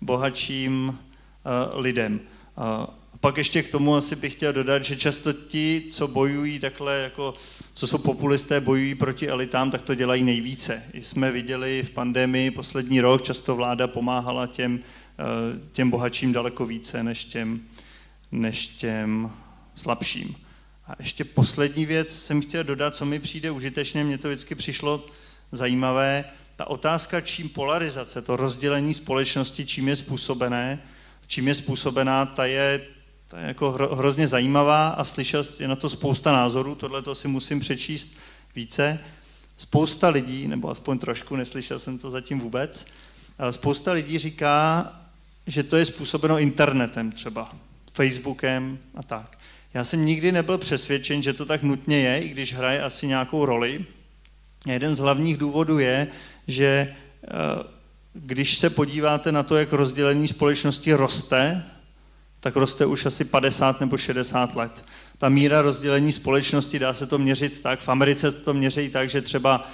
bohatším 0.00 0.98
lidem. 1.74 2.20
Uh, 2.56 2.86
pak 3.22 3.36
ještě 3.36 3.62
k 3.62 3.68
tomu 3.68 3.96
asi 3.96 4.16
bych 4.16 4.32
chtěl 4.32 4.52
dodat, 4.52 4.84
že 4.84 4.96
často 4.96 5.32
ti, 5.32 5.84
co 5.90 6.08
bojují 6.08 6.58
takhle, 6.58 6.98
jako, 6.98 7.34
co 7.72 7.86
jsou 7.86 7.98
populisté, 7.98 8.60
bojují 8.60 8.94
proti 8.94 9.28
elitám, 9.28 9.70
tak 9.70 9.82
to 9.82 9.94
dělají 9.94 10.22
nejvíce. 10.22 10.82
Jsme 10.94 11.30
viděli 11.30 11.82
v 11.82 11.90
pandemii 11.90 12.50
poslední 12.50 13.00
rok, 13.00 13.22
často 13.22 13.56
vláda 13.56 13.86
pomáhala 13.86 14.46
těm, 14.46 14.80
eh, 15.18 15.58
těm 15.72 15.90
bohatším 15.90 16.32
daleko 16.32 16.66
více 16.66 17.02
než 17.02 17.24
těm, 17.24 17.60
než 18.32 18.66
těm 18.66 19.30
slabším. 19.74 20.36
A 20.86 20.92
ještě 20.98 21.24
poslední 21.24 21.86
věc 21.86 22.22
jsem 22.22 22.42
chtěl 22.42 22.64
dodat, 22.64 22.94
co 22.94 23.04
mi 23.04 23.18
přijde 23.18 23.50
užitečně, 23.50 24.04
mně 24.04 24.18
to 24.18 24.28
vždycky 24.28 24.54
přišlo 24.54 25.06
zajímavé, 25.52 26.24
ta 26.56 26.66
otázka, 26.66 27.20
čím 27.20 27.48
polarizace, 27.48 28.22
to 28.22 28.36
rozdělení 28.36 28.94
společnosti, 28.94 29.66
čím 29.66 29.88
je 29.88 29.96
způsobené, 29.96 30.82
čím 31.32 31.48
je 31.48 31.54
způsobená, 31.54 32.26
ta 32.26 32.44
je, 32.44 32.80
ta 33.28 33.40
je 33.40 33.46
jako 33.46 33.70
hro, 33.70 33.96
hrozně 33.96 34.28
zajímavá 34.28 34.88
a 34.88 35.04
slyšel 35.04 35.44
je 35.60 35.68
na 35.68 35.76
to 35.76 35.88
spousta 35.88 36.32
názorů, 36.32 36.74
tohle 36.74 37.02
to 37.02 37.14
si 37.14 37.28
musím 37.28 37.60
přečíst 37.60 38.16
více. 38.54 38.98
Spousta 39.56 40.08
lidí, 40.08 40.48
nebo 40.48 40.70
aspoň 40.70 40.98
trošku, 40.98 41.36
neslyšel 41.36 41.78
jsem 41.78 41.98
to 41.98 42.10
zatím 42.10 42.40
vůbec, 42.40 42.86
ale 43.38 43.52
spousta 43.52 43.92
lidí 43.92 44.18
říká, 44.18 44.92
že 45.46 45.62
to 45.62 45.76
je 45.76 45.86
způsobeno 45.86 46.38
internetem 46.38 47.12
třeba, 47.12 47.52
Facebookem 47.92 48.78
a 48.94 49.02
tak. 49.02 49.38
Já 49.74 49.84
jsem 49.84 50.06
nikdy 50.06 50.32
nebyl 50.32 50.58
přesvědčen, 50.58 51.22
že 51.22 51.32
to 51.32 51.46
tak 51.46 51.62
nutně 51.62 52.00
je, 52.00 52.18
i 52.18 52.28
když 52.28 52.54
hraje 52.54 52.82
asi 52.82 53.06
nějakou 53.06 53.44
roli. 53.44 53.84
Jeden 54.68 54.94
z 54.94 54.98
hlavních 54.98 55.36
důvodů 55.36 55.78
je, 55.78 56.06
že 56.46 56.94
eh, 57.24 57.81
když 58.12 58.58
se 58.58 58.70
podíváte 58.70 59.32
na 59.32 59.42
to, 59.42 59.56
jak 59.56 59.72
rozdělení 59.72 60.28
společnosti 60.28 60.94
roste, 60.94 61.64
tak 62.40 62.56
roste 62.56 62.86
už 62.86 63.06
asi 63.06 63.24
50 63.24 63.80
nebo 63.80 63.96
60 63.96 64.54
let. 64.54 64.84
Ta 65.18 65.28
míra 65.28 65.62
rozdělení 65.62 66.12
společnosti, 66.12 66.78
dá 66.78 66.94
se 66.94 67.06
to 67.06 67.18
měřit 67.18 67.60
tak, 67.60 67.80
v 67.80 67.88
Americe 67.88 68.32
se 68.32 68.40
to 68.40 68.54
měří 68.54 68.90
tak, 68.90 69.08
že 69.08 69.22
třeba 69.22 69.70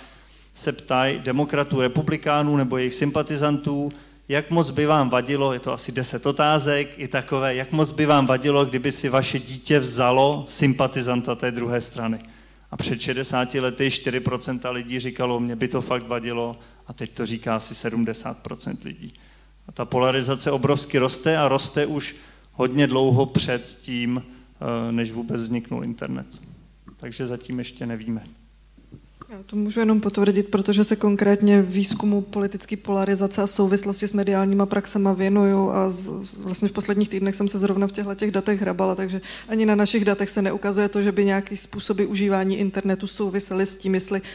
se 0.54 0.72
ptají 0.72 1.18
demokratů, 1.18 1.80
republikánů 1.80 2.56
nebo 2.56 2.76
jejich 2.76 2.94
sympatizantů, 2.94 3.88
jak 4.28 4.50
moc 4.50 4.70
by 4.70 4.86
vám 4.86 5.10
vadilo, 5.10 5.52
je 5.52 5.60
to 5.60 5.72
asi 5.72 5.92
deset 5.92 6.26
otázek, 6.26 6.88
i 6.96 7.08
takové, 7.08 7.54
jak 7.54 7.72
moc 7.72 7.90
by 7.90 8.06
vám 8.06 8.26
vadilo, 8.26 8.64
kdyby 8.64 8.92
si 8.92 9.08
vaše 9.08 9.38
dítě 9.38 9.78
vzalo 9.78 10.44
sympatizanta 10.48 11.34
té 11.34 11.50
druhé 11.50 11.80
strany. 11.80 12.18
A 12.70 12.76
před 12.76 13.00
60 13.00 13.54
lety 13.54 13.88
4% 13.88 14.72
lidí 14.72 15.00
říkalo, 15.00 15.40
mě 15.40 15.56
by 15.56 15.68
to 15.68 15.82
fakt 15.82 16.08
vadilo, 16.08 16.58
a 16.88 16.92
teď 16.92 17.10
to 17.10 17.26
říká 17.26 17.56
asi 17.56 17.74
70% 17.74 18.76
lidí. 18.84 19.14
A 19.68 19.72
ta 19.72 19.84
polarizace 19.84 20.50
obrovsky 20.50 20.98
roste 20.98 21.36
a 21.36 21.48
roste 21.48 21.86
už 21.86 22.16
hodně 22.52 22.86
dlouho 22.86 23.26
před 23.26 23.78
tím, 23.80 24.22
eh, 24.22 24.92
než 24.92 25.12
vůbec 25.12 25.42
vzniknul 25.42 25.84
internet. 25.84 26.26
Takže 26.96 27.26
zatím 27.26 27.58
ještě 27.58 27.86
nevíme. 27.86 28.24
Já 29.30 29.42
to 29.42 29.56
můžu 29.56 29.80
jenom 29.80 30.00
potvrdit, 30.00 30.48
protože 30.48 30.84
se 30.84 30.96
konkrétně 30.96 31.62
výzkumu 31.62 32.20
politické 32.20 32.76
polarizace 32.76 33.42
a 33.42 33.46
souvislosti 33.46 34.08
s 34.08 34.12
mediálníma 34.12 34.66
praxema 34.66 35.12
věnuju 35.12 35.70
a 35.70 35.90
z, 35.90 36.08
vlastně 36.34 36.68
v 36.68 36.72
posledních 36.72 37.08
týdnech 37.08 37.34
jsem 37.34 37.48
se 37.48 37.58
zrovna 37.58 37.86
v 37.86 37.92
těchto 37.92 38.14
těch 38.14 38.30
datech 38.30 38.60
hrabala, 38.60 38.94
takže 38.94 39.20
ani 39.48 39.66
na 39.66 39.74
našich 39.74 40.04
datech 40.04 40.30
se 40.30 40.42
neukazuje 40.42 40.88
to, 40.88 41.02
že 41.02 41.12
by 41.12 41.24
nějaký 41.24 41.56
způsoby 41.56 42.04
užívání 42.04 42.58
internetu 42.58 43.06
souvisely 43.06 43.66
s 43.66 43.76
tím, 43.76 43.94
jestli 43.94 44.20
uh, 44.20 44.26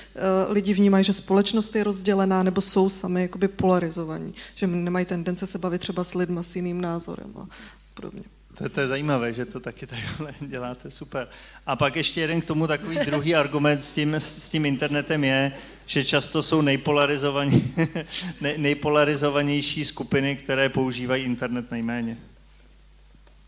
lidi 0.49 0.73
vnímají, 0.73 1.03
že 1.03 1.13
společnost 1.13 1.75
je 1.75 1.83
rozdělená 1.83 2.43
nebo 2.43 2.61
jsou 2.61 2.89
sami 2.89 3.21
jakoby 3.21 3.47
polarizovaní, 3.47 4.33
že 4.55 4.67
nemají 4.67 5.05
tendence 5.05 5.47
se 5.47 5.57
bavit 5.57 5.81
třeba 5.81 6.03
s 6.03 6.13
lidmi 6.13 6.39
s 6.41 6.55
jiným 6.55 6.81
názorem 6.81 7.33
a 7.37 7.47
podobně. 7.93 8.23
To, 8.57 8.69
to 8.69 8.81
je 8.81 8.87
zajímavé, 8.87 9.33
že 9.33 9.45
to 9.45 9.59
taky 9.59 9.87
takhle 9.87 10.33
děláte, 10.41 10.91
super. 10.91 11.27
A 11.65 11.75
pak 11.75 11.95
ještě 11.95 12.21
jeden 12.21 12.41
k 12.41 12.45
tomu 12.45 12.67
takový 12.67 12.99
druhý 13.05 13.35
argument 13.35 13.83
s 13.83 13.93
tím, 13.93 14.13
s 14.15 14.49
tím 14.49 14.65
internetem 14.65 15.23
je, 15.23 15.51
že 15.85 16.05
často 16.05 16.43
jsou 16.43 16.61
nejpolarizovaní, 16.61 17.73
nejpolarizovanější 18.57 19.85
skupiny, 19.85 20.35
které 20.35 20.69
používají 20.69 21.23
internet 21.23 21.71
nejméně. 21.71 22.17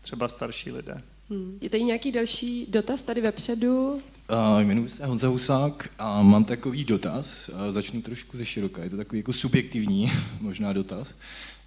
Třeba 0.02 0.28
starší 0.28 0.72
lidé. 0.72 1.02
Hmm. 1.30 1.58
Je 1.60 1.70
tady 1.70 1.84
nějaký 1.84 2.12
další 2.12 2.66
dotaz 2.68 3.02
tady 3.02 3.20
vepředu? 3.20 3.92
Uh, 3.92 4.60
jmenuji 4.60 4.88
se 4.88 5.06
Honza 5.06 5.28
Husák 5.28 5.90
a 5.98 6.22
mám 6.22 6.44
takový 6.44 6.84
dotaz. 6.84 7.48
Uh, 7.48 7.56
začnu 7.70 8.02
trošku 8.02 8.36
ze 8.36 8.44
široka. 8.44 8.84
Je 8.84 8.90
to 8.90 8.96
takový 8.96 9.18
jako 9.18 9.32
subjektivní 9.32 10.12
možná 10.40 10.72
dotaz. 10.72 11.14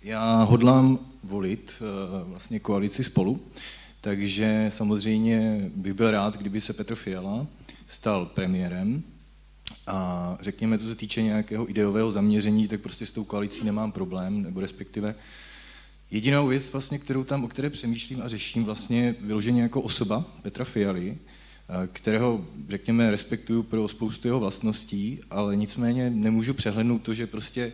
Já 0.02 0.44
hodlám 0.44 1.00
volit 1.24 1.74
uh, 1.82 2.30
vlastně 2.30 2.60
koalici 2.60 3.04
spolu, 3.04 3.42
takže 4.02 4.66
samozřejmě 4.70 5.70
bych 5.76 5.94
byl 5.94 6.12
rád, 6.12 6.38
kdyby 6.38 6.62
se 6.62 6.74
Petr 6.74 6.96
Fiala 6.96 7.48
stal 7.88 8.26
premiérem. 8.26 9.04
A 9.88 10.38
řekněme, 10.42 10.78
co 10.78 10.88
se 10.88 10.96
týče 10.96 11.22
nějakého 11.22 11.70
ideového 11.70 12.12
zaměření, 12.12 12.68
tak 12.68 12.82
prostě 12.82 13.06
s 13.06 13.12
tou 13.12 13.24
koalicí 13.24 13.66
nemám 13.66 13.92
problém, 13.92 14.42
nebo 14.42 14.60
respektive 14.60 15.16
jedinou 16.12 16.48
věc, 16.48 16.72
vlastně, 16.72 17.00
kterou 17.00 17.24
tam, 17.24 17.44
o 17.44 17.48
které 17.48 17.70
přemýšlím 17.70 18.22
a 18.22 18.28
řeším 18.28 18.64
vlastně 18.66 19.16
vyloženě 19.22 19.62
jako 19.62 19.82
osoba 19.82 20.26
Petra 20.42 20.66
Fialy, 20.66 21.18
eh, 21.18 21.88
kterého, 21.94 22.46
řekněme, 22.70 23.12
respektuju 23.12 23.64
pro 23.64 23.88
spoustu 23.88 24.28
jeho 24.28 24.40
vlastností, 24.40 25.20
ale 25.30 25.56
nicméně 25.56 26.10
nemůžu 26.10 26.54
přehlednout 26.54 27.02
to, 27.02 27.14
že 27.14 27.28
prostě 27.28 27.74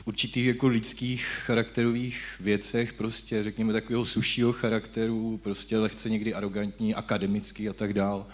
v 0.00 0.06
určitých 0.06 0.46
jako 0.46 0.68
lidských 0.68 1.24
charakterových 1.24 2.24
věcech, 2.40 2.92
prostě 2.92 3.42
řekněme 3.42 3.72
takového 3.72 4.06
sušího 4.06 4.52
charakteru, 4.52 5.40
prostě 5.42 5.78
lehce 5.78 6.10
někdy 6.10 6.34
arrogantní, 6.34 6.94
akademický 6.94 7.68
a 7.68 7.72
tak 7.72 7.92
dál. 7.92 8.26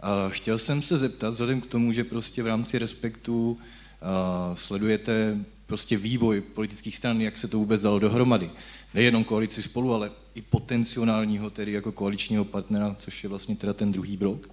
A 0.00 0.28
chtěl 0.28 0.58
jsem 0.58 0.82
se 0.82 0.98
zeptat, 0.98 1.30
vzhledem 1.30 1.60
k 1.60 1.66
tomu, 1.66 1.92
že 1.92 2.04
prostě 2.04 2.42
v 2.42 2.46
rámci 2.46 2.78
respektu 2.78 3.50
uh, 3.50 4.56
sledujete 4.56 5.38
prostě 5.66 5.96
vývoj 5.96 6.40
politických 6.40 6.96
stran, 6.96 7.20
jak 7.20 7.36
se 7.36 7.48
to 7.48 7.58
vůbec 7.58 7.82
dalo 7.82 7.98
dohromady. 7.98 8.50
Nejenom 8.94 9.24
koalici 9.24 9.62
spolu, 9.62 9.94
ale 9.94 10.10
i 10.34 10.42
potenciálního, 10.42 11.50
tedy 11.50 11.72
jako 11.72 11.92
koaličního 11.92 12.44
partnera, 12.44 12.96
což 12.98 13.22
je 13.22 13.28
vlastně 13.28 13.56
teda 13.56 13.72
ten 13.72 13.92
druhý 13.92 14.16
blok. 14.16 14.50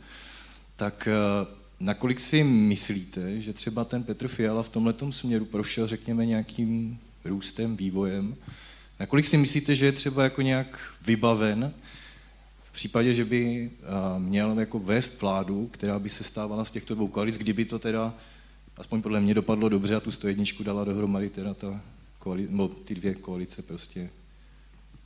Tak 0.75 1.07
Nakolik 1.79 2.19
si 2.19 2.43
myslíte, 2.43 3.41
že 3.41 3.53
třeba 3.53 3.83
ten 3.83 4.03
Petr 4.03 4.27
Fiala 4.27 4.63
v 4.63 4.69
tomhle 4.69 4.93
směru 5.09 5.45
prošel, 5.45 5.87
řekněme, 5.87 6.25
nějakým 6.25 6.99
růstem, 7.25 7.77
vývojem? 7.77 8.35
Nakolik 8.99 9.25
si 9.25 9.37
myslíte, 9.37 9.75
že 9.75 9.85
je 9.85 9.91
třeba 9.91 10.23
jako 10.23 10.41
nějak 10.41 10.79
vybaven 11.05 11.73
v 12.63 12.71
případě, 12.71 13.13
že 13.13 13.25
by 13.25 13.71
měl 14.17 14.59
jako 14.59 14.79
vést 14.79 15.21
vládu, 15.21 15.67
která 15.67 15.99
by 15.99 16.09
se 16.09 16.23
stávala 16.23 16.65
z 16.65 16.71
těchto 16.71 16.95
dvou 16.95 17.07
koalic, 17.07 17.37
kdyby 17.37 17.65
to 17.65 17.79
teda, 17.79 18.13
aspoň 18.77 19.01
podle 19.01 19.21
mě, 19.21 19.33
dopadlo 19.33 19.69
dobře 19.69 19.95
a 19.95 19.99
tu 19.99 20.11
101 20.11 20.45
dala 20.63 20.83
dohromady 20.83 21.29
teda 21.29 21.53
ta 21.53 21.81
koalice, 22.19 22.51
no, 22.51 22.67
ty 22.67 22.95
dvě 22.95 23.15
koalice 23.15 23.61
prostě 23.61 24.09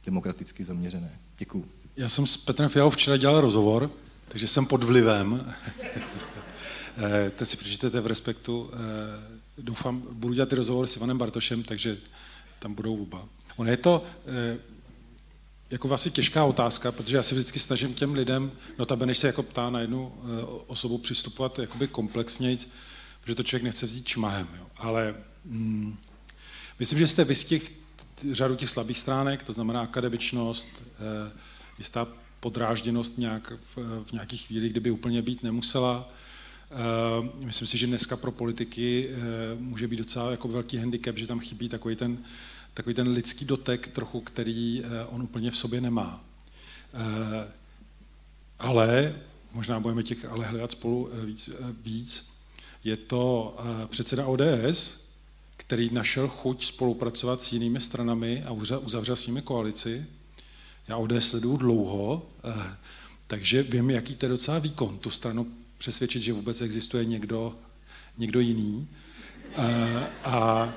demokraticky 0.05 0.65
zaměřené. 0.65 1.19
Děkuju. 1.37 1.65
Já 1.97 2.09
jsem 2.09 2.27
s 2.27 2.37
Petrem 2.37 2.69
Fialou 2.69 2.89
včera 2.89 3.17
dělal 3.17 3.41
rozhovor, 3.41 3.91
takže 4.27 4.47
jsem 4.47 4.65
pod 4.65 4.83
vlivem. 4.83 5.53
Eh, 7.03 7.31
ten 7.31 7.47
si 7.47 7.57
přečtete 7.57 8.01
v 8.01 8.07
Respektu. 8.07 8.71
Eh, 8.73 9.39
doufám, 9.57 10.07
budu 10.11 10.33
dělat 10.33 10.49
ty 10.49 10.55
rozhovory 10.55 10.87
s 10.87 10.95
Ivanem 10.95 11.17
Bartošem, 11.17 11.63
takže 11.63 11.97
tam 12.59 12.73
budou 12.73 13.01
oba. 13.01 13.25
Ono 13.55 13.69
je 13.69 13.77
to 13.77 14.03
eh, 14.25 14.57
jako 15.71 15.87
vlastně 15.87 16.11
těžká 16.11 16.45
otázka, 16.45 16.91
protože 16.91 17.15
já 17.15 17.23
se 17.23 17.35
vždycky 17.35 17.59
snažím 17.59 17.93
těm 17.93 18.13
lidem, 18.13 18.51
no 18.77 18.85
ta 18.85 18.95
než 18.95 19.17
se 19.17 19.27
jako 19.27 19.43
ptá 19.43 19.69
na 19.69 19.79
jednu 19.79 20.13
osobu, 20.67 20.97
přistupovat 20.97 21.59
jakoby 21.59 21.87
komplexněji, 21.87 22.57
protože 23.21 23.35
to 23.35 23.43
člověk 23.43 23.63
nechce 23.63 23.85
vzít 23.85 24.07
šmahem. 24.07 24.47
Jo. 24.59 24.67
Ale 24.77 25.15
mm, 25.45 25.97
myslím, 26.79 26.99
že 26.99 27.07
jste 27.07 27.23
vystih 27.23 27.71
řadu 28.31 28.55
těch 28.55 28.69
slabých 28.69 28.97
stránek, 28.97 29.43
to 29.43 29.53
znamená 29.53 29.81
akademičnost, 29.81 30.67
jistá 31.77 32.07
podrážděnost 32.39 33.17
nějak 33.17 33.53
v, 33.75 34.03
v 34.03 34.11
nějakých 34.11 34.47
chvíli, 34.47 34.69
kdyby 34.69 34.91
úplně 34.91 35.21
být 35.21 35.43
nemusela, 35.43 36.09
myslím 37.39 37.67
si, 37.67 37.77
že 37.77 37.87
dneska 37.87 38.17
pro 38.17 38.31
politiky 38.31 39.09
eh, 39.09 39.19
může 39.59 39.87
být 39.87 39.97
docela 39.97 40.31
jako 40.31 40.47
velký 40.47 40.77
handicap, 40.77 41.17
že 41.17 41.27
tam 41.27 41.39
chybí 41.39 41.69
takový 41.69 41.95
ten, 41.95 42.17
takový 42.73 42.95
ten 42.95 43.07
lidský 43.07 43.45
dotek 43.45 43.87
trochu, 43.87 44.21
který 44.21 44.83
eh, 44.83 45.05
on 45.05 45.23
úplně 45.23 45.51
v 45.51 45.57
sobě 45.57 45.81
nemá. 45.81 46.23
Ale, 48.59 49.15
možná 49.53 49.79
budeme 49.79 50.03
těch 50.03 50.25
ale 50.25 50.45
hledat 50.45 50.71
spolu 50.71 51.09
víc, 51.25 51.49
víc 51.83 52.31
je 52.83 52.97
to 52.97 53.57
předseda 53.87 54.25
ODS, 54.25 55.05
který 55.57 55.89
našel 55.93 56.27
chuť 56.27 56.65
spolupracovat 56.65 57.41
s 57.41 57.53
jinými 57.53 57.81
stranami 57.81 58.43
a 58.43 58.51
uzavřel 58.79 59.15
s 59.15 59.27
nimi 59.27 59.41
koalici. 59.41 60.05
Já 60.87 60.97
ODS 60.97 61.29
sleduju 61.29 61.57
dlouho, 61.57 62.29
takže 63.27 63.63
vím, 63.63 63.89
jaký 63.89 64.15
to 64.15 64.25
je 64.25 64.29
docela 64.29 64.59
výkon, 64.59 64.97
tu 64.97 65.09
stranu 65.09 65.47
přesvědčit, 65.81 66.21
že 66.21 66.33
vůbec 66.33 66.61
existuje 66.61 67.05
někdo, 67.05 67.55
někdo 68.17 68.39
jiný 68.39 68.87
a, 69.55 69.63
a, 70.23 70.73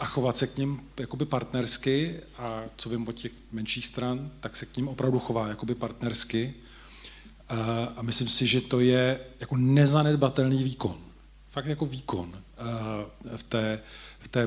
a 0.00 0.04
chovat 0.04 0.36
se 0.36 0.46
k 0.46 0.56
ním 0.56 0.80
jakoby 1.00 1.24
partnersky 1.24 2.20
a 2.38 2.62
co 2.76 2.88
vím 2.90 3.08
od 3.08 3.12
těch 3.12 3.32
menších 3.52 3.86
stran, 3.86 4.30
tak 4.40 4.56
se 4.56 4.66
k 4.66 4.76
ním 4.76 4.88
opravdu 4.88 5.18
chová 5.18 5.48
jakoby 5.48 5.74
partnersky 5.74 6.54
a, 7.48 7.84
a 7.96 8.02
myslím 8.02 8.28
si, 8.28 8.46
že 8.46 8.60
to 8.60 8.80
je 8.80 9.20
jako 9.40 9.56
nezanedbatelný 9.56 10.64
výkon. 10.64 10.98
Fakt 11.50 11.66
jako 11.66 11.86
výkon 11.86 12.42
v 13.36 13.42
té, 13.42 13.82
v 14.18 14.28
té 14.28 14.46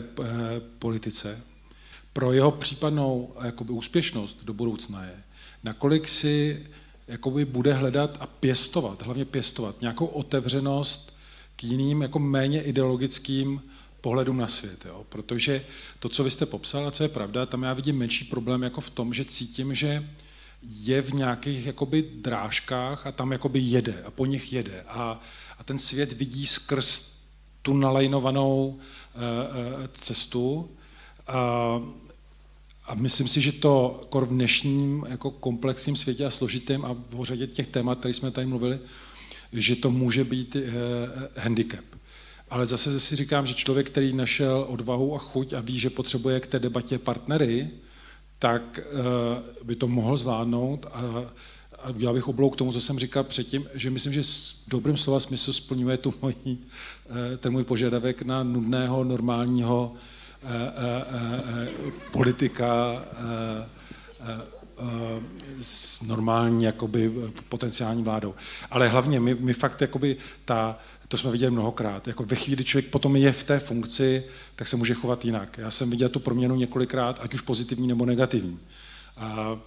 politice. 0.80 1.42
Pro 2.14 2.34
jeho 2.34 2.52
případnou 2.52 3.34
jakoby 3.44 3.72
úspěšnost 3.72 4.38
do 4.44 4.54
budoucna 4.54 5.04
je, 5.04 5.24
nakolik 5.64 6.08
si 6.08 6.68
jakoby 7.10 7.46
bude 7.46 7.74
hledat 7.74 8.18
a 8.20 8.28
pěstovat, 8.28 9.02
hlavně 9.02 9.26
pěstovat 9.26 9.82
nějakou 9.82 10.06
otevřenost 10.06 11.14
k 11.56 11.64
jiným, 11.64 12.02
jako 12.02 12.20
méně 12.20 12.62
ideologickým 12.64 13.62
pohledům 14.02 14.38
na 14.38 14.48
svět. 14.48 14.86
Jo? 14.86 15.06
Protože 15.10 15.66
to, 16.00 16.10
co 16.10 16.24
vy 16.24 16.32
jste 16.32 16.46
popsal, 16.46 16.88
a 16.88 16.92
co 16.92 17.04
je 17.04 17.10
pravda, 17.10 17.46
tam 17.46 17.64
já 17.64 17.74
vidím 17.74 17.98
menší 17.98 18.26
problém 18.26 18.64
jako 18.64 18.82
v 18.82 18.90
tom, 18.90 19.14
že 19.14 19.26
cítím, 19.26 19.76
že 19.76 20.10
je 20.64 21.02
v 21.02 21.14
nějakých 21.14 21.66
jakoby 21.66 22.02
drážkách 22.02 23.08
a 23.08 23.12
tam 23.12 23.32
jakoby 23.32 23.60
jede 23.60 24.04
a 24.06 24.12
po 24.12 24.26
nich 24.26 24.54
jede. 24.54 24.84
A, 24.88 25.22
a 25.58 25.64
ten 25.64 25.80
svět 25.80 26.14
vidí 26.14 26.48
skrz 26.48 27.20
tu 27.62 27.74
nalajnovanou 27.74 28.68
uh, 28.68 29.22
uh, 29.22 29.88
cestu. 29.94 30.70
Uh, 31.30 32.09
a 32.90 32.96
myslím 32.96 33.28
si, 33.28 33.42
že 33.42 33.52
to 33.52 34.02
kor 34.10 34.26
v 34.26 34.30
dnešním 34.30 35.06
jako 35.10 35.32
komplexním 35.32 35.96
světě 35.96 36.26
a 36.26 36.30
složitém 36.30 36.86
a 36.86 36.94
v 37.10 37.24
řadě 37.24 37.48
těch 37.48 37.68
témat, 37.68 38.00
které 38.00 38.14
jsme 38.14 38.32
tady 38.32 38.48
mluvili, 38.48 38.80
že 39.54 39.76
to 39.76 39.92
může 39.92 40.24
být 40.24 40.56
eh, 40.56 40.62
handicap. 41.38 41.86
Ale 42.50 42.66
zase 42.66 43.00
si 43.00 43.16
říkám, 43.16 43.46
že 43.46 43.54
člověk, 43.54 43.90
který 43.90 44.14
našel 44.14 44.66
odvahu 44.70 45.16
a 45.16 45.20
chuť 45.20 45.54
a 45.54 45.62
ví, 45.62 45.80
že 45.80 45.90
potřebuje 45.90 46.40
k 46.40 46.48
té 46.48 46.60
debatě 46.60 46.98
partnery, 46.98 47.70
tak 48.40 48.80
eh, 48.80 48.84
by 49.64 49.76
to 49.76 49.88
mohl 49.88 50.18
zvládnout 50.18 50.86
a, 50.86 51.02
a 51.80 51.94
já 51.98 52.14
bych 52.14 52.28
oblouk 52.28 52.54
k 52.54 52.58
tomu, 52.58 52.74
co 52.74 52.82
jsem 52.82 53.00
říkal 53.00 53.24
předtím, 53.24 53.66
že 53.74 53.90
myslím, 53.90 54.14
že 54.14 54.24
s 54.24 54.64
dobrým 54.68 54.98
slova 54.98 55.20
smyslu 55.20 55.54
splňuje 55.54 55.98
tu 55.98 56.14
mojí, 56.22 56.58
eh, 57.34 57.38
ten 57.38 57.52
můj 57.52 57.64
požadavek 57.64 58.22
na 58.22 58.44
nudného, 58.44 59.04
normálního, 59.04 59.94
Eh, 59.94 59.96
eh, 59.96 59.96
eh, 59.96 60.19
politika 62.12 63.02
s 65.62 66.02
normální 66.02 66.64
jakoby, 66.64 67.12
potenciální 67.50 68.04
vládou. 68.04 68.36
Ale 68.72 68.88
hlavně 68.88 69.20
my, 69.20 69.36
my 69.36 69.54
fakt 69.54 69.82
jakoby 69.82 70.18
ta, 70.46 70.80
to 71.08 71.18
jsme 71.18 71.32
viděli 71.32 71.52
mnohokrát. 71.52 72.08
Jako 72.08 72.24
ve 72.24 72.36
chvíli, 72.36 72.56
kdy 72.56 72.64
člověk 72.64 72.92
potom 72.92 73.16
je 73.16 73.32
v 73.32 73.44
té 73.44 73.60
funkci, 73.60 74.24
tak 74.56 74.68
se 74.68 74.76
může 74.76 74.94
chovat 74.94 75.26
jinak. 75.26 75.58
Já 75.58 75.72
jsem 75.72 75.90
viděl 75.90 76.10
tu 76.10 76.20
proměnu 76.20 76.56
několikrát, 76.56 77.20
ať 77.22 77.34
už 77.34 77.42
pozitivní 77.42 77.88
nebo 77.88 78.06
negativní. 78.06 78.60
A 79.18 79.60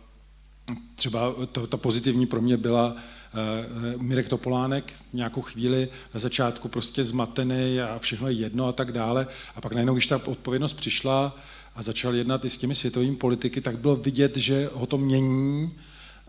třeba 0.94 1.34
to, 1.52 1.66
ta 1.66 1.76
pozitivní 1.76 2.26
pro 2.26 2.40
mě 2.40 2.56
byla 2.56 2.96
Mirek 3.96 4.28
Topolánek 4.28 4.92
v 5.10 5.14
nějakou 5.14 5.42
chvíli 5.42 5.88
na 6.14 6.20
začátku 6.20 6.68
prostě 6.68 7.04
zmatený 7.04 7.80
a 7.80 7.98
všechno 7.98 8.28
je 8.28 8.34
jedno 8.34 8.66
a 8.66 8.72
tak 8.72 8.92
dále. 8.92 9.26
A 9.56 9.60
pak 9.60 9.72
najednou, 9.72 9.94
když 9.94 10.06
ta 10.06 10.26
odpovědnost 10.26 10.74
přišla 10.74 11.36
a 11.74 11.82
začal 11.82 12.14
jednat 12.14 12.44
i 12.44 12.50
s 12.50 12.56
těmi 12.56 12.74
světovými 12.74 13.16
politiky, 13.16 13.60
tak 13.60 13.78
bylo 13.78 13.96
vidět, 13.96 14.36
že 14.36 14.70
ho 14.74 14.86
to 14.86 14.98
mění 14.98 15.72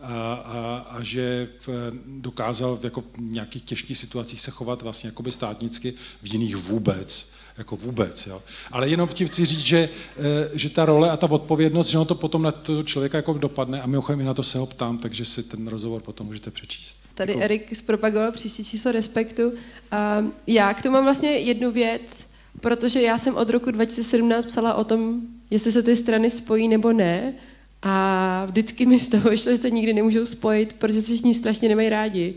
a, 0.00 0.34
a, 0.34 0.86
a 0.90 1.02
že 1.02 1.48
v, 1.66 1.92
dokázal 2.06 2.76
v, 2.76 2.84
jako 2.84 3.00
v 3.00 3.18
nějakých 3.18 3.62
těžkých 3.62 3.98
situacích 3.98 4.40
se 4.40 4.50
chovat 4.50 4.82
vlastně 4.82 5.08
jakoby 5.08 5.32
státnicky, 5.32 5.94
v 6.22 6.32
jiných 6.32 6.56
vůbec 6.56 7.32
jako 7.58 7.76
vůbec. 7.76 8.26
Jo. 8.26 8.42
Ale 8.72 8.88
jenom 8.88 9.08
ti 9.08 9.26
chci 9.26 9.44
říct, 9.44 9.60
že, 9.60 9.88
eh, 10.18 10.22
že 10.52 10.70
ta 10.70 10.84
role 10.84 11.10
a 11.10 11.16
ta 11.16 11.30
odpovědnost, 11.30 11.88
že 11.88 11.98
ono 11.98 12.04
to 12.04 12.14
potom 12.14 12.42
na 12.42 12.52
toho 12.52 12.82
člověka 12.82 13.18
jako 13.18 13.32
dopadne 13.32 13.82
a 13.82 13.86
mimochodem 13.86 14.20
i 14.20 14.24
na 14.24 14.34
to 14.34 14.42
se 14.42 14.58
ho 14.58 14.66
ptám, 14.66 14.98
takže 14.98 15.24
si 15.24 15.42
ten 15.42 15.68
rozhovor 15.68 16.02
potom 16.02 16.26
můžete 16.26 16.50
přečíst. 16.50 16.96
Tady 17.14 17.32
jako... 17.32 17.44
Erik 17.44 17.76
zpropagoval 17.76 18.32
příští 18.32 18.64
číslo 18.64 18.92
Respektu. 18.92 19.52
A 19.90 20.24
já 20.46 20.74
k 20.74 20.82
tomu 20.82 20.92
mám 20.92 21.04
vlastně 21.04 21.30
jednu 21.30 21.72
věc, 21.72 22.28
protože 22.60 23.02
já 23.02 23.18
jsem 23.18 23.36
od 23.36 23.50
roku 23.50 23.70
2017 23.70 24.46
psala 24.46 24.74
o 24.74 24.84
tom, 24.84 25.20
jestli 25.50 25.72
se 25.72 25.82
ty 25.82 25.96
strany 25.96 26.30
spojí 26.30 26.68
nebo 26.68 26.92
ne. 26.92 27.34
A 27.82 28.44
vždycky 28.46 28.86
mi 28.86 29.00
z 29.00 29.08
toho 29.08 29.30
vyšlo, 29.30 29.52
že 29.52 29.58
se 29.58 29.70
nikdy 29.70 29.92
nemůžou 29.92 30.26
spojit, 30.26 30.72
protože 30.72 31.02
se 31.02 31.12
všichni 31.12 31.34
strašně 31.34 31.68
nemají 31.68 31.88
rádi. 31.88 32.34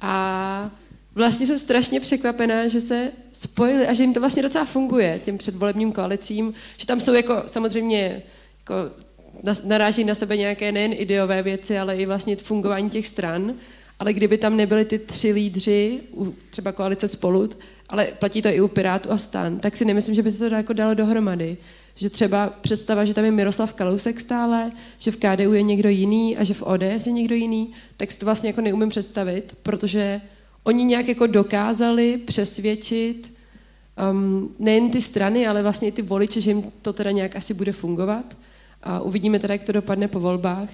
A 0.00 0.70
vlastně 1.18 1.46
jsem 1.46 1.58
strašně 1.58 2.00
překvapená, 2.00 2.68
že 2.68 2.80
se 2.80 3.12
spojili 3.32 3.86
a 3.86 3.92
že 3.92 4.02
jim 4.02 4.14
to 4.14 4.20
vlastně 4.20 4.42
docela 4.42 4.64
funguje, 4.64 5.20
těm 5.24 5.38
předvolebním 5.38 5.92
koalicím, 5.92 6.54
že 6.76 6.86
tam 6.86 7.00
jsou 7.00 7.12
jako 7.12 7.42
samozřejmě 7.46 8.22
jako 8.60 8.74
naráží 9.64 10.04
na 10.04 10.14
sebe 10.14 10.36
nějaké 10.36 10.72
nejen 10.72 10.92
ideové 10.96 11.42
věci, 11.42 11.78
ale 11.78 11.96
i 11.96 12.06
vlastně 12.06 12.36
fungování 12.36 12.90
těch 12.90 13.06
stran. 13.06 13.54
Ale 13.98 14.12
kdyby 14.12 14.38
tam 14.38 14.56
nebyly 14.56 14.84
ty 14.84 14.98
tři 14.98 15.32
lídři, 15.32 16.00
třeba 16.50 16.72
koalice 16.72 17.08
spolu, 17.08 17.48
ale 17.88 18.04
platí 18.18 18.42
to 18.42 18.48
i 18.48 18.60
u 18.60 18.68
Pirátů 18.68 19.10
a 19.10 19.18
stan, 19.18 19.58
tak 19.58 19.76
si 19.76 19.84
nemyslím, 19.84 20.14
že 20.14 20.22
by 20.22 20.30
se 20.30 20.48
to 20.48 20.54
jako 20.54 20.72
dalo 20.72 20.94
dohromady. 20.94 21.56
Že 21.94 22.10
třeba 22.10 22.46
představa, 22.60 23.04
že 23.04 23.14
tam 23.14 23.24
je 23.24 23.30
Miroslav 23.30 23.72
Kalousek 23.72 24.20
stále, 24.20 24.72
že 24.98 25.10
v 25.10 25.16
KDU 25.16 25.52
je 25.52 25.62
někdo 25.62 25.88
jiný 25.88 26.36
a 26.36 26.44
že 26.44 26.54
v 26.54 26.62
ODS 26.62 27.06
je 27.06 27.12
někdo 27.12 27.34
jiný, 27.34 27.72
tak 27.96 28.12
si 28.12 28.18
to 28.18 28.24
vlastně 28.24 28.48
jako 28.48 28.60
neumím 28.60 28.88
představit, 28.88 29.56
protože 29.62 30.20
oni 30.68 30.84
nějak 30.84 31.08
jako 31.08 31.26
dokázali 31.26 32.18
přesvědčit 32.18 33.34
um, 34.10 34.54
nejen 34.58 34.90
ty 34.90 35.02
strany, 35.02 35.46
ale 35.46 35.62
vlastně 35.62 35.88
i 35.88 35.92
ty 35.92 36.02
voliče, 36.02 36.40
že 36.40 36.50
jim 36.50 36.62
to 36.82 36.92
teda 36.92 37.10
nějak 37.10 37.36
asi 37.36 37.54
bude 37.54 37.72
fungovat. 37.72 38.36
A 38.82 39.00
uvidíme 39.00 39.38
teda, 39.38 39.54
jak 39.54 39.64
to 39.64 39.72
dopadne 39.72 40.08
po 40.08 40.20
volbách. 40.20 40.68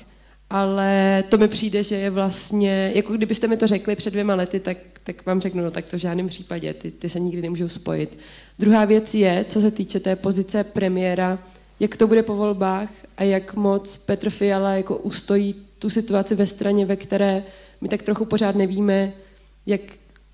Ale 0.51 1.25
to 1.29 1.39
mi 1.39 1.49
přijde, 1.49 1.83
že 1.83 1.97
je 1.97 2.11
vlastně, 2.11 2.93
jako 2.95 3.13
kdybyste 3.13 3.49
mi 3.49 3.57
to 3.57 3.67
řekli 3.67 3.97
před 3.97 4.11
dvěma 4.11 4.35
lety, 4.35 4.61
tak, 4.61 4.77
tak 5.05 5.27
vám 5.27 5.41
řeknu, 5.41 5.63
no 5.65 5.71
tak 5.71 5.85
to 5.85 5.97
v 5.97 6.01
žádném 6.01 6.29
případě, 6.29 6.75
ty, 6.75 6.91
ty 6.91 7.09
se 7.09 7.21
nikdy 7.21 7.43
nemůžou 7.43 7.69
spojit. 7.69 8.19
Druhá 8.59 8.85
věc 8.85 9.15
je, 9.15 9.45
co 9.49 9.61
se 9.61 9.71
týče 9.71 10.01
té 10.01 10.17
pozice 10.17 10.65
premiéra, 10.65 11.39
jak 11.81 11.97
to 11.97 12.07
bude 12.07 12.23
po 12.23 12.37
volbách 12.37 12.89
a 13.17 13.23
jak 13.23 13.55
moc 13.55 13.99
Petr 13.99 14.31
Fiala 14.31 14.73
jako 14.73 14.97
ustojí 14.97 15.55
tu 15.79 15.91
situaci 15.91 16.35
ve 16.35 16.47
straně, 16.47 16.87
ve 16.87 16.97
které 16.97 17.45
my 17.81 17.89
tak 17.89 18.03
trochu 18.03 18.25
pořád 18.25 18.57
nevíme, 18.57 19.13
jak, 19.67 19.81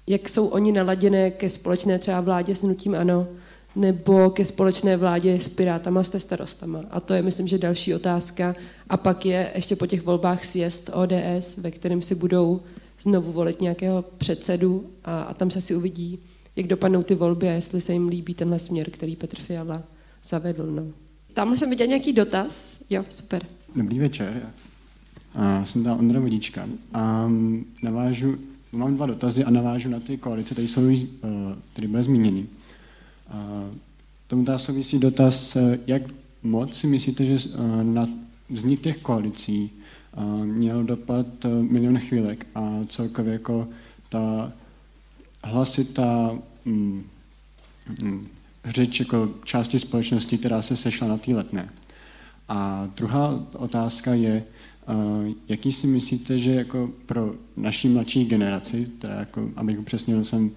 jak 0.07 0.29
jsou 0.29 0.47
oni 0.47 0.73
naladěné 0.73 1.31
ke 1.31 1.51
společné 1.51 1.99
třeba 1.99 2.21
vládě 2.21 2.55
s 2.55 2.63
nutím 2.63 2.95
ANO, 2.95 3.29
nebo 3.77 4.31
ke 4.31 4.45
společné 4.45 4.97
vládě 4.97 5.41
s 5.41 5.49
Pirátama, 5.49 6.05
s 6.05 6.19
starostama. 6.19 6.81
A 6.91 7.01
to 7.01 7.15
je, 7.15 7.23
myslím, 7.23 7.49
že 7.49 7.59
další 7.59 7.95
otázka. 7.95 8.55
A 8.89 8.97
pak 8.97 9.27
je 9.27 9.53
ještě 9.55 9.77
po 9.77 9.87
těch 9.87 10.03
volbách 10.03 10.45
sjezd 10.45 10.91
ODS, 10.93 11.57
ve 11.57 11.71
kterém 11.71 12.03
si 12.03 12.15
budou 12.15 12.61
znovu 13.03 13.33
volit 13.33 13.61
nějakého 13.61 14.05
předsedu 14.19 14.91
a, 15.05 15.23
a 15.23 15.35
tam 15.35 15.51
se 15.51 15.61
si 15.61 15.75
uvidí, 15.75 16.19
jak 16.57 16.67
dopadnou 16.67 17.03
ty 17.03 17.15
volby 17.15 17.49
a 17.49 17.53
jestli 17.53 17.81
se 17.81 17.93
jim 17.93 18.09
líbí 18.09 18.35
tenhle 18.35 18.59
směr, 18.59 18.91
který 18.91 19.17
Petr 19.17 19.41
Fiala 19.41 19.83
zavedl. 20.25 20.67
No. 20.71 20.87
Tam 21.35 21.59
jsem 21.59 21.71
viděl 21.71 21.87
nějaký 21.87 22.13
dotaz. 22.13 22.79
Jo, 22.91 23.05
super. 23.11 23.43
Dobrý 23.77 23.99
večer. 23.99 24.51
A 25.35 25.65
jsem 25.65 25.85
tam 25.85 25.99
Ondra 25.99 26.21
Vodička. 26.21 26.69
A 26.93 27.31
navážu 27.83 28.39
Mám 28.73 28.97
dva 28.97 29.07
dotazy 29.07 29.45
a 29.45 29.51
navážu 29.51 29.89
na 29.89 30.01
ty 30.01 30.17
koalice, 30.17 30.55
tady 30.55 30.69
jsou, 30.69 30.83
tady 31.73 31.89
byly 31.89 32.03
zmíněny. 32.03 32.47
Tomu 34.27 34.45
ta 34.45 34.59
souvisí 34.59 34.99
dotaz, 34.99 35.57
jak 35.87 36.03
moc 36.43 36.75
si 36.75 36.87
myslíte, 36.87 37.27
že 37.27 37.49
eh, 37.55 37.85
na 37.85 38.09
vznik 38.49 38.81
těch 38.81 38.99
koalicí 38.99 39.71
eh, 39.71 40.45
měl 40.45 40.85
dopad 40.85 41.27
eh, 41.45 41.49
milion 41.49 41.99
chvílek 41.99 42.47
a 42.55 42.79
celkově 42.89 43.33
jako 43.33 43.69
ta 44.09 44.53
hlasitá 45.45 46.39
mm, 46.65 47.05
mm, 48.03 48.29
řeč 48.65 49.01
jako 49.01 49.29
části 49.45 49.79
společnosti, 49.79 50.39
která 50.39 50.63
se 50.63 50.77
sešla 50.77 51.09
na 51.09 51.17
té 51.17 51.35
letné. 51.35 51.73
A 52.49 52.89
druhá 52.97 53.47
otázka 53.53 54.15
je, 54.15 54.45
Jaký 55.49 55.73
si 55.73 55.87
myslíte, 55.87 56.39
že 56.39 56.51
jako 56.51 56.91
pro 57.07 57.35
naší 57.57 57.89
mladší 57.89 58.25
generaci, 58.25 58.87
teda 58.99 59.15
jako, 59.15 59.51
abych 59.57 59.79
upřesnil, 59.79 60.25
jsem 60.25 60.51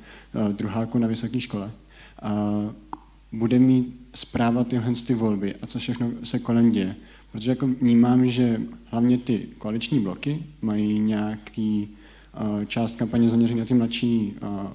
druháku 0.52 0.98
na 0.98 1.08
vysoké 1.08 1.42
škole, 1.42 1.72
bude 3.32 3.60
mít 3.60 4.10
zpráva 4.14 4.64
tyhle 4.64 4.94
ty 5.08 5.14
volby 5.14 5.56
a 5.62 5.68
co 5.68 5.80
všechno 5.80 6.12
se 6.24 6.40
kolem 6.40 6.70
děje. 6.70 6.96
Protože 7.32 7.52
jako 7.52 7.68
vnímám, 7.68 8.30
že 8.30 8.62
hlavně 8.86 9.18
ty 9.18 9.48
koaliční 9.58 10.00
bloky 10.00 10.44
mají 10.62 11.00
nějaký 11.00 11.88
část 12.68 12.96
kampaně 12.96 13.30
zaměřený 13.30 13.60
na 13.60 13.66
ty 13.66 13.74
mladší 13.74 14.34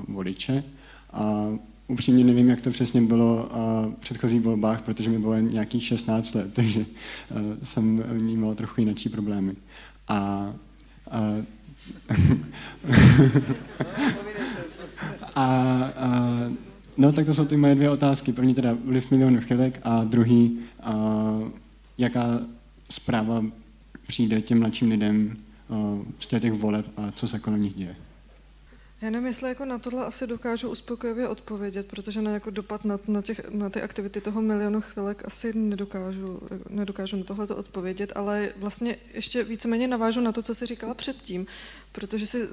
voliče 0.09 0.65
a 1.13 1.49
upřímně 1.89 2.25
nevím, 2.25 2.49
jak 2.49 2.61
to 2.61 2.71
přesně 2.71 3.03
bylo 3.03 3.49
v 3.91 4.01
předchozích 4.01 4.41
volbách, 4.41 4.83
protože 4.83 5.11
mi 5.11 5.19
bylo 5.19 5.37
nějakých 5.37 5.85
16 5.85 6.35
let, 6.35 6.53
takže 6.55 6.87
jsem 7.63 8.05
vnímal 8.09 8.55
trochu 8.55 8.81
jináčí 8.81 9.09
problémy. 9.09 9.55
A, 10.09 10.53
a, 11.11 11.35
a, 15.35 15.45
a 15.97 16.39
no 16.97 17.13
tak 17.13 17.27
to 17.27 17.35
jsou 17.35 17.45
ty 17.45 17.57
moje 17.57 17.75
dvě 17.75 17.91
otázky. 17.91 18.33
První 18.33 18.55
teda 18.55 18.77
vliv 18.85 19.11
milionu 19.11 19.41
chylek 19.41 19.81
a 19.83 20.05
druhý, 20.05 20.59
a, 20.83 20.95
jaká 21.99 22.41
zpráva 22.91 23.45
přijde 24.07 24.41
těm 24.41 24.59
mladším 24.59 24.91
lidem 24.91 25.37
z 26.21 26.27
těch 26.27 26.53
voleb 26.53 26.87
a 26.97 27.13
co 27.13 27.29
se 27.29 27.39
kolem 27.39 27.63
nich 27.63 27.75
děje. 27.75 27.97
Já 29.03 29.11
nevím, 29.11 29.27
jestli 29.27 29.49
jako 29.49 29.65
na 29.65 29.79
tohle 29.79 30.07
asi 30.07 30.27
dokážu 30.27 30.71
uspokojivě 30.71 31.29
odpovědět, 31.29 31.87
protože 31.87 32.23
na 32.23 32.31
jako 32.31 32.51
dopad 32.51 32.85
na, 32.85 32.99
na, 33.09 33.23
těch, 33.23 33.51
na 33.51 33.71
ty 33.71 33.83
aktivity 33.83 34.21
toho 34.21 34.43
milionu 34.43 34.81
chvilek 34.81 35.25
asi 35.25 35.53
nedokážu, 35.59 36.41
nedokážu 36.69 37.17
na 37.17 37.25
tohle 37.25 37.47
odpovědět, 37.47 38.13
ale 38.15 38.53
vlastně 38.57 38.97
ještě 39.15 39.45
víceméně 39.45 39.89
navážu 39.89 40.21
na 40.21 40.33
to, 40.33 40.43
co 40.43 40.55
jsi 40.55 40.67
říkala 40.67 40.95
předtím, 40.95 41.47
protože 41.93 42.27
si 42.27 42.49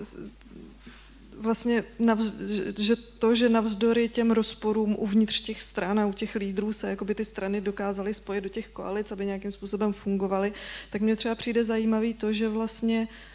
vlastně, 1.38 1.84
navz, 2.00 2.34
že 2.78 2.96
to, 2.96 3.36
že 3.36 3.50
navzdory 3.50 4.10
těm 4.10 4.32
rozporům 4.32 4.96
uvnitř 5.00 5.42
těch 5.42 5.62
stran 5.62 6.00
a 6.00 6.06
u 6.06 6.14
těch 6.14 6.36
lídrů 6.36 6.74
se 6.74 6.90
jakoby 6.90 7.16
ty 7.16 7.26
strany 7.26 7.62
dokázaly 7.62 8.14
spojit 8.14 8.42
do 8.42 8.50
těch 8.50 8.68
koalic, 8.68 9.12
aby 9.12 9.26
nějakým 9.26 9.52
způsobem 9.52 9.94
fungovaly, 9.94 10.54
tak 10.90 11.02
mně 11.02 11.16
třeba 11.16 11.36
přijde 11.36 11.66
zajímavý 11.66 12.14
to, 12.14 12.34
že 12.34 12.50
vlastně 12.50 13.08
uh, 13.12 13.35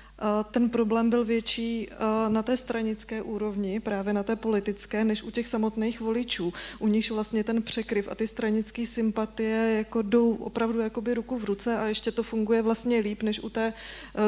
ten 0.50 0.70
problém 0.70 1.10
byl 1.10 1.24
větší 1.24 1.88
na 2.28 2.42
té 2.42 2.56
stranické 2.56 3.22
úrovni, 3.22 3.80
právě 3.80 4.12
na 4.12 4.22
té 4.22 4.36
politické, 4.36 5.04
než 5.04 5.22
u 5.22 5.30
těch 5.30 5.48
samotných 5.48 6.00
voličů. 6.00 6.52
U 6.78 6.88
nich 6.88 7.10
vlastně 7.10 7.44
ten 7.44 7.62
překryv 7.62 8.08
a 8.10 8.14
ty 8.14 8.26
stranické 8.26 8.86
sympatie 8.86 9.74
jako 9.78 10.02
jdou 10.02 10.34
opravdu 10.34 10.80
jakoby 10.80 11.14
ruku 11.14 11.38
v 11.38 11.44
ruce 11.44 11.78
a 11.78 11.84
ještě 11.84 12.10
to 12.10 12.22
funguje 12.22 12.62
vlastně 12.62 12.98
líp 12.98 13.22
než 13.22 13.40
u 13.40 13.48
té 13.48 13.72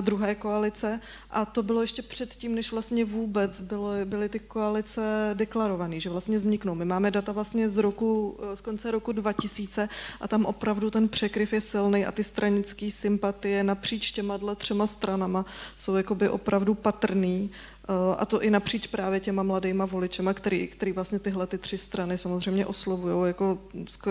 druhé 0.00 0.34
koalice. 0.34 1.00
A 1.30 1.44
to 1.44 1.62
bylo 1.62 1.80
ještě 1.82 2.02
předtím, 2.02 2.54
než 2.54 2.72
vlastně 2.72 3.04
vůbec 3.04 3.60
bylo, 3.60 3.90
byly 4.04 4.28
ty 4.28 4.38
koalice 4.38 5.30
deklarované, 5.34 6.00
že 6.00 6.10
vlastně 6.10 6.38
vzniknou. 6.38 6.74
My 6.74 6.84
máme 6.84 7.10
data 7.10 7.32
vlastně 7.32 7.70
z 7.70 7.76
roku, 7.76 8.38
z 8.54 8.60
konce 8.60 8.90
roku 8.90 9.12
2000 9.12 9.88
a 10.20 10.28
tam 10.28 10.44
opravdu 10.44 10.90
ten 10.90 11.08
překryv 11.08 11.52
je 11.52 11.60
silný 11.60 12.06
a 12.06 12.12
ty 12.12 12.24
stranické 12.24 12.90
sympatie 12.90 13.64
napříč 13.64 14.10
těma 14.10 14.38
třema 14.54 14.86
stranama 14.86 15.44
jsou 15.82 15.96
jakoby 15.96 16.28
opravdu 16.28 16.74
patrný 16.74 17.50
eh, 17.50 17.92
a 18.18 18.24
to 18.24 18.42
i 18.42 18.50
napříč 18.50 18.86
právě 18.86 19.20
těma 19.20 19.42
mladýma 19.42 19.86
voličema, 19.86 20.34
který, 20.34 20.68
který 20.68 20.92
vlastně 20.92 21.18
tyhle 21.18 21.46
ty 21.46 21.58
tři 21.58 21.78
strany 21.78 22.18
samozřejmě 22.18 22.66
oslovují 22.66 23.26
jako 23.26 23.58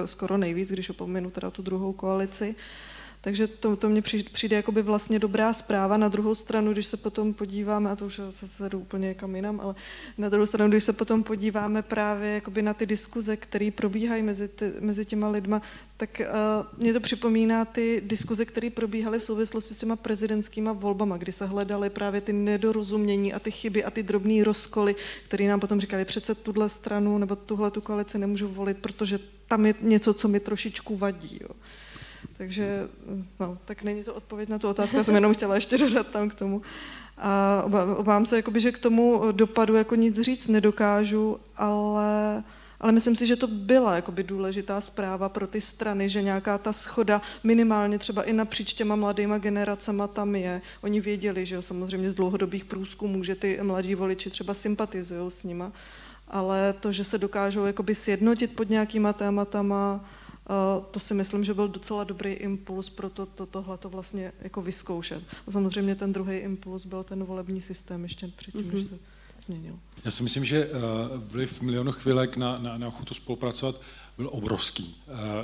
skoro 0.05 0.37
nejvíc, 0.37 0.69
když 0.69 0.89
opominu 0.89 1.29
teda 1.29 1.51
tu 1.51 1.61
druhou 1.61 1.93
koalici. 1.93 2.55
Takže 3.23 3.47
to, 3.47 3.75
to 3.75 3.89
mně 3.89 4.01
přijde 4.31 4.55
jakoby 4.55 4.81
vlastně 4.81 5.19
dobrá 5.19 5.53
zpráva. 5.53 5.97
Na 5.97 6.07
druhou 6.07 6.35
stranu, 6.35 6.73
když 6.73 6.87
se 6.87 6.97
potom 6.97 7.33
podíváme, 7.33 7.89
a 7.89 7.95
to 7.95 8.05
už 8.05 8.21
se 8.29 8.69
jdu 8.69 8.79
úplně 8.79 9.13
kam 9.13 9.35
jinam, 9.35 9.59
ale 9.59 9.75
na 10.17 10.29
druhou 10.29 10.45
stranu, 10.45 10.71
když 10.71 10.83
se 10.83 10.93
potom 10.93 11.23
podíváme 11.23 11.81
právě 11.81 12.29
jakoby 12.29 12.61
na 12.61 12.73
ty 12.73 12.85
diskuze, 12.85 13.37
které 13.37 13.71
probíhají 13.71 14.23
mezi, 14.23 14.47
ty, 14.47 14.71
mezi 14.79 15.05
těma 15.05 15.29
lidma, 15.29 15.61
tak 15.97 16.21
uh, 16.21 16.81
mě 16.83 16.93
to 16.93 16.99
připomíná 16.99 17.65
ty 17.65 18.01
diskuze, 18.05 18.45
které 18.45 18.69
probíhaly 18.69 19.19
v 19.19 19.23
souvislosti 19.23 19.73
s 19.73 19.77
těma 19.77 19.95
prezidentskýma 19.95 20.73
volbama, 20.73 21.17
kdy 21.17 21.31
se 21.31 21.45
hledaly 21.45 21.89
právě 21.89 22.21
ty 22.21 22.33
nedorozumění 22.33 23.33
a 23.33 23.39
ty 23.39 23.51
chyby 23.51 23.83
a 23.83 23.91
ty 23.91 24.03
drobné 24.03 24.43
rozkoly, 24.43 24.95
které 25.25 25.47
nám 25.47 25.59
potom 25.59 25.79
říkali, 25.79 26.05
přece 26.05 26.35
tuhle 26.35 26.69
stranu 26.69 27.17
nebo 27.17 27.35
tuhle 27.35 27.71
tu 27.71 27.81
koalici 27.81 28.17
nemůžu 28.17 28.47
volit, 28.47 28.77
protože 28.77 29.19
tam 29.47 29.65
je 29.65 29.73
něco, 29.81 30.13
co 30.13 30.27
mi 30.27 30.39
trošičku 30.39 30.97
vadí. 30.97 31.39
Jo. 31.41 31.49
Takže, 32.37 32.87
no, 33.39 33.57
tak 33.65 33.83
není 33.83 34.03
to 34.03 34.13
odpověď 34.13 34.49
na 34.49 34.59
tu 34.59 34.69
otázku, 34.69 34.97
já 34.97 35.03
jsem 35.03 35.15
jenom 35.15 35.33
chtěla 35.33 35.55
ještě 35.55 35.77
dodat 35.77 36.07
tam 36.07 36.29
k 36.29 36.35
tomu. 36.35 36.61
A 37.17 37.63
obávám 37.97 38.25
se, 38.25 38.35
jakoby, 38.35 38.59
že 38.59 38.71
k 38.71 38.79
tomu 38.79 39.31
dopadu 39.31 39.75
jako 39.75 39.95
nic 39.95 40.19
říct 40.21 40.47
nedokážu, 40.47 41.37
ale, 41.55 42.43
ale 42.79 42.91
myslím 42.91 43.15
si, 43.15 43.25
že 43.25 43.35
to 43.35 43.47
byla 43.47 43.95
jakoby, 43.95 44.23
důležitá 44.23 44.81
zpráva 44.81 45.29
pro 45.29 45.47
ty 45.47 45.61
strany, 45.61 46.09
že 46.09 46.21
nějaká 46.21 46.57
ta 46.57 46.73
schoda 46.73 47.21
minimálně 47.43 47.99
třeba 47.99 48.23
i 48.23 48.33
napříč 48.33 48.73
těma 48.73 48.95
mladýma 48.95 49.37
generacema 49.37 50.07
tam 50.07 50.35
je. 50.35 50.61
Oni 50.81 51.01
věděli, 51.01 51.45
že 51.45 51.55
jo, 51.55 51.61
samozřejmě 51.61 52.11
z 52.11 52.15
dlouhodobých 52.15 52.65
průzkumů, 52.65 53.23
že 53.23 53.35
ty 53.35 53.59
mladí 53.61 53.95
voliči 53.95 54.29
třeba 54.29 54.53
sympatizují 54.53 55.31
s 55.31 55.43
nima, 55.43 55.71
ale 56.27 56.73
to, 56.79 56.91
že 56.91 57.03
se 57.03 57.17
dokážou 57.17 57.65
jakoby 57.65 57.95
sjednotit 57.95 58.55
pod 58.55 58.69
nějakýma 58.69 59.13
tématama, 59.13 60.05
to 60.91 60.99
si 60.99 61.13
myslím, 61.13 61.43
že 61.43 61.53
byl 61.53 61.67
docela 61.67 62.03
dobrý 62.03 62.31
impuls 62.31 62.89
pro 62.89 63.09
to, 63.09 63.25
to, 63.25 63.45
tohle 63.45 63.77
to 63.77 63.89
vlastně 63.89 64.31
jako 64.41 64.61
vyzkoušet. 64.61 65.23
A 65.47 65.51
samozřejmě 65.51 65.95
ten 65.95 66.13
druhý 66.13 66.37
impuls 66.37 66.85
byl 66.85 67.03
ten 67.03 67.23
volební 67.23 67.61
systém 67.61 68.03
ještě 68.03 68.27
předtím, 68.27 68.61
mm-hmm. 68.61 68.73
než 68.73 68.85
se 68.85 68.99
změnil. 69.41 69.79
Já 70.05 70.11
si 70.11 70.23
myslím, 70.23 70.45
že 70.45 70.69
vliv 71.15 71.61
milionu 71.61 71.91
chvilek 71.91 72.37
na, 72.37 72.55
na, 72.55 72.77
na 72.77 72.87
ochotu 72.87 73.13
spolupracovat 73.13 73.81
byl 74.17 74.29
obrovský. 74.31 74.95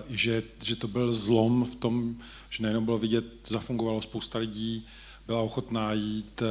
Že, 0.09 0.43
že 0.63 0.75
to 0.75 0.87
byl 0.87 1.13
zlom 1.13 1.65
v 1.65 1.75
tom, 1.75 2.15
že 2.49 2.63
nejenom 2.63 2.85
bylo 2.85 2.97
vidět, 2.97 3.25
zafungovalo 3.47 4.01
spousta 4.01 4.39
lidí, 4.39 4.85
byla 5.27 5.41
ochotná 5.41 5.93
jít 5.93 6.41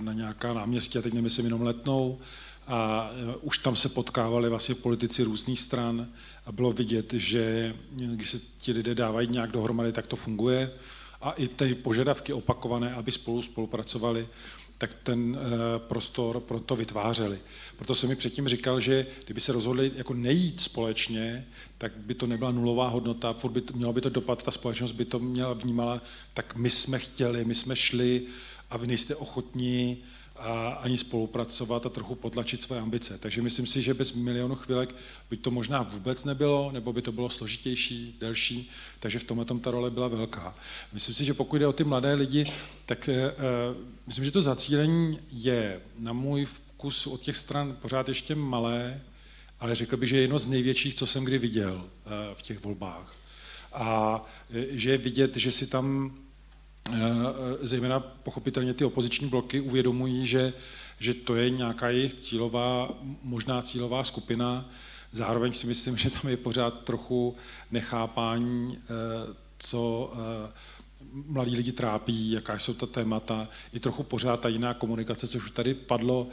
na 0.00 0.12
nějaká 0.12 0.52
náměstí, 0.52 0.98
a 0.98 1.02
teď 1.02 1.12
nemyslím 1.12 1.44
jenom 1.44 1.62
letnou, 1.62 2.18
a 2.66 3.10
už 3.40 3.58
tam 3.58 3.76
se 3.76 3.88
potkávali 3.88 4.48
vlastně 4.48 4.74
politici 4.74 5.22
různých 5.22 5.60
stran 5.60 6.08
a 6.46 6.52
bylo 6.52 6.72
vidět, 6.72 7.12
že 7.12 7.74
když 7.90 8.30
se 8.30 8.40
ti 8.58 8.72
lidé 8.72 8.94
dávají 8.94 9.28
nějak 9.28 9.52
dohromady, 9.52 9.92
tak 9.92 10.06
to 10.06 10.16
funguje 10.16 10.70
a 11.20 11.30
i 11.30 11.48
ty 11.48 11.74
požadavky 11.74 12.32
opakované, 12.32 12.94
aby 12.94 13.12
spolu 13.12 13.42
spolupracovali, 13.42 14.28
tak 14.78 14.94
ten 15.02 15.38
prostor 15.78 16.40
pro 16.40 16.60
to 16.60 16.76
vytvářeli. 16.76 17.38
Proto 17.76 17.94
jsem 17.94 18.08
mi 18.08 18.16
předtím 18.16 18.48
říkal, 18.48 18.80
že 18.80 19.06
kdyby 19.24 19.40
se 19.40 19.52
rozhodli 19.52 19.92
jako 19.96 20.14
nejít 20.14 20.60
společně, 20.60 21.46
tak 21.78 21.92
by 21.96 22.14
to 22.14 22.26
nebyla 22.26 22.50
nulová 22.50 22.88
hodnota, 22.88 23.32
furt 23.32 23.50
by 23.50 23.60
to, 23.60 23.74
mělo 23.74 23.92
by 23.92 24.00
to 24.00 24.08
dopad, 24.08 24.42
ta 24.42 24.50
společnost 24.50 24.92
by 24.92 25.04
to 25.04 25.18
měla 25.18 25.52
vnímala, 25.52 26.02
tak 26.34 26.56
my 26.56 26.70
jsme 26.70 26.98
chtěli, 26.98 27.44
my 27.44 27.54
jsme 27.54 27.76
šli 27.76 28.22
a 28.70 28.76
vy 28.76 28.86
nejste 28.86 29.16
ochotní 29.16 30.04
a 30.38 30.68
ani 30.68 30.98
spolupracovat 30.98 31.86
a 31.86 31.88
trochu 31.88 32.14
potlačit 32.14 32.62
své 32.62 32.80
ambice. 32.80 33.18
Takže 33.18 33.42
myslím 33.42 33.66
si, 33.66 33.82
že 33.82 33.94
bez 33.94 34.12
milionu 34.12 34.54
chvilek 34.54 34.94
by 35.30 35.36
to 35.36 35.50
možná 35.50 35.82
vůbec 35.82 36.24
nebylo, 36.24 36.70
nebo 36.72 36.92
by 36.92 37.02
to 37.02 37.12
bylo 37.12 37.30
složitější, 37.30 38.16
delší, 38.20 38.70
takže 39.00 39.18
v 39.18 39.24
tomhle 39.24 39.44
tom 39.44 39.60
ta 39.60 39.70
role 39.70 39.90
byla 39.90 40.08
velká. 40.08 40.54
Myslím 40.92 41.14
si, 41.14 41.24
že 41.24 41.34
pokud 41.34 41.56
jde 41.56 41.66
o 41.66 41.72
ty 41.72 41.84
mladé 41.84 42.14
lidi, 42.14 42.52
tak 42.86 43.08
uh, 43.08 43.76
myslím, 44.06 44.24
že 44.24 44.30
to 44.30 44.42
zacílení 44.42 45.18
je 45.32 45.80
na 45.98 46.12
můj 46.12 46.44
vkus 46.44 47.06
od 47.06 47.20
těch 47.20 47.36
stran 47.36 47.76
pořád 47.82 48.08
ještě 48.08 48.34
malé, 48.34 49.00
ale 49.60 49.74
řekl 49.74 49.96
bych, 49.96 50.08
že 50.08 50.16
je 50.16 50.22
jedno 50.22 50.38
z 50.38 50.46
největších, 50.46 50.94
co 50.94 51.06
jsem 51.06 51.24
kdy 51.24 51.38
viděl 51.38 51.74
uh, 51.74 52.12
v 52.34 52.42
těch 52.42 52.64
volbách. 52.64 53.14
A 53.72 54.24
že 54.70 54.90
je 54.90 54.98
vidět, 54.98 55.36
že 55.36 55.52
si 55.52 55.66
tam 55.66 56.14
zejména 57.62 58.00
pochopitelně 58.00 58.74
ty 58.74 58.84
opoziční 58.84 59.28
bloky 59.28 59.60
uvědomují, 59.60 60.26
že, 60.26 60.52
že 60.98 61.14
to 61.14 61.36
je 61.36 61.50
nějaká 61.50 61.88
jejich 61.88 62.14
cílová, 62.14 62.90
možná 63.22 63.62
cílová 63.62 64.04
skupina. 64.04 64.70
Zároveň 65.12 65.52
si 65.52 65.66
myslím, 65.66 65.96
že 65.96 66.10
tam 66.10 66.30
je 66.30 66.36
pořád 66.36 66.84
trochu 66.84 67.36
nechápání, 67.70 68.78
eh, 68.78 69.34
co 69.58 70.12
eh, 70.14 70.52
mladí 71.12 71.56
lidi 71.56 71.72
trápí, 71.72 72.30
jaká 72.30 72.58
jsou 72.58 72.74
ta 72.74 72.86
témata, 72.86 73.48
i 73.72 73.80
trochu 73.80 74.02
pořád 74.02 74.40
ta 74.40 74.48
jiná 74.48 74.74
komunikace, 74.74 75.28
což 75.28 75.42
už 75.42 75.50
tady 75.50 75.74
padlo. 75.74 76.28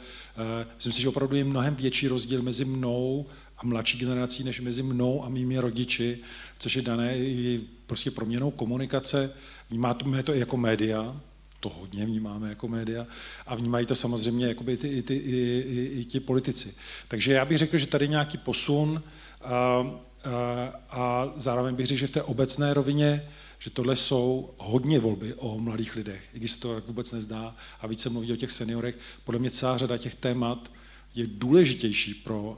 Myslím 0.74 0.92
si, 0.92 1.02
že 1.02 1.08
opravdu 1.08 1.36
je 1.36 1.44
mnohem 1.44 1.74
větší 1.74 2.08
rozdíl 2.08 2.42
mezi 2.42 2.64
mnou 2.64 3.26
a 3.58 3.66
mladší 3.66 3.98
generací, 3.98 4.44
než 4.44 4.60
mezi 4.60 4.82
mnou 4.82 5.24
a 5.24 5.28
mými 5.28 5.58
rodiči, 5.58 6.18
což 6.58 6.76
je 6.76 6.82
dané 6.82 7.18
i 7.18 7.60
prostě 7.86 8.10
proměnou 8.10 8.50
komunikace. 8.50 9.32
Vnímáme 9.70 10.22
to 10.22 10.34
i 10.34 10.38
jako 10.38 10.56
média, 10.56 11.20
to 11.60 11.68
hodně 11.68 12.06
vnímáme 12.06 12.48
jako 12.48 12.68
média 12.68 13.06
a 13.46 13.54
vnímají 13.54 13.86
to 13.86 13.94
samozřejmě 13.94 14.46
jako 14.46 14.64
ty, 14.64 14.88
i, 14.88 15.02
ty, 15.02 15.14
i, 15.14 15.64
i, 15.68 16.00
i 16.00 16.04
ti 16.04 16.20
politici. 16.20 16.74
Takže 17.08 17.32
já 17.32 17.44
bych 17.44 17.58
řekl, 17.58 17.78
že 17.78 17.86
tady 17.86 18.08
nějaký 18.08 18.38
posun 18.38 19.02
a, 19.42 19.50
a, 19.50 20.72
a 20.90 21.32
zároveň 21.36 21.74
bych 21.74 21.86
řekl, 21.86 22.00
že 22.00 22.06
v 22.06 22.10
té 22.10 22.22
obecné 22.22 22.74
rovině, 22.74 23.28
že 23.58 23.70
tohle 23.70 23.96
jsou 23.96 24.50
hodně 24.58 25.00
volby 25.00 25.34
o 25.34 25.58
mladých 25.58 25.96
lidech, 25.96 26.28
i 26.34 26.38
když 26.38 26.52
se 26.52 26.60
to 26.60 26.82
vůbec 26.86 27.12
nezdá 27.12 27.56
a 27.80 27.86
více 27.86 28.10
mluví 28.10 28.32
o 28.32 28.36
těch 28.36 28.50
seniorech. 28.50 28.98
Podle 29.24 29.38
mě 29.38 29.50
celá 29.50 29.78
řada 29.78 29.98
těch 29.98 30.14
témat 30.14 30.72
je 31.14 31.26
důležitější 31.26 32.14
pro 32.14 32.42
uh, 32.42 32.56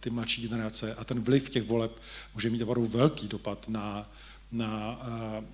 ty 0.00 0.10
mladší 0.10 0.48
generace 0.48 0.94
a 0.94 1.04
ten 1.04 1.20
vliv 1.20 1.48
těch 1.48 1.62
voleb 1.62 2.00
může 2.34 2.50
mít 2.50 2.62
opravdu 2.62 2.88
velký 2.88 3.28
dopad 3.28 3.68
na, 3.68 4.10
na, 4.52 5.00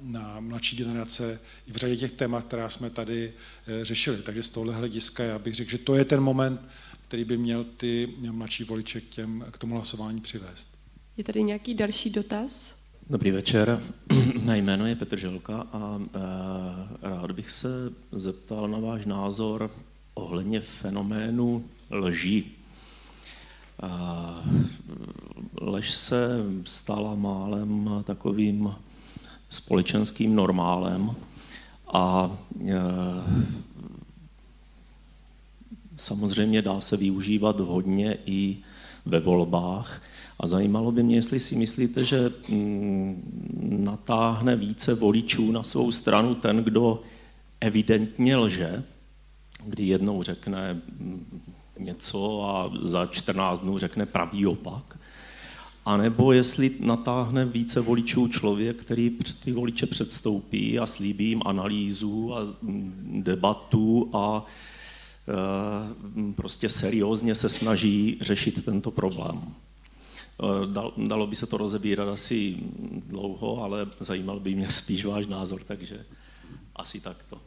na 0.01 0.41
mladší 0.41 0.77
generace 0.77 1.41
i 1.67 1.73
v 1.73 1.77
řadě 1.77 1.97
těch 1.97 2.13
témat, 2.13 2.45
která 2.45 2.71
jsme 2.71 2.91
tady 2.91 3.33
uh, 3.33 3.85
řešili. 3.85 4.23
Takže 4.23 4.43
z 4.43 4.51
tohohle 4.51 4.75
hlediska 4.75 5.25
já 5.25 5.39
bych 5.39 5.55
řekl, 5.55 5.71
že 5.71 5.79
to 5.79 5.95
je 5.95 6.05
ten 6.05 6.21
moment, 6.21 6.69
který 7.03 7.25
by 7.25 7.37
měl 7.37 7.65
ty 7.65 8.15
mladší 8.31 8.65
voliče 8.65 9.01
k, 9.01 9.09
těm, 9.09 9.45
k 9.51 9.59
tomu 9.59 9.75
hlasování 9.75 10.21
přivést. 10.21 10.79
Je 11.17 11.25
tady 11.25 11.43
nějaký 11.43 11.75
další 11.75 12.11
dotaz? 12.11 12.77
Dobrý 13.11 13.31
večer, 13.31 13.83
mé 14.43 14.59
jméno 14.59 14.87
je 14.87 14.97
Petr 14.97 15.17
Želka 15.17 15.67
a 15.73 16.01
e, 16.01 17.09
rád 17.09 17.33
bych 17.33 17.51
se 17.51 17.69
zeptal 18.13 18.69
na 18.69 18.79
váš 18.79 19.07
názor 19.07 19.71
ohledně 20.15 20.61
fenoménu 20.61 21.65
lží. 21.91 22.53
Lež 25.61 25.95
se 25.95 26.45
stala 26.65 27.15
málem 27.15 27.91
takovým 28.05 28.75
společenským 29.51 30.35
normálem 30.35 31.15
a 31.93 32.37
e, 32.67 32.75
samozřejmě 35.97 36.63
dá 36.63 36.81
se 36.81 36.97
využívat 36.97 37.61
hodně 37.61 38.19
i 38.27 38.57
ve 39.07 39.21
volbách. 39.21 40.03
A 40.41 40.47
zajímalo 40.47 40.93
by 40.93 41.03
mě, 41.03 41.17
jestli 41.17 41.41
si 41.41 41.57
myslíte, 41.57 42.05
že 42.05 42.33
mm, 42.49 43.23
natáhne 43.85 44.57
více 44.57 44.95
voličů 44.95 45.53
na 45.53 45.63
svou 45.63 45.93
stranu 45.93 46.35
ten, 46.35 46.57
kdo 46.57 47.03
evidentně 47.61 48.37
lže, 48.37 48.83
kdy 49.65 49.87
jednou 49.87 50.23
řekne 50.23 50.81
něco 51.79 52.45
a 52.45 52.73
za 52.83 53.07
14 53.07 53.61
dnů 53.61 53.79
řekne 53.79 54.07
pravý 54.07 54.47
opak. 54.47 54.88
A 55.89 55.97
nebo 55.97 56.33
jestli 56.33 56.71
natáhne 56.81 57.45
více 57.45 57.81
voličů 57.81 58.29
člověk, 58.29 58.81
který 58.81 59.19
ty 59.45 59.53
voliče 59.53 59.87
předstoupí 59.87 60.79
a 60.79 60.87
slíbí 60.87 61.29
jim 61.29 61.43
analýzu 61.45 62.35
a 62.35 62.47
debatu 63.03 64.11
a 64.13 64.47
e, 65.29 66.33
prostě 66.33 66.69
seriózně 66.69 67.35
se 67.35 67.49
snaží 67.49 68.19
řešit 68.21 68.65
tento 68.65 68.91
problém. 68.91 69.41
E, 69.41 71.07
dalo 71.07 71.27
by 71.27 71.37
se 71.37 71.47
to 71.47 71.57
rozebírat 71.57 72.09
asi 72.09 72.57
dlouho, 73.07 73.63
ale 73.63 73.87
zajímal 73.99 74.41
by 74.41 74.55
mě 74.55 74.71
spíš 74.71 75.05
váš 75.05 75.27
názor, 75.27 75.61
takže 75.67 76.05
asi 76.77 77.01
takto. 77.01 77.41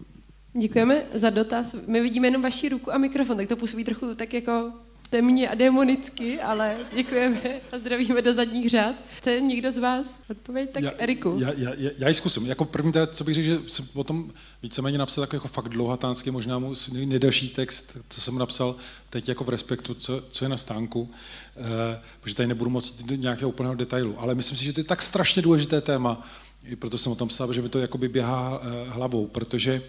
Děkujeme 0.53 1.05
za 1.13 1.29
dotaz. 1.29 1.75
My 1.87 2.01
vidíme 2.01 2.27
jenom 2.27 2.41
vaši 2.41 2.69
ruku 2.69 2.93
a 2.93 2.97
mikrofon, 2.97 3.37
tak 3.37 3.47
to 3.47 3.55
působí 3.55 3.83
trochu 3.83 4.15
tak 4.15 4.33
jako 4.33 4.71
temně 5.11 5.49
a 5.49 5.55
demonicky, 5.55 6.41
ale 6.41 6.77
děkujeme 6.95 7.41
a 7.71 7.79
zdravíme 7.79 8.21
do 8.21 8.33
zadních 8.33 8.69
řád. 8.69 8.95
Chce 9.17 9.41
někdo 9.41 9.71
z 9.71 9.77
vás 9.77 10.21
odpověď? 10.29 10.69
Tak 10.71 10.83
já, 10.83 10.91
Eriku. 10.91 11.37
Já, 11.39 11.49
já, 11.57 11.73
já, 11.77 11.89
já 11.97 12.07
ji 12.07 12.13
zkusím. 12.13 12.45
Jako 12.45 12.65
první, 12.65 12.91
teda, 12.91 13.07
co 13.07 13.23
bych 13.23 13.35
řekl, 13.35 13.45
že 13.45 13.59
jsem 13.67 13.85
potom 13.85 14.31
víceméně 14.63 14.97
napsal 14.97 15.21
tak 15.21 15.33
jako 15.33 15.47
fakt 15.47 15.69
dlouhatánský, 15.69 16.31
možná 16.31 16.59
mu 16.59 16.73
nejdelší 16.91 17.49
text, 17.49 17.97
co 18.09 18.21
jsem 18.21 18.37
napsal 18.37 18.75
teď 19.09 19.29
jako 19.29 19.43
v 19.43 19.49
Respektu, 19.49 19.93
co, 19.93 20.23
co 20.29 20.45
je 20.45 20.49
na 20.49 20.57
stánku, 20.57 21.09
eh, 21.57 22.01
protože 22.21 22.35
tady 22.35 22.47
nebudu 22.47 22.69
moc 22.69 23.01
do 23.01 23.15
nějakého 23.15 23.49
úplného 23.49 23.75
detailu, 23.75 24.15
ale 24.19 24.35
myslím 24.35 24.57
si, 24.57 24.65
že 24.65 24.73
to 24.73 24.79
je 24.79 24.83
tak 24.83 25.01
strašně 25.01 25.41
důležité 25.41 25.81
téma, 25.81 26.27
i 26.65 26.75
proto 26.75 26.97
jsem 26.97 27.11
o 27.11 27.15
tom 27.15 27.27
psal, 27.27 27.53
že 27.53 27.61
by 27.61 27.69
to 27.69 27.79
jakoby 27.79 28.07
běhá 28.07 28.61
eh, 28.61 28.89
hlavou, 28.89 29.27
protože 29.27 29.81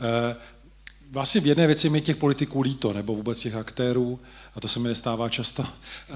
eh, 0.00 0.36
vlastně 1.16 1.40
v 1.40 1.46
jedné 1.46 1.66
věci 1.66 1.88
mi 1.88 2.00
těch 2.00 2.16
politiků 2.16 2.60
líto, 2.60 2.92
nebo 2.92 3.14
vůbec 3.14 3.40
těch 3.40 3.54
aktérů, 3.54 4.20
a 4.54 4.60
to 4.60 4.68
se 4.68 4.80
mi 4.80 4.88
nestává 4.88 5.28
často, 5.28 5.62
eh, 6.10 6.14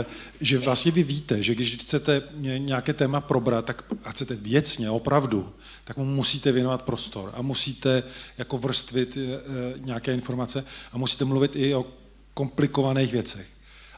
eh, 0.00 0.04
že 0.40 0.58
vlastně 0.58 0.92
vy 0.92 1.02
víte, 1.02 1.42
že 1.42 1.54
když 1.54 1.76
chcete 1.76 2.22
nějaké 2.58 2.92
téma 2.92 3.20
probrat, 3.20 3.64
tak 3.64 3.84
a 4.04 4.10
chcete 4.10 4.34
věcně, 4.36 4.90
opravdu, 4.90 5.52
tak 5.84 5.96
mu 5.96 6.04
musíte 6.04 6.52
věnovat 6.52 6.82
prostor 6.82 7.30
a 7.34 7.42
musíte 7.42 8.02
jako 8.38 8.58
vrstvit 8.58 9.16
eh, 9.16 9.40
nějaké 9.76 10.14
informace 10.14 10.64
a 10.92 10.98
musíte 10.98 11.24
mluvit 11.24 11.56
i 11.56 11.74
o 11.74 11.86
komplikovaných 12.34 13.12
věcech. 13.12 13.46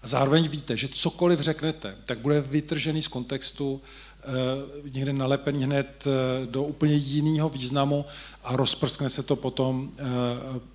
A 0.02 0.08
zároveň 0.08 0.48
víte, 0.48 0.76
že 0.76 0.88
cokoliv 0.88 1.40
řeknete, 1.40 1.96
tak 2.04 2.18
bude 2.18 2.40
vytržený 2.40 3.02
z 3.02 3.08
kontextu, 3.08 3.82
někde 4.90 5.12
nalepený 5.12 5.64
hned 5.64 6.04
do 6.44 6.62
úplně 6.62 6.94
jiného 6.94 7.48
významu 7.48 8.04
a 8.44 8.56
rozprskne 8.56 9.10
se 9.10 9.22
to 9.22 9.36
potom 9.36 9.92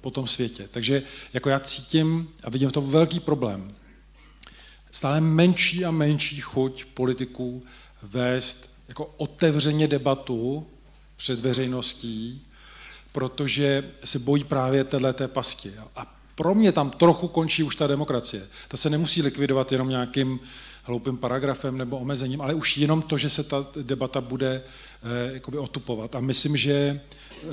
po 0.01 0.11
tom 0.11 0.27
světě. 0.27 0.67
Takže 0.71 1.03
jako 1.33 1.49
já 1.49 1.59
cítím 1.59 2.29
a 2.43 2.49
vidím 2.49 2.69
v 2.69 2.73
tom 2.73 2.89
velký 2.89 3.19
problém. 3.19 3.73
Stále 4.91 5.21
menší 5.21 5.85
a 5.85 5.91
menší 5.91 6.41
chuť 6.41 6.85
politiků 6.85 7.63
vést 8.03 8.69
jako 8.87 9.13
otevřeně 9.17 9.87
debatu 9.87 10.67
před 11.15 11.39
veřejností, 11.39 12.45
protože 13.11 13.91
se 14.03 14.19
bojí 14.19 14.43
právě 14.43 14.83
této 14.83 15.27
pasti. 15.27 15.73
A 15.95 16.15
pro 16.35 16.55
mě 16.55 16.71
tam 16.71 16.89
trochu 16.89 17.27
končí 17.27 17.63
už 17.63 17.75
ta 17.75 17.87
demokracie. 17.87 18.47
Ta 18.67 18.77
se 18.77 18.89
nemusí 18.89 19.21
likvidovat 19.21 19.71
jenom 19.71 19.89
nějakým 19.89 20.39
hloupým 20.89 21.17
paragrafem 21.17 21.77
nebo 21.77 21.97
omezením, 21.97 22.41
ale 22.41 22.53
už 22.53 22.77
jenom 22.77 23.01
to, 23.01 23.17
že 23.17 23.29
se 23.29 23.43
ta 23.43 23.67
debata 23.81 24.21
bude 24.21 24.61
eh, 24.61 25.33
jakoby 25.33 25.57
otupovat. 25.57 26.15
A 26.15 26.19
myslím, 26.19 26.57
že 26.57 26.73
eh, 26.73 27.47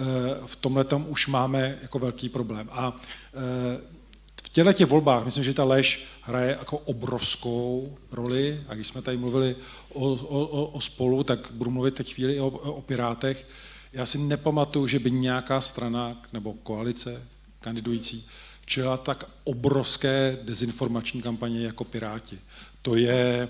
v 0.47 0.57
tomhle 0.57 0.85
tam 0.85 1.07
už 1.09 1.27
máme 1.27 1.79
jako 1.83 1.99
velký 1.99 2.29
problém. 2.29 2.69
A 2.73 2.97
eh, 2.97 3.97
v 4.43 4.49
těchto 4.49 4.73
těch 4.73 4.87
volbách 4.87 5.25
myslím, 5.25 5.45
že 5.45 5.55
ta 5.55 5.65
lež 5.65 6.05
hraje 6.23 6.57
jako 6.59 6.79
obrovskou 6.79 7.97
roli. 8.13 8.61
A 8.69 8.75
když 8.75 8.87
jsme 8.87 9.03
tady 9.03 9.17
mluvili 9.17 9.57
o, 9.93 10.13
o, 10.13 10.67
o 10.67 10.81
spolu, 10.81 11.25
tak 11.25 11.53
budu 11.53 11.71
mluvit 11.71 11.95
teď 11.95 12.15
chvíli 12.15 12.41
o, 12.41 12.47
o 12.49 12.83
Pirátech. 12.83 13.47
Já 13.93 14.07
si 14.07 14.19
nepamatuju, 14.19 14.87
že 14.87 14.99
by 14.99 15.11
nějaká 15.11 15.61
strana 15.61 16.23
nebo 16.33 16.53
koalice 16.53 17.23
kandidující 17.61 18.29
čela 18.67 18.97
tak 18.97 19.25
obrovské 19.45 20.39
dezinformační 20.43 21.23
kampaně 21.23 21.67
jako 21.67 21.85
Piráti. 21.85 22.39
To 22.87 22.97
je, 22.97 23.49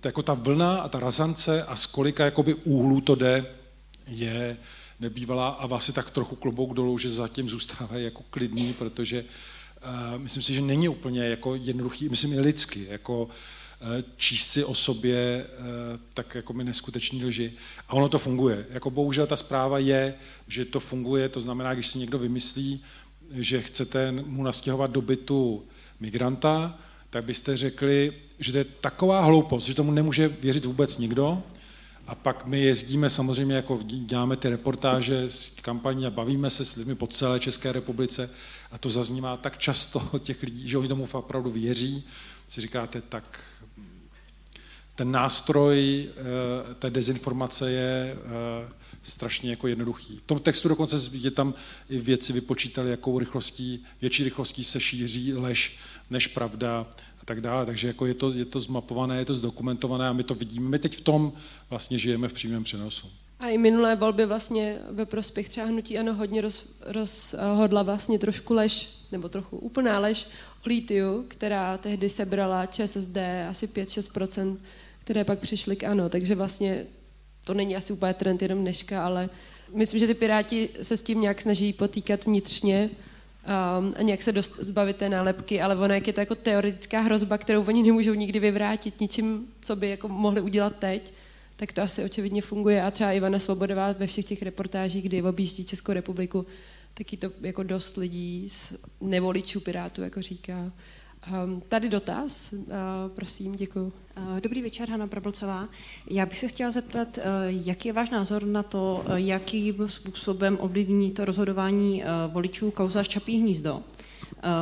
to 0.00 0.08
jako 0.08 0.22
ta 0.22 0.34
vlna 0.34 0.78
a 0.80 0.88
ta 0.88 1.00
razance 1.00 1.62
a 1.62 1.76
z 1.76 1.86
kolika 1.86 2.24
jakoby 2.24 2.54
úhlů 2.54 3.00
to 3.00 3.14
jde, 3.14 3.46
je 4.06 4.56
nebývalá 5.00 5.48
a 5.48 5.66
vlastně 5.66 5.94
tak 5.94 6.10
trochu 6.10 6.36
klobouk 6.36 6.74
dolů, 6.74 6.98
že 6.98 7.10
zatím 7.10 7.48
zůstávají 7.48 8.04
jako 8.04 8.22
klidný, 8.30 8.72
protože 8.72 9.24
uh, 9.24 10.18
myslím 10.18 10.42
si, 10.42 10.54
že 10.54 10.60
není 10.60 10.88
úplně 10.88 11.24
jako 11.24 11.54
jednoduchý, 11.54 12.08
myslím 12.08 12.32
i 12.32 12.40
lidsky, 12.40 12.86
jako 12.88 13.24
uh, 13.24 13.30
číst 14.16 14.48
si 14.48 14.64
o 14.64 14.74
sobě 14.74 15.46
uh, 15.58 15.64
tak 16.14 16.34
jako 16.34 16.52
mi 16.52 16.64
neskutečný 16.64 17.24
lži. 17.24 17.52
A 17.88 17.92
ono 17.92 18.08
to 18.08 18.18
funguje. 18.18 18.66
Jako 18.70 18.90
bohužel 18.90 19.26
ta 19.26 19.36
zpráva 19.36 19.78
je, 19.78 20.14
že 20.46 20.64
to 20.64 20.80
funguje, 20.80 21.28
to 21.28 21.40
znamená, 21.40 21.74
když 21.74 21.86
si 21.86 21.98
někdo 21.98 22.18
vymyslí, 22.18 22.84
že 23.30 23.62
chcete 23.62 24.12
mu 24.12 24.42
nastěhovat 24.42 24.90
do 24.90 25.02
bytu 25.02 25.64
migranta, 26.00 26.78
tak 27.10 27.24
byste 27.24 27.56
řekli, 27.56 28.12
že 28.38 28.52
to 28.52 28.58
je 28.58 28.64
taková 28.64 29.20
hloupost, 29.20 29.64
že 29.64 29.74
tomu 29.74 29.92
nemůže 29.92 30.28
věřit 30.28 30.64
vůbec 30.64 30.98
nikdo. 30.98 31.42
A 32.06 32.14
pak 32.14 32.46
my 32.46 32.60
jezdíme 32.60 33.10
samozřejmě, 33.10 33.54
jako 33.54 33.78
děláme 33.82 34.36
ty 34.36 34.48
reportáže 34.48 35.28
z 35.28 35.50
kampaní 35.62 36.06
a 36.06 36.10
bavíme 36.10 36.50
se 36.50 36.64
s 36.64 36.76
lidmi 36.76 36.94
po 36.94 37.06
celé 37.06 37.40
České 37.40 37.72
republice 37.72 38.30
a 38.72 38.78
to 38.78 38.90
zaznívá 38.90 39.36
tak 39.36 39.58
často 39.58 40.08
od 40.12 40.22
těch 40.22 40.42
lidí, 40.42 40.68
že 40.68 40.78
oni 40.78 40.88
tomu 40.88 41.08
opravdu 41.12 41.50
věří. 41.50 42.04
Si 42.46 42.60
říkáte, 42.60 43.00
tak 43.00 43.40
ten 44.98 45.10
nástroj 45.10 46.08
eh, 46.08 46.74
té 46.74 46.90
dezinformace 46.90 47.70
je 47.70 48.16
eh, 48.16 48.68
strašně 49.02 49.50
jako 49.50 49.66
jednoduchý. 49.66 50.16
V 50.16 50.26
tom 50.26 50.40
textu 50.40 50.68
dokonce 50.68 50.96
je 51.12 51.30
tam 51.30 51.54
i 51.90 51.98
věci 51.98 52.32
vypočítali, 52.32 52.90
jakou 52.90 53.18
rychlostí, 53.18 53.84
větší 54.00 54.24
rychlostí 54.24 54.64
se 54.64 54.80
šíří 54.80 55.34
lež 55.34 55.78
než 56.10 56.26
pravda 56.26 56.86
a 57.22 57.24
tak 57.24 57.40
dále. 57.40 57.66
Takže 57.66 57.88
jako 57.88 58.06
je, 58.06 58.14
to, 58.14 58.32
je 58.32 58.44
to 58.44 58.60
zmapované, 58.60 59.18
je 59.18 59.24
to 59.24 59.34
zdokumentované 59.34 60.08
a 60.08 60.12
my 60.12 60.22
to 60.22 60.34
vidíme. 60.34 60.68
My 60.68 60.78
teď 60.78 60.96
v 60.96 61.00
tom 61.00 61.32
vlastně 61.70 61.98
žijeme 61.98 62.28
v 62.28 62.32
přímém 62.32 62.64
přenosu. 62.64 63.06
A 63.38 63.48
i 63.48 63.58
minulé 63.58 63.96
volby 63.96 64.26
vlastně 64.26 64.78
ve 64.90 65.06
prospěch 65.06 65.48
třeba 65.48 65.66
hnutí 65.66 65.98
ano 65.98 66.14
hodně 66.14 66.40
roz, 66.40 66.66
rozhodla 66.80 67.82
vlastně 67.82 68.18
trošku 68.18 68.54
lež, 68.54 68.88
nebo 69.12 69.28
trochu 69.28 69.58
úplná 69.58 69.98
lež 69.98 70.26
o 70.66 71.22
která 71.28 71.78
tehdy 71.78 72.08
sebrala 72.08 72.66
ČSSD 72.66 73.16
asi 73.50 73.66
5-6%, 73.66 74.56
které 75.08 75.24
pak 75.24 75.38
přišly 75.38 75.76
k 75.76 75.84
ano. 75.84 76.08
Takže 76.08 76.34
vlastně 76.34 76.86
to 77.44 77.54
není 77.54 77.76
asi 77.76 77.92
úplně 77.92 78.14
trend 78.14 78.42
jenom 78.42 78.58
dneška, 78.58 79.04
ale 79.04 79.28
myslím, 79.74 80.00
že 80.00 80.06
ty 80.06 80.14
Piráti 80.14 80.68
se 80.82 80.96
s 80.96 81.02
tím 81.02 81.20
nějak 81.20 81.42
snaží 81.42 81.72
potýkat 81.72 82.24
vnitřně 82.24 82.90
um, 82.90 83.94
a 83.96 84.02
nějak 84.02 84.22
se 84.22 84.32
dost 84.32 84.58
zbavit 84.60 84.96
té 84.96 85.08
nálepky, 85.08 85.60
ale 85.60 85.76
ono 85.76 85.94
jak 85.94 86.06
je 86.06 86.12
to 86.12 86.20
jako 86.20 86.34
teoretická 86.34 87.00
hrozba, 87.00 87.38
kterou 87.38 87.64
oni 87.64 87.82
nemůžou 87.82 88.14
nikdy 88.14 88.40
vyvrátit 88.40 89.00
ničím, 89.00 89.46
co 89.60 89.76
by 89.76 89.88
jako 89.88 90.08
mohli 90.08 90.40
udělat 90.40 90.76
teď, 90.78 91.12
tak 91.56 91.72
to 91.72 91.82
asi 91.82 92.04
očividně 92.04 92.42
funguje 92.42 92.82
a 92.82 92.90
třeba 92.90 93.12
Ivana 93.12 93.38
Svobodová 93.38 93.92
ve 93.92 94.06
všech 94.06 94.24
těch 94.24 94.42
reportážích, 94.42 95.04
kdy 95.04 95.22
objíždí 95.22 95.64
Českou 95.64 95.92
republiku, 95.92 96.46
taky 96.94 97.16
to 97.16 97.30
jako 97.40 97.62
dost 97.62 97.96
lidí 97.96 98.48
z 98.48 98.72
nevoličů 99.00 99.60
Pirátů 99.60 100.02
jako 100.02 100.22
říká. 100.22 100.72
Um, 101.44 101.62
tady 101.68 101.88
dotaz, 101.88 102.52
uh, 102.52 102.66
prosím, 103.14 103.56
děkuji. 103.56 103.92
Uh, 104.18 104.40
dobrý 104.40 104.62
večer, 104.62 104.90
Hanna 104.90 105.06
Brablcová. 105.06 105.68
Já 106.10 106.26
bych 106.26 106.38
se 106.38 106.48
chtěla 106.48 106.70
zeptat, 106.70 107.18
uh, 107.18 107.22
jaký 107.46 107.88
je 107.88 107.92
váš 107.92 108.10
názor 108.10 108.44
na 108.44 108.62
to, 108.62 109.04
uh, 109.08 109.14
jakým 109.14 109.88
způsobem 109.88 110.58
ovlivní 110.60 111.10
to 111.10 111.24
rozhodování 111.24 112.02
voličů 112.32 112.70
kauza 112.70 113.04
Čapí 113.04 113.40
hnízdo? 113.40 113.82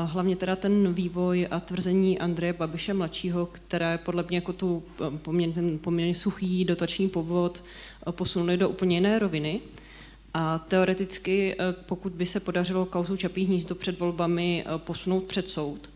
Hlavně 0.05 0.37
teda 0.37 0.57
ten 0.57 0.93
vývoj 0.93 1.49
a 1.51 1.61
tvrzení 1.61 2.19
Andreje 2.19 2.53
Babiše 2.53 2.95
mladšího, 2.95 3.47
které 3.47 3.99
podle 3.99 4.25
mě 4.29 4.37
jako 4.37 4.53
tu 4.53 4.83
poměrně, 5.23 5.55
ten 5.55 5.79
poměrně 5.79 6.15
suchý 6.15 6.65
dotační 6.65 7.09
povod 7.09 7.65
posunuli 8.11 8.57
do 8.57 8.69
úplně 8.69 8.97
jiné 8.97 9.19
roviny. 9.19 9.61
A 10.35 10.59
teoreticky, 10.59 11.57
pokud 11.87 12.13
by 12.13 12.27
se 12.27 12.41
podařilo 12.41 12.87
kauzu 12.87 13.17
Čapí 13.17 13.45
hnízdo 13.45 13.75
před 13.75 14.01
volbami 14.01 14.65
posunout 14.77 15.25
před 15.25 15.49
soud, 15.49 15.91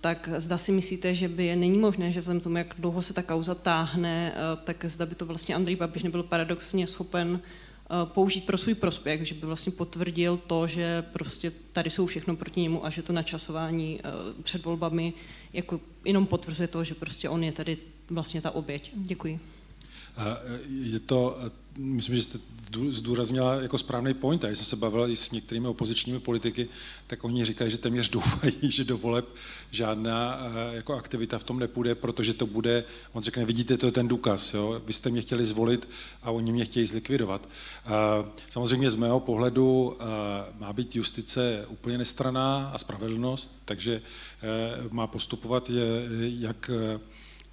tak 0.00 0.28
zda 0.36 0.58
si 0.58 0.72
myslíte, 0.72 1.14
že 1.14 1.28
by 1.28 1.56
není 1.56 1.78
možné, 1.78 2.12
že 2.12 2.20
vzhledem 2.20 2.40
tomu, 2.40 2.56
jak 2.56 2.74
dlouho 2.78 3.02
se 3.02 3.12
ta 3.12 3.22
kauza 3.22 3.54
táhne, 3.54 4.34
tak 4.64 4.84
zda 4.84 5.06
by 5.06 5.14
to 5.14 5.26
vlastně 5.26 5.54
Andrej 5.54 5.76
Babiš 5.76 6.02
nebyl 6.02 6.22
paradoxně 6.22 6.86
schopen 6.86 7.40
použít 8.04 8.46
pro 8.46 8.58
svůj 8.58 8.74
prospěch, 8.74 9.26
že 9.26 9.34
by 9.34 9.46
vlastně 9.46 9.72
potvrdil 9.72 10.36
to, 10.46 10.66
že 10.66 11.02
prostě 11.02 11.52
tady 11.72 11.90
jsou 11.90 12.06
všechno 12.06 12.36
proti 12.36 12.60
němu 12.60 12.86
a 12.86 12.90
že 12.90 13.02
to 13.02 13.12
načasování 13.12 14.00
před 14.42 14.64
volbami 14.64 15.12
jako 15.52 15.80
jenom 16.04 16.26
potvrzuje 16.26 16.68
to, 16.68 16.84
že 16.84 16.94
prostě 16.94 17.28
on 17.28 17.44
je 17.44 17.52
tady 17.52 17.78
vlastně 18.10 18.40
ta 18.40 18.50
oběť. 18.50 18.90
Děkuji. 18.94 19.40
Je 20.68 21.00
to, 21.00 21.38
myslím, 21.76 22.16
že 22.16 22.22
jste 22.22 22.38
zdůraznila 22.90 23.54
jako 23.54 23.78
správný 23.78 24.14
point. 24.14 24.44
A 24.44 24.46
když 24.46 24.58
jsem 24.58 24.66
se 24.66 24.76
bavil 24.76 25.10
i 25.10 25.16
s 25.16 25.30
některými 25.30 25.68
opozičními 25.68 26.20
politiky, 26.20 26.68
tak 27.06 27.24
oni 27.24 27.44
říkají, 27.44 27.70
že 27.70 27.78
téměř 27.78 28.08
doufají, 28.10 28.70
že 28.70 28.84
do 28.84 28.98
voleb 28.98 29.28
žádná 29.70 30.40
eh, 30.40 30.76
jako 30.76 30.94
aktivita 30.94 31.38
v 31.38 31.44
tom 31.44 31.58
nepůjde, 31.58 31.94
protože 31.94 32.34
to 32.34 32.46
bude, 32.46 32.84
on 33.12 33.22
řekne, 33.22 33.44
vidíte, 33.44 33.76
to 33.76 33.86
je 33.86 33.92
ten 33.92 34.08
důkaz, 34.08 34.54
jo? 34.54 34.82
vy 34.86 34.92
jste 34.92 35.10
mě 35.10 35.22
chtěli 35.22 35.46
zvolit 35.46 35.88
a 36.22 36.30
oni 36.30 36.52
mě 36.52 36.64
chtějí 36.64 36.86
zlikvidovat. 36.86 37.48
Samozřejmě 38.50 38.90
z 38.90 38.96
mého 38.96 39.20
pohledu 39.20 39.96
eh, 40.00 40.04
má 40.58 40.72
být 40.72 40.96
justice 40.96 41.66
úplně 41.68 41.98
nestraná 41.98 42.70
a 42.74 42.78
spravedlnost, 42.78 43.50
takže 43.64 44.02
eh, 44.42 44.88
má 44.90 45.06
postupovat 45.06 45.70
jak 46.20 46.70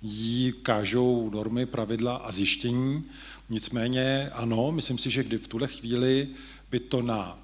jí 0.01 0.53
kážou 0.61 1.29
normy, 1.29 1.65
pravidla 1.65 2.15
a 2.15 2.31
zjištění. 2.31 3.03
Nicméně 3.49 4.29
ano, 4.33 4.71
myslím 4.71 4.97
si, 4.97 5.09
že 5.09 5.23
kdy 5.23 5.37
v 5.37 5.47
tuhle 5.47 5.67
chvíli 5.67 6.27
by 6.71 6.79
to 6.79 7.01
na 7.01 7.39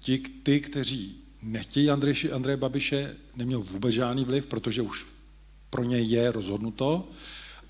ti, 0.00 0.18
ty, 0.18 0.60
kteří 0.60 1.16
nechtějí 1.42 1.90
Andrej, 1.90 2.14
Andreje 2.32 2.56
Babiše, 2.56 3.16
neměl 3.36 3.60
vůbec 3.60 3.94
žádný 3.94 4.24
vliv, 4.24 4.46
protože 4.46 4.82
už 4.82 5.06
pro 5.70 5.84
ně 5.84 5.98
je 5.98 6.32
rozhodnuto. 6.32 7.08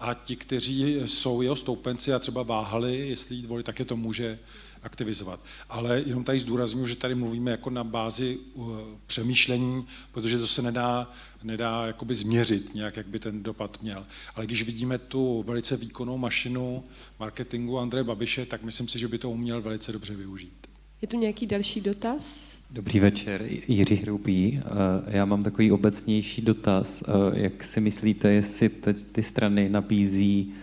A 0.01 0.15
ti, 0.15 0.37
kteří 0.37 1.01
jsou 1.05 1.43
jeho 1.43 1.57
stoupenci 1.57 2.13
a 2.13 2.19
třeba 2.19 2.43
váhali, 2.43 3.09
jestli 3.09 3.37
jít 3.37 3.47
volit, 3.47 3.67
tak 3.67 3.79
je 3.79 3.85
to 3.85 3.97
může 3.97 4.39
aktivizovat. 4.83 5.41
Ale 5.69 6.03
jenom 6.07 6.25
tady 6.25 6.41
zdůraznuju, 6.41 6.87
že 6.87 6.97
tady 6.97 7.15
mluvíme 7.15 7.51
jako 7.51 7.71
na 7.71 7.85
bázi 7.85 8.39
uh, 8.55 8.79
přemýšlení, 9.07 9.87
protože 10.13 10.39
to 10.39 10.47
se 10.47 10.63
nedá, 10.63 11.13
nedá 11.43 11.87
jakoby 11.87 12.15
změřit 12.15 12.75
nějak, 12.75 12.97
jak 12.97 13.07
by 13.07 13.19
ten 13.19 13.43
dopad 13.43 13.83
měl. 13.83 14.07
Ale 14.35 14.47
když 14.47 14.63
vidíme 14.63 14.99
tu 14.99 15.45
velice 15.47 15.77
výkonnou 15.77 16.19
mašinu 16.19 16.85
marketingu 17.21 17.79
Andreje 17.79 18.05
Babiše, 18.05 18.47
tak 18.47 18.63
myslím 18.63 18.89
si, 18.89 18.99
že 18.99 19.09
by 19.09 19.19
to 19.19 19.31
uměl 19.31 19.63
velice 19.63 19.93
dobře 19.93 20.15
využít. 20.15 20.67
Je 21.03 21.09
tu 21.09 21.19
nějaký 21.19 21.47
další 21.47 21.81
dotaz? 21.81 22.53
Dobrý 22.71 23.01
večer, 23.01 23.49
Jiří 23.69 23.95
Hroupý. 23.95 24.61
Eh, 24.65 24.71
já 25.07 25.25
mám 25.25 25.43
takový 25.43 25.73
obecnější 25.73 26.43
dotaz. 26.43 27.03
Eh, 27.03 27.41
jak 27.41 27.65
si 27.65 27.81
myslíte, 27.81 28.33
jestli 28.33 28.71
ty 29.13 29.23
strany 29.23 29.69
nabízí 29.69 30.55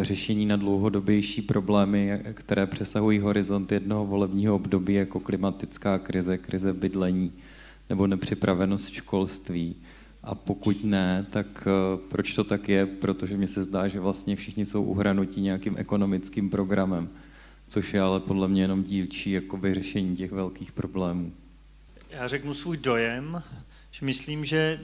řešení 0.00 0.46
na 0.46 0.56
dlouhodobější 0.56 1.42
problémy, 1.42 2.20
které 2.34 2.66
přesahují 2.66 3.18
horizont 3.18 3.72
jednoho 3.72 4.06
volebního 4.06 4.54
období, 4.54 4.94
jako 4.94 5.20
klimatická 5.20 5.98
krize, 5.98 6.38
krize 6.38 6.72
bydlení 6.72 7.32
nebo 7.88 8.06
nepřipravenost 8.06 8.90
školství? 8.90 9.76
A 10.22 10.34
pokud 10.34 10.84
ne, 10.84 11.26
tak 11.30 11.68
proč 12.08 12.34
to 12.34 12.44
tak 12.44 12.68
je? 12.68 12.86
Protože 12.86 13.36
mně 13.36 13.48
se 13.48 13.62
zdá, 13.62 13.88
že 13.88 14.00
vlastně 14.00 14.36
všichni 14.36 14.66
jsou 14.66 14.82
uhranutí 14.82 15.40
nějakým 15.40 15.74
ekonomickým 15.78 16.50
programem, 16.50 17.08
což 17.68 17.94
je 17.94 18.00
ale 18.00 18.20
podle 18.20 18.48
mě 18.48 18.62
jenom 18.62 18.82
dílčí 18.82 19.30
jakoby, 19.30 19.74
řešení 19.74 20.16
těch 20.16 20.32
velkých 20.32 20.72
problémů. 20.72 21.32
Já 22.10 22.28
řeknu 22.28 22.54
svůj 22.54 22.76
dojem, 22.76 23.42
že 23.90 24.06
myslím, 24.06 24.44
že 24.44 24.80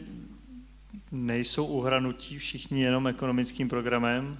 nejsou 1.12 1.66
uhranutí 1.66 2.38
všichni 2.38 2.82
jenom 2.82 3.06
ekonomickým 3.06 3.68
programem, 3.68 4.38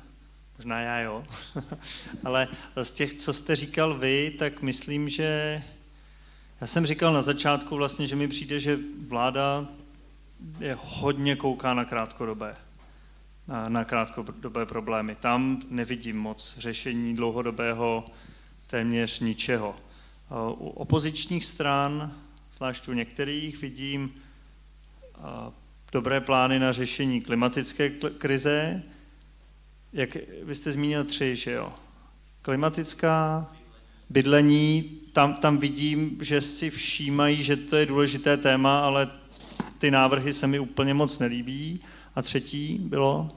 možná 0.59 0.81
já 0.81 1.01
jo, 1.01 1.25
ale 2.25 2.49
z 2.83 2.93
těch, 2.93 3.15
co 3.15 3.33
jste 3.33 3.57
říkal 3.57 3.95
vy, 3.95 4.35
tak 4.39 4.63
myslím, 4.63 5.09
že 5.09 5.63
já 6.61 6.67
jsem 6.67 6.87
říkal 6.87 7.13
na 7.13 7.23
začátku 7.23 7.77
vlastně, 7.77 8.07
že 8.07 8.17
mi 8.17 8.29
přijde, 8.29 8.61
že 8.61 8.79
vláda 9.09 9.67
je 10.61 10.79
hodně 10.81 11.37
kouká 11.37 11.75
na 11.75 11.85
krátkodobé, 11.85 12.57
na, 13.49 13.69
na 13.69 13.85
krátkodobé 13.85 14.67
problémy. 14.67 15.15
Tam 15.15 15.63
nevidím 15.71 16.19
moc 16.19 16.55
řešení 16.59 17.17
dlouhodobého 17.17 18.07
téměř 18.67 19.21
ničeho. 19.21 19.77
U 20.51 20.69
opozičních 20.69 21.45
stran 21.45 22.13
zvlášť 22.57 22.89
u 22.89 22.93
některých 22.93 23.61
vidím 23.61 24.15
dobré 25.93 26.21
plány 26.21 26.59
na 26.59 26.73
řešení 26.73 27.21
klimatické 27.21 27.91
krize. 28.19 28.83
Jak 29.97 30.17
vy 30.43 30.55
jste 30.55 30.73
zmínil 30.73 31.05
tři, 31.05 31.37
že 31.37 31.53
jo? 31.53 31.73
Klimatická, 32.43 33.53
bydlení, 34.11 34.91
tam, 35.13 35.35
tam 35.35 35.59
vidím, 35.59 36.19
že 36.21 36.41
si 36.41 36.71
všímají, 36.71 37.43
že 37.43 37.57
to 37.57 37.77
je 37.77 37.87
důležité 37.87 38.37
téma, 38.37 38.81
ale 38.81 39.11
ty 39.79 39.91
návrhy 39.91 40.33
se 40.33 40.47
mi 40.47 40.59
úplně 40.59 40.95
moc 40.95 41.19
nelíbí. 41.19 41.81
A 42.15 42.23
třetí 42.23 42.79
bylo? 42.83 43.31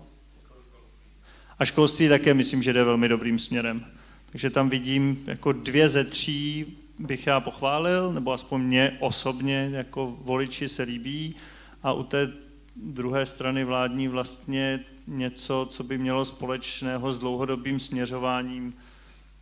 A 1.60 1.66
školství 1.66 2.10
také 2.10 2.34
myslím, 2.34 2.64
že 2.64 2.74
jde 2.74 2.84
velmi 2.84 3.08
dobrým 3.08 3.40
směrem. 3.40 3.86
Takže 4.32 4.50
tam 4.50 4.70
vidím 4.70 5.24
jako 5.28 5.52
dvě 5.52 5.90
ze 5.90 6.04
tří 6.04 6.66
bych 7.00 7.28
já 7.28 7.40
pochválil, 7.40 8.14
nebo 8.14 8.34
aspoň 8.34 8.62
mě 8.62 8.98
osobně 9.00 9.70
jako 9.74 10.18
voliči 10.22 10.70
se 10.70 10.84
líbí 10.84 11.36
a 11.84 11.94
u 11.94 12.04
té 12.04 12.34
druhé 12.76 13.26
strany 13.26 13.64
vládní 13.64 14.08
vlastně 14.08 14.86
něco, 15.10 15.68
co 15.70 15.84
by 15.84 15.98
mělo 15.98 16.26
společného 16.26 17.14
s 17.14 17.20
dlouhodobým 17.20 17.80
směřováním, 17.80 18.74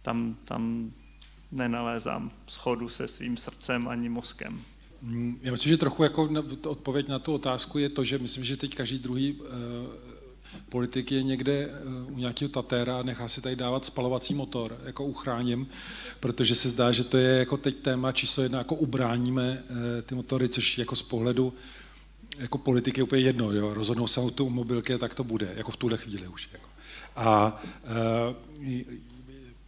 tam, 0.01 0.35
tam 0.45 0.91
nenalézám 1.51 2.31
schodu 2.47 2.89
se 2.89 3.07
svým 3.07 3.37
srdcem 3.37 3.87
ani 3.87 4.09
mozkem. 4.09 4.61
Mm, 5.01 5.39
já 5.41 5.51
myslím, 5.51 5.69
že 5.69 5.77
trochu 5.77 6.03
jako 6.03 6.29
odpověď 6.67 7.07
na 7.07 7.19
tu 7.19 7.33
otázku 7.33 7.77
je 7.77 7.89
to, 7.89 8.03
že 8.03 8.17
myslím, 8.17 8.43
že 8.43 8.57
teď 8.57 8.75
každý 8.75 8.99
druhý 8.99 9.33
uh, 9.33 9.47
politik 10.69 11.11
je 11.11 11.23
někde 11.23 11.53
eh, 11.53 11.71
u 12.11 12.17
nějakého 12.17 12.49
tatéra 12.49 12.99
a 12.99 13.03
nechá 13.03 13.27
si 13.27 13.41
tady 13.41 13.55
dávat 13.55 13.85
spalovací 13.85 14.33
motor, 14.33 14.77
jako 14.85 15.05
uchráním, 15.05 15.67
protože 16.19 16.55
se 16.55 16.69
zdá, 16.69 16.91
že 16.91 17.03
to 17.03 17.17
je 17.17 17.39
jako 17.39 17.57
teď 17.57 17.77
téma 17.77 18.11
číslo 18.11 18.43
jedna, 18.43 18.57
jako 18.57 18.75
ubráníme 18.75 19.63
eh, 19.69 20.01
ty 20.01 20.15
motory, 20.15 20.49
což 20.49 20.77
jako 20.77 20.95
z 20.95 21.01
pohledu 21.01 21.53
jako 22.37 22.57
politiky 22.57 23.01
úplně 23.01 23.21
jedno, 23.21 23.51
jo? 23.51 23.73
rozhodnou 23.73 24.07
se 24.07 24.19
o 24.19 24.29
tu 24.29 24.49
mobilky, 24.49 24.97
tak 24.97 25.13
to 25.13 25.23
bude, 25.23 25.53
jako 25.55 25.71
v 25.71 25.77
tuhle 25.77 25.97
chvíli 25.97 26.27
už. 26.27 26.49
Jako. 26.53 26.69
A 27.15 27.61
e, 27.85 28.85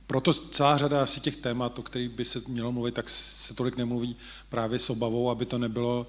proto 0.08 0.34
celá 0.34 0.78
řada 0.78 1.04
asi 1.04 1.20
těch 1.20 1.36
témat, 1.36 1.80
o 1.80 1.82
kterých 1.82 2.10
by 2.10 2.26
se 2.26 2.42
mělo 2.48 2.72
mluvit, 2.72 2.94
tak 2.94 3.10
se 3.10 3.54
tolik 3.54 3.78
nemluví 3.78 4.16
právě 4.50 4.80
s 4.80 4.90
obavou, 4.90 5.30
aby 5.30 5.46
to 5.46 5.58
nebylo, 5.58 6.08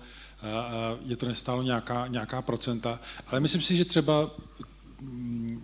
je 1.07 1.17
to 1.17 1.27
nestálo 1.27 1.63
nějaká, 1.63 2.07
nějaká 2.07 2.43
procenta. 2.43 3.01
Ale 3.27 3.41
myslím 3.41 3.63
si, 3.63 3.77
že 3.77 3.85
třeba 3.85 4.31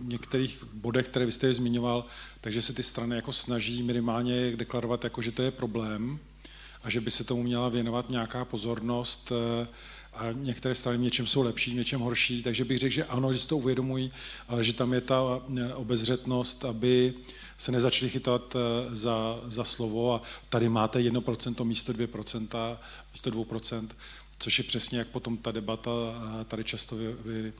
některých 0.01 0.63
bodech, 0.73 1.07
které 1.07 1.25
vy 1.25 1.31
jste 1.31 1.53
zmiňoval, 1.53 2.05
takže 2.41 2.61
se 2.61 2.73
ty 2.73 2.83
strany 2.83 3.15
jako 3.15 3.33
snaží 3.33 3.83
minimálně 3.83 4.55
deklarovat, 4.55 5.03
jako, 5.03 5.21
že 5.21 5.31
to 5.31 5.41
je 5.41 5.51
problém 5.51 6.19
a 6.83 6.89
že 6.89 7.01
by 7.01 7.11
se 7.11 7.23
tomu 7.23 7.43
měla 7.43 7.69
věnovat 7.69 8.09
nějaká 8.09 8.45
pozornost 8.45 9.31
eh, 9.31 9.67
a 10.17 10.31
některé 10.31 10.75
strany 10.75 10.97
v 10.97 11.01
něčem 11.01 11.27
jsou 11.27 11.41
lepší, 11.41 11.71
v 11.71 11.75
něčem 11.75 11.99
horší, 11.99 12.43
takže 12.43 12.65
bych 12.65 12.79
řekl, 12.79 12.93
že 12.93 13.03
ano, 13.03 13.33
že 13.33 13.39
si 13.39 13.47
to 13.47 13.57
uvědomují, 13.57 14.11
ale 14.47 14.63
že 14.63 14.73
tam 14.73 14.93
je 14.93 15.01
ta 15.01 15.41
eh, 15.57 15.73
obezřetnost, 15.73 16.65
aby 16.65 17.13
se 17.57 17.71
nezačali 17.71 18.09
chytat 18.09 18.55
eh, 18.55 18.95
za, 18.95 19.39
za 19.45 19.63
slovo. 19.63 20.13
A 20.13 20.21
tady 20.49 20.69
máte 20.69 20.99
1% 20.99 21.63
místo 21.63 21.93
2%, 21.93 22.77
místo 23.13 23.29
2%, 23.29 23.87
což 24.39 24.57
je 24.57 24.63
přesně 24.63 24.99
jak 24.99 25.07
potom 25.07 25.37
ta 25.37 25.51
debata 25.51 25.91
tady 26.47 26.63
často 26.63 26.95
vy, 26.95 27.15
vy, 27.25 27.53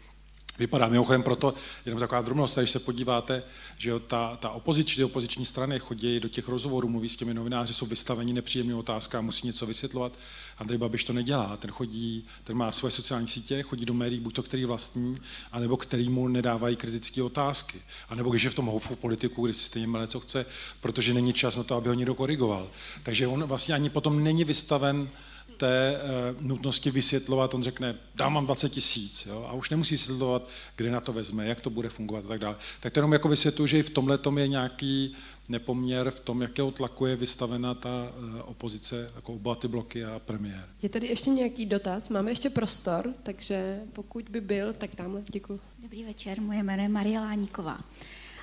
vypadá. 0.60 0.88
Mimochodem 0.88 1.24
proto, 1.24 1.54
jenom 1.86 2.00
taková 2.00 2.22
drobnost, 2.22 2.58
když 2.58 2.72
se 2.72 2.80
podíváte, 2.80 3.44
že 3.78 3.90
jo, 3.90 4.00
ta, 4.00 4.38
ta 4.42 4.50
opoziční, 4.50 5.04
opoziční 5.04 5.46
strany 5.46 5.80
chodí 5.80 6.20
do 6.20 6.30
těch 6.30 6.48
rozhovorů, 6.48 6.90
mluví 6.90 7.10
s 7.10 7.16
těmi 7.16 7.34
novináři, 7.34 7.74
jsou 7.74 7.86
vystaveni 7.86 8.34
nepříjemným 8.34 8.78
otázkám, 8.78 9.26
musí 9.26 9.48
něco 9.48 9.66
vysvětlovat. 9.66 10.14
Andrej 10.58 10.78
Babiš 10.78 11.04
to 11.04 11.14
nedělá, 11.14 11.58
ten 11.58 11.72
chodí, 11.72 12.26
ten 12.44 12.58
má 12.58 12.72
svoje 12.72 12.92
sociální 12.92 13.28
sítě, 13.28 13.64
chodí 13.64 13.86
do 13.86 13.94
médií, 13.94 14.20
buď 14.20 14.36
to 14.36 14.44
který 14.44 14.66
vlastní, 14.66 15.18
anebo 15.52 15.78
který 15.78 16.10
mu 16.10 16.28
nedávají 16.28 16.76
kritické 16.76 17.24
otázky. 17.24 17.82
A 18.10 18.16
nebo 18.16 18.30
když 18.30 18.44
je 18.44 18.50
v 18.50 18.56
tom 18.56 18.66
houfu 18.66 18.96
politiku, 18.96 19.46
když 19.46 19.58
si 19.58 19.64
stejně 19.64 19.88
mele, 19.88 20.08
co 20.08 20.20
chce, 20.20 20.46
protože 20.82 21.14
není 21.14 21.34
čas 21.34 21.58
na 21.58 21.64
to, 21.64 21.76
aby 21.76 21.90
ho 21.90 21.94
někdo 21.94 22.16
korigoval. 22.16 22.68
Takže 23.04 23.28
on 23.28 23.44
vlastně 23.44 23.76
ani 23.76 23.90
potom 23.90 24.24
není 24.24 24.44
vystaven 24.44 25.10
té 25.58 26.02
uh, 26.36 26.42
nutnosti 26.42 26.92
vysvětlovat, 26.92 27.54
on 27.54 27.64
řekne, 27.64 27.96
dám 28.16 28.34
vám 28.34 28.46
20 28.46 28.70
tisíc, 28.70 29.28
a 29.48 29.54
už 29.54 29.70
nemusí 29.70 29.94
vysvětlovat, 29.94 30.50
kde 30.76 30.92
na 30.92 31.00
to 31.00 31.14
vezme, 31.14 31.48
jak 31.48 31.60
to 31.60 31.70
bude 31.70 31.90
fungovat 31.90 32.26
a 32.26 32.28
tak 32.28 32.40
dále. 32.40 32.56
Tak 32.80 32.94
to 32.94 33.00
jenom 33.00 33.14
jako 33.14 33.30
vysvětluji, 33.30 33.68
že 33.68 33.80
i 33.80 33.84
v 33.84 33.90
tomhle 33.90 34.20
je 34.40 34.48
nějaký 34.48 35.16
nepoměr 35.50 36.12
v 36.12 36.20
tom, 36.20 36.42
jakého 36.42 36.72
tlaku 36.72 37.06
je 37.06 37.16
vystavena 37.16 37.74
ta 37.74 37.90
uh, 37.90 38.42
opozice, 38.46 39.12
jako 39.16 39.34
oba 39.34 39.56
ty 39.56 39.68
bloky 39.68 40.06
a 40.06 40.20
premiér. 40.20 40.70
Je 40.82 40.90
tady 40.90 41.08
ještě 41.08 41.30
nějaký 41.30 41.66
dotaz? 41.66 42.10
Máme 42.10 42.32
ještě 42.32 42.50
prostor, 42.50 43.14
takže 43.24 43.80
pokud 43.94 44.30
by 44.30 44.42
byl, 44.42 44.74
tak 44.74 44.96
tamhle, 44.96 45.22
děkuji. 45.32 45.60
Dobrý 45.80 46.04
večer, 46.04 46.42
moje 46.42 46.64
jméno 46.64 46.84
je 46.84 46.90
Marie 46.90 47.20
Láníková. 47.20 47.80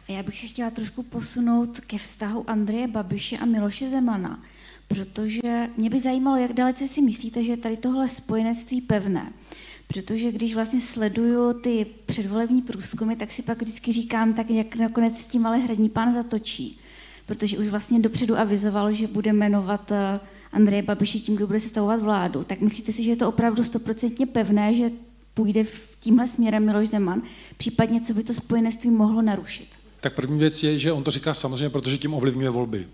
A 0.08 0.12
já 0.12 0.22
bych 0.22 0.38
se 0.38 0.46
chtěla 0.46 0.70
trošku 0.70 1.02
posunout 1.02 1.80
ke 1.80 1.98
vztahu 1.98 2.50
Andreje 2.50 2.88
Babiše 2.88 3.38
a 3.38 3.44
Miloše 3.44 3.90
Zemana 3.90 4.42
protože 4.88 5.68
mě 5.76 5.90
by 5.90 6.00
zajímalo, 6.00 6.36
jak 6.36 6.52
dalece 6.52 6.88
si 6.88 7.02
myslíte, 7.02 7.44
že 7.44 7.50
je 7.50 7.56
tady 7.56 7.76
tohle 7.76 8.08
spojenectví 8.08 8.80
pevné. 8.80 9.32
Protože 9.86 10.32
když 10.32 10.54
vlastně 10.54 10.80
sleduju 10.80 11.52
ty 11.62 11.86
předvolební 12.06 12.62
průzkumy, 12.62 13.16
tak 13.16 13.30
si 13.30 13.42
pak 13.42 13.62
vždycky 13.62 13.92
říkám, 13.92 14.34
tak 14.34 14.50
jak 14.50 14.76
nakonec 14.76 15.18
s 15.18 15.26
tím 15.26 15.46
ale 15.46 15.58
hradní 15.58 15.88
pán 15.88 16.14
zatočí. 16.14 16.78
Protože 17.26 17.58
už 17.58 17.66
vlastně 17.66 18.00
dopředu 18.00 18.38
avizoval, 18.38 18.92
že 18.92 19.06
bude 19.06 19.32
jmenovat 19.32 19.92
eh, 19.92 20.20
Andreje 20.52 20.82
Babiše 20.82 21.18
tím, 21.18 21.36
kdo 21.36 21.46
bude 21.46 21.60
sestavovat 21.60 22.00
vládu. 22.00 22.44
Tak 22.44 22.60
myslíte 22.60 22.92
si, 22.92 23.02
že 23.02 23.10
je 23.10 23.16
to 23.16 23.28
opravdu 23.28 23.64
stoprocentně 23.64 24.26
pevné, 24.26 24.74
že 24.74 24.90
půjde 25.34 25.64
v 25.64 25.96
tímhle 26.00 26.28
směrem 26.28 26.64
Miloš 26.64 26.88
Zeman, 26.88 27.22
případně 27.56 28.00
co 28.00 28.14
by 28.14 28.24
to 28.24 28.34
spojenectví 28.34 28.90
mohlo 28.90 29.22
narušit? 29.22 29.68
Tak 30.00 30.14
první 30.14 30.38
věc 30.38 30.62
je, 30.62 30.78
že 30.78 30.92
on 30.92 31.04
to 31.04 31.10
říká 31.10 31.34
samozřejmě, 31.34 31.70
protože 31.70 31.98
tím 31.98 32.14
ovlivňuje 32.14 32.50
volby. 32.50 32.86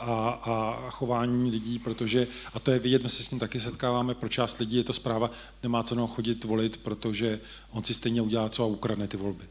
A, 0.00 0.40
a 0.42 0.90
chování 0.90 1.50
lidí, 1.50 1.78
protože, 1.78 2.26
a 2.54 2.60
to 2.60 2.70
je 2.70 2.78
vidět, 2.78 3.02
my 3.02 3.08
se 3.08 3.22
s 3.22 3.30
ním 3.30 3.40
taky 3.40 3.60
setkáváme, 3.60 4.14
pro 4.14 4.28
část 4.28 4.58
lidí 4.58 4.76
je 4.76 4.84
to 4.84 4.92
zpráva, 4.92 5.30
nemá 5.62 5.82
cenu 5.82 6.06
chodit 6.06 6.44
volit, 6.44 6.76
protože 6.76 7.40
on 7.70 7.84
si 7.84 7.94
stejně 7.94 8.22
udělá 8.22 8.48
co 8.48 8.62
a 8.62 8.66
ukradne 8.66 9.08
ty 9.08 9.16
volby. 9.16 9.44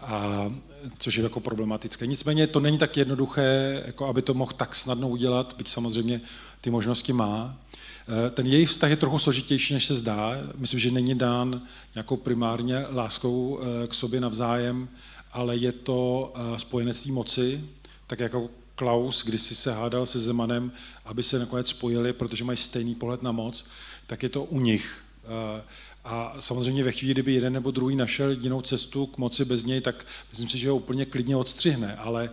a, 0.00 0.52
což 0.98 1.16
je 1.16 1.22
jako 1.22 1.40
problematické. 1.40 2.06
Nicméně 2.06 2.46
to 2.46 2.60
není 2.60 2.78
tak 2.78 2.96
jednoduché, 2.96 3.82
jako 3.86 4.06
aby 4.06 4.22
to 4.22 4.34
mohl 4.34 4.52
tak 4.56 4.74
snadno 4.74 5.08
udělat, 5.08 5.54
byť 5.56 5.68
samozřejmě 5.68 6.20
ty 6.60 6.70
možnosti 6.70 7.12
má. 7.12 7.56
Eh, 8.08 8.30
ten 8.30 8.46
jejich 8.46 8.68
vztah 8.68 8.90
je 8.90 8.96
trochu 8.96 9.18
složitější, 9.18 9.74
než 9.74 9.84
se 9.84 9.94
zdá. 9.94 10.32
Myslím, 10.56 10.80
že 10.80 10.90
není 10.90 11.14
dán 11.14 11.62
nějakou 11.94 12.16
primárně 12.16 12.86
láskou 12.90 13.60
eh, 13.60 13.86
k 13.86 13.94
sobě 13.94 14.20
navzájem, 14.20 14.88
ale 15.32 15.56
je 15.56 15.72
to 15.72 16.32
eh, 16.34 16.58
spojenectví 16.58 17.12
moci, 17.12 17.64
tak 18.06 18.20
jako 18.20 18.50
Klaus 18.76 19.24
kdysi 19.24 19.54
se 19.54 19.72
hádal 19.72 20.06
se 20.06 20.20
Zemanem, 20.20 20.72
aby 21.04 21.22
se 21.22 21.38
nakonec 21.38 21.68
spojili, 21.68 22.12
protože 22.12 22.44
mají 22.44 22.56
stejný 22.56 22.94
pohled 22.94 23.22
na 23.22 23.32
moc, 23.32 23.66
tak 24.06 24.22
je 24.22 24.28
to 24.28 24.44
u 24.44 24.60
nich. 24.60 25.02
A 26.04 26.34
samozřejmě 26.38 26.84
ve 26.84 26.92
chvíli, 26.92 27.14
kdyby 27.14 27.34
jeden 27.34 27.52
nebo 27.52 27.70
druhý 27.70 27.96
našel 27.96 28.30
jinou 28.30 28.62
cestu 28.62 29.06
k 29.06 29.18
moci 29.18 29.44
bez 29.44 29.64
něj, 29.64 29.80
tak 29.80 30.06
myslím 30.30 30.48
si, 30.48 30.58
že 30.58 30.68
ho 30.68 30.76
úplně 30.76 31.04
klidně 31.04 31.36
odstřihne. 31.36 31.96
Ale 31.96 32.30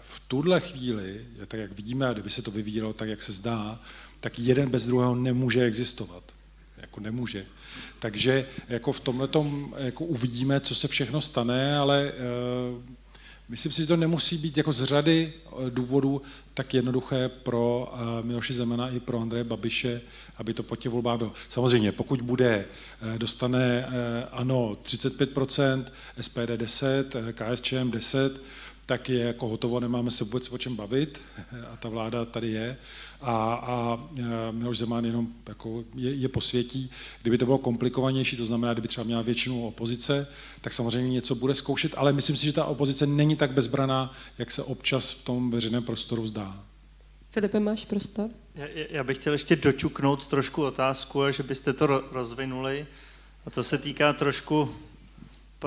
v 0.00 0.22
tuhle 0.28 0.60
chvíli, 0.60 1.26
tak 1.48 1.60
jak 1.60 1.72
vidíme, 1.72 2.08
a 2.08 2.12
kdyby 2.12 2.30
se 2.30 2.42
to 2.42 2.50
vyvíjelo 2.50 2.92
tak, 2.92 3.08
jak 3.08 3.22
se 3.22 3.32
zdá, 3.32 3.80
tak 4.20 4.38
jeden 4.38 4.70
bez 4.70 4.86
druhého 4.86 5.14
nemůže 5.14 5.64
existovat. 5.64 6.22
Jako 6.76 7.00
nemůže. 7.00 7.46
Takže 7.98 8.46
jako 8.68 8.92
v 8.92 9.00
tomhle 9.00 9.28
jako 9.76 10.04
uvidíme, 10.04 10.60
co 10.60 10.74
se 10.74 10.88
všechno 10.88 11.20
stane, 11.20 11.78
ale 11.78 12.12
uh, 12.76 12.82
myslím 13.48 13.72
si, 13.72 13.82
že 13.82 13.86
to 13.86 13.96
nemusí 13.96 14.38
být 14.38 14.56
jako 14.56 14.72
z 14.72 14.84
řady 14.84 15.32
eh, 15.32 15.70
důvodů 15.70 16.22
tak 16.54 16.74
jednoduché 16.74 17.28
pro 17.28 17.92
uh, 17.92 18.26
Miloše 18.26 18.54
Zemana 18.54 18.90
i 18.90 19.00
pro 19.00 19.20
Andreje 19.20 19.44
Babiše, 19.44 20.00
aby 20.36 20.54
to 20.54 20.62
po 20.62 20.76
těch 20.76 20.92
volbách 20.92 21.18
bylo. 21.18 21.32
Samozřejmě, 21.48 21.92
pokud 21.92 22.22
bude, 22.22 22.66
uh, 23.02 23.18
dostane 23.18 23.86
ano 24.32 24.76
35%, 24.84 25.84
SPD 26.20 26.50
10, 26.56 27.16
KSČM 27.32 27.90
10, 27.90 28.42
tak 28.86 29.08
je 29.08 29.18
jako 29.18 29.48
hotovo, 29.48 29.80
nemáme 29.80 30.10
se 30.10 30.24
vůbec 30.24 30.52
o 30.52 30.58
čem 30.58 30.76
bavit 30.76 31.20
a 31.72 31.76
ta 31.76 31.88
vláda 31.88 32.24
tady 32.24 32.50
je 32.50 32.76
a, 33.20 33.54
a 33.54 34.08
e, 34.18 34.52
Miloš 34.52 34.78
Zeman 34.78 35.04
jenom 35.04 35.28
jako 35.48 35.84
je, 35.94 36.14
je 36.14 36.28
posvětí. 36.28 36.90
Kdyby 37.22 37.38
to 37.38 37.44
bylo 37.44 37.58
komplikovanější, 37.58 38.36
to 38.36 38.44
znamená, 38.44 38.72
kdyby 38.72 38.88
třeba 38.88 39.04
měla 39.04 39.22
většinu 39.22 39.66
opozice, 39.66 40.26
tak 40.60 40.72
samozřejmě 40.72 41.10
něco 41.10 41.34
bude 41.34 41.54
zkoušet, 41.54 41.94
ale 41.96 42.12
myslím 42.12 42.36
si, 42.36 42.46
že 42.46 42.52
ta 42.52 42.64
opozice 42.64 43.06
není 43.06 43.36
tak 43.36 43.52
bezbraná, 43.52 44.12
jak 44.38 44.50
se 44.50 44.62
občas 44.62 45.12
v 45.12 45.24
tom 45.24 45.50
veřejném 45.50 45.82
prostoru 45.82 46.26
zdá. 46.26 46.64
Filipe, 47.30 47.60
máš 47.60 47.84
prostor? 47.84 48.30
Já, 48.54 48.66
já 48.90 49.04
bych 49.04 49.18
chtěl 49.18 49.32
ještě 49.32 49.56
dočuknout 49.56 50.26
trošku 50.26 50.64
otázku, 50.64 51.30
že 51.30 51.42
byste 51.42 51.72
to 51.72 51.86
rozvinuli. 51.86 52.86
A 53.46 53.50
to 53.50 53.62
se 53.62 53.78
týká 53.78 54.12
trošku 54.12 54.74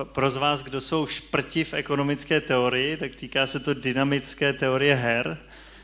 pro 0.03 0.32
z 0.32 0.36
vás, 0.36 0.64
kdo 0.64 0.82
jsou 0.82 1.06
šprti 1.06 1.64
v 1.64 1.74
ekonomické 1.74 2.41
teorii, 2.41 2.98
tak 2.98 3.15
týká 3.15 3.48
se 3.48 3.60
to 3.60 3.74
dynamické 3.74 4.53
teorie 4.53 4.95
her, 4.95 5.38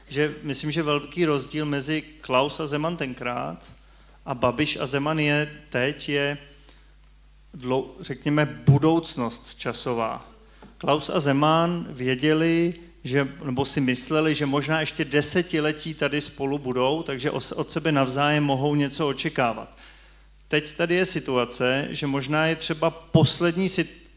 že 0.09 0.35
myslím, 0.43 0.71
že 0.71 0.83
velký 0.83 1.25
rozdíl 1.25 1.65
mezi 1.65 2.01
Klaus 2.01 2.59
a 2.59 2.67
Zeman 2.67 2.97
tenkrát 2.97 3.71
a 4.25 4.35
Babiš 4.35 4.77
a 4.77 4.85
Zeman 4.85 5.19
je 5.19 5.51
teď 5.69 6.09
je, 6.09 6.37
řekněme, 7.99 8.45
budoucnost 8.65 9.55
časová. 9.55 10.29
Klaus 10.77 11.09
a 11.09 11.19
Zeman 11.19 11.87
věděli, 11.89 12.73
že, 13.03 13.27
nebo 13.43 13.65
si 13.65 13.81
mysleli, 13.81 14.35
že 14.35 14.45
možná 14.45 14.79
ještě 14.79 15.05
desetiletí 15.05 15.93
tady 15.93 16.21
spolu 16.21 16.57
budou, 16.57 17.03
takže 17.03 17.31
od 17.31 17.71
sebe 17.71 17.91
navzájem 17.91 18.43
mohou 18.43 18.75
něco 18.75 19.07
očekávat. 19.07 19.77
Teď 20.47 20.73
tady 20.77 20.95
je 20.95 21.05
situace, 21.05 21.87
že 21.89 22.07
možná 22.07 22.45
je 22.45 22.55
třeba 22.55 22.89
poslední 22.89 23.69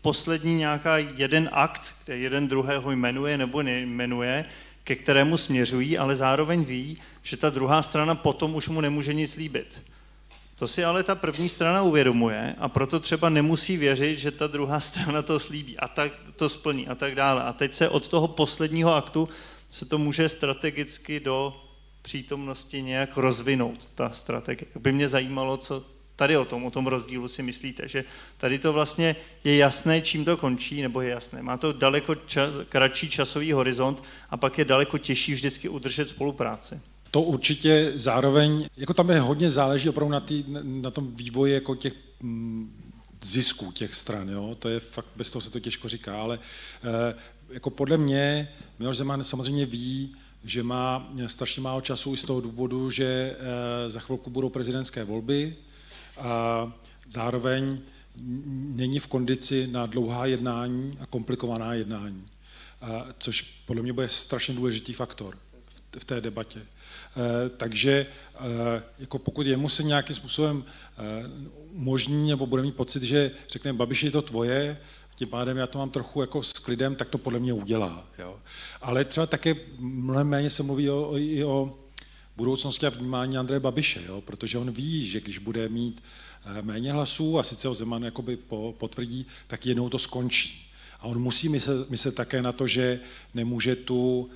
poslední 0.06 0.54
nějaká 0.54 0.98
jeden 0.98 1.48
akt, 1.52 1.94
kde 2.04 2.16
jeden 2.16 2.48
druhého 2.48 2.90
jmenuje 2.90 3.38
nebo 3.38 3.62
nejmenuje, 3.62 4.44
ke 4.84 4.96
kterému 4.96 5.36
směřují, 5.36 5.98
ale 5.98 6.16
zároveň 6.16 6.64
ví, 6.64 6.98
že 7.22 7.36
ta 7.36 7.50
druhá 7.50 7.82
strana 7.82 8.14
potom 8.14 8.54
už 8.54 8.68
mu 8.68 8.80
nemůže 8.80 9.14
nic 9.14 9.36
líbit. 9.36 9.82
To 10.58 10.68
si 10.68 10.84
ale 10.84 11.02
ta 11.02 11.14
první 11.14 11.48
strana 11.48 11.82
uvědomuje 11.82 12.54
a 12.58 12.68
proto 12.68 13.00
třeba 13.00 13.28
nemusí 13.28 13.76
věřit, 13.76 14.18
že 14.18 14.30
ta 14.30 14.46
druhá 14.46 14.80
strana 14.90 15.22
to 15.22 15.40
slíbí 15.40 15.78
a 15.78 15.88
tak 15.88 16.12
to 16.36 16.48
splní 16.48 16.88
a 16.88 16.94
tak 16.94 17.14
dále. 17.14 17.42
A 17.42 17.52
teď 17.52 17.74
se 17.74 17.88
od 17.88 18.08
toho 18.08 18.28
posledního 18.28 18.94
aktu 18.94 19.28
se 19.70 19.84
to 19.84 19.98
může 19.98 20.28
strategicky 20.28 21.20
do 21.20 21.62
přítomnosti 22.02 22.82
nějak 22.82 23.16
rozvinout, 23.16 23.86
ta 23.94 24.10
strategie. 24.10 24.70
By 24.78 24.92
mě 24.92 25.08
zajímalo, 25.08 25.56
co 25.56 25.95
tady 26.16 26.36
o 26.36 26.44
tom, 26.44 26.64
o 26.64 26.70
tom 26.70 26.86
rozdílu 26.86 27.28
si 27.28 27.42
myslíte, 27.42 27.88
že 27.88 28.04
tady 28.36 28.58
to 28.58 28.72
vlastně 28.72 29.16
je 29.44 29.56
jasné, 29.56 30.00
čím 30.00 30.24
to 30.24 30.36
končí, 30.36 30.82
nebo 30.82 31.00
je 31.00 31.10
jasné. 31.10 31.42
Má 31.42 31.56
to 31.56 31.72
daleko 31.72 32.12
ča- 32.12 32.64
kratší 32.68 33.10
časový 33.10 33.52
horizont 33.52 34.02
a 34.30 34.36
pak 34.36 34.58
je 34.58 34.64
daleko 34.64 34.98
těžší 34.98 35.32
vždycky 35.32 35.68
udržet 35.68 36.08
spolupráci. 36.08 36.80
To 37.10 37.22
určitě 37.22 37.92
zároveň, 37.94 38.68
jako 38.76 38.94
tam 38.94 39.10
je 39.10 39.20
hodně 39.20 39.50
záleží 39.50 39.88
opravdu 39.88 40.12
na, 40.12 40.20
tý, 40.20 40.44
na 40.62 40.90
tom 40.90 41.16
vývoji 41.16 41.54
jako 41.54 41.74
těch 41.74 41.92
mm, 42.20 42.86
zisků 43.24 43.72
těch 43.72 43.94
stran, 43.94 44.28
jo? 44.28 44.56
to 44.58 44.68
je 44.68 44.80
fakt, 44.80 45.12
bez 45.16 45.30
toho 45.30 45.42
se 45.42 45.50
to 45.50 45.60
těžko 45.60 45.88
říká, 45.88 46.20
ale 46.20 46.38
e, 46.38 47.14
jako 47.50 47.70
podle 47.70 47.96
mě 47.96 48.48
Miloš 48.78 48.96
Zeman 48.96 49.24
samozřejmě 49.24 49.66
ví, 49.66 50.12
že 50.44 50.62
má 50.62 51.12
strašně 51.26 51.62
málo 51.62 51.80
času 51.80 52.14
i 52.14 52.16
z 52.16 52.24
toho 52.24 52.40
důvodu, 52.40 52.90
že 52.90 53.04
e, 53.86 53.90
za 53.90 54.00
chvilku 54.00 54.30
budou 54.30 54.48
prezidentské 54.48 55.04
volby, 55.04 55.56
a 56.18 56.72
zároveň 57.08 57.78
není 58.74 58.98
v 58.98 59.06
kondici 59.06 59.66
na 59.66 59.86
dlouhá 59.86 60.26
jednání 60.26 60.98
a 61.00 61.06
komplikovaná 61.06 61.74
jednání, 61.74 62.24
a 62.80 63.06
což 63.18 63.42
podle 63.42 63.82
mě 63.82 63.92
bude 63.92 64.08
strašně 64.08 64.54
důležitý 64.54 64.92
faktor 64.92 65.38
v 65.98 66.04
té 66.04 66.20
debatě. 66.20 66.60
E, 66.60 67.48
takže 67.48 67.90
e, 67.90 68.06
jako 68.98 69.18
pokud 69.18 69.46
jemu 69.46 69.68
se 69.68 69.82
nějakým 69.82 70.16
způsobem 70.16 70.64
e, 70.64 71.02
umožní 71.70 72.30
nebo 72.30 72.46
bude 72.46 72.62
mít 72.62 72.76
pocit, 72.76 73.02
že 73.02 73.30
řekne, 73.48 73.72
Babiš, 73.72 74.02
je 74.02 74.10
to 74.10 74.22
tvoje, 74.22 74.78
tím 75.14 75.28
pádem 75.28 75.56
já 75.56 75.66
to 75.66 75.78
mám 75.78 75.90
trochu 75.90 76.20
jako 76.20 76.42
s 76.42 76.52
klidem, 76.52 76.94
tak 76.96 77.08
to 77.08 77.18
podle 77.18 77.38
mě 77.38 77.52
udělá. 77.52 78.06
Jo. 78.18 78.40
Ale 78.82 79.04
třeba 79.04 79.26
také 79.26 79.54
mnohem 79.78 80.28
méně 80.28 80.50
se 80.50 80.62
mluví 80.62 80.90
o, 80.90 81.16
i 81.16 81.44
o 81.44 81.78
budoucnosti 82.36 82.86
a 82.86 82.90
vnímání 82.90 83.38
Andreje 83.38 83.60
Babiše, 83.60 84.02
jo? 84.06 84.20
protože 84.20 84.58
on 84.58 84.70
ví, 84.70 85.06
že 85.06 85.20
když 85.20 85.38
bude 85.38 85.68
mít 85.68 86.02
eh, 86.44 86.62
méně 86.62 86.92
hlasů 86.92 87.38
a 87.38 87.42
sice 87.42 87.68
ho 87.68 87.74
Zeman 87.74 88.02
jakoby 88.02 88.38
potvrdí, 88.78 89.26
tak 89.46 89.66
jednou 89.66 89.88
to 89.88 89.98
skončí. 89.98 90.70
A 91.00 91.04
on 91.04 91.18
musí 91.18 91.48
myslet, 91.48 91.90
myslet 91.90 92.14
také 92.14 92.42
na 92.42 92.52
to, 92.52 92.66
že 92.66 93.00
nemůže 93.34 93.76
tu 93.76 94.30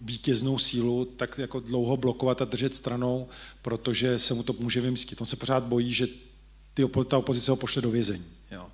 vítěznou 0.00 0.58
sílu 0.58 1.04
tak 1.04 1.38
jako 1.38 1.60
dlouho 1.60 1.96
blokovat 1.96 2.42
a 2.42 2.44
držet 2.44 2.74
stranou, 2.74 3.28
protože 3.62 4.18
se 4.18 4.34
mu 4.34 4.42
to 4.42 4.54
může 4.58 4.80
vymstit. 4.80 5.20
On 5.20 5.26
se 5.26 5.36
pořád 5.36 5.64
bojí, 5.64 5.92
že 5.92 6.06
ty, 6.74 6.88
ta 7.08 7.18
opozice 7.18 7.50
ho 7.50 7.56
pošle 7.56 7.82
do 7.82 7.90
vězení. 7.90 8.24
Jo. 8.50 8.66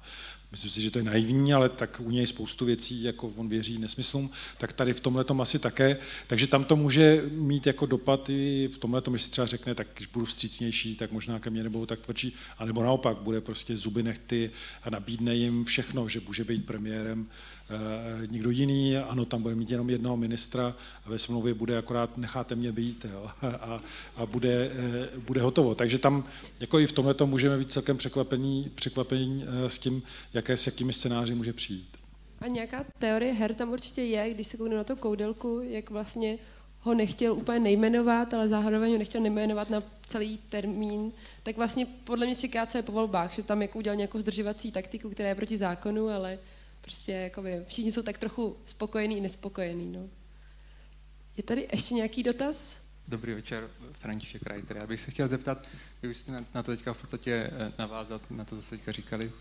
Myslím 0.53 0.71
si, 0.71 0.81
že 0.81 0.91
to 0.91 0.99
je 0.99 1.03
naivní, 1.03 1.53
ale 1.53 1.69
tak 1.69 2.01
u 2.01 2.11
něj 2.11 2.27
spoustu 2.27 2.65
věcí, 2.65 3.03
jako 3.03 3.33
on 3.37 3.49
věří 3.49 3.79
nesmyslům, 3.79 4.31
tak 4.59 4.73
tady 4.73 4.93
v 4.93 5.01
tomhle 5.01 5.25
tom 5.25 5.41
asi 5.41 5.59
také. 5.59 5.97
Takže 6.27 6.47
tam 6.47 6.65
to 6.65 6.77
může 6.77 7.25
mít 7.31 7.67
jako 7.67 7.87
dopad 7.87 8.29
i 8.29 8.69
v 8.73 8.79
tomhle 8.79 9.01
tom, 9.01 9.15
jestli 9.15 9.31
třeba 9.31 9.47
řekne, 9.47 9.75
tak 9.75 9.89
když 9.95 10.07
budu 10.07 10.27
vstřícnější, 10.27 10.97
tak 10.97 11.13
možná 11.13 11.39
ke 11.39 11.51
mně 11.51 11.63
nebudou 11.63 11.87
tak 11.87 12.01
tvrdší, 12.01 12.35
anebo 12.59 12.83
naopak 12.83 13.17
bude 13.17 13.41
prostě 13.41 13.77
zuby 13.77 14.03
nechty 14.03 14.51
a 14.83 14.91
nabídne 14.91 15.35
jim 15.35 15.65
všechno, 15.65 16.09
že 16.09 16.21
může 16.27 16.45
být 16.45 16.67
premiérem 16.67 17.27
někdo 18.27 18.51
jiný, 18.51 18.97
ano, 18.97 19.25
tam 19.25 19.43
bude 19.43 19.55
mít 19.55 19.71
jenom 19.71 19.91
jednoho 19.91 20.17
ministra 20.17 20.75
a 21.07 21.11
ve 21.11 21.19
smlouvě 21.19 21.55
bude 21.55 21.79
akorát 21.79 22.17
necháte 22.17 22.55
mě 22.55 22.73
být 22.73 23.07
jo, 23.13 23.31
a, 23.43 23.81
a 24.17 24.27
bude, 24.27 24.71
eh, 24.73 25.09
bude 25.19 25.41
hotovo. 25.41 25.75
Takže 25.75 25.99
tam 25.99 26.25
jako 26.61 26.79
i 26.79 26.87
v 26.87 26.93
tomhle 26.93 27.15
můžeme 27.25 27.59
být 27.59 27.73
celkem 27.73 27.97
překvapení, 27.97 28.71
překvapení 28.75 29.45
eh, 29.47 29.71
s 29.71 29.79
tím, 29.79 30.03
jaké 30.35 30.57
s 30.57 30.67
jakými 30.67 30.93
scénáři 30.93 31.35
může 31.35 31.53
přijít. 31.53 31.97
A 32.41 32.49
nějaká 32.49 32.85
teorie 32.99 33.33
her 33.33 33.55
tam 33.55 33.73
určitě 33.73 34.03
je, 34.03 34.35
když 34.35 34.47
se 34.47 34.57
kouknu 34.57 34.77
na 34.77 34.85
to 34.85 34.97
koudelku, 34.97 35.61
jak 35.61 35.91
vlastně 35.91 36.39
ho 36.81 36.95
nechtěl 36.95 37.35
úplně 37.35 37.59
nejmenovat, 37.59 38.35
ale 38.35 38.49
zároveň 38.49 38.93
ho 38.93 38.99
nechtěl 38.99 39.21
nejmenovat 39.21 39.71
na 39.71 39.83
celý 40.07 40.39
termín, 40.39 41.13
tak 41.43 41.57
vlastně 41.57 41.87
podle 42.05 42.27
mě 42.27 42.35
čeká, 42.35 42.67
co 42.67 42.79
je 42.79 42.83
po 42.83 42.93
volbách, 42.93 43.35
že 43.35 43.43
tam 43.43 43.63
jako 43.63 43.79
udělal 43.79 43.97
nějakou 43.97 44.21
zdržovací 44.21 44.73
taktiku, 44.73 45.11
která 45.11 45.29
je 45.29 45.35
proti 45.35 45.57
zákonu, 45.57 46.09
ale 46.09 46.39
Prostě 46.81 47.13
jakoby, 47.13 47.65
všichni 47.67 47.93
jsou 47.93 48.03
tak 48.03 48.19
trochu 48.19 48.57
spokojení 48.67 49.17
i 49.17 49.21
nespokojení. 49.21 49.93
No. 49.93 50.09
Je 51.37 51.43
tady 51.43 51.69
ještě 51.73 51.95
nějaký 51.95 52.23
dotaz? 52.23 52.85
Dobrý 53.09 53.35
večer, 53.35 53.71
František 53.93 54.43
Reiter. 54.43 54.77
Já 54.77 54.87
bych 54.87 55.01
se 55.01 55.11
chtěl 55.11 55.29
zeptat, 55.29 55.67
vy 56.03 56.09
už 56.09 56.17
jste 56.17 56.45
na 56.55 56.63
to 56.63 56.77
teďka 56.77 56.93
v 56.93 57.01
podstatě 57.01 57.51
eh, 57.53 57.73
navázat 57.79 58.31
na 58.31 58.45
to, 58.45 58.57
co 58.57 58.63
jste 58.63 58.77
teďka 58.77 58.93
říkali, 58.93 59.33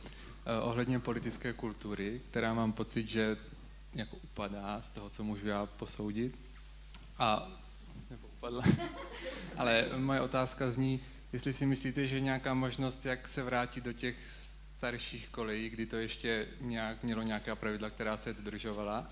eh, 0.45 0.61
ohledně 0.61 0.99
politické 0.99 1.53
kultury, 1.53 2.21
která 2.29 2.53
mám 2.53 2.73
pocit, 2.73 3.09
že 3.09 3.37
jako 3.93 4.17
upadá 4.17 4.81
z 4.81 4.89
toho, 4.89 5.09
co 5.09 5.23
můžu 5.23 5.47
já 5.47 5.65
posoudit. 5.65 6.35
A 7.17 7.51
nebo 8.09 8.27
upadla. 8.27 8.63
Ale 9.57 9.89
moje 9.97 10.21
otázka 10.21 10.71
zní, 10.71 10.99
jestli 11.33 11.53
si 11.53 11.65
myslíte, 11.65 12.07
že 12.07 12.19
nějaká 12.19 12.53
možnost, 12.53 13.05
jak 13.05 13.27
se 13.27 13.43
vrátit 13.43 13.83
do 13.83 13.93
těch 13.93 14.15
starších 14.79 15.27
kolejí, 15.31 15.69
kdy 15.69 15.85
to 15.85 15.97
ještě 15.97 16.47
nějak 16.61 17.03
mělo 17.03 17.21
nějaká 17.23 17.55
pravidla, 17.55 17.89
která 17.89 18.17
se 18.17 18.33
dodržovala, 18.33 19.09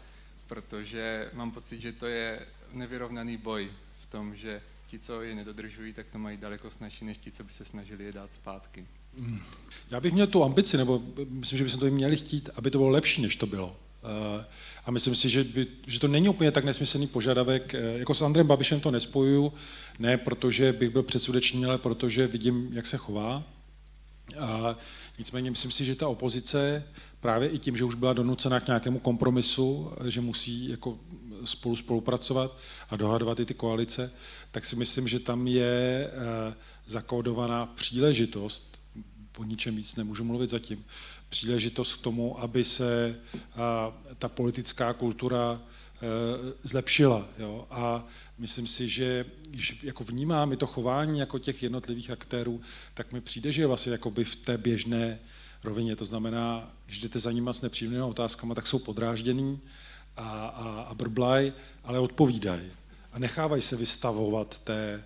protože 0.48 1.30
mám 1.34 1.52
pocit, 1.52 1.81
že 1.81 1.91
to 1.91 2.07
je 2.07 2.48
nevyrovnaný 2.73 3.38
boj 3.38 3.72
v 3.99 4.06
tom, 4.06 4.35
že 4.35 4.61
ti, 4.88 4.99
co 4.99 5.22
je 5.22 5.35
nedodržují, 5.35 5.94
tak 5.94 6.07
to 6.11 6.18
mají 6.18 6.38
daleko 6.38 6.72
snažší, 6.72 7.06
než 7.06 7.18
ti, 7.18 7.31
co 7.31 7.44
by 7.44 7.53
se 7.53 7.65
snažili 7.65 8.03
je 8.03 8.11
dát 8.11 8.34
zpátky. 8.34 8.85
Hmm. 9.19 9.39
Já 9.91 9.99
bych 9.99 10.14
měl 10.14 10.27
tu 10.27 10.44
ambici, 10.44 10.77
nebo 10.77 11.03
myslím, 11.30 11.57
že 11.57 11.64
bychom 11.64 11.80
to 11.80 11.85
měli 11.85 12.18
chtít, 12.18 12.49
aby 12.56 12.72
to 12.72 12.77
bylo 12.77 12.89
lepší, 12.89 13.22
než 13.22 13.35
to 13.35 13.45
bylo. 13.45 13.76
Eh, 14.03 14.45
a 14.85 14.91
myslím 14.91 15.15
si, 15.15 15.30
že, 15.30 15.44
by, 15.44 15.68
že 15.88 15.99
to 15.99 16.07
není 16.07 16.30
úplně 16.30 16.52
tak 16.52 16.64
nesmyslný 16.64 17.07
požadavek. 17.07 17.76
Eh, 17.76 17.98
jako 17.98 18.14
s 18.14 18.22
Andrem 18.22 18.48
Babišem 18.48 18.80
to 18.80 18.91
nespojuju, 18.91 19.53
ne 19.99 20.18
protože 20.18 20.73
bych 20.73 20.89
byl 20.89 21.03
předsudečný, 21.03 21.65
ale 21.65 21.77
protože 21.77 22.27
vidím, 22.27 22.69
jak 22.72 22.88
se 22.88 22.98
chová. 22.98 23.44
A 24.39 24.76
nicméně 25.18 25.52
myslím 25.52 25.72
si, 25.72 25.85
že 25.85 25.95
ta 25.95 26.07
opozice 26.07 26.84
právě 27.19 27.49
i 27.49 27.60
tím, 27.60 27.77
že 27.77 27.84
už 27.84 27.95
byla 27.95 28.14
donucena 28.14 28.60
k 28.60 28.68
nějakému 28.68 28.99
kompromisu, 28.99 29.91
že 30.07 30.22
musí 30.22 30.69
jako 30.69 30.99
spolu 31.45 31.76
spolupracovat 31.76 32.57
a 32.89 32.95
dohadovat 32.95 33.39
i 33.39 33.45
ty 33.45 33.53
koalice, 33.53 34.11
tak 34.52 34.65
si 34.65 34.76
myslím, 34.76 35.07
že 35.07 35.19
tam 35.19 35.48
je 35.48 36.10
eh, 36.10 36.53
zakódovaná 36.85 37.65
příležitost, 37.65 38.77
o 39.38 39.44
ničem 39.44 39.76
víc 39.76 39.95
nemůžu 39.95 40.23
mluvit 40.23 40.49
zatím, 40.49 40.85
příležitost 41.30 41.94
k 41.94 42.02
tomu, 42.02 42.41
aby 42.41 42.64
se 42.64 43.15
ta 44.18 44.30
politická 44.30 44.94
kultura 44.94 45.61
e, 45.61 46.07
zlepšila. 46.64 47.27
Jo? 47.38 47.68
A 47.69 48.07
myslím 48.38 48.68
si, 48.68 48.89
že 48.89 49.26
když 49.49 49.84
jako 49.84 50.03
vnímám 50.03 50.53
i 50.53 50.57
to 50.57 50.68
chování 50.68 51.19
jako 51.19 51.39
těch 51.39 51.64
jednotlivých 51.64 52.11
aktérů, 52.11 52.61
tak 52.93 53.14
mi 53.14 53.22
přijde, 53.22 53.51
že 53.51 53.68
vlastně 53.68 53.91
jakoby 53.91 54.23
v 54.23 54.35
té 54.35 54.57
běžné 54.57 55.19
rovině. 55.64 55.95
To 55.95 56.05
znamená, 56.05 56.73
když 56.85 56.99
jdete 56.99 57.19
za 57.19 57.31
nima 57.31 57.53
s 57.53 57.61
nepříjemnými 57.61 58.03
otázkami, 58.03 58.55
tak 58.55 58.68
jsou 58.68 58.80
podrážděný 58.80 59.59
a, 60.18 60.47
a, 60.47 60.81
a 60.81 60.95
brblaj, 60.95 61.53
ale 61.84 61.99
odpovídají. 61.99 62.72
A 63.11 63.19
nechávají 63.19 63.61
se 63.61 63.76
vystavovat 63.76 64.59
té 64.59 64.93
e, 64.93 65.03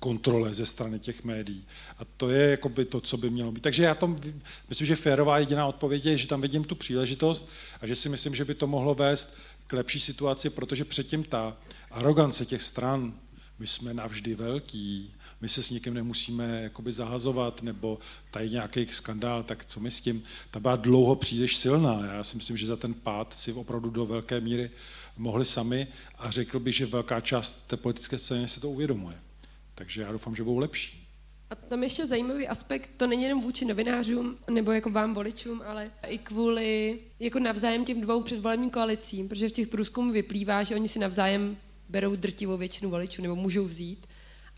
kontrole 0.00 0.54
ze 0.54 0.66
strany 0.66 0.98
těch 0.98 1.24
médií. 1.24 1.66
A 1.98 2.04
to 2.16 2.30
je 2.30 2.50
jakoby 2.50 2.84
to, 2.84 3.00
co 3.00 3.16
by 3.16 3.30
mělo 3.30 3.52
být. 3.52 3.60
Takže 3.60 3.82
já 3.82 3.94
tam 3.94 4.20
myslím, 4.68 4.86
že 4.86 4.96
férová 4.96 5.38
jediná 5.38 5.66
odpověď 5.66 6.04
je, 6.04 6.18
že 6.18 6.28
tam 6.28 6.40
vidím 6.40 6.64
tu 6.64 6.74
příležitost 6.74 7.48
a 7.80 7.86
že 7.86 7.94
si 7.94 8.08
myslím, 8.08 8.34
že 8.34 8.44
by 8.44 8.54
to 8.54 8.66
mohlo 8.66 8.94
vést 8.94 9.36
k 9.70 9.72
lepší 9.72 10.00
situaci, 10.00 10.50
protože 10.50 10.84
předtím 10.84 11.24
ta 11.24 11.56
arogance 11.90 12.46
těch 12.46 12.62
stran, 12.62 13.14
my 13.58 13.66
jsme 13.66 13.94
navždy 13.94 14.34
velký, 14.34 15.14
my 15.40 15.48
se 15.48 15.62
s 15.62 15.70
nikým 15.70 15.94
nemusíme 15.94 16.62
jakoby 16.62 16.92
zahazovat, 16.92 17.62
nebo 17.62 17.98
tady 18.30 18.50
nějaký 18.50 18.86
skandál, 18.86 19.42
tak 19.42 19.64
co 19.64 19.80
my 19.80 19.90
s 19.90 20.00
tím? 20.00 20.22
Ta 20.50 20.60
byla 20.60 20.76
dlouho 20.76 21.16
příliš 21.16 21.56
silná. 21.56 22.06
Já 22.06 22.24
si 22.24 22.36
myslím, 22.36 22.56
že 22.56 22.66
za 22.66 22.76
ten 22.76 22.94
pád 22.94 23.34
si 23.34 23.52
opravdu 23.52 23.90
do 23.90 24.06
velké 24.06 24.40
míry 24.40 24.70
mohli 25.16 25.44
sami 25.44 25.86
a 26.18 26.30
řekl 26.30 26.58
bych, 26.58 26.76
že 26.76 26.86
velká 26.86 27.20
část 27.20 27.66
té 27.66 27.76
politické 27.76 28.18
scény 28.18 28.48
se 28.48 28.60
to 28.60 28.70
uvědomuje. 28.70 29.16
Takže 29.74 30.02
já 30.02 30.12
doufám, 30.12 30.36
že 30.36 30.42
budou 30.42 30.58
lepší. 30.58 30.99
A 31.50 31.54
tam 31.54 31.82
ještě 31.82 32.06
zajímavý 32.06 32.48
aspekt, 32.48 32.90
to 32.96 33.06
není 33.06 33.22
jenom 33.22 33.40
vůči 33.40 33.64
novinářům 33.64 34.38
nebo 34.50 34.72
jako 34.72 34.90
vám 34.90 35.14
voličům, 35.14 35.62
ale 35.66 35.90
i 36.06 36.18
kvůli 36.18 36.98
jako 37.20 37.38
navzájem 37.38 37.84
těm 37.84 38.00
dvou 38.00 38.22
předvolebním 38.22 38.70
koalicím, 38.70 39.28
protože 39.28 39.48
v 39.48 39.52
těch 39.52 39.68
průzkumů 39.68 40.12
vyplývá, 40.12 40.62
že 40.62 40.74
oni 40.74 40.88
si 40.88 40.98
navzájem 40.98 41.56
berou 41.88 42.16
drtivou 42.16 42.56
většinu 42.56 42.90
voličů 42.90 43.22
nebo 43.22 43.36
můžou 43.36 43.64
vzít. 43.64 44.06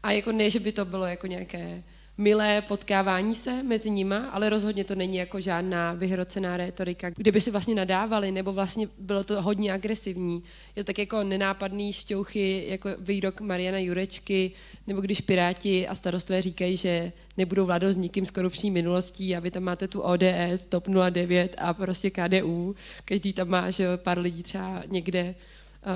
A 0.02 0.12
jako 0.12 0.32
ne, 0.32 0.51
že 0.51 0.60
by 0.60 0.73
to 0.73 0.85
bylo 0.85 1.05
jako 1.06 1.27
nějaké 1.27 1.82
milé 2.18 2.62
potkávání 2.62 3.34
se 3.34 3.62
mezi 3.62 3.90
nima, 3.90 4.30
ale 4.32 4.51
rozhodně 4.51 4.84
to 4.84 4.94
není 4.94 5.16
jako 5.16 5.40
žádná 5.40 5.93
vyhrocená 5.93 6.56
rétorika, 6.56 7.10
kdyby 7.10 7.40
si 7.40 7.51
vlastně 7.51 7.74
nadávali, 7.74 8.32
nebo 8.32 8.52
vlastně 8.52 8.89
bylo 8.98 9.24
to 9.24 9.43
hodně 9.43 9.72
agresivní. 9.72 10.43
Je 10.76 10.84
to 10.84 10.86
tak 10.86 10.98
jako 10.98 11.22
nenápadný 11.22 11.93
šťouchy, 11.93 12.64
jako 12.68 12.89
výrok 12.98 13.40
Mariana 13.40 13.78
Jurečky, 13.78 14.52
nebo 14.86 15.01
když 15.01 15.20
Piráti 15.20 15.89
a 15.89 15.94
starostvé 15.94 16.43
říkají, 16.43 16.76
že 16.76 17.12
nebudou 17.36 17.66
vládou 17.66 17.93
s 17.93 17.97
nikým 17.97 18.26
s 18.26 18.30
korupční 18.30 18.70
minulostí 18.70 19.36
a 19.36 19.40
vy 19.40 19.51
tam 19.51 19.62
máte 19.62 19.89
tu 19.89 20.01
ODS, 20.01 20.64
TOP 20.68 20.89
09 21.10 21.55
a 21.59 21.74
prostě 21.74 22.10
KDU. 22.10 22.76
Každý 23.05 23.32
tam 23.32 23.48
má 23.48 23.70
že 23.70 23.97
pár 23.97 24.18
lidí 24.18 24.43
třeba 24.43 24.82
někde 24.86 25.34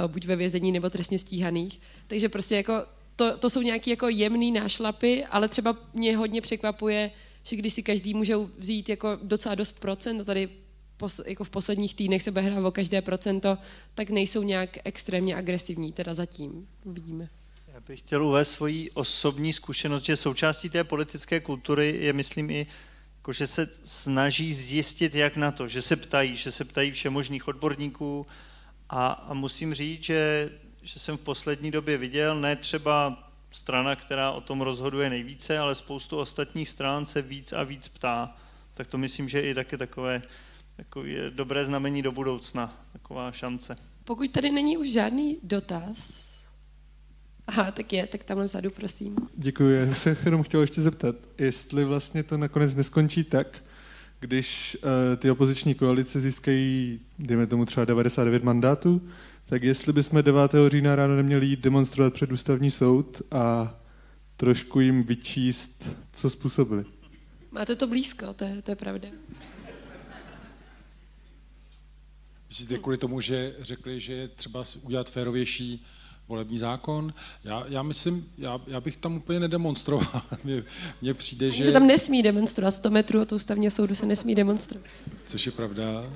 uh, 0.04 0.12
buď 0.12 0.26
ve 0.26 0.36
vězení 0.36 0.72
nebo 0.72 0.90
trestně 0.90 1.18
stíhaných. 1.18 1.80
Takže 2.06 2.28
prostě 2.28 2.56
jako 2.56 2.72
to, 3.16 3.38
to 3.38 3.50
jsou 3.50 3.62
nějaké 3.62 3.90
jako 3.90 4.08
jemné 4.08 4.60
nášlapy, 4.60 5.24
ale 5.24 5.48
třeba 5.48 5.76
mě 5.94 6.16
hodně 6.16 6.40
překvapuje, 6.40 7.10
že 7.42 7.56
když 7.56 7.72
si 7.72 7.82
každý 7.82 8.14
může 8.14 8.36
vzít 8.58 8.88
jako 8.88 9.18
docela 9.22 9.54
dost 9.54 9.80
procent, 9.80 10.20
a 10.20 10.24
tady 10.24 10.48
pos, 10.96 11.20
jako 11.26 11.44
v 11.44 11.50
posledních 11.50 11.94
týdnech 11.94 12.22
se 12.22 12.30
bude 12.30 12.60
o 12.60 12.70
každé 12.70 13.02
procento, 13.02 13.58
tak 13.94 14.10
nejsou 14.10 14.42
nějak 14.42 14.78
extrémně 14.84 15.36
agresivní, 15.36 15.92
teda 15.92 16.14
zatím. 16.14 16.68
Uvidíme. 16.84 17.28
Já 17.74 17.80
bych 17.80 17.98
chtěl 17.98 18.24
uvést 18.24 18.50
svoji 18.50 18.90
osobní 18.90 19.52
zkušenost, 19.52 20.04
že 20.04 20.16
součástí 20.16 20.68
té 20.68 20.84
politické 20.84 21.40
kultury 21.40 21.98
je, 22.00 22.12
myslím, 22.12 22.50
i 22.50 22.66
jako, 23.16 23.32
že 23.32 23.46
se 23.46 23.68
snaží 23.84 24.52
zjistit, 24.52 25.14
jak 25.14 25.36
na 25.36 25.50
to, 25.52 25.68
že 25.68 25.82
se 25.82 25.96
ptají, 25.96 26.36
že 26.36 26.52
se 26.52 26.64
ptají 26.64 26.90
všemožných 26.90 27.48
odborníků 27.48 28.26
a, 28.88 29.06
a 29.08 29.34
musím 29.34 29.74
říct, 29.74 30.02
že 30.02 30.50
že 30.86 31.00
jsem 31.00 31.16
v 31.16 31.20
poslední 31.20 31.70
době 31.70 31.98
viděl, 31.98 32.40
ne 32.40 32.56
třeba 32.56 33.28
strana, 33.50 33.96
která 33.96 34.30
o 34.30 34.40
tom 34.40 34.60
rozhoduje 34.60 35.10
nejvíce, 35.10 35.58
ale 35.58 35.74
spoustu 35.74 36.16
ostatních 36.16 36.68
stran 36.68 37.04
se 37.04 37.22
víc 37.22 37.52
a 37.52 37.62
víc 37.62 37.88
ptá. 37.88 38.36
Tak 38.74 38.86
to 38.86 38.98
myslím, 38.98 39.28
že 39.28 39.38
je 39.38 39.50
i 39.50 39.54
taky 39.54 39.76
takové, 39.76 40.22
takové 40.76 41.30
dobré 41.30 41.64
znamení 41.64 42.02
do 42.02 42.12
budoucna, 42.12 42.74
taková 42.92 43.32
šance. 43.32 43.76
Pokud 44.04 44.30
tady 44.30 44.50
není 44.50 44.76
už 44.76 44.92
žádný 44.92 45.38
dotaz, 45.42 46.26
Aha, 47.48 47.70
tak 47.70 47.92
je, 47.92 48.06
tak 48.06 48.24
tamhle 48.24 48.46
vzadu, 48.46 48.70
prosím. 48.70 49.16
Děkuji, 49.36 49.88
já 49.88 49.94
se 49.94 50.16
jenom 50.24 50.42
chtěl 50.42 50.60
ještě 50.60 50.80
zeptat, 50.80 51.16
jestli 51.38 51.84
vlastně 51.84 52.22
to 52.22 52.36
nakonec 52.36 52.74
neskončí 52.74 53.24
tak, 53.24 53.64
když 54.20 54.76
uh, 54.82 55.16
ty 55.16 55.30
opoziční 55.30 55.74
koalice 55.74 56.20
získají, 56.20 57.00
dejme 57.18 57.46
tomu 57.46 57.64
třeba 57.64 57.84
99 57.84 58.44
mandátů, 58.44 59.08
tak 59.48 59.62
jestli 59.62 59.92
bychom 59.92 60.22
9. 60.22 60.52
října 60.68 60.96
ráno 60.96 61.16
neměli 61.16 61.46
jít 61.46 61.60
demonstrovat 61.60 62.12
před 62.12 62.32
ústavní 62.32 62.70
soud 62.70 63.22
a 63.30 63.74
trošku 64.36 64.80
jim 64.80 65.02
vyčíst, 65.02 65.96
co 66.12 66.30
způsobili. 66.30 66.84
Máte 67.50 67.76
to 67.76 67.86
blízko, 67.86 68.34
to 68.34 68.44
je, 68.44 68.62
to 68.62 68.70
je 68.70 68.76
pravda. 68.76 69.08
Myslíte 72.48 72.78
kvůli 72.78 72.96
tomu, 72.96 73.20
že 73.20 73.54
řekli, 73.58 74.00
že 74.00 74.12
je 74.12 74.28
třeba 74.28 74.64
udělat 74.82 75.10
férovější 75.10 75.84
volební 76.28 76.58
zákon. 76.58 77.14
Já, 77.44 77.64
já 77.68 77.82
myslím, 77.82 78.32
já, 78.38 78.60
já 78.66 78.80
bych 78.80 78.96
tam 78.96 79.16
úplně 79.16 79.40
nedemonstroval. 79.40 80.22
Mně, 80.44 80.64
mně 81.02 81.14
přijde, 81.14 81.50
že... 81.50 81.64
se 81.64 81.72
tam 81.72 81.86
nesmí 81.86 82.22
demonstrovat. 82.22 82.74
100 82.74 82.90
metrů 82.90 83.22
od 83.22 83.32
ústavního 83.32 83.70
soudu 83.70 83.94
se 83.94 84.06
nesmí 84.06 84.34
demonstrovat. 84.34 84.86
Což 85.24 85.46
je 85.46 85.52
pravda 85.52 86.12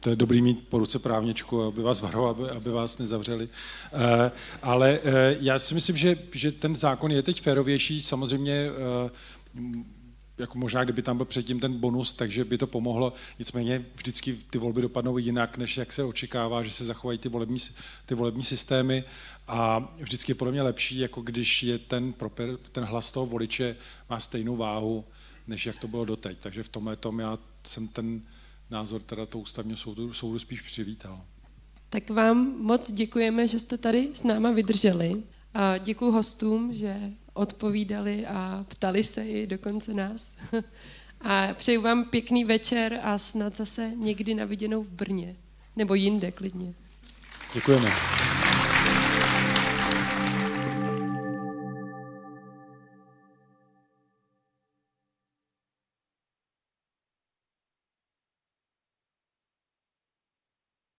to 0.00 0.10
je 0.10 0.16
dobrý 0.16 0.42
mít 0.42 0.68
po 0.68 0.78
ruce 0.78 0.98
právničku, 0.98 1.62
aby 1.62 1.82
vás 1.82 2.00
varoval, 2.00 2.30
aby, 2.30 2.50
aby 2.50 2.70
vás 2.70 2.98
nezavřeli. 2.98 3.48
Eh, 3.92 4.30
ale 4.62 4.98
eh, 5.04 5.36
já 5.40 5.58
si 5.58 5.74
myslím, 5.74 5.96
že, 5.96 6.16
že 6.32 6.52
ten 6.52 6.76
zákon 6.76 7.12
je 7.12 7.22
teď 7.22 7.42
férovější. 7.42 8.02
Samozřejmě 8.02 8.66
eh, 9.06 9.10
jako 10.38 10.58
možná, 10.58 10.84
kdyby 10.84 11.02
tam 11.02 11.16
byl 11.16 11.26
předtím 11.26 11.60
ten 11.60 11.72
bonus, 11.72 12.14
takže 12.14 12.44
by 12.44 12.58
to 12.58 12.66
pomohlo. 12.66 13.12
Nicméně 13.38 13.84
vždycky 13.96 14.36
ty 14.50 14.58
volby 14.58 14.82
dopadnou 14.82 15.18
jinak, 15.18 15.58
než 15.58 15.76
jak 15.76 15.92
se 15.92 16.04
očekává, 16.04 16.62
že 16.62 16.70
se 16.70 16.84
zachovají 16.84 17.18
ty 17.18 17.28
volební, 17.28 17.58
ty 18.06 18.14
volební 18.14 18.42
systémy 18.42 19.04
a 19.48 19.92
vždycky 19.98 20.30
je 20.32 20.36
podle 20.36 20.52
mě 20.52 20.62
lepší, 20.62 20.98
jako 20.98 21.20
když 21.20 21.62
je 21.62 21.78
ten, 21.78 22.14
ten 22.72 22.84
hlas 22.84 23.12
toho 23.12 23.26
voliče 23.26 23.76
má 24.10 24.20
stejnou 24.20 24.56
váhu, 24.56 25.04
než 25.46 25.66
jak 25.66 25.78
to 25.78 25.88
bylo 25.88 26.04
doteď. 26.04 26.38
Takže 26.40 26.62
v 26.62 26.68
tomhle 26.68 26.96
tom 26.96 27.18
já 27.18 27.38
jsem 27.62 27.88
ten 27.88 28.22
názor 28.70 29.02
teda 29.02 29.26
to 29.26 29.38
ústavního 29.38 29.76
soudu, 29.76 30.12
soudu 30.12 30.38
spíš 30.38 30.60
přivítal. 30.60 31.24
Tak 31.88 32.10
vám 32.10 32.54
moc 32.58 32.92
děkujeme, 32.92 33.48
že 33.48 33.58
jste 33.58 33.78
tady 33.78 34.08
s 34.14 34.22
náma 34.22 34.50
vydrželi. 34.50 35.22
A 35.54 35.78
děkuji 35.78 36.10
hostům, 36.10 36.74
že 36.74 36.96
odpovídali 37.34 38.26
a 38.26 38.64
ptali 38.68 39.04
se 39.04 39.26
i 39.26 39.46
dokonce 39.46 39.94
nás. 39.94 40.36
A 41.20 41.54
přeju 41.54 41.82
vám 41.82 42.04
pěkný 42.04 42.44
večer 42.44 43.00
a 43.02 43.18
snad 43.18 43.56
zase 43.56 43.92
někdy 43.96 44.34
na 44.34 44.44
viděnou 44.44 44.82
v 44.82 44.88
Brně. 44.88 45.36
Nebo 45.76 45.94
jinde 45.94 46.32
klidně. 46.32 46.74
Děkujeme. 47.54 47.90